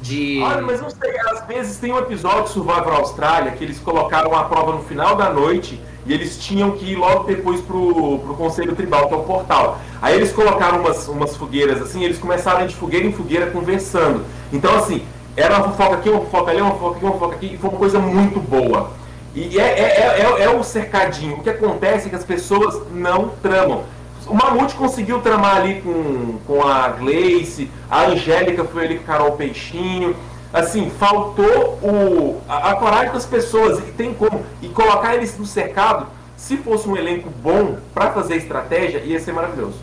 De... 0.01 0.39
Olha, 0.43 0.61
mas 0.61 0.79
não 0.79 0.89
sei, 0.89 1.19
às 1.19 1.47
vezes 1.47 1.77
tem 1.77 1.91
um 1.91 1.97
episódio 1.97 2.43
de 2.43 2.49
Survivor 2.49 2.93
Austrália 2.93 3.51
que 3.51 3.63
eles 3.63 3.79
colocaram 3.79 4.29
uma 4.29 4.45
prova 4.45 4.73
no 4.73 4.83
final 4.83 5.15
da 5.15 5.33
noite 5.33 5.79
e 6.05 6.13
eles 6.13 6.37
tinham 6.37 6.71
que 6.71 6.91
ir 6.91 6.95
logo 6.95 7.25
depois 7.25 7.59
pro, 7.61 8.19
pro 8.19 8.35
Conselho 8.35 8.75
Tribal, 8.75 9.07
que 9.07 9.13
é 9.13 9.17
o 9.17 9.23
portal. 9.23 9.79
Aí 10.01 10.15
eles 10.15 10.31
colocaram 10.31 10.79
umas, 10.79 11.07
umas 11.07 11.35
fogueiras 11.35 11.81
assim, 11.81 12.03
eles 12.03 12.17
começaram 12.17 12.65
de 12.65 12.75
fogueira 12.75 13.05
em 13.05 13.11
fogueira 13.11 13.51
conversando. 13.51 14.23
Então, 14.53 14.73
assim, 14.75 15.03
era 15.35 15.57
uma 15.57 15.69
fofoca 15.69 15.95
aqui, 15.97 16.09
uma 16.09 16.21
fofoca 16.21 16.51
ali, 16.51 16.61
uma 16.61 16.71
fofoca 16.71 16.95
aqui, 16.95 17.05
uma 17.05 17.13
fofoca 17.13 17.35
aqui, 17.35 17.53
e 17.53 17.57
foi 17.57 17.69
uma 17.69 17.77
coisa 17.77 17.99
muito 17.99 18.39
boa. 18.39 18.91
E 19.39 19.59
é, 19.59 19.63
é, 19.63 19.81
é, 19.83 20.21
é, 20.39 20.43
é 20.45 20.49
o 20.49 20.63
cercadinho. 20.63 21.35
O 21.37 21.43
que 21.43 21.49
acontece 21.51 22.07
é 22.07 22.09
que 22.09 22.15
as 22.15 22.23
pessoas 22.23 22.81
não 22.91 23.29
tramam. 23.29 23.83
O 24.25 24.33
Mamute 24.33 24.73
conseguiu 24.75 25.21
tramar 25.21 25.57
ali 25.57 25.79
com, 25.81 26.39
com 26.45 26.67
a 26.67 26.89
Gleice, 26.89 27.69
a 27.89 28.05
Angélica 28.07 28.65
foi 28.65 28.85
ali 28.85 28.97
com 28.97 29.05
Carol 29.05 29.33
Peixinho. 29.33 30.15
Assim, 30.51 30.89
faltou 30.89 31.77
o, 31.83 32.41
a, 32.49 32.71
a 32.71 32.75
coragem 32.77 33.13
das 33.13 33.27
pessoas 33.27 33.77
e 33.79 33.91
tem 33.91 34.11
como. 34.13 34.43
E 34.61 34.69
colocar 34.69 35.13
eles 35.13 35.37
no 35.37 35.45
cercado, 35.45 36.07
se 36.35 36.57
fosse 36.57 36.89
um 36.89 36.97
elenco 36.97 37.29
bom 37.29 37.77
para 37.93 38.11
fazer 38.11 38.37
estratégia, 38.37 38.99
ia 38.99 39.19
ser 39.19 39.33
maravilhoso. 39.33 39.77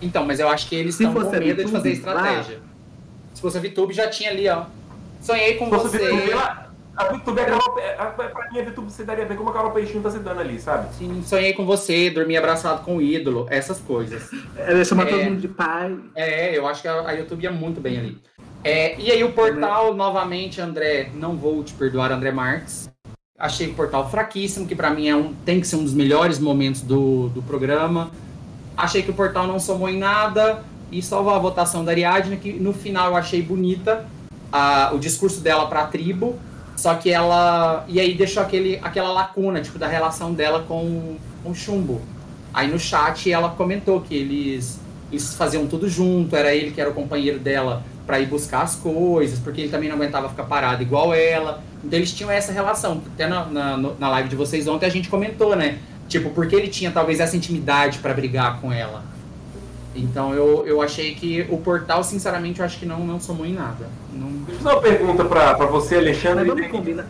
Então, 0.00 0.26
mas 0.26 0.38
eu 0.40 0.48
acho 0.48 0.68
que 0.68 0.74
eles 0.74 0.94
Se 0.94 1.04
estão 1.04 1.14
com 1.14 1.26
fosse 1.26 1.40
medo 1.40 1.64
de 1.64 1.72
fazer 1.72 1.90
estratégia. 1.92 2.60
Se 3.32 3.40
fosse 3.40 3.56
a 3.56 3.60
VTube, 3.60 3.94
já 3.94 4.10
tinha 4.10 4.30
ali, 4.30 4.46
ó. 4.48 4.64
Sonhei 5.22 5.54
com 5.54 5.64
Se 5.64 5.70
fosse 5.70 5.88
você. 5.88 6.04
a 6.04 6.08
VTube, 6.08 6.30
ela- 6.32 6.71
a 6.96 7.04
VTube 7.04 7.38
é 7.38 7.42
a 7.42 7.46
Carol, 7.46 7.74
Pe- 7.74 7.80
a- 7.98 8.06
pra 8.06 8.50
mim 8.52 8.58
a 8.60 8.64
VTube 8.64 8.90
você 8.92 9.04
daria 9.04 9.24
bem 9.24 9.36
como 9.36 9.50
a 9.50 9.52
Carol 9.52 9.70
Peixinho 9.72 10.02
tá 10.02 10.10
se 10.10 10.18
dando 10.18 10.40
ali, 10.40 10.60
sabe? 10.60 10.94
Sim, 10.94 11.22
sonhei 11.24 11.52
com 11.52 11.64
você, 11.64 12.10
dormi 12.10 12.36
abraçado 12.36 12.84
com 12.84 12.96
o 12.96 13.02
ídolo, 13.02 13.46
essas 13.50 13.78
coisas. 13.78 14.28
Ela 14.56 14.84
chama 14.84 15.04
É. 15.04 15.06
todo 15.06 15.22
mundo 15.24 15.40
de 15.40 15.48
pai. 15.48 15.96
É, 16.14 16.56
eu 16.56 16.66
acho 16.66 16.82
que 16.82 16.88
a, 16.88 17.00
a 17.08 17.12
YouTube 17.12 17.42
ia 17.42 17.50
muito 17.50 17.80
bem 17.80 17.98
ali. 17.98 18.18
É, 18.64 18.98
e 19.00 19.10
aí 19.10 19.24
o 19.24 19.32
portal, 19.32 19.94
novamente, 19.94 20.60
André, 20.60 21.10
não 21.14 21.36
vou 21.36 21.64
te 21.64 21.72
perdoar, 21.74 22.12
André 22.12 22.30
Marques. 22.30 22.88
Achei 23.38 23.66
o 23.68 23.74
portal 23.74 24.08
fraquíssimo, 24.08 24.68
que 24.68 24.76
pra 24.76 24.90
mim 24.90 25.08
é 25.08 25.16
um, 25.16 25.32
tem 25.44 25.60
que 25.60 25.66
ser 25.66 25.74
um 25.76 25.82
dos 25.82 25.94
melhores 25.94 26.38
momentos 26.38 26.80
do, 26.82 27.28
do 27.30 27.42
programa. 27.42 28.10
Achei 28.76 29.02
que 29.02 29.10
o 29.10 29.14
portal 29.14 29.46
não 29.48 29.58
somou 29.58 29.88
em 29.88 29.98
nada. 29.98 30.62
E 30.92 31.02
salvo 31.02 31.30
a 31.30 31.38
votação 31.38 31.84
da 31.84 31.90
Ariadne, 31.90 32.36
que 32.36 32.52
no 32.52 32.72
final 32.74 33.08
eu 33.12 33.16
achei 33.16 33.42
bonita 33.42 34.06
a- 34.52 34.90
o 34.94 34.98
discurso 34.98 35.40
dela 35.40 35.66
pra 35.66 35.86
tribo. 35.86 36.38
Só 36.76 36.94
que 36.94 37.10
ela. 37.10 37.84
E 37.88 38.00
aí 38.00 38.14
deixou 38.14 38.42
aquele, 38.42 38.78
aquela 38.82 39.12
lacuna, 39.12 39.60
tipo, 39.60 39.78
da 39.78 39.86
relação 39.86 40.32
dela 40.32 40.64
com, 40.66 41.16
com 41.42 41.50
o 41.50 41.54
chumbo. 41.54 42.00
Aí 42.52 42.68
no 42.68 42.78
chat 42.78 43.30
ela 43.30 43.50
comentou 43.50 44.00
que 44.00 44.14
eles, 44.14 44.80
eles 45.10 45.34
faziam 45.34 45.66
tudo 45.66 45.88
junto, 45.88 46.36
era 46.36 46.54
ele 46.54 46.70
que 46.70 46.80
era 46.80 46.90
o 46.90 46.94
companheiro 46.94 47.38
dela 47.38 47.82
pra 48.06 48.20
ir 48.20 48.26
buscar 48.26 48.62
as 48.62 48.74
coisas, 48.74 49.38
porque 49.38 49.62
ele 49.62 49.70
também 49.70 49.88
não 49.88 49.96
aguentava 49.96 50.28
ficar 50.28 50.44
parado 50.44 50.82
igual 50.82 51.14
ela. 51.14 51.62
Então 51.84 51.98
eles 51.98 52.12
tinham 52.12 52.30
essa 52.30 52.52
relação. 52.52 53.02
Até 53.14 53.26
na, 53.26 53.46
na, 53.46 53.76
na 53.76 54.08
live 54.10 54.28
de 54.28 54.36
vocês 54.36 54.66
ontem 54.68 54.86
a 54.86 54.90
gente 54.90 55.08
comentou, 55.08 55.56
né? 55.56 55.78
Tipo, 56.08 56.30
porque 56.30 56.54
ele 56.54 56.68
tinha 56.68 56.90
talvez 56.90 57.20
essa 57.20 57.36
intimidade 57.36 57.98
pra 57.98 58.12
brigar 58.12 58.60
com 58.60 58.72
ela. 58.72 59.02
Então 59.94 60.32
eu, 60.32 60.64
eu 60.66 60.80
achei 60.80 61.14
que 61.14 61.46
o 61.50 61.58
portal, 61.58 62.02
sinceramente, 62.02 62.60
eu 62.60 62.66
acho 62.66 62.78
que 62.78 62.86
não, 62.86 63.00
não 63.00 63.20
somou 63.20 63.44
em 63.44 63.52
nada. 63.52 63.88
Não... 64.12 64.28
Deixa 64.46 64.60
eu 64.60 64.64
fazer 64.64 64.74
uma 64.74 64.82
pergunta 64.82 65.24
pra, 65.24 65.54
pra 65.54 65.66
você, 65.66 65.96
Alexandre. 65.96 66.46
vamos 66.48 66.68
combinar. 66.68 67.06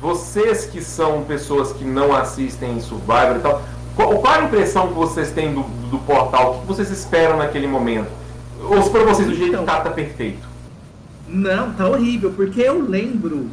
Vocês 0.00 0.64
que 0.64 0.80
são 0.82 1.24
pessoas 1.24 1.72
que 1.72 1.84
não 1.84 2.14
assistem 2.16 2.80
Survivor 2.80 3.36
e 3.36 3.40
tal, 3.40 3.62
qual, 3.94 4.18
qual 4.18 4.34
a 4.34 4.44
impressão 4.44 4.88
que 4.88 4.94
vocês 4.94 5.30
têm 5.30 5.52
do, 5.52 5.62
do 5.90 5.98
portal? 5.98 6.56
O 6.56 6.60
que 6.62 6.66
vocês 6.68 6.90
esperam 6.90 7.36
naquele 7.36 7.66
momento? 7.66 8.08
Ou 8.62 8.82
se 8.82 8.90
pra 8.90 9.02
vocês 9.04 9.28
o 9.28 9.34
jeito 9.34 9.50
Então. 9.52 9.64
que 9.64 9.70
tá, 9.70 9.80
tá 9.80 9.90
perfeito? 9.90 10.48
Não, 11.28 11.72
tá 11.74 11.86
horrível, 11.86 12.32
porque 12.32 12.62
eu 12.62 12.80
lembro 12.80 13.48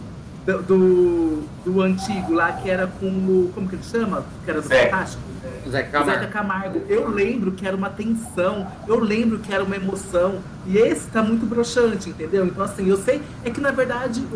do, 0.46 0.64
do, 0.64 1.44
do 1.66 1.82
antigo 1.82 2.34
lá 2.34 2.54
que 2.54 2.70
era 2.70 2.88
com 2.88 3.08
o. 3.08 3.52
Como 3.54 3.68
que 3.68 3.76
ele 3.76 3.84
chama? 3.84 4.26
Que 4.46 4.52
era 4.52 4.62
do 4.62 4.68
Zé. 4.68 4.86
Fantástico. 4.86 5.22
Zeca 5.70 5.90
Camargo. 5.92 6.28
Camargo. 6.32 6.82
Eu 6.90 7.08
lembro 7.10 7.52
que 7.52 7.68
era 7.68 7.76
uma 7.76 7.90
tensão, 7.90 8.68
eu 8.88 9.00
lembro 9.00 9.40
que 9.40 9.54
era 9.54 9.64
uma 9.64 9.76
emoção. 9.76 10.40
E 10.66 10.78
esse 10.78 11.08
tá 11.10 11.22
muito 11.24 11.46
broxante, 11.46 12.10
entendeu? 12.10 12.46
Então, 12.46 12.64
assim, 12.64 12.88
eu 12.90 12.98
sei. 12.98 13.22
É 13.44 13.50
que 13.50 13.62
na 13.62 13.72
verdade 13.72 14.22
o, 14.32 14.36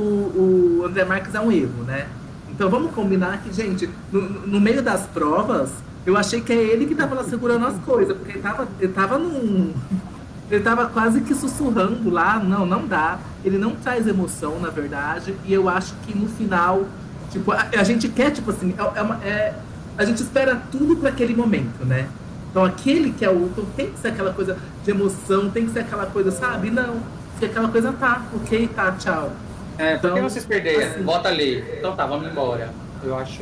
o 0.79 0.83
André 0.85 1.03
Marques 1.05 1.33
é 1.35 1.39
um 1.39 1.51
erro, 1.51 1.83
né? 1.85 2.07
Então 2.49 2.69
vamos 2.69 2.91
combinar 2.91 3.41
que, 3.43 3.51
gente, 3.53 3.89
no, 4.11 4.21
no 4.21 4.59
meio 4.61 4.81
das 4.81 5.01
provas, 5.07 5.71
eu 6.05 6.15
achei 6.17 6.41
que 6.41 6.51
é 6.53 6.55
ele 6.55 6.85
que 6.85 6.95
tava 6.95 7.15
lá 7.15 7.23
segurando 7.23 7.65
as 7.65 7.77
coisas, 7.79 8.15
porque 8.15 8.33
ele 8.33 8.41
tava, 8.41 8.67
ele 8.79 8.93
tava 8.93 9.17
num. 9.17 9.73
Ele 10.51 10.61
tava 10.61 10.87
quase 10.87 11.21
que 11.21 11.33
sussurrando 11.33 12.09
lá, 12.09 12.37
não, 12.37 12.65
não 12.65 12.85
dá. 12.85 13.17
Ele 13.41 13.57
não 13.57 13.73
traz 13.73 14.05
emoção, 14.05 14.59
na 14.59 14.67
verdade, 14.69 15.33
e 15.45 15.53
eu 15.53 15.69
acho 15.69 15.93
que 16.05 16.13
no 16.13 16.27
final, 16.27 16.83
tipo, 17.29 17.53
a, 17.53 17.67
a 17.79 17.83
gente 17.85 18.09
quer, 18.09 18.31
tipo 18.31 18.51
assim, 18.51 18.75
é, 18.77 18.99
é 18.99 19.01
uma- 19.01 19.15
é- 19.23 19.53
a 19.97 20.05
gente 20.05 20.21
espera 20.21 20.61
tudo 20.71 20.95
para 20.97 21.09
aquele 21.09 21.35
momento, 21.35 21.85
né? 21.85 22.07
Então 22.49 22.65
aquele 22.65 23.11
que 23.11 23.23
é 23.23 23.29
o 23.29 23.45
então, 23.45 23.65
tem 23.75 23.91
que 23.91 23.99
ser 23.99 24.09
aquela 24.09 24.33
coisa 24.33 24.57
de 24.83 24.91
emoção, 24.91 25.49
tem 25.49 25.65
que 25.65 25.71
ser 25.71 25.79
aquela 25.79 26.05
coisa, 26.05 26.31
sabe? 26.31 26.69
Não, 26.69 26.97
se 27.39 27.45
aquela 27.45 27.69
coisa 27.69 27.93
tá, 27.93 28.23
ok, 28.35 28.67
tá, 28.75 28.91
tchau. 28.93 29.31
É, 29.77 29.95
por 29.97 30.01
que 30.11 30.17
Então, 30.17 30.29
vocês 30.29 30.45
perderam? 30.45 30.91
assim- 30.91 31.03
Bota 31.03 31.29
ali. 31.29 31.63
Então 31.77 31.95
tá, 31.95 32.05
vamos 32.05 32.29
embora. 32.29 32.69
Eu 33.03 33.17
acho. 33.17 33.41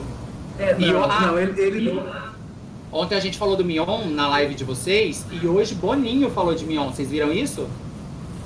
É, 0.59 0.75
E 0.77 0.85
não, 0.85 0.93
eu- 0.93 1.03
ah, 1.05 1.21
não, 1.21 1.39
ele, 1.39 1.59
ele 1.61 1.89
e- 1.89 1.93
não- 1.93 2.29
Ontem 2.91 3.15
a 3.15 3.19
gente 3.19 3.37
falou 3.37 3.55
do 3.55 3.63
Mion 3.63 4.05
na 4.09 4.27
live 4.29 4.55
de 4.55 4.63
vocês 4.63 5.23
e 5.31 5.45
hoje 5.47 5.75
Boninho 5.75 6.29
falou 6.31 6.55
de 6.55 6.65
Mion. 6.65 6.87
Vocês 6.89 7.07
viram 7.09 7.31
isso? 7.31 7.67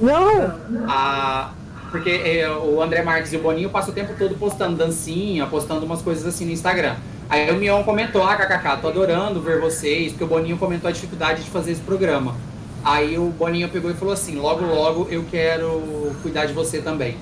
Não, 0.02 0.54
Ah, 0.88 1.52
porque 1.92 2.10
é, 2.10 2.50
o 2.50 2.82
André 2.82 3.02
Marques 3.04 3.32
e 3.32 3.38
o 3.38 3.42
Boninho 3.42 3.70
passam 3.70 3.92
o 3.92 3.94
tempo 3.94 4.14
todo 4.18 4.36
postando 4.36 4.76
dancinha, 4.76 5.46
postando 5.46 5.86
umas 5.86 6.02
coisas 6.02 6.26
assim 6.26 6.46
no 6.46 6.52
Instagram. 6.52 6.96
Aí 7.34 7.50
o 7.52 7.56
Mion 7.56 7.84
comentou, 7.84 8.24
ah, 8.24 8.36
kkk, 8.36 8.78
tô 8.82 8.90
adorando 8.90 9.42
ver 9.42 9.60
vocês, 9.60 10.12
porque 10.12 10.24
o 10.24 10.28
Boninho 10.28 10.58
comentou 10.58 10.88
a 10.88 10.92
dificuldade 10.94 11.44
de 11.44 11.50
fazer 11.50 11.72
esse 11.72 11.82
programa. 11.82 12.36
Aí 12.84 13.18
o 13.18 13.26
Boninho 13.30 13.68
pegou 13.70 13.90
e 13.90 13.94
falou 13.96 14.14
assim, 14.14 14.36
logo, 14.36 14.64
logo 14.66 15.08
eu 15.10 15.26
quero 15.32 16.16
cuidar 16.22 16.46
de 16.46 16.54
você 16.54 16.80
também. 16.82 17.18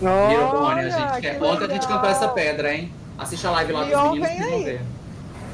Virou 0.00 0.52
Boni, 0.52 0.62
a 0.62 0.66
olha, 0.68 0.90
gente 0.90 1.20
quer. 1.20 1.38
que 1.38 1.44
Ontem 1.44 1.64
a 1.64 1.68
gente 1.68 1.86
cantou 1.88 2.08
essa 2.08 2.28
pedra, 2.28 2.72
hein? 2.72 2.90
Assiste 3.18 3.46
a 3.46 3.50
live 3.50 3.72
lá 3.72 3.80
dos 3.80 3.88
Mion 3.88 4.12
meninos 4.12 4.28
vem 4.28 4.36
que 4.38 4.42
vão 4.50 4.64
ver. 4.64 4.80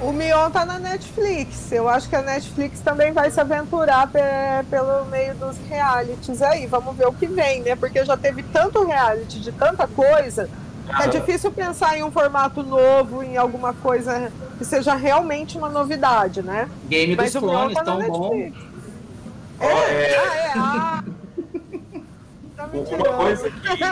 O 0.00 0.12
Mion 0.12 0.50
tá 0.50 0.66
na 0.66 0.78
Netflix. 0.78 1.72
Eu 1.72 1.88
acho 1.88 2.08
que 2.08 2.14
a 2.16 2.20
Netflix 2.22 2.80
também 2.80 3.10
vai 3.12 3.30
se 3.30 3.40
aventurar 3.40 4.06
pe- 4.08 4.20
pelo 4.68 5.06
meio 5.06 5.34
dos 5.36 5.56
realities 5.68 6.42
aí. 6.42 6.66
Vamos 6.66 6.94
ver 6.96 7.06
o 7.06 7.12
que 7.12 7.26
vem, 7.26 7.62
né? 7.62 7.74
Porque 7.74 8.04
já 8.04 8.16
teve 8.16 8.42
tanto 8.42 8.84
reality 8.84 9.40
de 9.40 9.50
tanta 9.50 9.86
coisa. 9.88 10.48
É 11.00 11.08
difícil 11.08 11.50
pensar 11.50 11.96
em 11.96 12.02
um 12.02 12.10
formato 12.10 12.62
novo, 12.62 13.22
em 13.22 13.36
alguma 13.36 13.72
coisa 13.72 14.30
que 14.58 14.64
seja 14.64 14.94
realmente 14.94 15.56
uma 15.56 15.68
novidade, 15.68 16.42
né? 16.42 16.68
Game 16.88 17.16
dos 17.16 17.24
Mas 17.24 17.34
Mion 17.34 17.50
clones, 17.50 17.74
tá 17.74 17.84
na 17.84 17.90
tão 17.92 18.08
bom. 18.08 18.34
Netflix. 18.34 18.74
Ó, 19.60 19.64
é, 19.64 20.16
Ah, 20.16 20.34
é. 20.34 20.52
Ah. 20.56 21.04
Uma 22.72 23.16
coisa 23.16 23.50
que, 23.50 23.82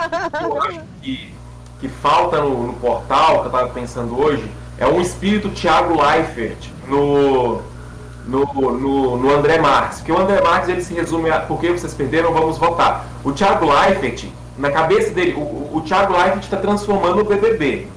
eu 0.44 0.62
acho 0.62 0.80
que, 1.02 1.34
que 1.80 1.88
falta 1.88 2.40
no, 2.40 2.66
no, 2.68 2.72
portal, 2.74 3.40
que 3.40 3.40
eu 3.40 3.46
estava 3.46 3.68
pensando 3.68 4.18
hoje, 4.18 4.50
é 4.78 4.86
um 4.86 5.00
espírito 5.00 5.50
Thiago 5.50 6.00
Leifert 6.00 6.68
no, 6.88 7.60
no, 8.26 8.44
no, 8.54 9.16
no, 9.18 9.30
André 9.30 9.58
Marques. 9.58 9.98
Porque 9.98 10.12
o 10.12 10.18
André 10.18 10.40
Marques 10.40 10.68
ele 10.68 10.82
se 10.82 10.94
resume 10.94 11.30
a 11.30 11.40
por 11.40 11.60
que 11.60 11.70
vocês 11.70 11.94
perderam, 11.94 12.32
vamos 12.32 12.58
votar. 12.58 13.06
O 13.22 13.32
Thiago 13.32 13.66
Leifert, 13.66 14.28
na 14.62 14.70
cabeça 14.70 15.10
dele, 15.10 15.34
o, 15.34 15.76
o 15.76 15.82
Thiago 15.84 16.12
Leifert 16.12 16.44
está 16.44 16.56
transformando 16.56 17.20
o 17.20 17.24
BBB. 17.24 17.88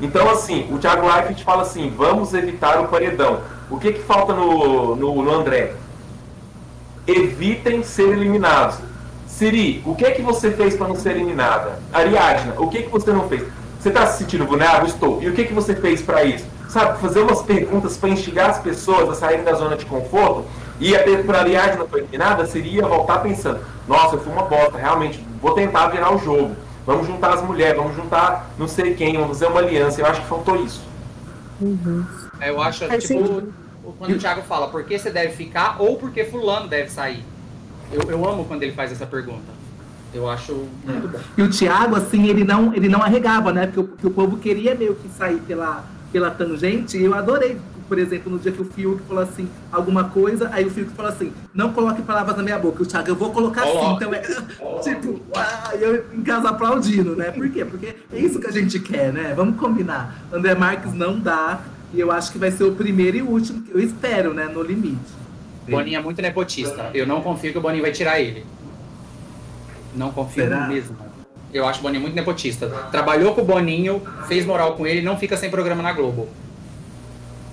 Então, 0.00 0.30
assim, 0.30 0.68
o 0.70 0.78
Thiago 0.78 1.04
Leifert 1.04 1.42
fala 1.42 1.62
assim: 1.62 1.92
vamos 1.96 2.32
evitar 2.32 2.80
o 2.80 2.86
paredão. 2.86 3.40
O 3.68 3.76
que, 3.76 3.92
que 3.92 4.02
falta 4.02 4.32
no, 4.32 4.94
no, 4.94 5.20
no 5.20 5.34
André? 5.34 5.72
Evitem 7.08 7.82
ser 7.82 8.10
eliminados. 8.10 8.76
Siri, 9.26 9.82
o 9.84 9.96
que 9.96 10.04
é 10.04 10.12
que 10.12 10.22
você 10.22 10.52
fez 10.52 10.76
para 10.76 10.86
não 10.86 10.94
ser 10.94 11.16
eliminada? 11.16 11.80
Ariadna, 11.92 12.54
o 12.56 12.68
que 12.68 12.78
é 12.78 12.82
que 12.82 12.90
você 12.90 13.10
não 13.10 13.28
fez? 13.28 13.42
Você 13.80 13.88
está 13.88 14.06
se 14.06 14.18
sentindo 14.18 14.46
vulnerável? 14.46 14.86
Estou. 14.86 15.20
E 15.20 15.28
o 15.28 15.32
que 15.32 15.40
é 15.40 15.44
que 15.44 15.52
você 15.52 15.74
fez 15.74 16.02
para 16.02 16.22
isso? 16.22 16.46
Sabe, 16.68 17.00
fazer 17.00 17.20
umas 17.20 17.42
perguntas 17.42 17.96
para 17.96 18.10
instigar 18.10 18.50
as 18.50 18.60
pessoas 18.60 19.08
a 19.08 19.14
saírem 19.16 19.44
da 19.44 19.54
zona 19.54 19.76
de 19.76 19.86
conforto. 19.86 20.44
E 20.78 20.94
a 20.94 21.02
por 21.24 21.34
Ariadna 21.34 21.84
foi 21.84 22.00
eliminada, 22.00 22.46
seria 22.46 22.86
voltar 22.86 23.18
pensando: 23.18 23.58
nossa, 23.88 24.14
eu 24.14 24.20
fui 24.20 24.32
uma 24.32 24.44
bosta, 24.44 24.78
realmente, 24.78 25.31
vou 25.42 25.52
tentar 25.54 25.88
virar 25.88 26.14
o 26.14 26.18
jogo. 26.18 26.56
Vamos 26.86 27.06
juntar 27.06 27.34
as 27.34 27.42
mulheres, 27.42 27.76
vamos 27.76 27.94
juntar 27.94 28.50
não 28.58 28.66
sei 28.66 28.94
quem, 28.94 29.14
vamos 29.14 29.38
fazer 29.38 29.46
uma 29.46 29.60
aliança. 29.60 30.00
Eu 30.00 30.06
acho 30.06 30.22
que 30.22 30.28
faltou 30.28 30.64
isso. 30.64 30.82
Uhum. 31.60 32.04
Eu 32.40 32.62
acho, 32.62 32.86
Faz 32.86 33.04
tipo, 33.04 33.52
quando 33.98 34.12
o 34.12 34.18
Thiago 34.18 34.42
fala 34.42 34.68
por 34.68 34.84
que 34.84 34.98
você 34.98 35.10
deve 35.10 35.34
ficar 35.34 35.76
ou 35.80 35.96
por 35.96 36.10
que 36.10 36.24
fulano 36.24 36.68
deve 36.68 36.88
sair. 36.88 37.24
Eu, 37.92 38.02
eu 38.08 38.28
amo 38.28 38.44
quando 38.44 38.62
ele 38.62 38.72
faz 38.72 38.90
essa 38.90 39.06
pergunta. 39.06 39.52
Eu 40.14 40.28
acho 40.28 40.66
muito 40.84 41.08
bom. 41.08 41.18
E 41.36 41.42
o 41.42 41.50
Thiago, 41.50 41.96
assim, 41.96 42.28
ele 42.28 42.44
não, 42.44 42.74
ele 42.74 42.88
não 42.88 43.02
arregava, 43.02 43.52
né? 43.52 43.66
Porque 43.66 43.80
o, 43.80 43.84
porque 43.84 44.06
o 44.06 44.10
povo 44.10 44.36
queria 44.38 44.74
meio 44.74 44.94
que 44.94 45.08
sair 45.08 45.40
pela, 45.40 45.84
pela 46.12 46.30
tangente. 46.30 46.98
E 46.98 47.04
eu 47.04 47.14
adorei, 47.14 47.58
por 47.92 47.98
exemplo, 47.98 48.32
no 48.32 48.38
dia 48.38 48.50
que 48.50 48.62
o 48.62 48.64
Fiuk 48.64 49.02
falou 49.02 49.22
assim, 49.22 49.46
alguma 49.70 50.04
coisa, 50.04 50.48
aí 50.50 50.64
o 50.64 50.70
Fiuk 50.70 50.92
falou 50.92 51.12
assim, 51.12 51.30
não 51.52 51.74
coloque 51.74 52.00
palavras 52.00 52.34
na 52.38 52.42
minha 52.42 52.58
boca. 52.58 52.82
O 52.82 52.86
Thiago, 52.86 53.10
eu 53.10 53.14
vou 53.14 53.30
colocar 53.32 53.64
assim. 53.64 53.92
Então 53.92 54.14
é 54.14 54.20
tipo, 54.80 55.20
ah, 55.36 55.72
eu 55.78 56.06
em 56.14 56.22
casa 56.22 56.48
aplaudindo, 56.48 57.14
né? 57.14 57.30
Por 57.30 57.50
quê? 57.50 57.66
Porque 57.66 57.94
é 58.10 58.18
isso 58.18 58.40
que 58.40 58.46
a 58.46 58.50
gente 58.50 58.80
quer, 58.80 59.12
né? 59.12 59.34
Vamos 59.36 59.60
combinar. 59.60 60.24
André 60.32 60.54
Marques 60.54 60.94
não 60.94 61.20
dá. 61.20 61.60
E 61.92 62.00
eu 62.00 62.10
acho 62.10 62.32
que 62.32 62.38
vai 62.38 62.50
ser 62.50 62.64
o 62.64 62.74
primeiro 62.74 63.18
e 63.18 63.20
último, 63.20 63.62
eu 63.68 63.78
espero, 63.78 64.32
né? 64.32 64.46
No 64.46 64.62
limite. 64.62 65.12
Boninho 65.68 65.98
é 65.98 66.02
muito 66.02 66.22
nepotista. 66.22 66.90
Eu 66.94 67.06
não 67.06 67.20
confio 67.20 67.52
que 67.52 67.58
o 67.58 67.60
Boninho 67.60 67.82
vai 67.82 67.92
tirar 67.92 68.18
ele. 68.18 68.46
Não 69.94 70.10
confio 70.12 70.44
Será? 70.44 70.66
mesmo. 70.66 70.96
Eu 71.52 71.68
acho 71.68 71.80
o 71.80 71.82
Boninho 71.82 72.00
muito 72.00 72.14
nepotista. 72.14 72.68
Trabalhou 72.90 73.34
com 73.34 73.42
o 73.42 73.44
Boninho, 73.44 74.00
fez 74.28 74.46
moral 74.46 74.76
com 74.76 74.86
ele, 74.86 75.02
não 75.02 75.18
fica 75.18 75.36
sem 75.36 75.50
programa 75.50 75.82
na 75.82 75.92
Globo. 75.92 76.26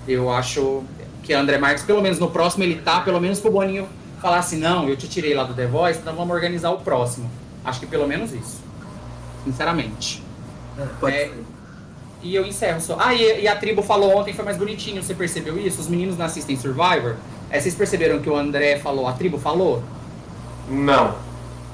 Eu 0.10 0.30
acho 0.31 0.84
que 1.23 1.34
André 1.34 1.60
Marques, 1.60 1.84
pelo 1.84 2.02
menos 2.02 2.18
no 2.18 2.31
próximo, 2.31 2.64
ele 2.64 2.81
tá, 2.81 3.02
pelo 3.02 3.22
menos 3.22 3.40
pro 3.40 3.52
Boninho 3.52 3.88
falar 4.19 4.40
assim, 4.40 4.57
não, 4.57 4.90
eu 4.90 4.98
te 4.98 5.07
tirei 5.07 5.34
lá 5.34 5.44
do 5.44 5.53
The 5.53 5.68
Voice, 5.68 5.99
então 5.99 6.15
vamos 6.15 6.34
organizar 6.34 6.72
o 6.72 6.80
próximo. 6.80 7.30
Acho 7.64 7.80
que 7.80 7.86
pelo 7.86 8.07
menos 8.07 8.34
isso. 8.34 8.61
Sinceramente. 9.45 10.23
É, 11.03 11.10
é, 11.11 11.31
e 12.22 12.36
eu 12.36 12.45
encerro 12.45 12.81
só. 12.81 12.98
Ah, 12.99 13.14
e, 13.14 13.44
e, 13.44 13.48
a 13.48 13.56
tribo 13.56 13.81
falou 13.81 14.18
ontem, 14.18 14.34
foi 14.34 14.44
mais 14.44 14.57
bonitinho, 14.57 15.02
você 15.02 15.14
percebeu 15.14 15.57
isso? 15.57 15.80
Os 15.80 15.88
meninos 15.88 16.18
não 16.18 16.26
assistem 16.26 16.57
Survivor. 16.57 17.15
É, 17.49 17.60
vocês 17.60 17.76
perceberam 17.76 18.19
que 18.19 18.30
o 18.30 18.36
André 18.36 18.77
falou, 18.80 19.07
a 19.07 19.14
tribo 19.14 19.38
falou? 19.38 19.84
Não. 20.68 21.15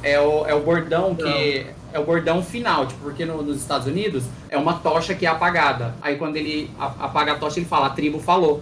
É 0.03 0.19
o, 0.19 0.45
é 0.45 0.53
o 0.53 0.61
bordão 0.61 1.15
que. 1.15 1.65
É 1.93 1.99
o 1.99 2.05
bordão 2.05 2.43
final, 2.43 2.85
tipo, 2.87 3.01
porque 3.01 3.25
no, 3.25 3.41
nos 3.41 3.57
Estados 3.57 3.87
Unidos 3.87 4.23
é 4.49 4.57
uma 4.57 4.73
tocha 4.73 5.15
que 5.15 5.25
é 5.25 5.29
apagada. 5.29 5.95
Aí 6.01 6.17
quando 6.17 6.35
ele 6.35 6.69
apaga 6.77 7.33
a 7.33 7.35
tocha, 7.35 7.59
ele 7.59 7.65
fala, 7.65 7.87
a 7.87 7.89
tribo 7.89 8.19
falou. 8.19 8.61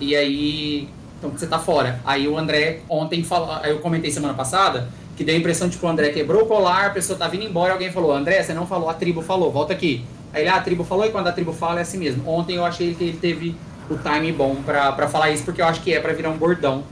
E 0.00 0.14
aí. 0.16 0.88
Então 1.18 1.30
você 1.30 1.46
tá 1.46 1.58
fora. 1.58 2.00
Aí 2.04 2.26
o 2.26 2.36
André 2.36 2.80
ontem 2.88 3.22
falou. 3.22 3.52
Aí 3.62 3.70
eu 3.70 3.78
comentei 3.78 4.10
semana 4.10 4.34
passada 4.34 4.88
que 5.16 5.24
deu 5.24 5.34
a 5.34 5.38
impressão 5.38 5.68
de 5.68 5.78
que 5.78 5.84
o 5.84 5.88
André 5.88 6.10
quebrou 6.10 6.42
o 6.42 6.46
colar, 6.46 6.86
a 6.86 6.90
pessoa 6.90 7.18
tá 7.18 7.28
vindo 7.28 7.44
embora, 7.44 7.72
alguém 7.72 7.90
falou, 7.90 8.12
André, 8.12 8.42
você 8.42 8.52
não 8.52 8.66
falou, 8.66 8.88
a 8.88 8.94
tribo 8.94 9.22
falou, 9.22 9.50
volta 9.52 9.72
aqui. 9.72 10.04
Aí 10.32 10.42
ele, 10.42 10.48
ah, 10.50 10.56
a 10.56 10.60
tribo 10.60 10.82
falou, 10.82 11.06
e 11.06 11.10
quando 11.10 11.28
a 11.28 11.32
tribo 11.32 11.52
fala 11.52 11.78
é 11.78 11.82
assim 11.82 11.98
mesmo. 11.98 12.28
Ontem 12.28 12.56
eu 12.56 12.64
achei 12.64 12.94
que 12.94 13.04
ele 13.04 13.16
teve 13.16 13.54
o 13.88 13.96
time 13.96 14.32
bom 14.32 14.56
para 14.56 15.08
falar 15.08 15.30
isso, 15.30 15.44
porque 15.44 15.62
eu 15.62 15.66
acho 15.66 15.80
que 15.82 15.92
é 15.92 16.00
para 16.00 16.12
virar 16.12 16.30
um 16.30 16.36
bordão, 16.36 16.82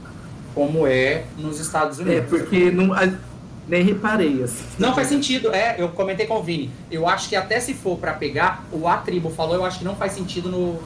como 0.55 0.87
é 0.87 1.25
nos 1.37 1.59
Estados 1.59 1.99
é, 1.99 2.03
Unidos. 2.03 2.25
É, 2.25 2.39
porque 2.39 2.71
não, 2.71 2.95
nem 3.73 3.83
reparei. 3.83 4.43
Assim. 4.43 4.65
Não 4.79 4.95
faz 4.95 5.09
sentido, 5.09 5.51
é, 5.53 5.77
eu 5.79 5.89
comentei 5.89 6.27
com 6.27 6.37
o 6.37 6.43
Vini. 6.43 6.71
Eu 6.91 7.09
acho 7.09 7.27
que 7.29 7.35
até 7.35 7.59
se 7.59 7.73
for 7.73 7.97
para 7.97 8.13
pegar, 8.13 8.65
o 8.71 8.87
a 8.87 8.99
tribo 8.99 9.31
falou, 9.31 9.55
eu 9.55 9.65
acho 9.65 9.79
que 9.79 9.85
não 9.85 9.97
faz 9.97 10.13
sentido 10.13 10.51
no, 10.51 10.79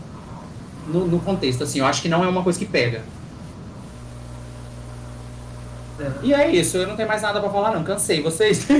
no, 0.86 1.04
no, 1.04 1.18
contexto, 1.18 1.64
assim, 1.64 1.80
eu 1.80 1.86
acho 1.86 2.00
que 2.00 2.08
não 2.08 2.22
é 2.22 2.28
uma 2.28 2.44
coisa 2.44 2.56
que 2.56 2.64
pega. 2.64 3.02
É. 5.98 6.10
E 6.22 6.32
é 6.32 6.48
isso, 6.48 6.76
eu 6.76 6.86
não 6.86 6.94
tenho 6.94 7.08
mais 7.08 7.22
nada 7.22 7.40
para 7.40 7.50
falar 7.50 7.72
não, 7.72 7.82
cansei, 7.82 8.22
vocês? 8.22 8.66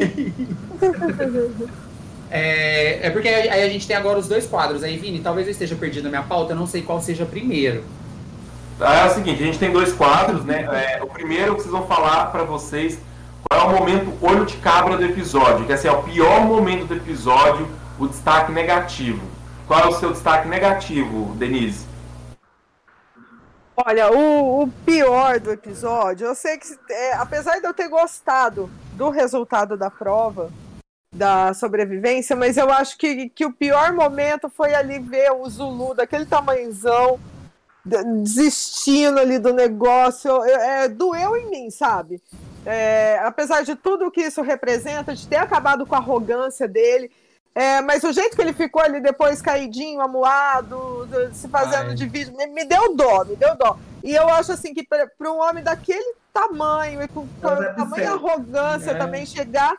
É, 2.29 3.07
é 3.07 3.11
porque 3.11 3.29
aí 3.29 3.63
a 3.63 3.69
gente 3.69 3.87
tem 3.87 3.95
agora 3.95 4.19
os 4.19 4.27
dois 4.27 4.49
quadros. 4.49 4.83
Aí, 4.83 4.99
Vini, 4.99 5.21
talvez 5.21 5.47
eu 5.47 5.53
esteja 5.53 5.77
perdido 5.77 6.03
na 6.03 6.11
minha 6.11 6.23
pauta, 6.25 6.53
eu 6.53 6.57
não 6.57 6.67
sei 6.67 6.83
qual 6.83 7.01
seja 7.01 7.25
primeiro. 7.25 7.85
Ah, 8.81 9.07
é 9.07 9.07
o 9.07 9.15
seguinte, 9.15 9.41
a 9.41 9.47
gente 9.47 9.61
tem 9.61 9.71
dois 9.71 9.93
quadros, 9.93 10.45
né? 10.45 10.67
É, 10.73 11.03
o 11.05 11.07
primeiro 11.07 11.55
que 11.55 11.63
vocês 11.63 11.71
vão 11.71 11.87
falar 11.87 12.27
para 12.33 12.43
vocês 12.43 12.99
qual 13.49 13.61
é 13.61 13.65
o 13.65 13.79
momento 13.79 14.13
olho 14.25 14.45
de 14.45 14.57
cabra 14.59 14.97
do 14.97 15.05
episódio, 15.05 15.67
que 15.67 15.73
assim, 15.73 15.89
é 15.89 15.93
o 15.93 16.03
pior 16.03 16.43
momento 16.43 16.87
do 16.87 16.95
episódio, 16.95 17.69
o 17.99 18.07
destaque 18.07 18.53
negativo. 18.53 19.25
Qual 19.67 19.81
é 19.81 19.87
o 19.87 19.93
seu 19.93 20.13
destaque 20.13 20.49
negativo, 20.49 21.35
Denise? 21.37 21.87
Olha, 23.77 24.11
o, 24.11 24.63
o 24.63 24.69
pior 24.87 25.39
do 25.39 25.51
episódio, 25.51 26.27
eu 26.27 26.35
sei 26.35 26.57
que, 26.57 26.67
é, 26.91 27.15
apesar 27.15 27.59
de 27.61 27.67
eu 27.67 27.75
ter 27.75 27.89
gostado 27.89 28.71
do 28.93 29.11
resultado 29.11 29.77
da 29.77 29.91
prova, 29.91 30.51
da 31.15 31.53
sobrevivência, 31.53 32.35
mas 32.35 32.57
eu 32.57 32.71
acho 32.71 32.97
que, 32.97 33.29
que 33.29 33.45
o 33.45 33.53
pior 33.53 33.93
momento 33.93 34.49
foi 34.49 34.75
ali 34.75 34.99
ver 34.99 35.31
o 35.33 35.49
Zulu 35.49 35.95
daquele 35.95 36.27
tamanhozão 36.27 37.19
desistindo 37.85 39.19
ali 39.19 39.39
do 39.39 39.53
negócio. 39.53 40.43
É, 40.45 40.89
doeu 40.89 41.37
em 41.37 41.51
mim, 41.51 41.71
sabe? 41.71 42.21
É, 42.67 43.21
apesar 43.23 43.63
de 43.63 43.77
tudo 43.77 44.11
que 44.11 44.23
isso 44.23 44.43
representa, 44.43 45.15
de 45.15 45.27
ter 45.27 45.37
acabado 45.37 45.87
com 45.87 45.95
a 45.95 45.99
arrogância 45.99 46.67
dele. 46.67 47.11
É, 47.55 47.81
mas 47.81 48.05
o 48.05 48.13
jeito 48.13 48.37
que 48.37 48.43
ele 48.43 48.53
ficou 48.53 48.83
ali 48.83 49.01
depois 49.01 49.41
caidinho, 49.41 50.01
amuado, 50.01 51.09
se 51.33 51.49
fazendo 51.49 51.91
Ai. 51.91 51.95
de 51.95 52.07
vídeo, 52.07 52.37
me, 52.37 52.47
me, 52.49 52.65
deu 52.67 52.95
dó, 52.95 53.25
me 53.25 53.37
deu 53.37 53.57
dó. 53.57 53.79
E 54.05 54.15
eu 54.15 54.29
acho 54.29 54.53
assim 54.53 54.75
que 54.75 54.87
para 54.87 55.33
um 55.33 55.41
homem 55.41 55.65
daquele 55.65 56.15
tamanho 56.35 57.03
e 57.03 57.09
com, 57.09 57.27
com 57.27 57.75
tamanha 57.75 58.13
arrogância 58.13 58.91
é. 58.91 58.95
também 58.95 59.25
chegar 59.25 59.75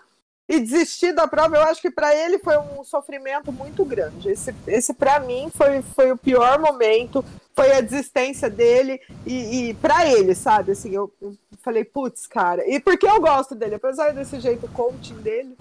e 0.49 0.59
desistir 0.59 1.11
da 1.11 1.27
prova, 1.27 1.57
eu 1.57 1.63
acho 1.63 1.81
que 1.81 1.91
para 1.91 2.15
ele 2.15 2.39
foi 2.39 2.57
um 2.57 2.83
sofrimento 2.83 3.51
muito 3.51 3.83
grande. 3.83 4.29
Esse, 4.29 4.55
esse 4.65 4.93
para 4.93 5.19
mim 5.19 5.51
foi, 5.53 5.81
foi 5.81 6.11
o 6.11 6.17
pior 6.17 6.57
momento, 6.57 7.23
foi 7.53 7.73
a 7.73 7.81
desistência 7.81 8.49
dele 8.49 8.99
e, 9.25 9.69
e 9.69 9.73
para 9.75 10.07
ele, 10.07 10.33
sabe? 10.33 10.71
Assim, 10.71 10.95
eu, 10.95 11.11
eu 11.21 11.35
falei, 11.63 11.83
putz, 11.83 12.27
cara. 12.27 12.67
E 12.67 12.79
porque 12.79 13.07
eu 13.07 13.19
gosto 13.19 13.55
dele, 13.55 13.75
apesar 13.75 14.11
desse 14.11 14.39
jeito 14.39 14.67
coaching 14.69 15.15
dele, 15.15 15.57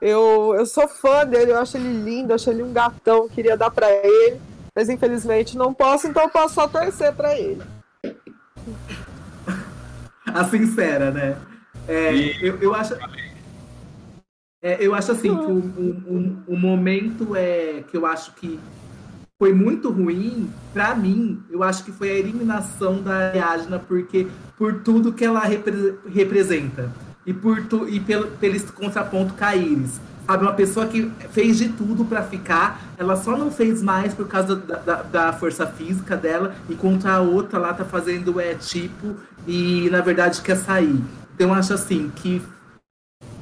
eu, 0.00 0.54
eu 0.56 0.64
sou 0.64 0.88
fã 0.88 1.26
dele, 1.26 1.52
eu 1.52 1.58
acho 1.58 1.76
ele 1.76 2.02
lindo, 2.02 2.32
acho 2.32 2.48
ele 2.50 2.62
um 2.62 2.72
gatão, 2.72 3.28
queria 3.28 3.56
dar 3.56 3.70
para 3.70 3.90
ele, 3.90 4.40
mas 4.74 4.88
infelizmente 4.88 5.58
não 5.58 5.74
posso, 5.74 6.08
então 6.08 6.22
eu 6.22 6.30
posso 6.30 6.54
só 6.54 6.66
torcer 6.66 7.14
para 7.14 7.38
ele. 7.38 7.62
A 10.32 10.44
sincera, 10.44 11.10
né? 11.10 11.36
É, 11.88 12.12
eu, 12.40 12.56
eu 12.60 12.74
acho. 12.74 12.94
É, 14.62 14.76
eu 14.78 14.94
acho 14.94 15.12
assim 15.12 15.34
que 15.34 15.50
o, 15.50 15.58
o, 15.58 16.54
o, 16.54 16.56
momento 16.56 17.34
é 17.34 17.82
que 17.88 17.96
eu 17.96 18.06
acho 18.06 18.34
que 18.34 18.60
foi 19.40 19.54
muito 19.54 19.90
ruim 19.90 20.50
para 20.70 20.94
mim. 20.94 21.42
Eu 21.50 21.62
acho 21.62 21.82
que 21.82 21.90
foi 21.90 22.10
a 22.10 22.14
eliminação 22.14 23.02
da 23.02 23.30
Ariadna 23.30 23.78
porque 23.78 24.26
por 24.54 24.82
tudo 24.82 25.14
que 25.14 25.24
ela 25.24 25.40
repre, 25.40 25.94
representa 26.06 26.92
e 27.24 27.32
por 27.32 27.64
tu, 27.64 27.88
e 27.88 27.98
pelo, 27.98 28.26
pelo 28.32 28.54
esse 28.54 28.70
contraponto 28.70 29.32
Caíris. 29.32 29.98
Sabe, 30.26 30.44
uma 30.44 30.52
pessoa 30.52 30.86
que 30.86 31.10
fez 31.30 31.56
de 31.56 31.70
tudo 31.70 32.04
para 32.04 32.22
ficar, 32.22 32.82
ela 32.98 33.16
só 33.16 33.36
não 33.36 33.50
fez 33.50 33.82
mais 33.82 34.12
por 34.12 34.28
causa 34.28 34.54
da, 34.54 34.76
da, 34.76 35.02
da, 35.02 35.32
força 35.32 35.66
física 35.66 36.16
dela, 36.18 36.54
enquanto 36.68 37.06
a 37.06 37.20
outra 37.20 37.58
lá 37.58 37.72
tá 37.72 37.84
fazendo 37.84 38.38
é 38.38 38.54
tipo 38.54 39.16
e 39.48 39.88
na 39.90 40.02
verdade 40.02 40.42
quer 40.42 40.56
sair. 40.56 41.02
Então 41.34 41.48
eu 41.48 41.54
acho 41.54 41.72
assim 41.72 42.12
que 42.14 42.42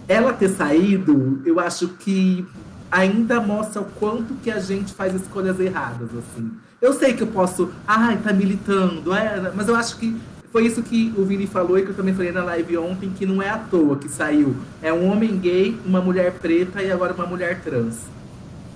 ela 0.06 0.32
ter 0.32 0.48
saído, 0.48 1.42
eu 1.44 1.58
acho 1.58 1.88
que 1.88 2.46
ainda 2.90 3.40
mostra 3.40 3.82
o 3.82 3.84
quanto 3.84 4.34
que 4.42 4.50
a 4.50 4.58
gente 4.58 4.92
faz 4.92 5.14
escolhas 5.14 5.58
erradas, 5.60 6.08
assim. 6.16 6.50
Eu 6.80 6.92
sei 6.92 7.12
que 7.12 7.22
eu 7.22 7.26
posso, 7.26 7.70
ai, 7.86 8.18
tá 8.18 8.32
militando, 8.32 9.12
é, 9.12 9.52
mas 9.54 9.68
eu 9.68 9.74
acho 9.74 9.96
que 9.96 10.16
foi 10.50 10.66
isso 10.66 10.82
que 10.82 11.12
o 11.16 11.24
Vini 11.24 11.46
falou 11.46 11.78
e 11.78 11.82
que 11.82 11.90
eu 11.90 11.94
também 11.94 12.14
falei 12.14 12.32
na 12.32 12.42
live 12.44 12.78
ontem, 12.78 13.10
que 13.10 13.26
não 13.26 13.42
é 13.42 13.50
à 13.50 13.58
toa 13.58 13.96
que 13.96 14.08
saiu. 14.08 14.56
É 14.82 14.92
um 14.92 15.10
homem 15.10 15.36
gay, 15.38 15.78
uma 15.84 16.00
mulher 16.00 16.32
preta 16.32 16.82
e 16.82 16.90
agora 16.90 17.12
uma 17.12 17.26
mulher 17.26 17.60
trans. 17.60 18.06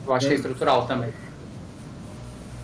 Eu 0.07 0.13
achei 0.13 0.33
é. 0.33 0.35
estrutural 0.35 0.87
também. 0.87 1.11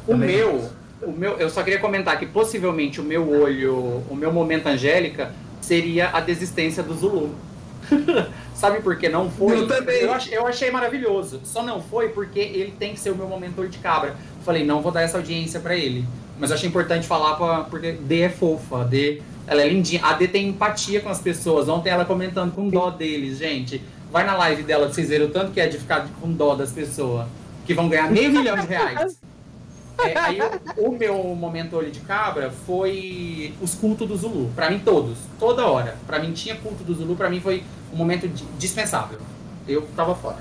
O 0.06 0.12
também. 0.12 0.36
meu, 0.36 0.70
o 1.00 1.12
meu, 1.12 1.32
eu 1.38 1.48
só 1.48 1.62
queria 1.62 1.78
comentar 1.78 2.18
que 2.18 2.26
possivelmente 2.26 3.00
o 3.00 3.04
meu 3.04 3.30
olho, 3.30 4.02
o 4.10 4.14
meu 4.14 4.32
momento 4.32 4.66
Angélica 4.66 5.32
seria 5.60 6.10
a 6.10 6.20
desistência 6.20 6.82
do 6.82 6.94
Zulu. 6.94 7.34
Sabe 8.54 8.80
por 8.80 8.96
que 8.96 9.08
não 9.08 9.30
foi? 9.30 9.56
Eu 9.56 9.68
também. 9.68 10.00
Eu, 10.00 10.14
eu, 10.30 10.46
achei 10.46 10.70
maravilhoso. 10.70 11.40
Só 11.44 11.62
não 11.62 11.80
foi 11.80 12.08
porque 12.08 12.38
ele 12.38 12.74
tem 12.78 12.92
que 12.92 13.00
ser 13.00 13.10
o 13.10 13.16
meu 13.16 13.28
momento 13.28 13.66
de 13.68 13.78
cabra. 13.78 14.16
Falei, 14.44 14.64
não 14.64 14.80
vou 14.80 14.90
dar 14.90 15.02
essa 15.02 15.16
audiência 15.16 15.60
para 15.60 15.76
ele. 15.76 16.04
Mas 16.38 16.50
eu 16.50 16.56
achei 16.56 16.68
importante 16.68 17.06
falar 17.06 17.34
pra, 17.34 17.64
porque 17.64 17.92
D 17.92 18.20
é 18.20 18.28
fofa, 18.28 18.84
D 18.84 19.20
ela 19.48 19.62
é 19.62 19.68
lindinha. 19.68 20.04
A 20.04 20.12
D 20.12 20.28
tem 20.28 20.48
empatia 20.48 21.00
com 21.00 21.08
as 21.08 21.20
pessoas. 21.20 21.68
Ontem 21.68 21.88
ela 21.88 22.04
comentando 22.04 22.52
com 22.52 22.68
dó 22.68 22.90
deles, 22.90 23.38
gente. 23.38 23.82
Vai 24.12 24.24
na 24.24 24.36
live 24.36 24.62
dela 24.62 24.84
pra 24.84 24.94
vocês 24.94 25.08
verem 25.08 25.26
o 25.26 25.30
tanto 25.30 25.52
que 25.52 25.60
é 25.60 25.66
de 25.66 25.78
ficar 25.78 26.06
com 26.20 26.30
dó 26.30 26.54
das 26.54 26.70
pessoas. 26.70 27.26
Que 27.66 27.74
vão 27.74 27.88
ganhar 27.88 28.10
meio 28.10 28.30
milhão 28.30 28.56
de 28.56 28.66
reais. 28.66 29.18
É, 29.98 30.16
aí 30.16 30.38
o, 30.76 30.92
meu 30.92 31.16
momento 31.34 31.76
olho 31.76 31.90
de 31.90 32.00
cabra 32.00 32.52
foi 32.66 33.52
os 33.60 33.74
cultos 33.74 34.06
do 34.06 34.16
Zulu. 34.16 34.50
Pra 34.54 34.70
mim, 34.70 34.78
todos. 34.78 35.18
Toda 35.38 35.66
hora. 35.66 35.96
Pra 36.06 36.18
mim 36.20 36.32
tinha 36.32 36.54
culto 36.54 36.84
do 36.84 36.94
Zulu, 36.94 37.16
pra 37.16 37.28
mim 37.28 37.40
foi 37.40 37.64
um 37.92 37.96
momento 37.96 38.28
dispensável. 38.56 39.18
Eu 39.66 39.86
tava 39.96 40.14
fora. 40.14 40.36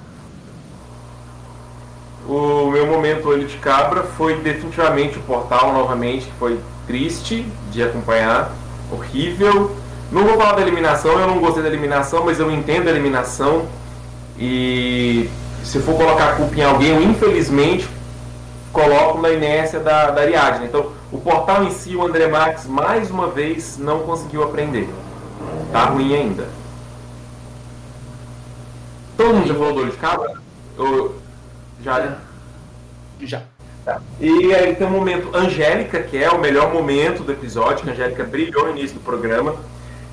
O 2.27 2.69
meu 2.69 2.85
momento 2.85 3.29
olho 3.29 3.47
de 3.47 3.57
cabra 3.57 4.03
foi 4.03 4.35
definitivamente 4.41 5.17
o 5.17 5.21
portal 5.21 5.73
novamente, 5.73 6.25
que 6.25 6.33
foi 6.33 6.59
triste 6.85 7.45
de 7.71 7.81
acompanhar, 7.81 8.51
horrível. 8.91 9.75
Não 10.11 10.23
vou 10.23 10.37
falar 10.37 10.55
da 10.55 10.61
eliminação, 10.61 11.19
eu 11.19 11.27
não 11.27 11.39
gostei 11.39 11.63
da 11.63 11.69
eliminação, 11.69 12.25
mas 12.25 12.39
eu 12.39 12.51
entendo 12.51 12.87
a 12.87 12.91
eliminação. 12.91 13.65
E 14.37 15.29
se 15.63 15.79
for 15.79 15.95
colocar 15.95 16.31
a 16.31 16.35
culpa 16.35 16.55
em 16.55 16.63
alguém, 16.63 16.89
eu 16.89 17.01
infelizmente 17.01 17.87
coloco 18.77 19.19
na 19.19 19.31
inércia 19.31 19.79
da, 19.79 20.11
da 20.11 20.21
Ariadne. 20.21 20.67
Então, 20.67 20.91
o 21.11 21.17
portal 21.17 21.63
em 21.63 21.71
si, 21.71 21.95
o 21.95 22.05
André 22.05 22.27
Marques, 22.27 22.67
mais 22.67 23.09
uma 23.09 23.27
vez, 23.27 23.75
não 23.79 24.01
conseguiu 24.01 24.43
aprender. 24.43 24.87
Tá 25.71 25.85
ruim 25.85 26.13
ainda. 26.13 26.47
Todo 29.17 29.33
mundo 29.33 29.47
já 29.47 29.53
falou 29.55 29.73
do 29.73 29.79
olho 29.81 29.91
de 29.91 29.97
cabra? 29.97 30.33
Eu, 30.77 31.15
já? 31.83 32.17
Já. 33.19 33.41
Tá. 33.83 33.99
E 34.19 34.53
aí 34.53 34.75
tem 34.75 34.85
o 34.85 34.91
momento 34.91 35.35
Angélica, 35.35 36.03
que 36.03 36.21
é 36.21 36.29
o 36.29 36.39
melhor 36.39 36.71
momento 36.71 37.23
do 37.23 37.31
episódio, 37.31 37.83
que 37.83 37.89
a 37.89 37.93
Angélica 37.93 38.23
brilhou 38.25 38.65
no 38.65 38.77
início 38.77 38.93
do 38.95 39.03
programa. 39.03 39.55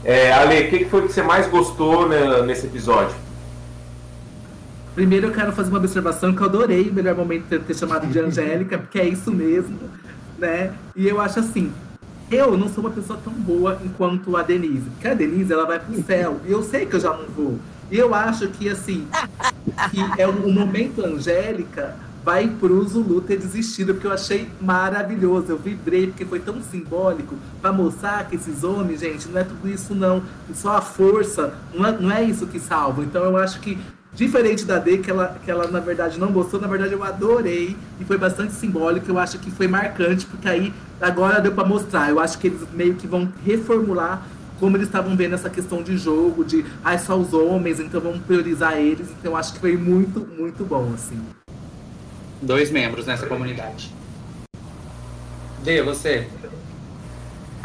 É, 0.02 0.32
Ale, 0.32 0.60
o 0.62 0.70
que 0.70 0.86
foi 0.86 1.02
que 1.02 1.12
você 1.12 1.22
mais 1.22 1.46
gostou 1.48 2.08
né, 2.08 2.40
nesse 2.42 2.66
episódio? 2.66 3.14
Primeiro 4.94 5.26
eu 5.26 5.32
quero 5.32 5.52
fazer 5.52 5.70
uma 5.70 5.78
observação 5.78 6.34
que 6.34 6.40
eu 6.40 6.46
adorei 6.46 6.88
o 6.88 6.92
melhor 6.92 7.16
momento 7.16 7.46
ter, 7.48 7.60
ter 7.60 7.74
chamado 7.74 8.06
de 8.06 8.18
Angélica, 8.18 8.78
porque 8.78 8.98
é 8.98 9.08
isso 9.08 9.32
mesmo, 9.32 9.76
né? 10.38 10.72
E 10.94 11.08
eu 11.08 11.20
acho 11.20 11.40
assim, 11.40 11.72
eu 12.30 12.56
não 12.56 12.68
sou 12.68 12.84
uma 12.84 12.90
pessoa 12.90 13.18
tão 13.22 13.32
boa 13.32 13.78
enquanto 13.84 14.36
a 14.36 14.42
Denise. 14.42 14.88
Porque 14.90 15.08
a 15.08 15.14
Denise, 15.14 15.52
ela 15.52 15.66
vai 15.66 15.80
pro 15.80 16.02
céu. 16.04 16.40
E 16.46 16.52
eu 16.52 16.62
sei 16.62 16.86
que 16.86 16.94
eu 16.94 17.00
já 17.00 17.12
não 17.12 17.26
vou. 17.26 17.58
E 17.90 17.98
eu 17.98 18.14
acho 18.14 18.48
que, 18.48 18.68
assim, 18.68 19.06
que 19.90 20.20
é 20.20 20.26
o, 20.26 20.30
o 20.30 20.52
momento 20.52 21.04
Angélica 21.04 21.96
vai 22.24 22.48
pro 22.48 22.82
Zulu 22.88 23.20
ter 23.20 23.36
desistido, 23.36 23.92
porque 23.92 24.06
eu 24.06 24.12
achei 24.12 24.48
maravilhoso. 24.60 25.46
Eu 25.50 25.58
vibrei, 25.58 26.06
porque 26.06 26.24
foi 26.24 26.40
tão 26.40 26.62
simbólico 26.62 27.36
para 27.60 27.72
mostrar 27.72 28.26
que 28.28 28.36
esses 28.36 28.64
homens, 28.64 29.00
gente, 29.00 29.28
não 29.28 29.40
é 29.40 29.44
tudo 29.44 29.68
isso, 29.68 29.94
não. 29.94 30.22
Só 30.54 30.76
a 30.76 30.80
força, 30.80 31.52
não 31.74 31.84
é, 31.84 31.92
não 31.92 32.10
é 32.10 32.22
isso 32.22 32.46
que 32.46 32.58
salva. 32.58 33.02
Então 33.02 33.22
eu 33.24 33.36
acho 33.36 33.60
que 33.60 33.76
Diferente 34.14 34.64
da 34.64 34.78
D, 34.78 34.98
que 34.98 35.10
ela, 35.10 35.36
que 35.44 35.50
ela 35.50 35.66
na 35.66 35.80
verdade 35.80 36.20
não 36.20 36.30
gostou, 36.30 36.60
na 36.60 36.68
verdade 36.68 36.92
eu 36.92 37.02
adorei 37.02 37.76
e 37.98 38.04
foi 38.04 38.16
bastante 38.16 38.52
simbólico. 38.52 39.10
Eu 39.10 39.18
acho 39.18 39.38
que 39.38 39.50
foi 39.50 39.66
marcante, 39.66 40.24
porque 40.26 40.48
aí 40.48 40.72
agora 41.00 41.40
deu 41.40 41.52
para 41.52 41.64
mostrar. 41.64 42.10
Eu 42.10 42.20
acho 42.20 42.38
que 42.38 42.46
eles 42.46 42.60
meio 42.72 42.94
que 42.94 43.06
vão 43.08 43.32
reformular 43.44 44.24
como 44.60 44.76
eles 44.76 44.86
estavam 44.86 45.16
vendo 45.16 45.34
essa 45.34 45.50
questão 45.50 45.82
de 45.82 45.96
jogo, 45.96 46.44
de 46.44 46.64
ah, 46.84 46.96
só 46.96 47.18
os 47.18 47.34
homens, 47.34 47.80
então 47.80 48.00
vamos 48.00 48.20
priorizar 48.20 48.78
eles. 48.78 49.08
Então 49.18 49.32
eu 49.32 49.36
acho 49.36 49.52
que 49.52 49.58
foi 49.58 49.76
muito, 49.76 50.20
muito 50.38 50.64
bom, 50.64 50.92
assim. 50.94 51.20
Dois 52.40 52.70
membros 52.70 53.06
nessa 53.06 53.26
comunidade. 53.26 53.92
Dê, 55.64 55.82
você. 55.82 56.28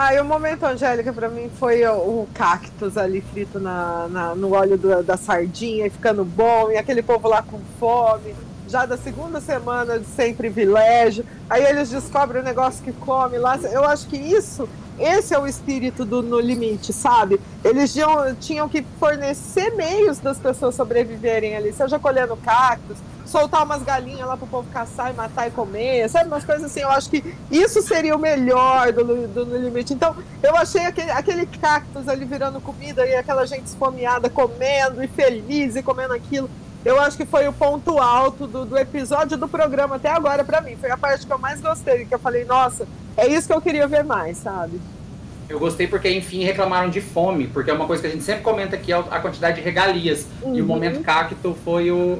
E 0.02 0.20
o 0.22 0.24
momento 0.24 0.64
Angélica 0.64 1.12
para 1.12 1.28
mim 1.28 1.52
foi 1.60 1.86
o, 1.86 1.92
o, 1.92 2.30
cactus 2.34 2.98
ali 2.98 3.20
frito 3.20 3.60
na, 3.60 4.08
na 4.08 4.34
no 4.34 4.54
óleo 4.54 4.78
do, 4.78 5.04
da 5.04 5.18
sardinha 5.18 5.88
e 5.88 5.90
ficando 5.90 6.24
bom, 6.24 6.72
e 6.72 6.78
aquele 6.78 7.04
povo 7.04 7.28
lá 7.28 7.44
com 7.44 7.60
fome, 7.78 8.34
já 8.70 8.86
da 8.86 8.96
segunda 8.96 9.42
semana 9.42 10.00
de 10.00 10.06
sem 10.06 10.34
privilégio. 10.34 11.26
Aí 11.50 11.66
eles 11.66 11.90
descobrem 11.90 12.42
o 12.42 12.46
negócio 12.46 12.82
que 12.82 12.94
come 12.94 13.38
lá. 13.38 13.58
Eu 13.58 13.84
acho 13.84 14.08
que 14.08 14.16
isso, 14.16 14.70
esse 14.98 15.34
é 15.34 15.38
o 15.38 15.46
espírito 15.46 16.06
do 16.06 16.24
No 16.24 16.40
Limite, 16.40 16.94
sabe? 16.94 17.38
Eles 17.62 17.92
tinham, 17.92 18.34
tinham 18.36 18.70
que 18.70 18.86
fornecer 18.98 19.76
meios 19.76 20.18
das 20.20 20.40
pessoas 20.40 20.76
sobreviverem 20.76 21.58
ali, 21.58 21.74
seja 21.74 22.00
colhendo 22.00 22.38
cactus, 22.38 22.98
soltar 23.30 23.64
umas 23.64 23.84
galinhas 23.84 24.28
lá 24.28 24.36
pro 24.36 24.48
povo 24.48 24.68
caçar 24.72 25.12
e 25.12 25.16
matar 25.16 25.48
e 25.48 25.52
comer, 25.52 26.10
sabe? 26.10 26.28
Umas 26.28 26.44
coisas 26.44 26.66
assim. 26.66 26.82
Eu 26.82 26.90
acho 26.90 27.10
que 27.10 27.24
isso 27.52 27.82
seria 27.82 28.16
o 28.16 28.20
melhor 28.20 28.92
do, 28.92 29.28
do 29.28 29.46
No 29.46 29.58
Limite. 29.58 29.94
Então, 29.94 30.16
eu 30.42 30.56
achei 30.58 30.86
aquele, 30.86 31.12
aquele 31.12 31.46
cactus 31.46 32.08
ali 32.08 32.26
virando 32.26 32.60
comida 32.60 33.06
e 33.06 33.16
aquela 33.16 33.46
gente 33.46 33.66
esfomeada 33.66 34.30
comendo 34.30 35.04
e 35.04 35.08
feliz 35.08 35.76
e 35.76 35.84
comendo 35.84 36.14
aquilo. 36.14 36.50
Eu 36.84 37.00
acho 37.00 37.18
que 37.18 37.26
foi 37.26 37.48
o 37.48 37.54
ponto 37.54 38.00
alto 38.00 38.48
do, 38.48 38.66
do 38.66 38.78
episódio 38.78 39.38
do 39.38 39.48
programa 39.48 39.98
até 39.98 40.10
agora 40.10 40.44
para 40.44 40.62
mim. 40.62 40.78
Foi 40.80 40.90
a 40.90 40.98
parte 40.98 41.26
que 41.28 41.32
eu 41.32 41.38
mais 41.38 41.62
gostei, 41.62 42.06
que 42.06 42.16
eu 42.16 42.20
falei, 42.20 42.46
nossa, 42.46 42.88
é 43.18 43.28
isso 43.28 43.48
que 43.48 43.54
eu 43.54 43.62
queria 43.62 43.86
ver 43.86 44.04
mais, 44.04 44.38
sabe? 44.38 44.80
Eu 45.50 45.60
gostei 45.60 45.88
porque, 45.88 46.10
enfim, 46.10 46.44
reclamaram 46.44 46.90
de 46.90 47.02
fome, 47.02 47.48
porque 47.48 47.70
é 47.70 47.74
uma 47.74 47.86
coisa 47.86 48.02
que 48.02 48.08
a 48.08 48.12
gente 48.12 48.24
sempre 48.24 48.44
comenta 48.44 48.76
aqui, 48.76 48.94
a 48.94 49.20
quantidade 49.20 49.58
de 49.58 49.62
regalias. 49.62 50.26
Uhum. 50.42 50.56
E 50.56 50.62
o 50.62 50.64
uhum. 50.64 50.68
momento 50.68 51.02
cacto 51.02 51.58
foi 51.66 51.92
o, 51.92 52.20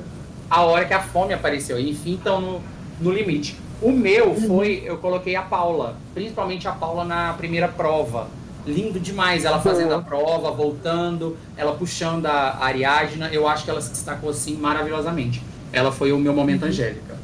a 0.50 0.62
hora 0.64 0.86
que 0.86 0.94
a 0.94 1.02
fome 1.02 1.34
apareceu. 1.34 1.80
Enfim, 1.80 2.16
estão 2.16 2.42
no, 2.42 2.62
no 3.00 3.12
limite. 3.12 3.56
O 3.82 3.92
meu 3.92 4.30
uhum. 4.30 4.48
foi, 4.48 4.84
eu 4.86 4.98
coloquei 4.98 5.36
a 5.36 5.42
Paula, 5.42 5.96
principalmente 6.14 6.68
a 6.68 6.72
Paula 6.72 7.06
na 7.06 7.34
primeira 7.34 7.68
prova. 7.68 8.28
Lindo 8.66 9.00
demais, 9.00 9.46
ela 9.46 9.60
fazendo 9.60 9.94
a 9.94 10.02
prova, 10.02 10.52
voltando, 10.52 11.38
ela 11.56 11.74
puxando 11.74 12.26
a 12.26 12.58
Ariadna. 12.62 13.30
Eu 13.32 13.48
acho 13.48 13.64
que 13.64 13.70
ela 13.72 13.82
se 13.82 13.90
destacou 13.92 14.30
assim 14.30 14.58
maravilhosamente. 14.58 15.42
Ela 15.72 15.92
foi 15.92 16.12
o 16.12 16.20
meu 16.20 16.34
momento 16.34 16.64
uhum. 16.64 16.70
Angélica. 16.70 17.18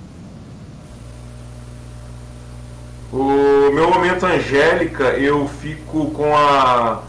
O 3.11 3.71
meu 3.71 3.89
momento 3.89 4.25
Angélica, 4.25 5.03
eu 5.09 5.47
fico 5.47 6.11
com 6.11 6.35
a 6.35 7.03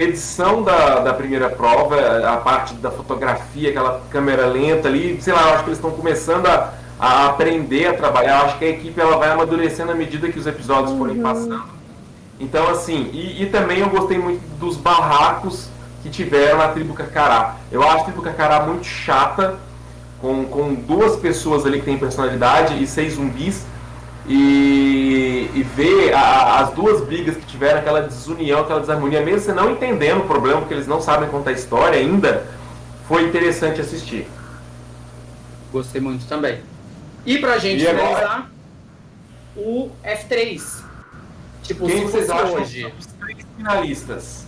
edição 0.00 0.62
da, 0.62 1.00
da 1.00 1.12
primeira 1.12 1.50
prova, 1.50 1.96
a 2.24 2.36
parte 2.36 2.72
da 2.74 2.88
fotografia, 2.88 3.70
aquela 3.70 4.00
câmera 4.08 4.46
lenta 4.46 4.86
ali, 4.86 5.20
sei 5.20 5.32
lá, 5.32 5.54
acho 5.54 5.64
que 5.64 5.70
eles 5.70 5.78
estão 5.78 5.90
começando 5.90 6.46
a, 6.46 6.72
a 7.00 7.26
aprender 7.26 7.88
a 7.88 7.94
trabalhar. 7.94 8.38
Eu 8.38 8.46
acho 8.46 8.58
que 8.58 8.64
a 8.64 8.68
equipe 8.68 9.00
ela 9.00 9.16
vai 9.16 9.28
amadurecendo 9.30 9.90
à 9.90 9.96
medida 9.96 10.28
que 10.28 10.38
os 10.38 10.46
episódios 10.46 10.92
uhum. 10.92 10.98
forem 10.98 11.20
passando. 11.20 11.64
Então, 12.38 12.70
assim, 12.70 13.10
e, 13.12 13.42
e, 13.42 13.46
também 13.46 13.80
eu 13.80 13.88
gostei 13.88 14.18
muito 14.18 14.40
dos 14.60 14.76
barracos 14.76 15.68
que 16.04 16.08
tiveram 16.08 16.58
na 16.58 16.68
tribo 16.68 16.94
Carcará. 16.94 17.56
Eu 17.72 17.82
acho 17.82 18.02
a 18.02 18.04
tribo 18.04 18.22
Carcará 18.22 18.60
muito 18.64 18.86
chata, 18.86 19.58
com, 20.20 20.44
com 20.44 20.74
duas 20.74 21.16
pessoas 21.16 21.66
ali 21.66 21.80
que 21.80 21.86
têm 21.86 21.98
personalidade 21.98 22.80
e 22.80 22.86
seis 22.86 23.14
zumbis 23.14 23.66
e, 24.28 25.50
e 25.54 25.62
ver 25.62 26.12
a, 26.12 26.60
as 26.60 26.72
duas 26.72 27.00
brigas 27.04 27.36
que 27.36 27.46
tiveram, 27.46 27.80
aquela 27.80 28.02
desunião, 28.02 28.60
aquela 28.60 28.80
desarmonia, 28.80 29.22
mesmo 29.22 29.40
você 29.40 29.52
não 29.52 29.70
entendendo 29.70 30.20
o 30.20 30.26
problema, 30.26 30.60
porque 30.60 30.74
eles 30.74 30.86
não 30.86 31.00
sabem 31.00 31.28
contar 31.30 31.50
a 31.50 31.54
história 31.54 31.98
ainda, 31.98 32.46
foi 33.06 33.24
interessante 33.24 33.80
assistir. 33.80 34.28
Gostei 35.72 36.00
muito 36.00 36.26
também. 36.26 36.60
E 37.24 37.38
pra 37.38 37.58
gente 37.58 37.82
e 37.82 37.86
finalizar, 37.86 38.50
o 39.56 39.90
F3. 40.04 40.82
Tipo, 41.62 41.86
Quem 41.86 42.04
vocês 42.04 42.30
acham 42.30 42.54
hoje? 42.54 42.92
os 42.98 43.06
três 43.06 43.38
finalistas? 43.56 44.46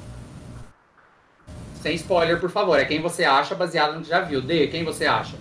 Sem 1.83 1.95
spoiler, 1.95 2.39
por 2.39 2.51
favor. 2.51 2.79
É 2.79 2.85
quem 2.85 3.01
você 3.01 3.25
acha 3.25 3.55
baseado 3.55 3.95
no 3.95 4.03
que 4.03 4.09
já 4.09 4.21
viu. 4.21 4.41
D, 4.41 4.69
quem 4.69 4.85
você 4.85 5.07
acha? 5.07 5.37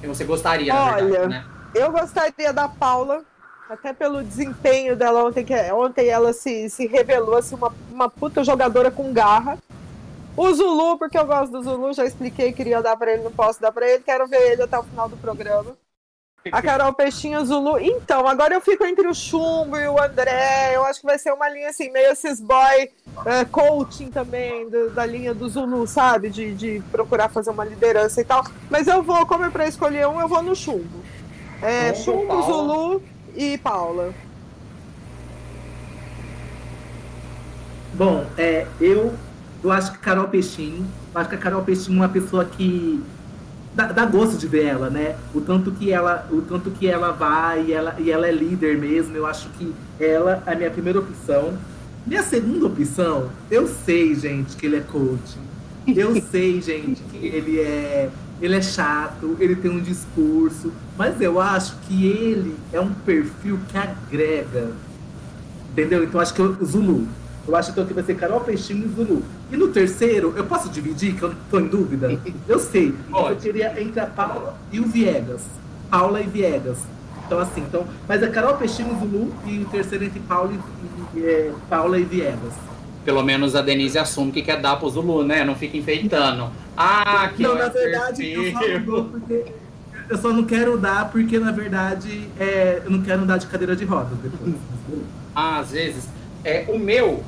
Quem 0.00 0.08
você 0.08 0.24
gostaria, 0.24 0.74
Olha, 0.74 1.04
verdade, 1.04 1.28
né? 1.28 1.44
Eu 1.74 1.92
gostaria 1.92 2.52
da 2.52 2.68
Paula, 2.68 3.24
até 3.68 3.92
pelo 3.92 4.22
desempenho 4.22 4.96
dela 4.96 5.24
ontem, 5.24 5.44
que 5.44 5.52
é, 5.52 5.72
ontem 5.74 6.08
ela 6.08 6.32
se, 6.32 6.70
se 6.70 6.86
revelou 6.86 7.36
assim, 7.36 7.54
uma, 7.54 7.72
uma 7.90 8.08
puta 8.08 8.44
jogadora 8.44 8.90
com 8.90 9.12
garra. 9.12 9.58
O 10.36 10.52
Zulu, 10.52 10.98
porque 10.98 11.18
eu 11.18 11.26
gosto 11.26 11.50
do 11.50 11.62
Zulu, 11.62 11.92
já 11.92 12.04
expliquei, 12.04 12.52
queria 12.52 12.82
dar 12.82 12.96
para 12.96 13.12
ele, 13.12 13.22
não 13.22 13.32
posso 13.32 13.60
dar 13.60 13.72
para 13.72 13.88
ele, 13.88 14.02
quero 14.02 14.26
ver 14.26 14.52
ele 14.52 14.62
até 14.62 14.78
o 14.78 14.82
final 14.82 15.08
do 15.08 15.16
programa. 15.16 15.76
A 16.52 16.62
Carol 16.62 16.92
Peixinho 16.92 17.44
Zulu. 17.44 17.76
Então, 17.80 18.28
agora 18.28 18.54
eu 18.54 18.60
fico 18.60 18.84
entre 18.84 19.08
o 19.08 19.14
Chumbo 19.14 19.76
e 19.76 19.88
o 19.88 20.00
André. 20.00 20.76
Eu 20.76 20.84
acho 20.84 21.00
que 21.00 21.06
vai 21.06 21.18
ser 21.18 21.32
uma 21.32 21.48
linha 21.48 21.70
assim, 21.70 21.90
meio 21.90 22.12
esses 22.12 22.40
boy 22.40 22.88
uh, 23.16 23.46
coaching 23.50 24.10
também, 24.10 24.68
do, 24.68 24.90
da 24.90 25.04
linha 25.04 25.34
do 25.34 25.48
Zulu, 25.48 25.88
sabe? 25.88 26.30
De, 26.30 26.54
de 26.54 26.82
procurar 26.92 27.28
fazer 27.30 27.50
uma 27.50 27.64
liderança 27.64 28.20
e 28.20 28.24
tal. 28.24 28.44
Mas 28.70 28.86
eu 28.86 29.02
vou, 29.02 29.26
como 29.26 29.44
é 29.44 29.50
pra 29.50 29.66
escolher 29.66 30.06
um, 30.06 30.20
eu 30.20 30.28
vou 30.28 30.40
no 30.40 30.54
Chumbo. 30.54 31.02
É, 31.60 31.92
Chumbo. 31.94 32.42
Zulu 32.42 33.02
e 33.36 33.58
Paula. 33.58 34.14
Bom, 37.94 38.26
é, 38.36 38.66
eu, 38.80 39.14
eu 39.62 39.72
acho 39.72 39.92
que 39.92 39.98
Carol 39.98 40.28
Peixinho, 40.28 40.86
acho 41.14 41.28
que 41.28 41.34
a 41.34 41.38
Carol 41.38 41.62
Peixinho 41.62 41.96
é 41.98 42.00
uma 42.02 42.08
pessoa 42.08 42.44
que 42.44 43.02
dá, 43.74 43.86
dá, 43.86 44.04
gosto 44.06 44.36
de 44.36 44.46
ver 44.46 44.64
ela, 44.64 44.90
né? 44.90 45.16
O 45.34 45.40
tanto 45.40 45.70
que 45.70 45.92
ela, 45.92 46.26
o 46.30 46.42
tanto 46.42 46.70
que 46.70 46.86
ela 46.86 47.12
vai 47.12 47.66
e 47.66 47.72
ela, 47.72 47.94
e 47.98 48.10
ela 48.10 48.26
é 48.26 48.32
líder 48.32 48.78
mesmo. 48.78 49.16
Eu 49.16 49.26
acho 49.26 49.48
que 49.50 49.74
ela 50.00 50.42
é 50.46 50.52
a 50.52 50.56
minha 50.56 50.70
primeira 50.70 50.98
opção. 50.98 51.54
Minha 52.06 52.22
segunda 52.22 52.66
opção, 52.66 53.30
eu 53.50 53.66
sei, 53.66 54.14
gente, 54.14 54.56
que 54.56 54.66
ele 54.66 54.76
é 54.76 54.80
coach. 54.80 55.38
Eu 55.86 56.20
sei, 56.20 56.60
gente, 56.60 57.02
que 57.02 57.16
ele 57.26 57.60
é 57.60 58.10
ele 58.40 58.56
é 58.56 58.62
chato, 58.62 59.36
ele 59.40 59.56
tem 59.56 59.70
um 59.70 59.80
discurso, 59.80 60.72
mas 60.96 61.20
eu 61.20 61.40
acho 61.40 61.76
que 61.86 62.06
ele 62.06 62.56
é 62.72 62.80
um 62.80 62.92
perfil 62.92 63.58
que 63.68 63.78
agrega. 63.78 64.72
Entendeu? 65.70 66.04
Então 66.04 66.20
acho 66.20 66.34
que 66.34 66.42
o 66.42 66.64
Zulu. 66.64 67.06
Eu 67.46 67.54
acho 67.54 67.70
então 67.70 67.86
que 67.86 67.94
vai 67.94 68.02
ser 68.02 68.16
Carol 68.16 68.40
Peixinho 68.40 68.86
e 68.86 68.88
Zulu. 68.88 69.22
E 69.50 69.56
no 69.56 69.68
terceiro, 69.68 70.34
eu 70.36 70.44
posso 70.44 70.68
dividir, 70.68 71.14
que 71.14 71.22
eu 71.22 71.32
tô 71.50 71.60
em 71.60 71.68
dúvida? 71.68 72.18
Eu 72.48 72.58
sei. 72.58 72.92
Pode. 73.10 73.34
Eu 73.34 73.36
queria 73.36 73.80
entre 73.80 74.00
a 74.00 74.06
Paula 74.06 74.56
e 74.72 74.80
o 74.80 74.84
Viegas. 74.84 75.42
Paula 75.88 76.20
e 76.20 76.26
Viegas. 76.26 76.78
Então, 77.24 77.38
assim, 77.38 77.60
então. 77.60 77.86
Mas 78.08 78.22
é 78.22 78.28
Carol 78.28 78.56
Peixinho 78.56 78.96
e 78.96 78.98
Zulu 78.98 79.34
e 79.46 79.58
o 79.62 79.66
terceiro 79.66 80.04
entre 80.04 80.18
Paula 80.20 80.52
e, 80.52 81.18
e 81.18 81.24
é, 81.24 81.52
Paula 81.68 81.98
e 81.98 82.04
Viegas. 82.04 82.54
Pelo 83.06 83.22
menos 83.22 83.54
a 83.54 83.62
Denise 83.62 83.96
assume 83.96 84.32
que 84.32 84.42
quer 84.42 84.60
dar 84.60 84.76
pro 84.80 84.90
Zulu, 84.90 85.22
né? 85.22 85.44
Não 85.44 85.54
fica 85.54 85.76
enfeitando. 85.76 86.50
Ah, 86.76 87.30
que 87.34 87.40
Não, 87.40 87.54
na 87.54 87.68
verdade, 87.68 88.32
eu 88.32 88.52
só 88.52 88.68
não 88.68 88.82
dou 88.82 89.04
porque. 89.04 89.44
Eu 90.08 90.18
só 90.18 90.32
não 90.32 90.44
quero 90.44 90.76
dar 90.76 91.08
porque, 91.10 91.38
na 91.38 91.52
verdade, 91.52 92.28
é, 92.38 92.82
eu 92.84 92.90
não 92.90 93.02
quero 93.02 93.22
andar 93.22 93.38
de 93.38 93.46
cadeira 93.46 93.76
de 93.76 93.84
rodas 93.84 94.18
depois. 94.18 94.54
Ah, 95.34 95.60
às 95.60 95.70
vezes. 95.70 96.08
É, 96.42 96.64
o 96.68 96.80
meu, 96.80 97.22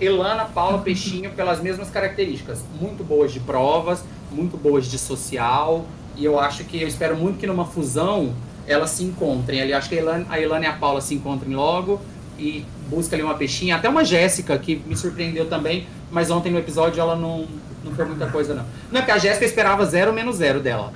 Elana, 0.00 0.44
Paula, 0.44 0.78
Peixinho, 0.78 1.32
pelas 1.32 1.60
mesmas 1.60 1.90
características. 1.90 2.64
Muito 2.80 3.02
boas 3.02 3.32
de 3.32 3.40
provas, 3.40 4.04
muito 4.30 4.56
boas 4.56 4.86
de 4.86 4.98
social. 4.98 5.84
E 6.16 6.24
eu 6.24 6.38
acho 6.38 6.62
que, 6.62 6.80
eu 6.80 6.86
espero 6.86 7.16
muito 7.16 7.40
que 7.40 7.46
numa 7.46 7.64
fusão 7.64 8.32
elas 8.68 8.90
se 8.90 9.02
encontrem. 9.02 9.60
Ali, 9.60 9.72
acho 9.72 9.88
que 9.88 9.96
a 9.96 10.00
Elana, 10.00 10.26
a 10.30 10.40
Elana 10.40 10.64
e 10.64 10.68
a 10.68 10.74
Paula 10.74 11.00
se 11.00 11.12
encontrem 11.12 11.56
logo 11.56 12.00
e 12.38 12.64
busca 12.88 13.16
ali 13.16 13.22
uma 13.22 13.34
peixinha. 13.34 13.76
Até 13.76 13.88
uma 13.88 14.04
Jéssica, 14.04 14.58
que 14.58 14.82
me 14.86 14.96
surpreendeu 14.96 15.46
também, 15.46 15.86
mas 16.10 16.30
ontem 16.30 16.50
no 16.50 16.58
episódio 16.58 17.00
ela 17.00 17.16
não, 17.16 17.46
não 17.84 17.92
foi 17.94 18.04
muita 18.04 18.26
coisa, 18.26 18.54
não. 18.54 18.64
Não, 18.90 18.98
é 18.98 19.02
porque 19.02 19.12
a 19.12 19.18
Jéssica 19.18 19.44
esperava 19.44 19.84
zero 19.86 20.12
menos 20.12 20.36
zero 20.36 20.60
dela. 20.60 20.92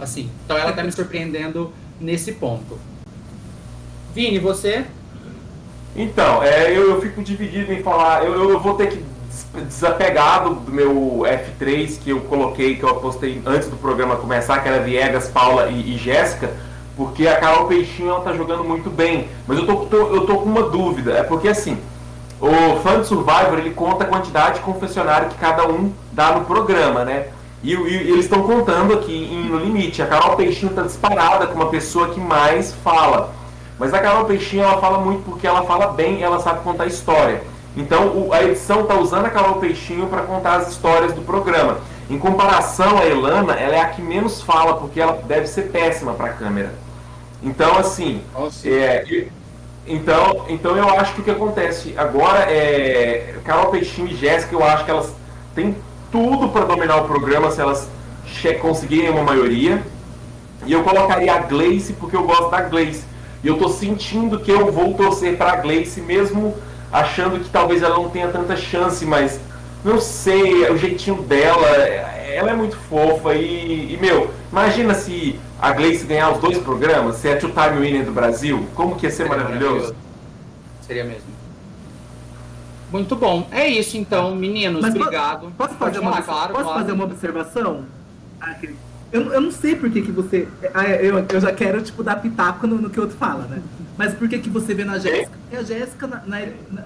Assim. 0.00 0.30
Então 0.44 0.56
ela 0.56 0.72
tá 0.72 0.82
me 0.82 0.92
surpreendendo 0.92 1.72
nesse 2.00 2.32
ponto. 2.32 2.78
Vini, 4.14 4.38
você? 4.38 4.84
Então, 5.94 6.42
é, 6.42 6.70
eu, 6.70 6.90
eu 6.90 7.00
fico 7.00 7.22
dividido 7.22 7.72
em 7.72 7.82
falar. 7.82 8.24
Eu, 8.24 8.50
eu 8.50 8.60
vou 8.60 8.74
ter 8.74 8.88
que 8.88 9.04
desapegar 9.66 10.44
do, 10.44 10.70
meu 10.70 11.22
F3 11.24 11.98
que 11.98 12.10
eu 12.10 12.20
coloquei, 12.22 12.76
que 12.76 12.82
eu 12.82 12.90
apostei 12.90 13.40
antes 13.44 13.68
do 13.68 13.76
programa 13.76 14.16
começar, 14.16 14.62
que 14.62 14.68
era 14.68 14.82
Viegas, 14.82 15.28
Paula 15.28 15.68
e, 15.68 15.94
e 15.94 15.98
Jéssica, 15.98 16.50
porque 16.96 17.28
a 17.28 17.36
Carol 17.36 17.66
Peixinho 17.66 18.10
ela 18.10 18.20
tá 18.20 18.32
jogando 18.32 18.64
muito 18.64 18.88
bem. 18.88 19.28
Mas 19.46 19.58
eu 19.58 19.66
tô, 19.66 19.76
tô, 19.86 19.96
eu 20.14 20.26
tô 20.26 20.38
com 20.38 20.48
uma 20.48 20.62
dúvida, 20.62 21.12
é 21.12 21.22
porque 21.22 21.48
assim, 21.48 21.78
o 22.40 22.80
Fã 22.82 23.00
de 23.00 23.06
Survivor 23.06 23.58
ele 23.58 23.70
conta 23.70 24.04
a 24.04 24.06
quantidade 24.06 24.56
de 24.56 24.60
confessionário 24.60 25.28
que 25.28 25.36
cada 25.36 25.68
um 25.68 25.92
dá 26.12 26.32
no 26.32 26.44
programa, 26.44 27.04
né? 27.04 27.26
E, 27.62 27.72
e 27.72 28.10
eles 28.10 28.26
estão 28.26 28.42
contando 28.42 28.94
aqui 28.94 29.12
em, 29.12 29.48
no 29.48 29.58
limite. 29.58 30.02
A 30.02 30.06
Carol 30.06 30.36
Peixinho 30.36 30.72
tá 30.72 30.82
disparada 30.82 31.46
como 31.46 31.62
a 31.62 31.68
pessoa 31.68 32.08
que 32.08 32.20
mais 32.20 32.72
fala. 32.72 33.32
Mas 33.78 33.92
a 33.92 33.98
Carol 33.98 34.24
Peixinho 34.24 34.62
ela 34.62 34.78
fala 34.80 34.98
muito 34.98 35.22
porque 35.22 35.46
ela 35.46 35.62
fala 35.62 35.88
bem, 35.88 36.22
ela 36.22 36.40
sabe 36.40 36.60
contar 36.60 36.86
história. 36.86 37.42
Então 37.76 38.08
o, 38.08 38.32
a 38.32 38.42
edição 38.42 38.82
está 38.82 38.94
usando 38.94 39.26
a 39.26 39.30
Carol 39.30 39.56
Peixinho 39.56 40.06
para 40.06 40.22
contar 40.22 40.56
as 40.56 40.70
histórias 40.70 41.12
do 41.12 41.22
programa. 41.22 41.78
Em 42.08 42.18
comparação, 42.18 42.98
a 42.98 43.04
Elana, 43.04 43.54
ela 43.54 43.74
é 43.74 43.80
a 43.80 43.88
que 43.88 44.00
menos 44.00 44.40
fala 44.40 44.74
porque 44.74 45.00
ela 45.00 45.20
deve 45.26 45.46
ser 45.46 45.70
péssima 45.72 46.12
para 46.12 46.26
a 46.26 46.32
câmera. 46.32 46.85
Então 47.46 47.78
assim, 47.78 48.20
é, 48.64 49.28
então, 49.86 50.46
então 50.48 50.76
eu 50.76 50.88
acho 50.98 51.14
que 51.14 51.20
o 51.20 51.24
que 51.24 51.30
acontece 51.30 51.94
agora 51.96 52.40
é 52.40 53.36
Carol 53.44 53.70
Peixinho 53.70 54.08
e 54.08 54.16
Jéssica, 54.16 54.52
eu 54.52 54.64
acho 54.64 54.84
que 54.84 54.90
elas 54.90 55.14
têm 55.54 55.76
tudo 56.10 56.48
para 56.48 56.64
dominar 56.64 56.96
o 56.96 57.04
programa 57.04 57.52
se 57.52 57.60
elas 57.60 57.88
conseguirem 58.60 59.10
uma 59.10 59.22
maioria. 59.22 59.80
E 60.66 60.72
eu 60.72 60.82
colocaria 60.82 61.32
a 61.32 61.38
Gleice 61.38 61.92
porque 61.92 62.16
eu 62.16 62.24
gosto 62.24 62.50
da 62.50 62.62
Gleice 62.62 63.04
e 63.44 63.46
eu 63.46 63.56
tô 63.56 63.68
sentindo 63.68 64.40
que 64.40 64.50
eu 64.50 64.72
vou 64.72 64.94
torcer 64.94 65.36
para 65.36 65.52
a 65.52 65.56
Gleice, 65.56 66.00
mesmo 66.00 66.56
achando 66.92 67.38
que 67.38 67.48
talvez 67.48 67.80
ela 67.80 67.94
não 67.94 68.10
tenha 68.10 68.26
tanta 68.26 68.56
chance, 68.56 69.06
mas 69.06 69.38
não 69.84 70.00
sei, 70.00 70.64
é 70.64 70.72
o 70.72 70.76
jeitinho 70.76 71.22
dela, 71.22 71.64
ela 71.68 72.50
é 72.50 72.54
muito 72.54 72.76
fofa 72.88 73.34
e, 73.34 73.94
e 73.94 73.98
meu, 74.00 74.32
imagina 74.50 74.94
se 74.94 75.38
a 75.60 75.72
Gleice 75.72 76.04
ganhar 76.06 76.32
os 76.32 76.40
dois 76.40 76.58
programas, 76.58 77.16
se 77.16 77.28
é 77.28 77.36
Two 77.36 77.50
Time 77.50 77.80
Winner 77.80 78.04
do 78.04 78.12
Brasil, 78.12 78.66
como 78.74 78.96
que 78.96 79.06
ia 79.06 79.10
ser 79.10 79.24
Seria 79.24 79.36
maravilhoso? 79.36 79.74
maravilhoso. 79.74 79.96
Seria 80.82 81.04
mesmo. 81.04 81.36
Muito 82.92 83.16
bom. 83.16 83.48
É 83.50 83.66
isso 83.66 83.96
então, 83.96 84.34
meninos. 84.36 84.82
Mas 84.82 84.94
obrigado. 84.94 85.52
Posso, 85.56 85.74
fazer, 85.74 85.98
uma, 85.98 86.22
claro, 86.22 86.52
posso 86.52 86.64
claro. 86.64 86.80
fazer 86.80 86.92
uma 86.92 87.04
observação? 87.04 87.84
Ah, 88.40 88.54
eu, 89.12 89.32
eu 89.32 89.40
não 89.40 89.50
sei 89.50 89.74
por 89.74 89.90
que, 89.90 90.02
que 90.02 90.12
você. 90.12 90.46
Ah, 90.72 90.86
eu, 90.86 91.18
eu 91.18 91.40
já 91.40 91.52
quero, 91.52 91.82
tipo, 91.82 92.02
dar 92.02 92.16
pitaco 92.16 92.66
no, 92.66 92.76
no 92.76 92.90
que 92.90 92.98
o 92.98 93.02
outro 93.02 93.16
fala, 93.16 93.44
né? 93.46 93.60
Mas 93.96 94.14
por 94.14 94.28
que, 94.28 94.38
que 94.38 94.50
você 94.50 94.74
vê 94.74 94.84
na 94.84 94.98
Jéssica? 94.98 95.36
Porque 95.42 95.56
a 95.56 95.62
Jéssica, 95.62 96.06
na, 96.06 96.22
na, 96.26 96.40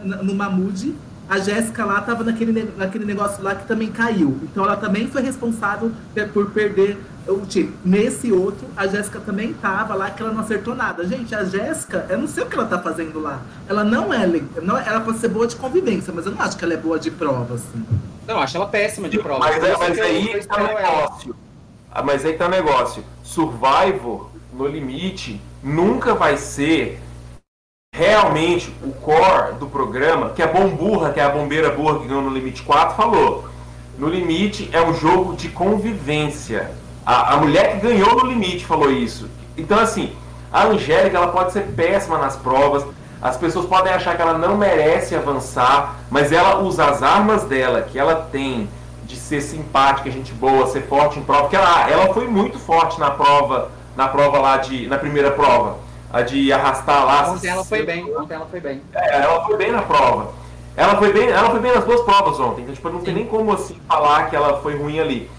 na, 0.04 0.22
no 0.22 0.34
Mamude, 0.34 0.94
a 1.28 1.38
Jéssica 1.38 1.84
lá 1.84 2.00
tava 2.00 2.24
naquele, 2.24 2.72
naquele 2.76 3.04
negócio 3.04 3.42
lá 3.42 3.54
que 3.54 3.66
também 3.66 3.90
caiu. 3.90 4.38
Então 4.42 4.64
ela 4.64 4.76
também 4.76 5.06
foi 5.08 5.22
responsável 5.22 5.92
por 6.32 6.50
perder 6.50 6.98
o 7.38 7.46
time. 7.46 7.72
Nesse 7.84 8.32
outro, 8.32 8.66
a 8.76 8.86
Jéssica 8.86 9.20
também 9.20 9.52
tava 9.52 9.94
lá 9.94 10.10
que 10.10 10.22
ela 10.22 10.32
não 10.32 10.40
acertou 10.40 10.74
nada. 10.74 11.06
Gente, 11.06 11.34
a 11.34 11.44
Jéssica, 11.44 12.06
eu 12.08 12.18
não 12.18 12.26
sei 12.26 12.44
o 12.44 12.46
que 12.46 12.54
ela 12.54 12.66
tá 12.66 12.78
fazendo 12.78 13.20
lá. 13.20 13.42
Ela 13.68 13.84
não 13.84 14.12
é. 14.12 14.26
Não, 14.62 14.76
ela 14.76 15.00
pode 15.00 15.18
ser 15.18 15.28
boa 15.28 15.46
de 15.46 15.56
convivência, 15.56 16.12
mas 16.14 16.26
eu 16.26 16.32
não 16.32 16.42
acho 16.42 16.56
que 16.56 16.64
ela 16.64 16.74
é 16.74 16.76
boa 16.76 16.98
de 16.98 17.10
prova, 17.10 17.54
assim. 17.54 17.84
Não, 18.26 18.36
eu 18.36 18.40
acho 18.40 18.56
ela 18.56 18.66
péssima 18.66 19.08
de 19.08 19.18
prova. 19.18 19.40
Mas, 19.40 19.62
é, 19.62 19.76
mas 19.76 19.98
aí 19.98 20.44
tá 20.46 20.62
o 20.62 20.66
negócio. 20.66 21.36
Ah, 21.92 22.02
mas 22.02 22.24
aí 22.24 22.32
tá 22.34 22.48
negócio. 22.48 23.04
Survivor, 23.22 24.30
no 24.52 24.66
limite, 24.66 25.40
nunca 25.62 26.14
vai 26.14 26.36
ser 26.36 27.00
realmente 27.92 28.72
o 28.82 28.92
core 28.92 29.54
do 29.58 29.66
programa, 29.66 30.30
que 30.30 30.42
a 30.42 30.46
Bomburra, 30.46 31.12
que 31.12 31.20
é 31.20 31.24
a 31.24 31.28
bombeira 31.28 31.70
burra 31.70 31.98
que 31.98 32.06
ganhou 32.06 32.22
no 32.22 32.30
Limite 32.30 32.62
4, 32.62 32.96
falou. 32.96 33.48
No 33.98 34.08
Limite 34.08 34.70
é 34.72 34.80
um 34.80 34.94
jogo 34.94 35.36
de 35.36 35.48
convivência. 35.48 36.70
A, 37.04 37.34
a 37.34 37.36
mulher 37.38 37.72
que 37.72 37.86
ganhou 37.86 38.14
no 38.16 38.26
Limite 38.26 38.66
falou 38.66 38.90
isso. 38.90 39.28
Então, 39.56 39.78
assim, 39.78 40.12
a 40.52 40.64
Angélica 40.64 41.16
ela 41.16 41.28
pode 41.28 41.52
ser 41.52 41.62
péssima 41.74 42.18
nas 42.18 42.36
provas, 42.36 42.84
as 43.22 43.36
pessoas 43.36 43.66
podem 43.66 43.92
achar 43.92 44.16
que 44.16 44.22
ela 44.22 44.38
não 44.38 44.56
merece 44.56 45.14
avançar, 45.14 45.96
mas 46.10 46.32
ela 46.32 46.58
usa 46.60 46.86
as 46.86 47.02
armas 47.02 47.44
dela, 47.44 47.82
que 47.82 47.98
ela 47.98 48.28
tem, 48.32 48.68
de 49.04 49.16
ser 49.16 49.42
simpática, 49.42 50.10
gente 50.10 50.32
boa, 50.32 50.66
ser 50.68 50.82
forte 50.82 51.18
em 51.18 51.22
prova, 51.22 51.42
porque 51.42 51.56
ela, 51.56 51.90
ela 51.90 52.14
foi 52.14 52.26
muito 52.26 52.58
forte 52.58 52.98
na 52.98 53.10
prova, 53.10 53.70
na 53.94 54.08
prova 54.08 54.38
lá 54.38 54.56
de. 54.56 54.86
na 54.86 54.96
primeira 54.96 55.30
prova. 55.32 55.76
A 56.12 56.22
de 56.22 56.52
arrastar 56.52 57.04
lá. 57.04 57.30
Ontem 57.30 57.48
ela 57.48 57.64
foi 57.64 57.84
bem, 57.84 58.04
ontem 58.16 58.34
ela 58.34 58.46
foi 58.46 58.58
bem. 58.58 58.82
É, 58.92 59.22
ela 59.22 59.44
foi 59.44 59.56
bem 59.56 59.70
na 59.70 59.82
prova. 59.82 60.32
Ela 60.76 60.96
foi 60.96 61.12
bem, 61.12 61.28
ela 61.28 61.50
foi 61.50 61.60
bem 61.60 61.72
nas 61.72 61.84
duas 61.84 62.00
provas 62.00 62.40
ontem, 62.40 62.62
então 62.62 62.74
tipo, 62.74 62.88
não 62.88 62.98
Sim. 63.00 63.04
tem 63.04 63.14
nem 63.14 63.26
como 63.26 63.52
assim 63.52 63.76
falar 63.86 64.28
que 64.28 64.34
ela 64.34 64.60
foi 64.60 64.76
ruim 64.76 64.98
ali. 64.98 65.30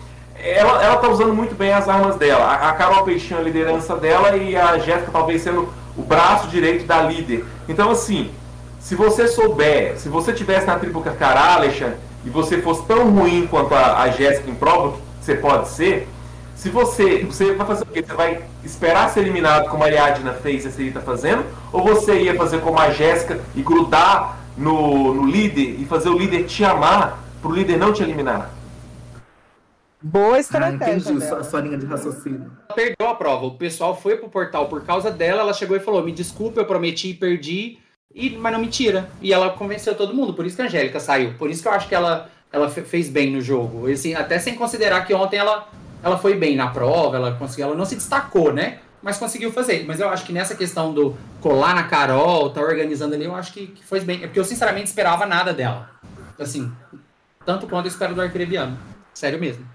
Ela, 0.43 0.84
ela 0.84 0.97
tá 0.97 1.07
usando 1.07 1.34
muito 1.34 1.55
bem 1.55 1.72
as 1.72 1.88
armas 1.88 2.15
dela. 2.15 2.45
A, 2.45 2.69
a 2.69 2.73
Carol 2.73 3.03
Peixinho 3.03 3.39
a 3.39 3.43
liderança 3.43 3.95
dela 3.95 4.35
e 4.35 4.55
a 4.55 4.77
Jéssica 4.80 5.11
talvez 5.11 5.41
sendo 5.41 5.69
o 5.95 6.01
braço 6.01 6.47
direito 6.47 6.85
da 6.85 7.01
líder. 7.01 7.45
Então 7.69 7.91
assim, 7.91 8.31
se 8.80 8.95
você 8.95 9.27
souber, 9.27 9.97
se 9.97 10.09
você 10.09 10.34
tivesse 10.34 10.65
na 10.65 10.80
tribo 10.80 11.01
Carcará, 11.01 11.55
Alexandre, 11.55 11.97
e 12.26 12.30
você 12.30 12.61
fosse 12.61 12.84
tão 12.85 13.09
ruim 13.11 13.47
quanto 13.47 13.73
a, 13.73 14.01
a 14.01 14.09
Jéssica 14.09 14.49
em 14.49 14.55
prova, 14.55 14.91
que 14.91 15.26
você 15.26 15.35
pode 15.35 15.69
ser, 15.69 16.07
se 16.55 16.69
você, 16.69 17.23
você 17.23 17.53
vai 17.55 17.65
fazer 17.65 17.84
o 17.84 17.88
quê? 17.88 18.03
Você 18.05 18.13
vai 18.13 18.43
esperar 18.63 19.09
ser 19.09 19.22
eliminado 19.22 19.68
como 19.69 19.84
a 19.84 19.88
Ariadna 19.88 20.34
fez 20.34 20.63
e 20.63 20.68
a 20.68 20.72
Siri 20.72 20.89
está 20.89 21.01
fazendo? 21.01 21.43
Ou 21.73 21.84
você 21.84 22.22
ia 22.22 22.35
fazer 22.35 22.59
como 22.61 22.80
a 22.80 22.91
Jéssica 22.91 23.39
e 23.55 23.63
grudar 23.63 24.38
no, 24.55 25.13
no 25.13 25.26
líder 25.26 25.77
e 25.80 25.85
fazer 25.85 26.09
o 26.09 26.18
líder 26.18 26.43
te 26.43 26.63
amar 26.63 27.18
para 27.41 27.49
o 27.49 27.53
líder 27.53 27.77
não 27.77 27.91
te 27.91 28.03
eliminar? 28.03 28.51
Boa 30.02 30.36
Ah, 30.36 30.40
estratégia. 30.40 30.95
entendi 30.99 31.19
dela. 31.19 31.40
a 31.40 31.44
sua 31.44 31.61
linha 31.61 31.78
de 31.78 31.86
raciocínio. 31.86 32.52
Ela 32.68 32.76
perdeu 32.76 33.07
a 33.07 33.15
prova. 33.15 33.45
O 33.45 33.52
pessoal 33.57 33.95
foi 33.99 34.18
pro 34.18 34.30
portal 34.30 34.68
por 34.68 34.84
causa 34.84 35.11
dela. 35.11 35.41
Ela 35.41 35.53
chegou 35.53 35.78
e 35.78 35.80
falou: 35.80 36.03
Me 36.03 36.11
desculpa, 36.11 36.60
eu 36.60 36.65
prometi 36.65 37.10
e 37.10 37.14
perdi. 37.14 37.78
E, 38.14 38.32
mas 38.32 38.52
não 38.52 38.60
me 38.60 38.68
tira. 38.68 39.10
E 39.22 39.32
ela 39.32 39.52
convenceu 39.52 39.95
todo 39.95 40.14
mundo. 40.14 40.34
Por 40.34 40.45
isso 40.45 40.56
que 40.56 40.61
a 40.61 40.65
Angélica 40.65 40.99
saiu. 40.99 41.36
Por 41.38 41.49
isso 41.49 41.61
que 41.61 41.68
eu 41.68 41.72
acho 41.72 41.88
que 41.88 41.95
ela, 41.95 42.30
ela 42.52 42.68
fe- 42.69 42.82
fez 42.82 43.10
bem 43.10 43.32
no 43.32 43.40
jogo. 43.41 43.88
E, 43.88 43.94
assim, 43.94 44.14
até 44.15 44.38
sem 44.40 44.56
considerar 44.56 45.06
que 45.06 45.14
ontem 45.14 45.38
ela, 45.38 45.68
ela 46.03 46.18
foi 46.18 46.36
bem 46.36 46.56
na 46.56 46.68
prova. 46.72 47.15
Ela 47.18 47.34
conseguiu. 47.36 47.68
Ela 47.68 47.76
não 47.76 47.86
se 47.86 47.95
destacou, 47.95 48.52
né? 48.52 48.80
Mas 49.03 49.18
conseguiu 49.18 49.52
fazer. 49.52 49.86
Mas 49.88 49.99
eu 49.99 50.10
acho 50.10 50.26
que 50.26 50.34
nessa 50.34 50.56
questão 50.56 50.94
do 50.94 51.15
colar 51.40 51.73
na 51.76 51.84
Carol, 51.84 52.49
tá 52.49 52.60
organizando 52.61 53.15
ali, 53.15 53.26
eu 53.26 53.36
acho 53.36 53.53
que, 53.53 53.68
que 53.68 53.84
foi 53.86 53.99
bem. 53.99 54.18
É 54.23 54.28
porque 54.28 54.40
eu 54.40 54.45
sinceramente 54.45 54.88
esperava 54.88 55.26
nada 55.26 55.53
dela. 55.53 55.90
Assim, 56.40 56.72
tanto 57.45 57.68
quanto 57.68 57.86
eu 57.86 57.91
espero 57.91 58.14
do 58.15 58.22
Arcrebiano. 58.22 58.78
Sério 59.14 59.40
mesmo. 59.40 59.65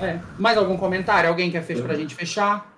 É. 0.00 0.18
Mais 0.38 0.56
algum 0.58 0.76
comentário? 0.76 1.28
Alguém 1.30 1.50
quer 1.50 1.62
fechar 1.62 1.82
pra 1.84 1.94
gente 1.94 2.14
fechar? 2.14 2.72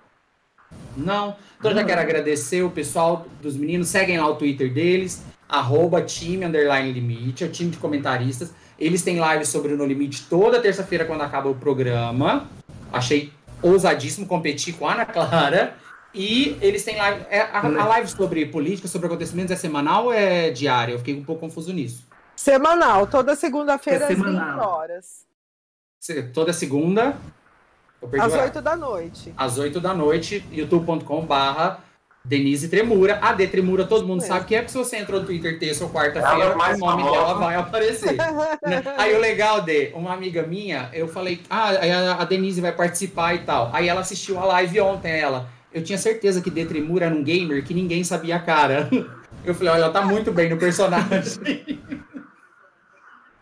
Não? 0.95 1.35
Então 1.59 1.71
eu 1.71 1.77
já 1.77 1.83
quero 1.83 2.01
agradecer 2.01 2.61
o 2.63 2.69
pessoal 2.69 3.25
dos 3.41 3.55
meninos. 3.55 3.87
Seguem 3.87 4.19
lá 4.19 4.27
o 4.27 4.35
Twitter 4.35 4.71
deles, 4.73 5.23
arroba 5.47 6.01
time 6.01 6.45
underline 6.45 6.91
limite, 6.91 7.43
é 7.43 7.47
o 7.47 7.51
time 7.51 7.71
de 7.71 7.77
comentaristas. 7.77 8.53
Eles 8.77 9.01
têm 9.01 9.19
live 9.19 9.45
sobre 9.45 9.73
o 9.73 9.77
No 9.77 9.85
Limite 9.85 10.27
toda 10.29 10.61
terça-feira 10.61 11.05
quando 11.05 11.21
acaba 11.21 11.49
o 11.49 11.55
programa. 11.55 12.47
Achei 12.93 13.33
ousadíssimo 13.61 14.27
competir 14.27 14.75
com 14.75 14.87
a 14.87 14.93
Ana 14.93 15.05
Clara. 15.05 15.75
E 16.13 16.57
eles 16.61 16.83
têm 16.83 16.95
live. 16.97 17.25
é, 17.29 17.41
a, 17.41 17.59
a 17.59 17.85
live 17.87 18.07
sobre 18.07 18.45
política, 18.45 18.87
sobre 18.87 19.07
acontecimentos 19.07 19.51
é 19.51 19.55
semanal 19.55 20.05
ou 20.05 20.13
é 20.13 20.51
diária? 20.51 20.93
Eu 20.93 20.99
fiquei 20.99 21.15
um 21.15 21.23
pouco 21.23 21.41
confuso 21.41 21.73
nisso. 21.73 22.05
Semanal, 22.35 23.07
toda 23.07 23.35
segunda-feira 23.35 24.05
É 24.05 24.07
às 24.11 24.15
20 24.15 24.25
semanal. 24.25 24.69
horas. 24.69 25.26
Toda 26.33 26.53
segunda. 26.53 27.17
Às 28.01 28.11
o 28.11 28.15
horário. 28.15 28.43
8 28.43 28.61
da 28.61 28.75
noite. 28.75 29.33
às 29.35 29.57
8 29.57 29.81
da 29.81 29.93
noite, 29.93 30.45
youtube.com 30.51 31.25
barra 31.25 31.79
Denise 32.23 32.69
Tremura. 32.69 33.17
A 33.21 33.33
D 33.33 33.47
Tremura, 33.47 33.85
todo 33.85 34.05
mundo 34.05 34.21
sabe 34.21 34.45
que 34.45 34.55
é, 34.55 34.59
porque 34.59 34.71
se 34.71 34.77
você 34.77 34.97
entrou 34.97 35.21
no 35.21 35.25
Twitter 35.25 35.57
terça 35.57 35.83
ou 35.83 35.89
quarta-feira, 35.89 36.51
é 36.51 36.55
mais 36.55 36.77
o 36.77 36.85
nome 36.85 37.03
famosa. 37.03 37.19
dela 37.21 37.33
vai 37.35 37.55
aparecer. 37.55 38.17
Aí 38.97 39.15
o 39.15 39.19
legal, 39.19 39.61
D, 39.61 39.91
uma 39.95 40.13
amiga 40.13 40.43
minha, 40.43 40.89
eu 40.93 41.07
falei, 41.07 41.41
ah, 41.49 41.69
a 42.19 42.25
Denise 42.25 42.61
vai 42.61 42.71
participar 42.73 43.33
e 43.33 43.39
tal. 43.39 43.71
Aí 43.73 43.87
ela 43.87 44.01
assistiu 44.01 44.37
a 44.39 44.45
live 44.45 44.79
ontem, 44.81 45.17
ela. 45.17 45.49
Eu 45.73 45.83
tinha 45.83 45.97
certeza 45.97 46.41
que 46.41 46.51
D 46.51 46.65
Tremura 46.65 47.05
era 47.05 47.15
um 47.15 47.23
gamer 47.23 47.63
que 47.63 47.73
ninguém 47.73 48.03
sabia 48.03 48.35
a 48.35 48.39
cara. 48.39 48.89
Eu 49.45 49.53
falei, 49.55 49.71
olha, 49.73 49.83
ela 49.83 49.93
tá 49.93 50.01
muito 50.01 50.31
bem 50.31 50.49
no 50.49 50.57
personagem. 50.57 51.39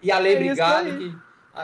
e 0.03 0.11
a 0.11 0.19
Lê, 0.19 0.29
É 0.29 0.31
isso 0.33 0.41
obrigado, 0.43 0.85
aí. 0.85 0.97
que 0.97 1.15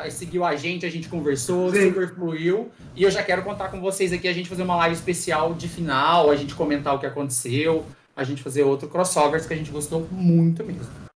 seguiu 0.10 0.46
a 0.46 0.56
gente, 0.56 0.86
a 0.86 0.90
gente 0.90 1.08
conversou, 1.10 1.74
Gente. 1.74 1.90
super 1.90 2.14
fluiu. 2.14 2.70
E 2.96 3.04
eu 3.04 3.12
já 3.12 3.24
quero 3.24 3.44
contar 3.44 3.70
com 3.70 3.80
vocês 3.80 4.14
aqui, 4.14 4.28
a 4.28 4.34
gente 4.34 4.50
fazer 4.50 4.64
uma 4.64 4.76
live 4.78 4.96
especial 4.96 5.54
de 5.54 5.68
final, 5.68 6.30
a 6.30 6.36
gente 6.36 6.56
comentar 6.56 6.96
o 6.96 7.00
que 7.00 7.06
aconteceu, 7.06 7.86
a 8.16 8.24
gente 8.24 8.42
fazer 8.42 8.64
outro 8.64 8.88
crossovers 8.88 9.46
que 9.46 9.54
a 9.54 9.58
gente 9.58 9.72
gostou 9.72 10.08
muito 10.12 10.64
mesmo. 10.64 11.12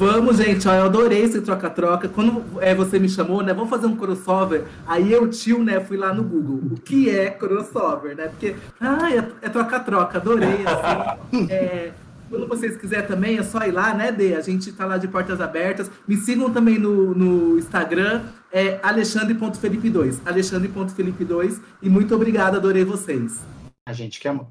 Vamos, 0.00 0.38
gente, 0.38 0.66
ó, 0.66 0.72
eu 0.72 0.84
adorei 0.84 1.24
esse 1.24 1.42
troca-troca. 1.42 2.08
Quando 2.08 2.42
é, 2.62 2.74
você 2.74 2.98
me 2.98 3.06
chamou, 3.06 3.42
né? 3.42 3.52
Vamos 3.52 3.68
fazer 3.68 3.86
um 3.86 3.94
crossover. 3.94 4.64
Aí 4.86 5.12
eu, 5.12 5.28
tio, 5.28 5.62
né, 5.62 5.78
fui 5.78 5.98
lá 5.98 6.14
no 6.14 6.24
Google. 6.24 6.72
O 6.72 6.80
que 6.80 7.10
é 7.10 7.28
crossover, 7.28 8.16
né? 8.16 8.28
Porque, 8.28 8.56
ah, 8.80 9.10
é, 9.12 9.18
é 9.42 9.48
troca-troca, 9.50 10.16
adorei, 10.16 10.64
assim. 10.64 11.48
É, 11.52 11.92
quando 12.30 12.46
vocês 12.46 12.76
quiserem 12.76 13.06
também, 13.06 13.38
é 13.38 13.42
só 13.42 13.58
ir 13.64 13.72
lá, 13.72 13.92
né, 13.92 14.12
Dê? 14.12 14.34
A 14.34 14.40
gente 14.40 14.72
tá 14.72 14.86
lá 14.86 14.96
de 14.96 15.08
portas 15.08 15.40
abertas. 15.40 15.90
Me 16.06 16.16
sigam 16.16 16.50
também 16.50 16.78
no, 16.78 17.12
no 17.12 17.58
Instagram, 17.58 18.22
é 18.52 18.78
alexandre.felipe2. 18.82 20.20
Alexandre.felipe2. 20.24 21.60
E 21.82 21.90
muito 21.90 22.14
obrigado, 22.14 22.56
adorei 22.56 22.84
vocês. 22.84 23.40
A 23.86 23.92
gente 23.92 24.20
que 24.20 24.28
amou. 24.28 24.48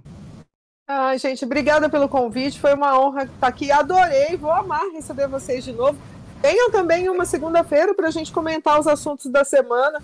Ai, 0.85 1.17
gente, 1.17 1.45
obrigada 1.45 1.89
pelo 1.89 2.09
convite. 2.09 2.59
Foi 2.59 2.73
uma 2.73 2.99
honra 2.99 3.23
estar 3.23 3.47
aqui. 3.47 3.71
Adorei. 3.71 4.35
Vou 4.35 4.51
amar 4.51 4.81
receber 4.91 5.27
vocês 5.27 5.63
de 5.63 5.71
novo. 5.71 5.97
Venham 6.41 6.71
também 6.71 7.09
uma 7.09 7.25
segunda-feira 7.25 7.93
para 7.93 8.07
a 8.07 8.11
gente 8.11 8.31
comentar 8.31 8.79
os 8.79 8.87
assuntos 8.87 9.27
da 9.31 9.43
semana. 9.43 10.01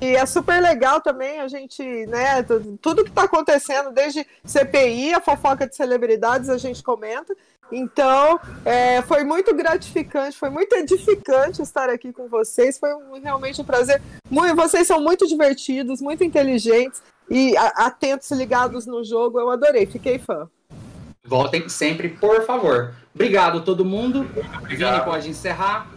E 0.00 0.16
é 0.16 0.26
super 0.26 0.60
legal 0.60 1.00
também 1.00 1.40
a 1.40 1.48
gente, 1.48 1.82
né? 2.06 2.42
tu- 2.42 2.78
Tudo 2.82 3.04
que 3.04 3.10
está 3.10 3.22
acontecendo, 3.24 3.90
desde 3.92 4.26
CPI, 4.44 5.14
a 5.14 5.20
fofoca 5.20 5.66
de 5.66 5.74
celebridades, 5.74 6.48
a 6.50 6.58
gente 6.58 6.82
comenta. 6.82 7.34
Então, 7.72 8.38
é, 8.64 9.00
foi 9.02 9.24
muito 9.24 9.54
gratificante, 9.54 10.36
foi 10.36 10.50
muito 10.50 10.74
edificante 10.76 11.62
estar 11.62 11.88
aqui 11.88 12.12
com 12.12 12.28
vocês. 12.28 12.78
Foi 12.78 12.92
um- 12.94 13.18
realmente 13.22 13.60
um 13.60 13.64
prazer. 13.64 14.02
Muito, 14.30 14.54
vocês 14.54 14.86
são 14.86 15.00
muito 15.00 15.26
divertidos, 15.26 16.02
muito 16.02 16.22
inteligentes 16.22 17.02
e 17.30 17.56
a- 17.56 17.86
atentos 17.86 18.30
ligados 18.32 18.84
no 18.86 19.02
jogo. 19.02 19.40
Eu 19.40 19.48
adorei, 19.50 19.86
fiquei 19.86 20.18
fã. 20.18 20.48
Voltem 21.24 21.66
sempre, 21.70 22.10
por 22.10 22.44
favor. 22.44 22.94
Obrigado 23.14 23.62
todo 23.64 23.82
mundo. 23.84 24.28
obrigado. 24.60 24.92
Vini 24.96 25.04
pode 25.04 25.30
encerrar. 25.30 25.88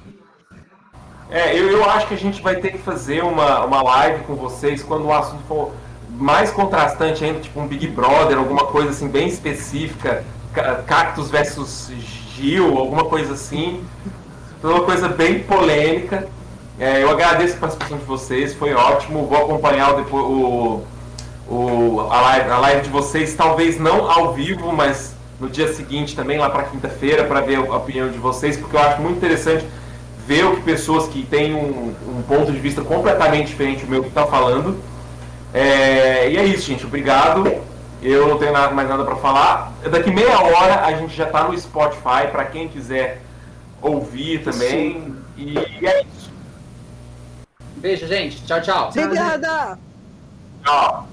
É, 1.29 1.57
eu, 1.57 1.69
eu 1.69 1.89
acho 1.89 2.07
que 2.07 2.13
a 2.13 2.17
gente 2.17 2.41
vai 2.41 2.55
ter 2.55 2.71
que 2.71 2.77
fazer 2.77 3.23
uma, 3.23 3.65
uma 3.65 3.81
live 3.81 4.23
com 4.23 4.35
vocês 4.35 4.81
quando 4.81 5.05
o 5.05 5.13
assunto 5.13 5.43
for 5.47 5.71
mais 6.09 6.51
contrastante 6.51 7.23
ainda, 7.23 7.39
tipo 7.41 7.59
um 7.59 7.67
Big 7.67 7.85
Brother, 7.87 8.37
alguma 8.37 8.65
coisa 8.65 8.89
assim 8.91 9.07
bem 9.09 9.27
específica, 9.27 10.23
Ca- 10.53 10.75
Cactus 10.87 11.29
versus 11.29 11.91
Gil, 12.35 12.77
alguma 12.77 13.05
coisa 13.05 13.33
assim. 13.33 13.83
Uma 14.63 14.81
coisa 14.83 15.07
bem 15.09 15.39
polêmica. 15.39 16.27
É, 16.79 17.03
eu 17.03 17.09
agradeço 17.09 17.55
a 17.55 17.59
participação 17.59 17.97
de 17.97 18.05
vocês, 18.05 18.53
foi 18.53 18.73
ótimo. 18.73 19.27
Vou 19.27 19.37
acompanhar 19.37 19.93
o, 19.93 19.97
depois, 19.97 20.23
o, 20.23 20.83
o, 21.49 22.01
a, 22.09 22.21
live, 22.21 22.49
a 22.49 22.57
live 22.59 22.81
de 22.83 22.89
vocês, 22.89 23.33
talvez 23.35 23.79
não 23.79 24.09
ao 24.09 24.33
vivo, 24.33 24.71
mas 24.71 25.15
no 25.39 25.49
dia 25.49 25.71
seguinte 25.73 26.15
também, 26.15 26.37
lá 26.39 26.49
para 26.49 26.63
quinta-feira, 26.63 27.23
para 27.25 27.41
ver 27.41 27.57
a 27.57 27.75
opinião 27.75 28.09
de 28.09 28.17
vocês, 28.17 28.57
porque 28.57 28.75
eu 28.75 28.79
acho 28.81 29.01
muito 29.01 29.17
interessante 29.17 29.65
ver 30.27 30.45
o 30.45 30.57
que 30.57 30.61
pessoas 30.63 31.07
que 31.07 31.25
têm 31.25 31.55
um, 31.55 31.95
um 32.05 32.21
ponto 32.27 32.51
de 32.51 32.59
vista 32.59 32.81
completamente 32.81 33.47
diferente 33.47 33.85
do 33.85 33.89
meu 33.89 34.01
que 34.01 34.09
estão 34.09 34.27
falando. 34.27 34.77
É, 35.53 36.29
e 36.29 36.37
é 36.37 36.43
isso, 36.43 36.67
gente. 36.67 36.85
Obrigado. 36.85 37.49
Eu 38.03 38.27
não 38.27 38.37
tenho 38.37 38.51
nada- 38.51 38.73
mais 38.73 38.87
nada 38.89 39.05
para 39.05 39.15
falar. 39.15 39.71
Daqui 39.89 40.11
meia 40.11 40.37
hora 40.39 40.85
a 40.85 40.93
gente 40.93 41.15
já 41.15 41.23
está 41.25 41.45
no 41.47 41.57
Spotify 41.57 42.27
para 42.31 42.43
quem 42.45 42.67
quiser 42.67 43.21
ouvir 43.81 44.43
também. 44.43 45.15
E 45.37 45.57
é 45.57 46.01
isso. 46.01 46.29
Beijo, 47.77 48.05
gente. 48.07 48.43
Tchau, 48.45 48.61
tchau. 48.61 48.91
Tchau, 48.91 49.03
Obrigada! 49.05 49.79
Tchau. 50.63 51.07